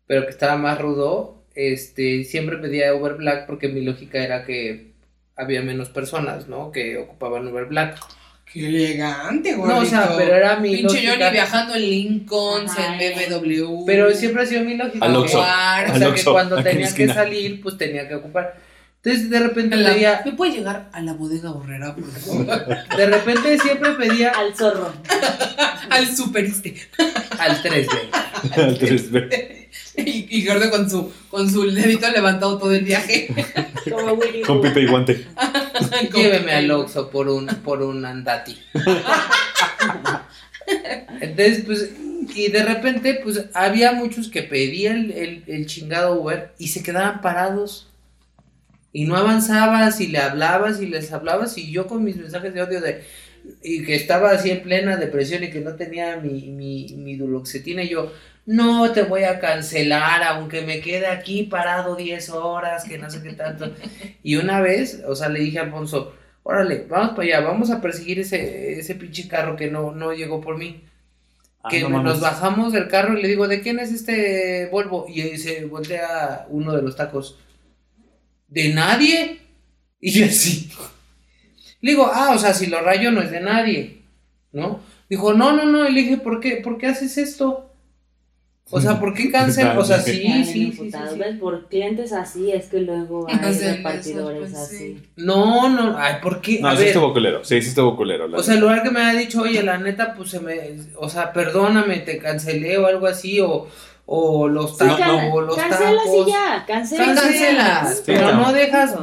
pero 0.06 0.24
que 0.26 0.30
estaba 0.30 0.56
más 0.56 0.80
rudo, 0.80 1.42
este, 1.56 2.22
siempre 2.22 2.58
pedía 2.58 2.94
Uber 2.94 3.14
Black 3.14 3.46
porque 3.46 3.66
mi 3.66 3.80
lógica 3.80 4.22
era 4.22 4.44
que 4.44 4.92
había 5.34 5.62
menos 5.62 5.88
personas, 5.88 6.46
¿no? 6.46 6.70
Que 6.70 6.96
ocupaban 6.96 7.48
Uber 7.48 7.64
Black. 7.64 7.98
Qué 8.52 8.66
elegante, 8.66 9.54
güey. 9.54 9.68
No, 9.70 9.78
o 9.78 9.84
sea, 9.84 10.12
pero 10.16 10.34
era 10.34 10.56
mi 10.56 10.70
Pinche 10.76 11.02
lógica. 11.02 11.12
Johnny 11.24 11.32
viajando 11.32 11.74
en 11.76 11.82
Lincoln, 11.82 12.66
en 12.66 12.98
BMW. 12.98 13.84
Pero 13.86 14.10
siempre 14.12 14.42
ha 14.42 14.46
sido 14.46 14.64
mi 14.64 14.76
lógica. 14.76 15.04
Al 15.06 15.12
que- 15.12 15.18
Oxxo. 15.18 15.38
Claro. 15.38 15.90
O 15.90 15.94
Al 15.94 15.98
sea, 16.00 16.14
que 16.14 16.24
cuando 16.24 16.62
tenía 16.62 16.92
que 16.92 17.06
salir, 17.08 17.60
pues 17.60 17.78
tenía 17.78 18.08
que 18.08 18.14
ocupar. 18.16 18.56
Entonces, 19.02 19.30
de 19.30 19.40
repente 19.40 19.76
En 19.76 19.82
la- 19.82 19.94
pedía, 19.94 20.22
¿Me 20.26 20.32
puede 20.32 20.52
llegar 20.52 20.90
a 20.92 21.00
la 21.00 21.14
bodega 21.14 21.50
borrera, 21.52 21.94
por 21.94 22.10
favor? 22.10 22.46
de 22.96 23.06
repente 23.06 23.58
siempre 23.58 23.92
pedía 23.94 24.30
Al 24.30 24.54
zorro. 24.54 24.92
Al 25.90 26.06
superiste. 26.14 26.76
al 27.38 27.62
3D. 27.62 27.88
Al 28.56 28.78
3B. 28.78 29.68
Y, 29.96 30.26
y 30.38 30.46
Gordo 30.46 30.70
con 30.70 30.88
su, 30.88 31.12
con 31.30 31.50
su 31.50 31.68
dedito 31.70 32.08
levantado 32.10 32.58
todo 32.58 32.72
el 32.72 32.84
viaje. 32.84 33.28
Como 33.90 34.12
Winnie 34.12 34.42
Con 34.42 34.60
pipa 34.60 34.78
y 34.80 34.86
guante. 34.86 35.26
Lléveme 36.14 36.52
al 36.52 36.70
Oxxo 36.70 37.10
por 37.10 37.28
un, 37.28 37.46
por 37.46 37.82
un 37.82 38.04
andati. 38.04 38.56
Entonces, 41.20 41.64
pues, 41.64 41.90
y 42.34 42.48
de 42.50 42.62
repente, 42.62 43.20
pues, 43.22 43.46
había 43.54 43.92
muchos 43.92 44.28
que 44.28 44.42
pedían 44.42 45.10
el, 45.10 45.12
el, 45.12 45.44
el 45.48 45.66
chingado 45.66 46.20
Uber 46.20 46.52
y 46.58 46.68
se 46.68 46.82
quedaban 46.82 47.20
parados. 47.20 47.89
Y 48.92 49.04
no 49.04 49.16
avanzabas 49.16 50.00
y 50.00 50.08
le 50.08 50.18
hablabas 50.18 50.80
y 50.80 50.86
les 50.86 51.12
hablabas 51.12 51.56
y 51.58 51.70
yo 51.70 51.86
con 51.86 52.04
mis 52.04 52.16
mensajes 52.16 52.54
de 52.54 52.62
odio 52.62 52.80
de... 52.80 53.04
Y 53.62 53.84
que 53.84 53.94
estaba 53.94 54.32
así 54.32 54.50
en 54.50 54.62
plena 54.62 54.96
depresión 54.96 55.42
y 55.44 55.50
que 55.50 55.60
no 55.60 55.74
tenía 55.74 56.16
mi, 56.16 56.50
mi, 56.50 56.86
mi 56.96 57.16
duloxetina 57.16 57.82
y 57.82 57.88
yo, 57.88 58.12
no 58.46 58.92
te 58.92 59.02
voy 59.02 59.24
a 59.24 59.38
cancelar 59.38 60.22
aunque 60.24 60.62
me 60.62 60.80
quede 60.80 61.06
aquí 61.06 61.44
parado 61.44 61.96
10 61.96 62.30
horas, 62.30 62.84
que 62.84 62.98
no 62.98 63.08
sé 63.10 63.22
qué 63.22 63.32
tanto. 63.32 63.72
Y 64.22 64.36
una 64.36 64.60
vez, 64.60 65.02
o 65.06 65.14
sea, 65.14 65.28
le 65.28 65.40
dije 65.40 65.58
a 65.58 65.62
Alfonso, 65.62 66.14
órale, 66.42 66.86
vamos 66.88 67.10
para 67.10 67.22
allá, 67.22 67.40
vamos 67.40 67.70
a 67.70 67.80
perseguir 67.80 68.18
ese, 68.20 68.78
ese 68.78 68.94
pinche 68.94 69.28
carro 69.28 69.56
que 69.56 69.70
no, 69.70 69.92
no 69.92 70.12
llegó 70.12 70.40
por 70.40 70.58
mí. 70.58 70.84
Ah, 71.62 71.68
que 71.70 71.82
no 71.82 72.02
nos 72.02 72.20
bajamos 72.20 72.72
del 72.72 72.88
carro 72.88 73.18
y 73.18 73.22
le 73.22 73.28
digo, 73.28 73.46
¿de 73.46 73.60
quién 73.60 73.78
es 73.78 73.92
este 73.92 74.68
Volvo? 74.70 75.06
Y 75.08 75.36
se 75.38 75.66
voltea 75.66 76.46
uno 76.48 76.74
de 76.74 76.82
los 76.82 76.96
tacos. 76.96 77.38
¿De 78.50 78.74
nadie? 78.74 79.40
Y 80.00 80.10
yo 80.10 80.26
así. 80.26 80.70
Le 81.80 81.92
digo, 81.92 82.10
ah, 82.12 82.32
o 82.34 82.38
sea, 82.38 82.52
si 82.52 82.66
lo 82.66 82.80
rayo 82.80 83.10
no 83.10 83.22
es 83.22 83.30
de 83.30 83.40
nadie, 83.40 84.02
¿no? 84.52 84.80
Dijo, 85.08 85.32
no, 85.32 85.52
no, 85.52 85.64
no. 85.64 85.88
Y 85.88 85.92
le 85.92 86.02
dije, 86.02 86.16
¿por 86.18 86.40
qué, 86.40 86.56
¿por 86.56 86.76
qué 86.76 86.88
haces 86.88 87.16
esto? 87.16 87.70
O 88.72 88.80
sea, 88.80 89.00
¿por 89.00 89.14
qué 89.14 89.32
cancelas? 89.32 89.76
O 89.76 89.84
sea, 89.84 89.98
sí, 90.00 90.12
sí, 90.12 90.44
sí, 90.44 90.72
sí. 90.72 91.18
¿Ves? 91.18 91.38
Por 91.40 91.68
clientes 91.68 92.12
así 92.12 92.52
es 92.52 92.66
que 92.66 92.80
luego 92.80 93.26
hay 93.28 93.58
repartidores 93.58 94.42
eso, 94.42 94.52
pues, 94.52 94.54
así. 94.54 94.76
sí. 94.76 95.02
No, 95.16 95.68
no, 95.68 95.96
ay, 95.98 96.16
¿por 96.22 96.40
qué? 96.40 96.60
No, 96.60 96.76
sí 96.76 96.84
estuvo 96.84 97.12
culero. 97.12 97.44
Sí, 97.44 97.60
sí 97.62 97.70
estuvo 97.70 97.96
culero. 97.96 98.26
O 98.32 98.42
sea, 98.42 98.54
en 98.54 98.60
lugar 98.60 98.82
que 98.82 98.90
me 98.90 99.00
haya 99.00 99.18
dicho, 99.18 99.42
oye, 99.42 99.62
la 99.62 99.78
neta, 99.78 100.14
pues 100.14 100.30
se 100.30 100.40
me, 100.40 100.54
o 100.96 101.08
sea, 101.08 101.32
perdóname, 101.32 101.98
te 101.98 102.18
cancelé 102.18 102.78
o 102.78 102.86
algo 102.86 103.06
así, 103.06 103.40
o, 103.40 103.68
o 104.12 104.48
los 104.48 104.72
Sí, 104.72 104.78
tacos, 104.78 104.98
can- 104.98 105.30
o 105.32 105.40
los 105.40 105.54
cancelas 105.56 106.04
tacos. 106.04 106.26
y 106.28 106.30
ya, 106.32 106.64
cancelas. 106.66 107.06
Cancelas, 107.20 107.96
Sí, 107.98 108.02
pero 108.06 108.20
claro. 108.22 108.36
no 108.38 108.52
dejas 108.52 108.94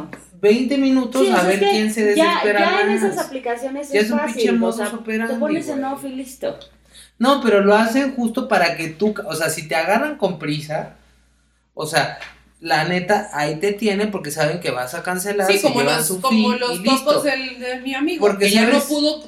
20 0.41 0.78
minutos 0.78 1.26
Sí, 1.26 1.32
a 1.32 1.43
ver 1.43 1.53
es 1.53 1.60
que 1.62 1.70
quién 1.70 1.93
se 1.93 2.14
ya, 2.14 2.26
desespera 2.26 2.60
ya 2.60 2.82
en 2.82 2.88
más. 2.93 3.03
esas 3.03 3.26
aplicaciones 3.26 3.89
Ya 3.89 3.99
es, 4.01 4.05
es 4.08 4.12
un 4.12 4.20
pinche 4.20 4.34
fácil, 4.34 4.64
o 4.64 4.72
sea, 4.74 4.88
operandi, 4.89 5.34
te 5.34 5.39
pones 5.39 5.70
en 5.70 5.84
off 5.86 6.03
y 6.03 6.10
listo. 6.10 6.60
No, 7.20 7.41
pero 7.41 7.62
lo 7.62 7.74
hacen 7.76 8.16
justo 8.16 8.49
para 8.49 8.76
que 8.76 8.89
tú, 8.89 9.16
o 9.26 9.34
sea, 9.34 9.49
si 9.49 9.68
te 9.70 9.76
agarran 9.76 10.18
con 10.18 10.38
prisa, 10.38 10.95
o 11.74 11.86
sea, 11.86 12.20
la 12.60 12.86
neta, 12.86 13.30
ahí 13.34 13.55
te 13.55 13.74
tienen 13.74 14.10
porque 14.10 14.32
saben 14.32 14.60
que 14.60 14.72
vas 14.72 14.95
a 14.95 15.03
cancelar. 15.03 15.51
Sí, 15.51 15.62
como 15.62 15.84
los, 15.84 16.08
su 16.08 16.20
como 16.20 16.51
fee 16.53 16.60
los 16.60 16.84
tocos 16.84 17.24
del, 17.24 17.60
de 17.60 17.82
mi 17.82 17.93
amigo. 17.93 18.20
Porque 18.20 18.45
que 18.45 18.51
ya 18.51 18.66
no 18.68 18.80
pudo, 18.80 19.24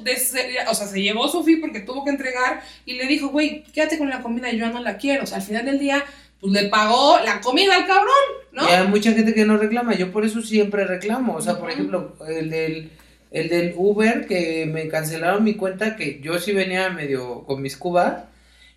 o 0.68 0.74
sea, 0.74 0.86
se 0.86 1.02
llevó 1.02 1.28
su 1.28 1.44
fee 1.44 1.56
porque 1.56 1.80
tuvo 1.80 2.04
que 2.04 2.10
entregar 2.10 2.62
y 2.84 2.94
le 2.94 3.06
dijo, 3.06 3.28
güey, 3.28 3.62
quédate 3.72 3.98
con 3.98 4.10
la 4.10 4.20
comida, 4.22 4.50
yo 4.50 4.58
ya 4.58 4.70
no 4.70 4.80
la 4.80 4.96
quiero. 4.96 5.22
O 5.22 5.26
sea, 5.26 5.36
al 5.36 5.44
final 5.44 5.64
del 5.64 5.78
día, 5.78 6.04
pues 6.40 6.52
le 6.52 6.68
pagó 6.68 7.20
la 7.20 7.40
comida 7.40 7.76
al 7.76 7.86
cabrón, 7.86 8.08
¿no? 8.52 8.68
Y 8.68 8.72
hay 8.72 8.88
mucha 8.88 9.12
gente 9.12 9.32
que 9.32 9.44
no 9.44 9.56
reclama, 9.56 9.94
yo 9.94 10.10
por 10.10 10.24
eso 10.24 10.42
siempre 10.42 10.84
reclamo. 10.84 11.36
O 11.36 11.40
sea, 11.40 11.58
por 11.58 11.70
ejemplo, 11.70 12.16
el 12.26 12.50
del, 12.50 12.90
el 13.30 13.48
del 13.48 13.74
Uber 13.76 14.26
que 14.26 14.66
me 14.66 14.88
cancelaron 14.88 15.44
mi 15.44 15.54
cuenta, 15.54 15.94
que 15.94 16.20
yo 16.20 16.40
sí 16.40 16.52
venía 16.52 16.90
medio 16.90 17.44
con 17.44 17.62
mis 17.62 17.76
cubas, 17.76 18.24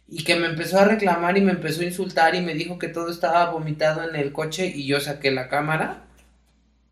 y 0.08 0.24
que 0.24 0.36
me 0.36 0.47
empezó 0.47 0.80
a 0.80 0.86
reclamar 0.86 1.38
y 1.38 1.41
me 1.41 1.51
empezó 1.51 1.82
a 1.82 1.86
insultar 1.86 2.36
y 2.36 2.41
me 2.41 2.54
dijo 2.54 2.78
que 2.78 2.88
todo 2.88 3.10
estaba 3.10 3.49
vomitado 3.49 4.08
en 4.08 4.16
el 4.16 4.32
coche 4.32 4.72
y 4.74 4.86
yo 4.86 4.99
saqué 4.99 5.32
la 5.32 5.47
cámara 5.47 6.04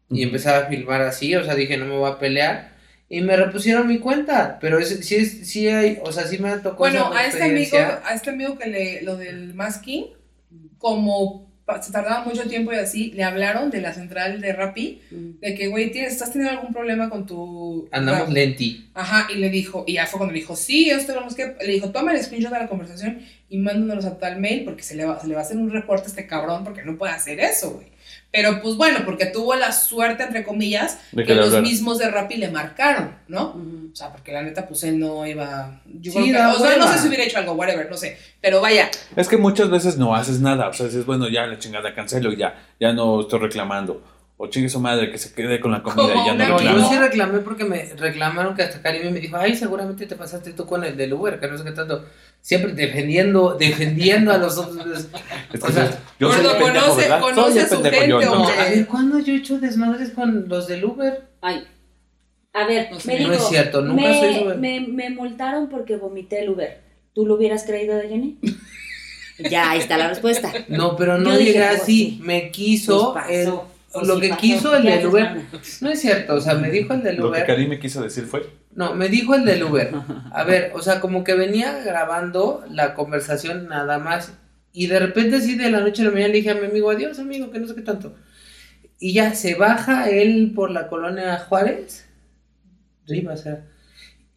y 0.09 0.24
empecé 0.24 0.49
a 0.49 0.66
filmar 0.68 1.01
así, 1.01 1.36
o 1.36 1.43
sea, 1.43 1.55
dije 1.55 1.78
no 1.78 1.86
me 1.86 1.97
voy 1.97 2.12
a 2.12 2.20
pelear 2.20 2.72
y 3.09 3.20
me 3.22 3.36
repusieron 3.36 3.88
mi 3.88 3.99
cuenta, 3.99 4.57
pero 4.62 4.80
es, 4.80 5.05
sí, 5.05 5.16
es, 5.16 5.47
sí 5.49 5.68
hay, 5.68 5.99
o 6.01 6.14
sea, 6.14 6.26
sí 6.28 6.38
me 6.38 6.55
tocó 6.59 6.78
Bueno, 6.78 7.12
esa 7.12 7.20
a 7.20 7.26
este 7.26 7.43
amigo, 7.43 7.78
a 7.78 8.14
este 8.14 8.30
amigo 8.30 8.57
que 8.57 8.68
le, 8.70 9.01
lo 9.01 9.18
del 9.18 9.53
masking, 9.53 10.05
como 10.78 11.50
se 11.82 11.91
tardaba 11.91 12.26
mucho 12.26 12.43
tiempo 12.47 12.74
y 12.74 12.76
así, 12.76 13.11
le 13.11 13.24
hablaron 13.24 13.69
de 13.69 13.82
la 13.82 13.93
central 13.93 14.41
de 14.41 14.53
Rappi, 14.53 15.01
de 15.11 15.55
que, 15.55 15.67
güey, 15.67 15.91
tienes, 15.91 16.13
¿estás 16.13 16.32
teniendo 16.32 16.57
algún 16.57 16.74
problema 16.74 17.09
con 17.09 17.26
tu... 17.26 17.88
Andamos 17.91 18.30
lenti. 18.30 18.89
Ajá, 18.93 19.28
y 19.34 19.38
le 19.38 19.49
dijo, 19.49 19.84
y 19.88 19.93
ya 19.93 20.07
fue 20.07 20.17
cuando 20.17 20.34
le 20.34 20.39
dijo, 20.39 20.55
sí, 20.55 20.89
esto 20.89 21.13
vamos 21.15 21.36
que, 21.36 21.55
le 21.65 21.74
dijo, 21.74 21.91
toma 21.91 22.13
el 22.13 22.24
screenshot 22.24 22.51
de 22.51 22.59
la 22.59 22.67
conversación 22.67 23.19
y 23.49 23.57
mándanos 23.57 24.05
a 24.05 24.17
tal 24.17 24.39
mail 24.39 24.63
porque 24.63 24.84
se 24.84 24.95
le, 24.95 25.05
va, 25.05 25.19
se 25.19 25.28
le 25.28 25.34
va 25.34 25.41
a 25.41 25.43
hacer 25.43 25.57
un 25.57 25.72
reporte 25.72 26.05
a 26.05 26.07
este 26.07 26.28
cabrón 26.28 26.63
porque 26.63 26.84
no 26.84 26.97
puede 26.97 27.13
hacer 27.13 27.39
eso, 27.39 27.72
güey. 27.72 27.88
Pero 28.32 28.61
pues 28.61 28.77
bueno, 28.77 28.99
porque 29.03 29.25
tuvo 29.25 29.55
la 29.55 29.73
suerte, 29.73 30.23
entre 30.23 30.43
comillas, 30.43 30.99
De 31.11 31.25
que, 31.25 31.36
los 31.36 31.61
mismos 31.61 31.97
de 31.97 32.09
Rappi 32.09 32.38
le 32.38 32.49
marcaron, 32.49 33.15
¿no? 33.27 33.47
O 33.91 33.95
sea, 33.95 34.09
porque 34.11 34.32
la 34.32 34.41
neta, 34.41 34.67
pues 34.67 34.84
él 34.84 34.99
no 34.99 35.27
iba. 35.27 35.82
Yo 35.86 36.13
Sí, 36.13 36.17
creo 36.17 36.25
que. 36.25 36.32
da 36.32 36.53
O 36.53 36.59
sea, 36.59 36.77
no 36.77 36.88
sé 36.88 36.99
si 36.99 37.07
hubiera 37.09 37.25
hecho 37.25 37.39
algo, 37.39 37.53
whatever, 37.53 37.89
no 37.89 37.97
sé. 37.97 38.17
Pero 38.39 38.61
vaya, 38.61 38.89
Es 39.17 39.27
que 39.27 39.36
muchas 39.38 39.69
veces 39.69 39.97
no 39.97 40.15
haces 40.15 40.39
nada. 40.39 40.69
O 40.69 40.73
sea, 40.73 40.86
dices, 40.86 41.05
bueno, 41.05 41.27
ya 41.27 41.45
la 41.45 41.59
chingada 41.59 41.93
cancelo, 41.93 42.32
ya, 42.32 42.55
ya 42.79 42.93
no 42.93 43.19
estoy 43.21 43.39
reclamando. 43.39 44.01
O 44.43 44.47
chingue 44.47 44.69
su 44.69 44.79
madre 44.79 45.11
que 45.11 45.19
se 45.19 45.31
quede 45.35 45.59
con 45.59 45.71
la 45.71 45.83
comida 45.83 46.15
y 46.15 46.25
ya 46.25 46.33
no 46.33 46.47
No, 46.47 46.57
reclamo. 46.57 46.77
yo 46.79 46.89
sí 46.89 46.97
reclamé 46.97 47.39
porque 47.41 47.63
me 47.63 47.93
reclamaron 47.95 48.55
que 48.55 48.63
hasta 48.63 48.81
Karim 48.81 49.11
me 49.13 49.19
dijo, 49.19 49.37
ay, 49.37 49.55
seguramente 49.55 50.07
te 50.07 50.15
pasaste 50.15 50.53
tú 50.53 50.65
con 50.65 50.83
el 50.83 50.97
del 50.97 51.13
Uber, 51.13 51.39
que 51.39 51.47
no 51.47 51.59
sé 51.59 51.63
qué 51.63 51.71
tanto. 51.73 52.05
Siempre 52.41 52.73
defendiendo, 52.73 53.53
defendiendo 53.53 54.31
a 54.31 54.39
los 54.39 54.57
otros. 54.57 55.07
Es 55.53 55.59
que 55.59 55.67
O 55.67 55.71
sea, 55.71 55.91
yo 56.19 56.31
soy 56.33 56.43
el 56.43 56.51
pendejo, 56.57 56.85
conoce- 56.87 57.01
¿verdad? 57.01 57.21
conoce 57.21 57.41
Soy 57.51 57.59
el 57.59 57.65
a 57.65 57.69
su 57.69 57.81
pendejo 57.83 58.05
yo, 58.07 58.19
gente, 58.19 58.25
No, 58.35 58.41
entonces. 58.41 58.59
a 58.59 58.69
ver, 58.71 58.87
¿cuándo 58.87 59.19
yo 59.19 59.33
he 59.33 59.37
hecho 59.37 59.59
desmadres 59.59 60.09
con 60.09 60.49
los 60.49 60.67
del 60.67 60.85
Uber? 60.85 61.21
Ay. 61.41 61.67
A 62.53 62.65
ver, 62.65 62.89
No 62.91 62.97
me 63.05 63.13
no 63.13 63.19
dijo, 63.19 63.33
es 63.33 63.47
cierto, 63.47 63.81
nunca 63.83 64.01
me, 64.01 64.19
soy 64.19 64.43
Uber. 64.43 64.57
me, 64.57 64.79
me 64.81 65.09
multaron 65.11 65.69
porque 65.69 65.97
vomité 65.97 66.41
el 66.41 66.49
Uber. 66.49 66.81
¿Tú 67.13 67.27
lo 67.27 67.35
hubieras 67.35 67.63
creído 67.63 67.95
de 67.95 68.09
Jenny? 68.09 68.39
ya, 69.51 69.69
ahí 69.71 69.79
está 69.79 69.97
la 69.97 70.07
respuesta. 70.09 70.51
No, 70.67 70.95
pero 70.95 71.17
no 71.19 71.31
Yo 71.31 71.37
dije, 71.37 71.53
llegué 71.53 71.67
pues, 71.67 71.81
así. 71.83 72.15
sí. 72.17 72.19
Me 72.23 72.49
quiso. 72.51 73.13
Pues 73.13 73.49
pues 73.91 74.07
lo 74.07 74.19
que 74.19 74.29
pasó. 74.29 74.41
quiso 74.41 74.75
el 74.75 74.83
¿Qué 74.83 74.89
del 74.89 75.07
Uber. 75.07 75.41
No 75.81 75.89
es 75.89 75.99
cierto, 75.99 76.35
o 76.35 76.41
sea, 76.41 76.55
me 76.55 76.69
dijo 76.69 76.93
el 76.93 77.03
del 77.03 77.17
Lo 77.17 77.23
que 77.23 77.29
Uber. 77.29 77.45
Karim 77.45 77.69
me 77.69 77.79
quiso 77.79 78.01
decir 78.01 78.25
fue. 78.25 78.45
No, 78.73 78.95
me 78.95 79.09
dijo 79.09 79.35
el 79.35 79.45
del 79.45 79.63
Uber. 79.63 79.91
A 80.31 80.43
ver, 80.43 80.71
o 80.73 80.81
sea, 80.81 80.99
como 80.99 81.23
que 81.23 81.33
venía 81.33 81.81
grabando 81.83 82.63
la 82.69 82.93
conversación 82.93 83.67
nada 83.67 83.99
más. 83.99 84.33
Y 84.73 84.87
de 84.87 84.99
repente, 84.99 85.37
así 85.37 85.55
de 85.55 85.69
la 85.69 85.81
noche 85.81 86.01
a 86.01 86.05
la 86.05 86.11
mañana, 86.11 86.29
le 86.29 86.37
dije 86.37 86.51
a 86.51 86.55
mi 86.55 86.67
amigo, 86.67 86.89
adiós, 86.89 87.19
amigo, 87.19 87.51
que 87.51 87.59
no 87.59 87.67
sé 87.67 87.75
qué 87.75 87.81
tanto. 87.81 88.15
Y 88.99 89.13
ya 89.13 89.35
se 89.35 89.55
baja 89.55 90.09
él 90.09 90.53
por 90.55 90.71
la 90.71 90.87
colonia 90.87 91.37
Juárez. 91.39 92.07
Era. 93.07 93.67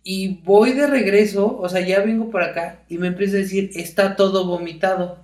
Y 0.03 0.43
voy 0.43 0.73
de 0.73 0.87
regreso, 0.87 1.57
o 1.59 1.69
sea, 1.69 1.81
ya 1.81 2.01
vengo 2.01 2.31
por 2.31 2.43
acá. 2.43 2.83
Y 2.89 2.99
me 2.99 3.07
empieza 3.07 3.37
a 3.37 3.41
decir, 3.41 3.71
está 3.75 4.17
todo 4.17 4.47
vomitado. 4.47 5.24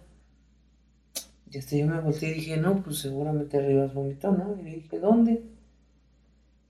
Y 1.50 1.58
hasta 1.58 1.76
yo 1.76 1.86
me 1.86 2.00
volteé 2.00 2.30
y 2.30 2.34
dije, 2.34 2.56
no, 2.56 2.82
pues 2.82 2.98
seguramente 2.98 3.60
Rivas 3.60 3.92
vomitó, 3.92 4.32
¿no? 4.32 4.56
Y 4.60 4.64
le 4.64 4.70
dije, 4.76 4.98
¿dónde? 4.98 5.42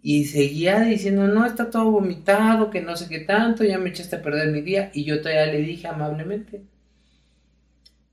Y 0.03 0.25
seguía 0.27 0.81
diciendo, 0.81 1.29
no, 1.29 1.45
está 1.47 1.71
todo 1.71 1.91
vomitado, 1.91 2.71
que 2.71 2.81
no 2.81 2.97
sé 2.97 3.09
qué 3.09 3.21
tanto, 3.21 3.65
ya 3.65 3.79
me 3.79 3.91
echaste 3.91 4.17
a 4.17 4.23
perder 4.23 4.51
mi 4.53 4.63
día. 4.63 4.91
Y 4.95 5.05
yo 5.05 5.21
todavía 5.21 5.47
le 5.47 5.59
dije 5.61 5.87
amablemente, 5.89 6.65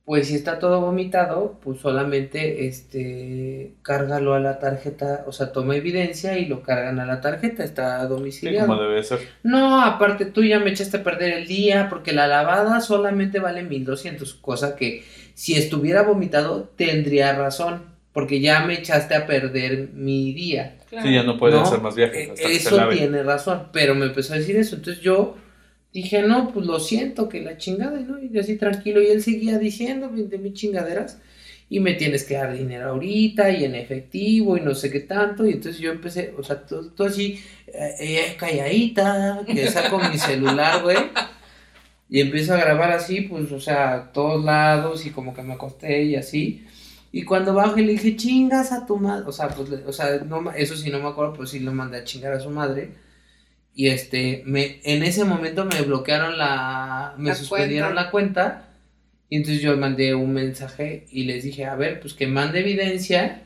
pues 0.07 0.29
si 0.29 0.35
está 0.35 0.57
todo 0.59 0.79
vomitado, 0.79 1.59
pues 1.61 1.81
solamente 1.81 2.65
este, 2.65 3.75
cárgalo 3.81 4.35
a 4.35 4.39
la 4.39 4.57
tarjeta, 4.57 5.25
o 5.27 5.33
sea, 5.33 5.51
toma 5.51 5.75
evidencia 5.75 6.39
y 6.39 6.45
lo 6.45 6.63
cargan 6.63 7.01
a 7.01 7.05
la 7.05 7.19
tarjeta, 7.19 7.65
está 7.65 8.03
Sí, 8.03 8.07
domiciliado. 8.07 8.67
como 8.67 8.81
debe 8.81 9.03
ser. 9.03 9.19
No, 9.43 9.81
aparte 9.83 10.25
tú 10.25 10.45
ya 10.45 10.59
me 10.61 10.69
echaste 10.71 10.95
a 10.97 11.03
perder 11.03 11.33
el 11.33 11.47
día 11.47 11.87
porque 11.89 12.13
la 12.13 12.27
lavada 12.27 12.79
solamente 12.79 13.39
vale 13.41 13.63
1200, 13.63 14.33
cosa 14.35 14.77
que 14.77 15.03
si 15.33 15.55
estuviera 15.57 16.03
vomitado 16.03 16.69
tendría 16.77 17.33
razón, 17.35 17.83
porque 18.13 18.39
ya 18.39 18.61
me 18.65 18.75
echaste 18.75 19.13
a 19.13 19.27
perder 19.27 19.89
mi 19.93 20.33
día. 20.33 20.77
Sí, 20.89 21.13
ya 21.13 21.23
no 21.23 21.37
puede 21.37 21.55
No, 21.55 21.63
hacer 21.63 21.81
más 21.81 21.95
viajes. 21.95 22.29
Eh, 22.29 22.31
Hasta 22.31 22.47
que 22.47 22.59
se 22.59 22.69
Eso 22.69 22.77
lave. 22.77 22.95
tiene 22.95 23.23
razón, 23.23 23.67
pero 23.73 23.93
me 23.93 24.05
empezó 24.05 24.33
a 24.33 24.37
decir 24.37 24.55
eso, 24.55 24.77
entonces 24.77 25.03
yo 25.03 25.35
dije, 25.93 26.21
no, 26.21 26.51
pues 26.53 26.65
lo 26.65 26.79
siento, 26.79 27.29
que 27.29 27.41
la 27.41 27.57
chingada, 27.57 27.99
¿no? 27.99 28.17
Y 28.21 28.37
así 28.37 28.57
tranquilo, 28.57 29.01
y 29.01 29.07
él 29.07 29.21
seguía 29.23 29.57
diciendo 29.57 30.09
de 30.09 30.37
mis 30.37 30.53
chingaderas, 30.53 31.19
y 31.69 31.79
me 31.79 31.95
tienes 31.95 32.23
que 32.23 32.35
dar 32.35 32.55
dinero 32.55 32.89
ahorita, 32.89 33.49
y 33.51 33.65
en 33.65 33.75
efectivo, 33.75 34.57
y 34.57 34.61
no 34.61 34.73
sé 34.75 34.91
qué 34.91 35.01
tanto, 35.01 35.45
y 35.45 35.53
entonces 35.53 35.81
yo 35.81 35.91
empecé, 35.91 36.33
o 36.37 36.43
sea, 36.43 36.61
todo, 36.65 36.89
todo 36.91 37.07
así, 37.07 37.39
eh, 37.67 37.95
eh, 37.99 38.35
calladita, 38.37 39.43
que 39.45 39.67
saco 39.69 39.99
mi 39.99 40.17
celular, 40.17 40.83
güey, 40.83 40.97
y 42.09 42.21
empiezo 42.21 42.53
a 42.53 42.57
grabar 42.57 42.91
así, 42.91 43.21
pues, 43.21 43.51
o 43.51 43.59
sea, 43.59 43.93
a 43.95 44.11
todos 44.11 44.43
lados, 44.43 45.05
y 45.05 45.11
como 45.11 45.33
que 45.33 45.43
me 45.43 45.53
acosté 45.53 46.03
y 46.03 46.15
así, 46.15 46.65
y 47.11 47.23
cuando 47.23 47.53
bajo 47.53 47.79
y 47.79 47.85
le 47.85 47.93
dije, 47.93 48.15
chingas 48.15 48.71
a 48.71 48.85
tu 48.85 48.97
madre, 48.97 49.25
o 49.27 49.31
sea, 49.31 49.47
pues, 49.49 49.69
o 49.85 49.93
sea, 49.93 50.19
no, 50.19 50.51
eso 50.51 50.75
sí 50.75 50.89
no 50.89 50.99
me 50.99 51.07
acuerdo, 51.09 51.33
pues 51.33 51.49
sí 51.49 51.59
lo 51.59 51.73
mandé 51.73 51.97
a 51.97 52.03
chingar 52.03 52.33
a 52.33 52.39
su 52.39 52.49
madre. 52.49 53.06
Y 53.77 53.89
este, 53.89 54.41
me, 54.47 54.81
en 54.85 55.03
ese 55.03 55.23
momento 55.23 55.63
me 55.65 55.83
bloquearon 55.83 56.37
la, 56.39 57.13
me 57.19 57.29
La 57.29 57.35
suspendieron 57.35 57.93
cuenta. 57.93 58.03
la 58.03 58.11
cuenta. 58.11 58.69
Y 59.29 59.37
entonces 59.37 59.61
yo 59.61 59.77
mandé 59.77 60.15
un 60.15 60.33
mensaje 60.33 61.05
y 61.11 61.25
les 61.25 61.43
dije, 61.43 61.65
a 61.65 61.75
ver, 61.75 61.99
pues 61.99 62.13
que 62.15 62.27
mande 62.27 62.61
evidencia 62.61 63.43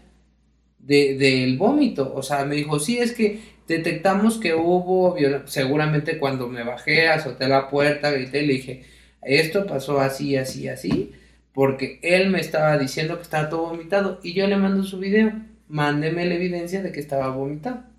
de, 0.80 1.16
del 1.18 1.58
vómito. 1.58 2.14
O 2.16 2.24
sea, 2.24 2.46
me 2.46 2.56
dijo, 2.56 2.80
sí, 2.80 2.98
es 3.00 3.14
que 3.14 3.42
detectamos 3.68 4.40
que 4.40 4.54
hubo, 4.56 5.18
seguramente 5.46 6.18
cuando 6.20 6.48
me 6.48 6.64
bajé, 6.64 7.10
azoté 7.10 7.48
la 7.50 7.70
puerta, 7.70 8.12
grité 8.12 8.44
y 8.44 8.48
le 8.48 8.54
dije, 8.54 8.84
esto 9.22 9.66
pasó 9.68 10.00
así, 10.02 10.38
así, 10.38 10.70
así, 10.70 11.12
porque 11.54 12.00
él 12.04 12.30
me 12.30 12.40
estaba 12.40 12.78
diciendo 12.78 13.18
que 13.18 13.24
estaba 13.24 13.50
todo 13.50 13.64
vomitado 13.70 14.20
y 14.24 14.34
yo 14.34 14.48
le 14.48 14.58
mando 14.58 14.84
su 14.84 15.00
video, 15.00 15.34
mándeme 15.68 16.26
la 16.26 16.36
evidencia 16.36 16.82
de 16.84 16.92
que 16.94 17.02
estaba 17.02 17.30
vomitado. 17.30 17.91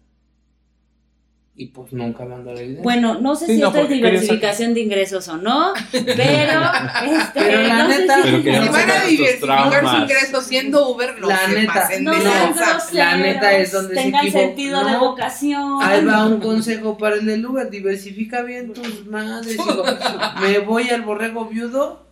Y 1.54 1.66
pues 1.66 1.92
nunca 1.92 2.24
mandó 2.24 2.50
la 2.54 2.60
evidencia. 2.60 2.82
Bueno, 2.82 3.20
no 3.20 3.36
sé 3.36 3.44
Sí, 3.46 3.56
si 3.56 3.60
no, 3.60 3.68
esto 3.68 3.80
es 3.82 3.88
diversificación 3.90 4.72
de 4.72 4.80
ingresos 4.80 5.28
o 5.28 5.36
no, 5.36 5.74
pero, 5.92 6.02
este, 6.16 7.30
Pero 7.34 7.62
la 7.64 7.84
no 7.84 7.90
sé 7.92 7.98
neta- 8.00 8.22
si- 8.22 8.30
Pero 8.42 8.72
van 8.72 8.90
a 8.90 9.04
diversificar 9.04 9.86
su 9.90 9.96
ingreso 9.96 10.40
siendo 10.40 10.88
Uber, 10.88 11.20
no 11.20 11.28
La 11.28 11.38
se 11.46 11.52
neta, 11.52 11.72
pasen 11.74 12.04
no 12.04 12.12
groseros, 12.12 12.92
la 12.94 13.16
neta 13.18 13.52
es 13.58 13.70
donde 13.70 13.94
se 13.94 14.02
tengan 14.02 14.26
equivo- 14.26 14.38
sentido 14.40 14.84
de 14.86 14.92
no. 14.92 15.00
vocación. 15.00 15.78
Ahí 15.82 16.02
va 16.06 16.24
un 16.24 16.40
consejo 16.40 16.96
para 16.96 17.16
el 17.16 17.26
del 17.26 17.44
Uber, 17.44 17.68
diversifica 17.68 18.40
bien 18.42 18.72
tus 18.72 19.04
madres. 19.06 19.48
Digo, 19.58 19.84
me 20.40 20.58
voy 20.60 20.88
al 20.88 21.02
borrego 21.02 21.44
viudo 21.50 22.06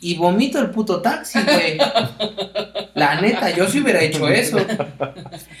y 0.00 0.14
vomito 0.16 0.60
el 0.60 0.70
puto 0.70 1.02
taxi, 1.02 1.40
güey. 1.42 1.78
La 2.94 3.20
neta, 3.20 3.50
yo 3.50 3.66
sí 3.68 3.80
hubiera 3.80 4.00
hecho 4.02 4.28
eso. 4.28 4.58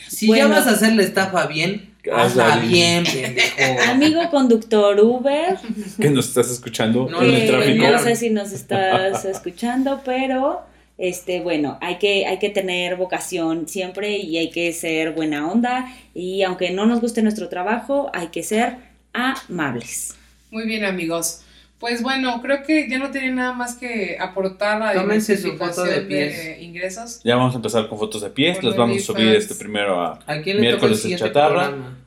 Si 0.08 0.32
ya 0.32 0.46
vas 0.46 0.68
a 0.68 0.70
hacer 0.70 0.92
la 0.94 1.02
estafa 1.02 1.46
bien, 1.46 1.91
hazla 2.10 2.56
bien, 2.56 3.04
pendejo. 3.12 3.82
Amigo 3.90 4.20
conductor 4.30 4.98
Uber, 5.00 5.56
Que 6.00 6.10
nos 6.10 6.28
estás 6.28 6.50
escuchando 6.50 7.08
No, 7.10 7.22
en 7.22 7.30
que 7.30 7.42
el 7.44 7.50
tráfico. 7.50 7.90
no 7.90 7.98
sé 7.98 8.16
si 8.16 8.30
nos 8.30 8.52
estás 8.52 9.24
escuchando, 9.26 10.00
pero 10.04 10.62
este, 10.98 11.40
bueno, 11.40 11.78
hay 11.80 11.96
que, 11.98 12.26
hay 12.26 12.38
que 12.38 12.50
tener 12.50 12.96
vocación 12.96 13.68
siempre 13.68 14.16
y 14.18 14.38
hay 14.38 14.50
que 14.50 14.72
ser 14.72 15.12
buena 15.12 15.50
onda 15.50 15.92
y 16.14 16.42
aunque 16.42 16.70
no 16.70 16.86
nos 16.86 17.00
guste 17.00 17.22
nuestro 17.22 17.48
trabajo, 17.48 18.10
hay 18.14 18.28
que 18.28 18.42
ser 18.42 18.76
amables. 19.12 20.14
Muy 20.50 20.66
bien, 20.66 20.84
amigos. 20.84 21.41
Pues 21.82 22.00
bueno, 22.00 22.40
creo 22.40 22.62
que 22.62 22.88
ya 22.88 22.96
no 22.96 23.10
tiene 23.10 23.32
nada 23.32 23.52
más 23.54 23.74
que 23.74 24.16
aportar 24.20 24.80
a 24.80 24.92
Tómense 24.94 25.36
su 25.36 25.56
foto 25.56 25.82
de 25.82 26.02
pies. 26.02 26.36
de 26.36 26.62
ingresos. 26.62 27.20
Ya 27.24 27.34
vamos 27.34 27.54
a 27.54 27.56
empezar 27.56 27.88
con 27.88 27.98
fotos 27.98 28.22
de 28.22 28.30
pies. 28.30 28.62
Los 28.62 28.76
vamos 28.76 28.98
a 28.98 29.00
subir 29.00 29.22
OnlyFans. 29.26 29.50
este 29.50 29.56
primero 29.56 30.00
a. 30.00 30.20
¿A 30.24 30.40
quién 30.42 30.58
le 30.58 30.60
Miércoles 30.62 30.98
de 30.98 31.02
siguiente 31.02 31.24
chatarra. 31.26 31.70
programa? 31.70 31.98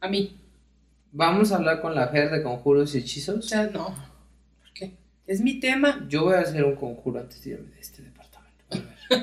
A 0.00 0.08
mí. 0.08 0.36
Vamos 1.12 1.52
a 1.52 1.56
hablar 1.58 1.80
con 1.80 1.94
la 1.94 2.08
Fer 2.08 2.28
de 2.28 2.42
conjuros 2.42 2.92
y 2.96 2.98
hechizos. 2.98 3.48
Ya 3.48 3.68
no. 3.68 3.84
¿Por 3.86 4.72
qué? 4.74 4.94
Es 5.28 5.40
mi 5.42 5.60
tema. 5.60 6.04
Yo 6.08 6.24
voy 6.24 6.34
a 6.34 6.40
hacer 6.40 6.64
un 6.64 6.74
conjuro 6.74 7.20
antes 7.20 7.44
de 7.44 7.50
irme 7.50 7.70
de 7.70 7.80
este 7.80 8.02
departamento. 8.02 8.17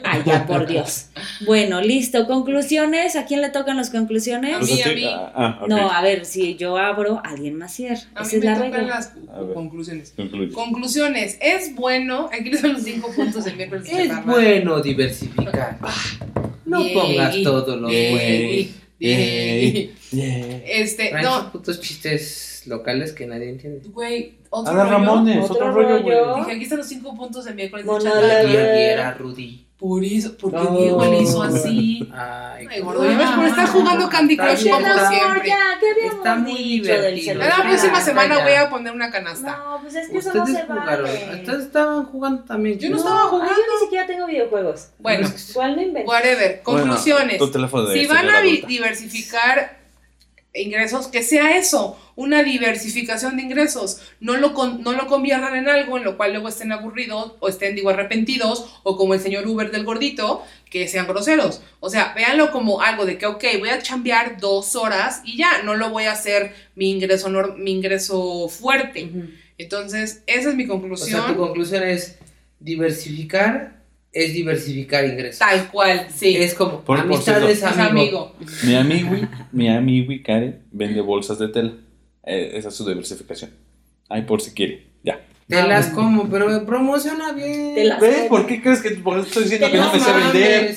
Ay, 0.04 0.22
ya, 0.26 0.46
por 0.48 0.66
Dios. 0.68 1.08
Bueno, 1.46 1.82
listo. 1.82 2.26
Conclusiones. 2.28 3.16
¿A 3.16 3.26
quién 3.26 3.42
le 3.42 3.50
tocan 3.50 3.78
las 3.78 3.90
conclusiones? 3.92 4.56
A 4.56 4.60
mí, 4.60 4.82
a 4.82 4.88
mí. 4.94 5.04
ah, 5.08 5.32
ah. 5.36 5.66
No, 5.68 5.92
a 5.92 6.02
ver, 6.02 6.26
si 6.26 6.56
yo 6.56 6.78
abro, 6.78 7.22
alguien 7.24 7.56
más 7.58 7.74
cierra. 7.74 8.02
A 8.16 8.24
Esa 8.24 8.32
mí 8.32 8.38
es 8.38 8.40
me 8.40 8.46
la 8.46 8.56
tocan 8.56 8.72
regla. 8.74 8.96
las 8.96 9.14
conclusiones. 9.54 10.14
Concluye. 10.16 10.52
Conclusiones. 10.52 11.38
Es 11.42 11.76
bueno. 11.76 12.30
Aquí 12.34 12.50
les 12.50 12.62
son 12.62 12.74
los 12.74 12.84
cinco 12.84 13.12
puntos 13.16 13.44
del 13.46 13.56
miércoles 13.58 13.84
de 13.86 13.92
Es 13.92 14.08
chatarra. 14.10 14.32
bueno 14.34 14.82
diversificar. 14.82 15.78
No 16.66 16.80
Bien, 16.84 16.94
pongas 17.00 17.36
y- 17.36 17.44
todos 17.44 17.80
los 17.80 17.90
bien, 17.92 18.14
huevos. 18.16 18.54
y- 18.56 18.74
Yay. 18.98 19.94
Yeah. 20.12 20.62
Este, 20.66 21.12
no, 21.22 21.52
putos 21.52 21.82
chistes 21.82 22.64
locales 22.66 23.12
que 23.12 23.28
nadie 23.28 23.50
entiende. 23.50 23.82
güey, 23.90 24.36
otro 24.50 24.72
Ada 24.74 24.84
rollo. 24.86 24.98
Ramones, 24.98 25.44
Otro 25.52 25.56
otro 25.68 25.72
rollo, 25.74 26.02
güey. 26.02 26.40
Dije, 26.40 26.52
aquí 26.54 26.64
están 26.64 26.78
los 26.80 26.88
cinco 26.88 27.14
puntos 27.16 27.44
de 27.46 27.54
miércoles 27.54 27.86
de 27.86 29.12
Rudy. 29.18 29.65
Por 29.78 30.06
eso, 30.06 30.38
porque 30.38 30.56
No. 30.58 30.78
Diego 30.78 31.04
le 31.06 31.22
hizo 31.22 31.44
así. 31.44 32.10
Ay, 32.14 32.66
Ay, 32.72 32.80
gordo, 32.80 33.04
ya 33.12 33.18
ves 33.18 33.30
por 33.32 33.44
estar 33.46 33.68
jugando 33.68 34.10
Candy 34.10 34.38
Crush 34.38 34.64
bien, 34.64 34.76
como 34.76 34.88
siempre. 35.10 35.50
ya, 35.50 35.58
¿qué 35.82 35.92
habíamos 35.92 36.16
Está 36.16 36.36
muy 36.36 36.56
divertido. 36.64 37.36
la 37.40 37.56
próxima 37.58 38.00
semana 38.02 38.38
ya. 38.38 38.44
voy 38.46 38.54
a 38.54 38.70
poner 38.70 38.94
una 38.94 39.12
canasta. 39.12 39.58
No, 39.58 39.82
pues 39.82 39.96
es 39.96 40.08
que 40.10 40.18
eso 40.20 40.34
no 40.34 40.44
Ustedes 40.44 40.60
se 40.62 40.66
jugaron. 40.66 41.06
vale. 41.06 41.36
Ustedes 41.42 41.66
estaban 41.66 42.06
jugando 42.06 42.44
también. 42.46 42.80
Yo 42.80 42.90
no 42.90 42.96
estaba 42.98 43.20
jugando. 43.24 43.52
Yo 43.54 43.58
ni 43.74 43.80
siquiera 43.84 44.08
tengo 44.08 44.26
videojuegos. 44.28 44.88
Bueno, 44.98 45.30
¿Cuál 45.54 45.76
no 45.76 45.82
inventé? 45.82 46.10
whatever. 46.10 46.62
Conclusiones. 46.64 47.38
Bueno, 47.38 47.46
tu 47.46 47.52
teléfono 47.52 47.86
de 47.88 48.00
si 48.00 48.08
van 48.08 48.30
a 48.30 48.40
diversificar 48.42 49.78
ingresos, 50.54 51.08
que 51.08 51.22
sea 51.22 51.58
eso, 51.58 51.98
una 52.16 52.44
diversificación 52.44 53.36
de 53.38 53.44
ingresos. 53.44 54.02
No 54.20 54.38
lo, 54.38 54.54
con- 54.54 54.82
no 54.84 54.94
lo 54.94 55.08
conviertan 55.08 55.56
en 55.56 55.68
algo 55.68 55.98
en 55.98 56.04
lo 56.04 56.16
cual 56.18 56.32
luego 56.34 56.48
estén 56.48 56.72
aburridos 56.72 57.34
o 57.40 57.50
estén, 57.50 57.76
digo, 57.76 57.90
arrepentidos 57.90 58.80
o 58.84 58.96
como 58.98 59.14
el 59.14 59.20
señor 59.20 59.46
Uber 59.48 59.70
del 59.72 59.84
gordito, 59.86 60.44
que 60.70 60.88
sean 60.88 61.08
groseros. 61.08 61.62
O 61.80 61.90
sea, 61.90 62.14
véanlo 62.16 62.52
como 62.52 62.82
algo 62.82 63.06
de 63.06 63.18
que, 63.18 63.26
ok, 63.26 63.44
voy 63.60 63.70
a 63.70 63.82
chambear 63.82 64.40
dos 64.40 64.76
horas 64.76 65.22
y 65.26 65.38
ya, 65.38 65.62
no 65.64 65.76
lo 65.76 65.90
voy 65.90 66.06
a 66.06 66.14
hacer 66.14 66.54
mi 66.76 66.92
ingreso, 66.92 67.30
nor- 67.30 67.56
mi 67.58 67.72
ingreso 67.72 68.48
fuerte. 68.50 69.10
Entonces, 69.58 70.24
esa 70.28 70.50
es 70.50 70.56
mi 70.56 70.64
O 70.64 70.68
sea, 70.68 70.76
tu 70.76 70.80
conclusión. 70.82 71.36
conclusión 71.36 71.84
es 71.84 72.18
diversificar 72.60 73.76
es 74.12 74.34
diversificar 74.34 75.04
ingresos. 75.04 75.40
Tal 75.40 75.68
cual, 75.70 76.08
sí. 76.16 76.38
Es 76.38 76.54
como 76.54 76.76
Por- 76.82 76.86
por 76.86 77.00
amistades, 77.02 77.58
Es 77.58 77.64
amigo. 77.64 77.90
amigo. 77.90 78.36
Mi 78.64 78.76
amigui, 78.76 79.28
mi 79.52 79.68
amigui 79.70 80.24
Karen 80.24 80.62
vende 80.72 81.02
bolsas 81.02 81.38
de 81.38 81.50
tela. 81.50 81.74
Eh, 82.26 82.52
esa 82.56 82.70
es 82.70 82.76
su 82.76 82.86
diversificación. 82.88 83.52
Ay, 84.10 84.24
por 84.24 84.42
si 84.42 84.52
quiere. 84.52 84.88
Ya. 85.04 85.20
Te 85.48 85.62
las 85.62 85.88
como, 85.90 86.28
pero 86.30 86.66
promociona 86.66 87.32
bien. 87.32 87.76
Te 87.76 87.84
las- 87.84 88.00
¿Ves? 88.02 88.24
¿Por 88.28 88.48
qué 88.48 88.62
crees 88.62 88.82
que 88.82 88.92
por 88.92 89.18
eso 89.20 89.28
estoy 89.28 89.44
diciendo 89.44 89.68
Te 89.68 89.74
que 89.74 89.78
no 89.78 89.94
me 89.94 90.00
sé 90.00 90.10
mames. 90.12 90.34
vender? 90.34 90.76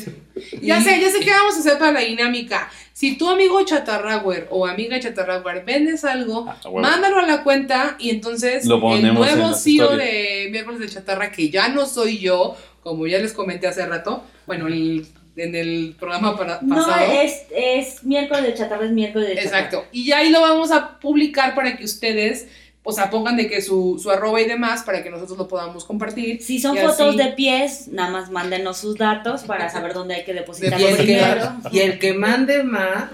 Ya 0.63 0.81
sé, 0.83 1.01
ya 1.01 1.11
sé 1.11 1.21
qué 1.21 1.31
vamos 1.31 1.57
a 1.57 1.61
hacer 1.61 1.79
para 1.79 1.93
la 1.93 2.01
dinámica. 2.01 2.71
Si 2.93 3.17
tu 3.17 3.29
amigo 3.31 3.65
chatarraguer 3.65 4.47
o 4.51 4.67
amiga 4.67 5.01
chatarraguer 5.01 5.65
vendes 5.65 6.05
algo, 6.05 6.47
Ah, 6.49 6.57
huevo. 6.67 6.81
mándalo 6.81 7.19
a 7.19 7.27
la 7.27 7.43
cuenta 7.43 7.97
y 7.99 8.11
entonces 8.11 8.67
Lo 8.67 8.75
el 8.77 8.81
ponemos 8.83 9.09
en 9.09 9.15
nuevo 9.37 9.51
las 9.51 9.63
CEO 9.65 9.85
historias. 9.95 9.99
de 10.07 10.49
miércoles 10.51 10.81
de 10.81 10.89
chatarra, 10.89 11.33
que 11.33 11.49
ya 11.49 11.69
no 11.71 11.87
soy 11.87 12.19
yo, 12.19 12.55
como 12.83 13.07
ya 13.07 13.19
les 13.19 13.33
comenté 13.33 13.67
hace 13.69 13.87
rato, 13.87 14.23
bueno, 14.47 14.67
el- 14.69 15.07
en 15.41 15.55
el 15.55 15.97
programa 15.99 16.37
para, 16.37 16.59
No, 16.63 16.77
pasado. 16.77 17.13
es, 17.13 17.43
es 17.55 18.05
miércoles 18.05 18.45
de 18.45 18.55
chatarra, 18.55 18.85
es 18.87 18.93
miércoles 18.93 19.29
de 19.29 19.35
chatarra. 19.37 19.59
Exacto. 19.59 19.85
Y 19.93 20.07
ya 20.07 20.19
ahí 20.19 20.31
lo 20.31 20.41
vamos 20.41 20.71
a 20.73 20.99
publicar 20.99 21.55
para 21.55 21.77
que 21.77 21.85
ustedes, 21.85 22.49
o 22.83 22.93
sea, 22.93 23.11
pongan 23.11 23.37
de 23.37 23.49
que 23.49 23.61
su, 23.63 23.99
su 24.03 24.11
arroba 24.11 24.41
y 24.41 24.47
demás 24.47 24.83
para 24.83 25.03
que 25.03 25.11
nosotros 25.11 25.37
lo 25.39 25.49
podamos 25.49 25.85
compartir. 25.85 26.43
Si 26.43 26.59
son 26.59 26.77
Y 26.77 26.81
fotos 26.81 27.01
así- 27.09 27.17
de 27.19 27.29
pies, 27.33 27.89
nada 27.89 28.11
más 28.11 28.31
mándenos 28.31 28.79
sus 28.79 28.97
datos 28.97 29.43
para 29.43 29.69
saber 29.71 29.93
dónde 29.95 30.15
hay 30.15 30.25
que 30.25 30.35
depositar 30.35 30.81
el, 30.81 30.97
que, 30.97 31.03
primero. 31.03 31.53
y 31.71 31.79
el 31.81 31.99
que 31.99 32.15
mande 32.15 32.63
más, 32.63 33.11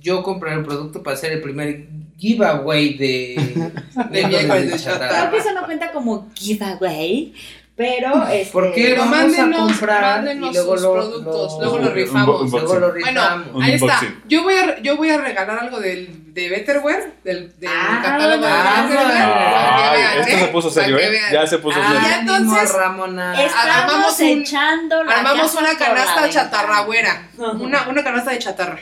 yo 0.00 0.22
compraré 0.22 0.56
el 0.56 0.64
producto 0.64 1.02
para 1.02 1.16
hacer 1.16 1.32
el 1.32 1.40
primer 1.42 1.86
giveaway 2.18 2.94
de, 2.94 3.34
De 4.10 4.26
miércoles 4.26 4.70
de 4.84 4.90
Creo 4.92 5.30
que 5.30 5.36
eso 5.38 5.52
no 5.54 5.64
cuenta 5.66 5.90
como 5.92 6.28
giveaway, 6.34 7.34
pero 7.82 8.28
este, 8.28 8.52
¿Por 8.52 8.72
qué 8.72 8.94
vamos 8.94 9.16
mándenos- 9.16 9.58
a 9.58 9.66
comprar 9.66 10.02
mándenos 10.02 10.50
y 10.50 10.54
luego 10.54 10.72
sus 10.74 10.82
lo, 10.82 10.92
productos, 10.92 11.52
lo- 11.54 11.58
luego 11.60 11.78
lo 11.78 11.90
rifamos. 11.90 12.50
luego 12.50 12.74
lo 12.74 12.90
Bueno, 12.92 12.92
rifamos. 12.92 13.46
Un 13.54 13.62
ahí 13.62 13.72
está. 13.74 14.00
Yo 14.28 14.42
voy 14.44 14.54
a, 14.54 14.78
yo 14.80 14.96
voy 14.96 15.10
a 15.10 15.18
regalar 15.18 15.58
algo 15.58 15.80
del, 15.80 16.32
de 16.32 16.48
Betterware, 16.48 17.14
del, 17.24 17.58
del 17.58 17.70
Ah, 17.72 18.00
catálogo 18.02 18.44
ah, 18.46 18.86
de 18.88 18.94
Betterware. 18.94 19.92
vean, 19.92 20.18
esto 20.20 20.36
¿eh? 20.36 20.40
se 20.40 20.48
puso 20.48 20.70
serio, 20.70 20.98
¿eh? 20.98 21.20
Ya 21.32 21.46
se 21.46 21.58
puso 21.58 21.78
Ah, 21.82 21.86
serio. 21.92 22.08
ya 22.08 22.18
entonces- 22.20 22.58
ánimo, 22.70 22.78
Ramona. 22.78 23.42
estamos 23.42 23.74
armamos 23.76 24.20
un- 24.20 24.26
echando 24.26 25.00
Armamos 25.00 25.54
una 25.54 25.76
canasta 25.76 26.30
chatarragüera. 26.30 27.28
Una, 27.38 27.88
una 27.88 28.04
canasta 28.04 28.30
de 28.30 28.38
chatarra. 28.38 28.78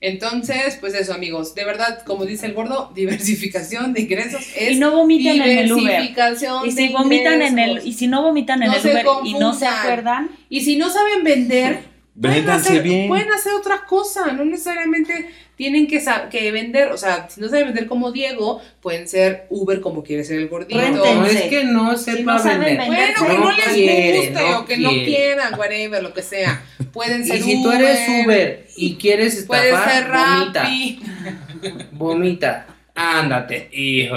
Entonces, 0.00 0.76
pues 0.80 0.94
eso, 0.94 1.12
amigos. 1.12 1.54
De 1.54 1.64
verdad, 1.64 2.02
como 2.04 2.24
dice 2.24 2.46
el 2.46 2.54
gordo, 2.54 2.92
diversificación 2.94 3.92
de 3.92 4.02
ingresos 4.02 4.46
es 4.56 4.72
Y 4.72 4.76
no 4.78 4.92
vomiten 4.92 5.42
en 5.42 5.58
el 5.58 5.72
Uber. 5.72 5.82
diversificación 5.84 6.66
Y 6.66 6.72
si 6.72 6.88
de 6.88 6.92
vomitan 6.94 7.42
en 7.42 7.58
el 7.58 7.68
ingresos. 7.70 7.88
y 7.88 7.92
si 7.94 8.06
no 8.06 8.22
vomitan 8.22 8.62
en 8.62 8.68
No 8.70 8.76
el 8.76 8.80
Uber 8.86 9.06
y 9.24 9.34
no 9.34 9.54
se 9.54 9.66
acuerdan, 9.66 10.30
Y 10.48 10.60
si 10.60 10.76
no 10.76 10.88
saben 10.90 11.24
vender, 11.24 11.80
pueden 12.20 12.48
hacer, 12.48 12.82
bien. 12.82 13.08
pueden 13.08 13.30
hacer 13.32 13.52
otra 13.54 13.84
cosa, 13.86 14.32
no 14.32 14.44
necesariamente 14.44 15.30
tienen 15.58 15.88
que, 15.88 16.00
sa- 16.00 16.28
que 16.30 16.52
vender, 16.52 16.92
o 16.92 16.96
sea, 16.96 17.28
si 17.28 17.40
no 17.40 17.48
saben 17.48 17.66
vender 17.66 17.88
como 17.88 18.12
Diego, 18.12 18.62
pueden 18.80 19.08
ser 19.08 19.46
Uber 19.50 19.80
como 19.80 20.04
quiere 20.04 20.22
ser 20.22 20.38
el 20.38 20.48
gordito. 20.48 20.80
Réntense. 20.80 21.14
No 21.16 21.26
es 21.26 21.42
que 21.42 21.64
no 21.64 21.98
Si 21.98 22.04
sepa 22.12 22.34
no 22.34 22.38
saben 22.38 22.60
vender. 22.60 22.88
vender, 22.88 23.14
Bueno, 23.18 23.32
que 23.34 23.38
no, 23.38 23.50
les 23.56 23.66
quiere, 23.74 24.18
guste 24.18 24.32
no 24.50 24.58
o 24.60 24.64
que 24.64 24.76
no 24.76 24.90
quieran, 24.90 25.58
whatever, 25.58 26.00
lo 26.02 26.14
que 26.14 26.22
sea. 26.22 26.64
Pueden 26.92 27.26
ser 27.26 27.36
Y 27.38 27.42
si 27.42 27.62
tú 27.62 27.72
eres 27.72 27.98
Uber 28.24 28.66
y 28.76 28.94
quieres 28.96 29.44
puede 29.48 29.70
estafar, 29.70 29.92
ser 29.92 30.10
vomita. 30.12 31.88
Vomita. 31.92 32.66
Ándate, 32.94 33.68
hijo. 33.72 34.16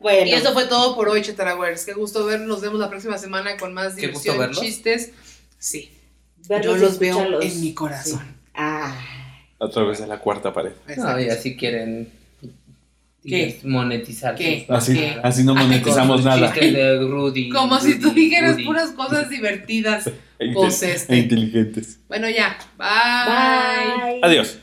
bueno, 0.00 0.26
Y 0.26 0.32
eso 0.32 0.52
fue 0.52 0.66
todo 0.66 0.94
por 0.94 1.08
hoy, 1.08 1.22
Chetarawares. 1.22 1.84
Qué 1.86 1.92
gusto 1.94 2.24
verlos. 2.26 2.48
Nos 2.48 2.60
vemos 2.62 2.78
la 2.80 2.88
próxima 2.90 3.16
semana 3.18 3.56
con 3.56 3.72
más 3.72 3.96
diversión, 3.96 4.50
chistes. 4.52 5.12
Sí, 5.58 5.90
verlos 6.48 6.80
yo 6.80 6.86
los 6.86 6.98
veo 6.98 7.40
en 7.42 7.60
mi 7.60 7.72
corazón. 7.72 8.20
Sí. 8.20 8.50
Ah, 8.54 8.94
A 9.60 9.68
través 9.68 10.00
de 10.00 10.06
la 10.06 10.18
cuarta 10.18 10.52
pared. 10.52 10.72
No, 10.96 11.20
y 11.20 11.28
así 11.28 11.56
quieren 11.56 12.08
¿Qué? 13.24 13.58
monetizar. 13.64 14.34
¿Qué? 14.34 14.64
sus- 14.66 14.76
Así, 14.76 14.94
¿Qué? 14.94 15.16
así 15.22 15.44
no 15.44 15.56
Ay, 15.56 15.66
monetizamos 15.66 16.24
nada. 16.24 16.50
de 16.52 16.98
Rudy. 17.08 17.48
Como 17.48 17.78
si 17.80 17.98
tú 17.98 18.10
Rudy, 18.10 18.20
dijeras 18.24 18.52
Rudy. 18.54 18.64
puras 18.64 18.90
cosas 18.90 19.30
divertidas. 19.30 20.10
E 20.36 20.52
este. 20.66 21.14
e 21.14 21.16
inteligentes. 21.18 22.00
Bueno, 22.08 22.28
ya. 22.28 22.58
Bye. 22.76 24.12
bye. 24.12 24.20
Adiós. 24.20 24.58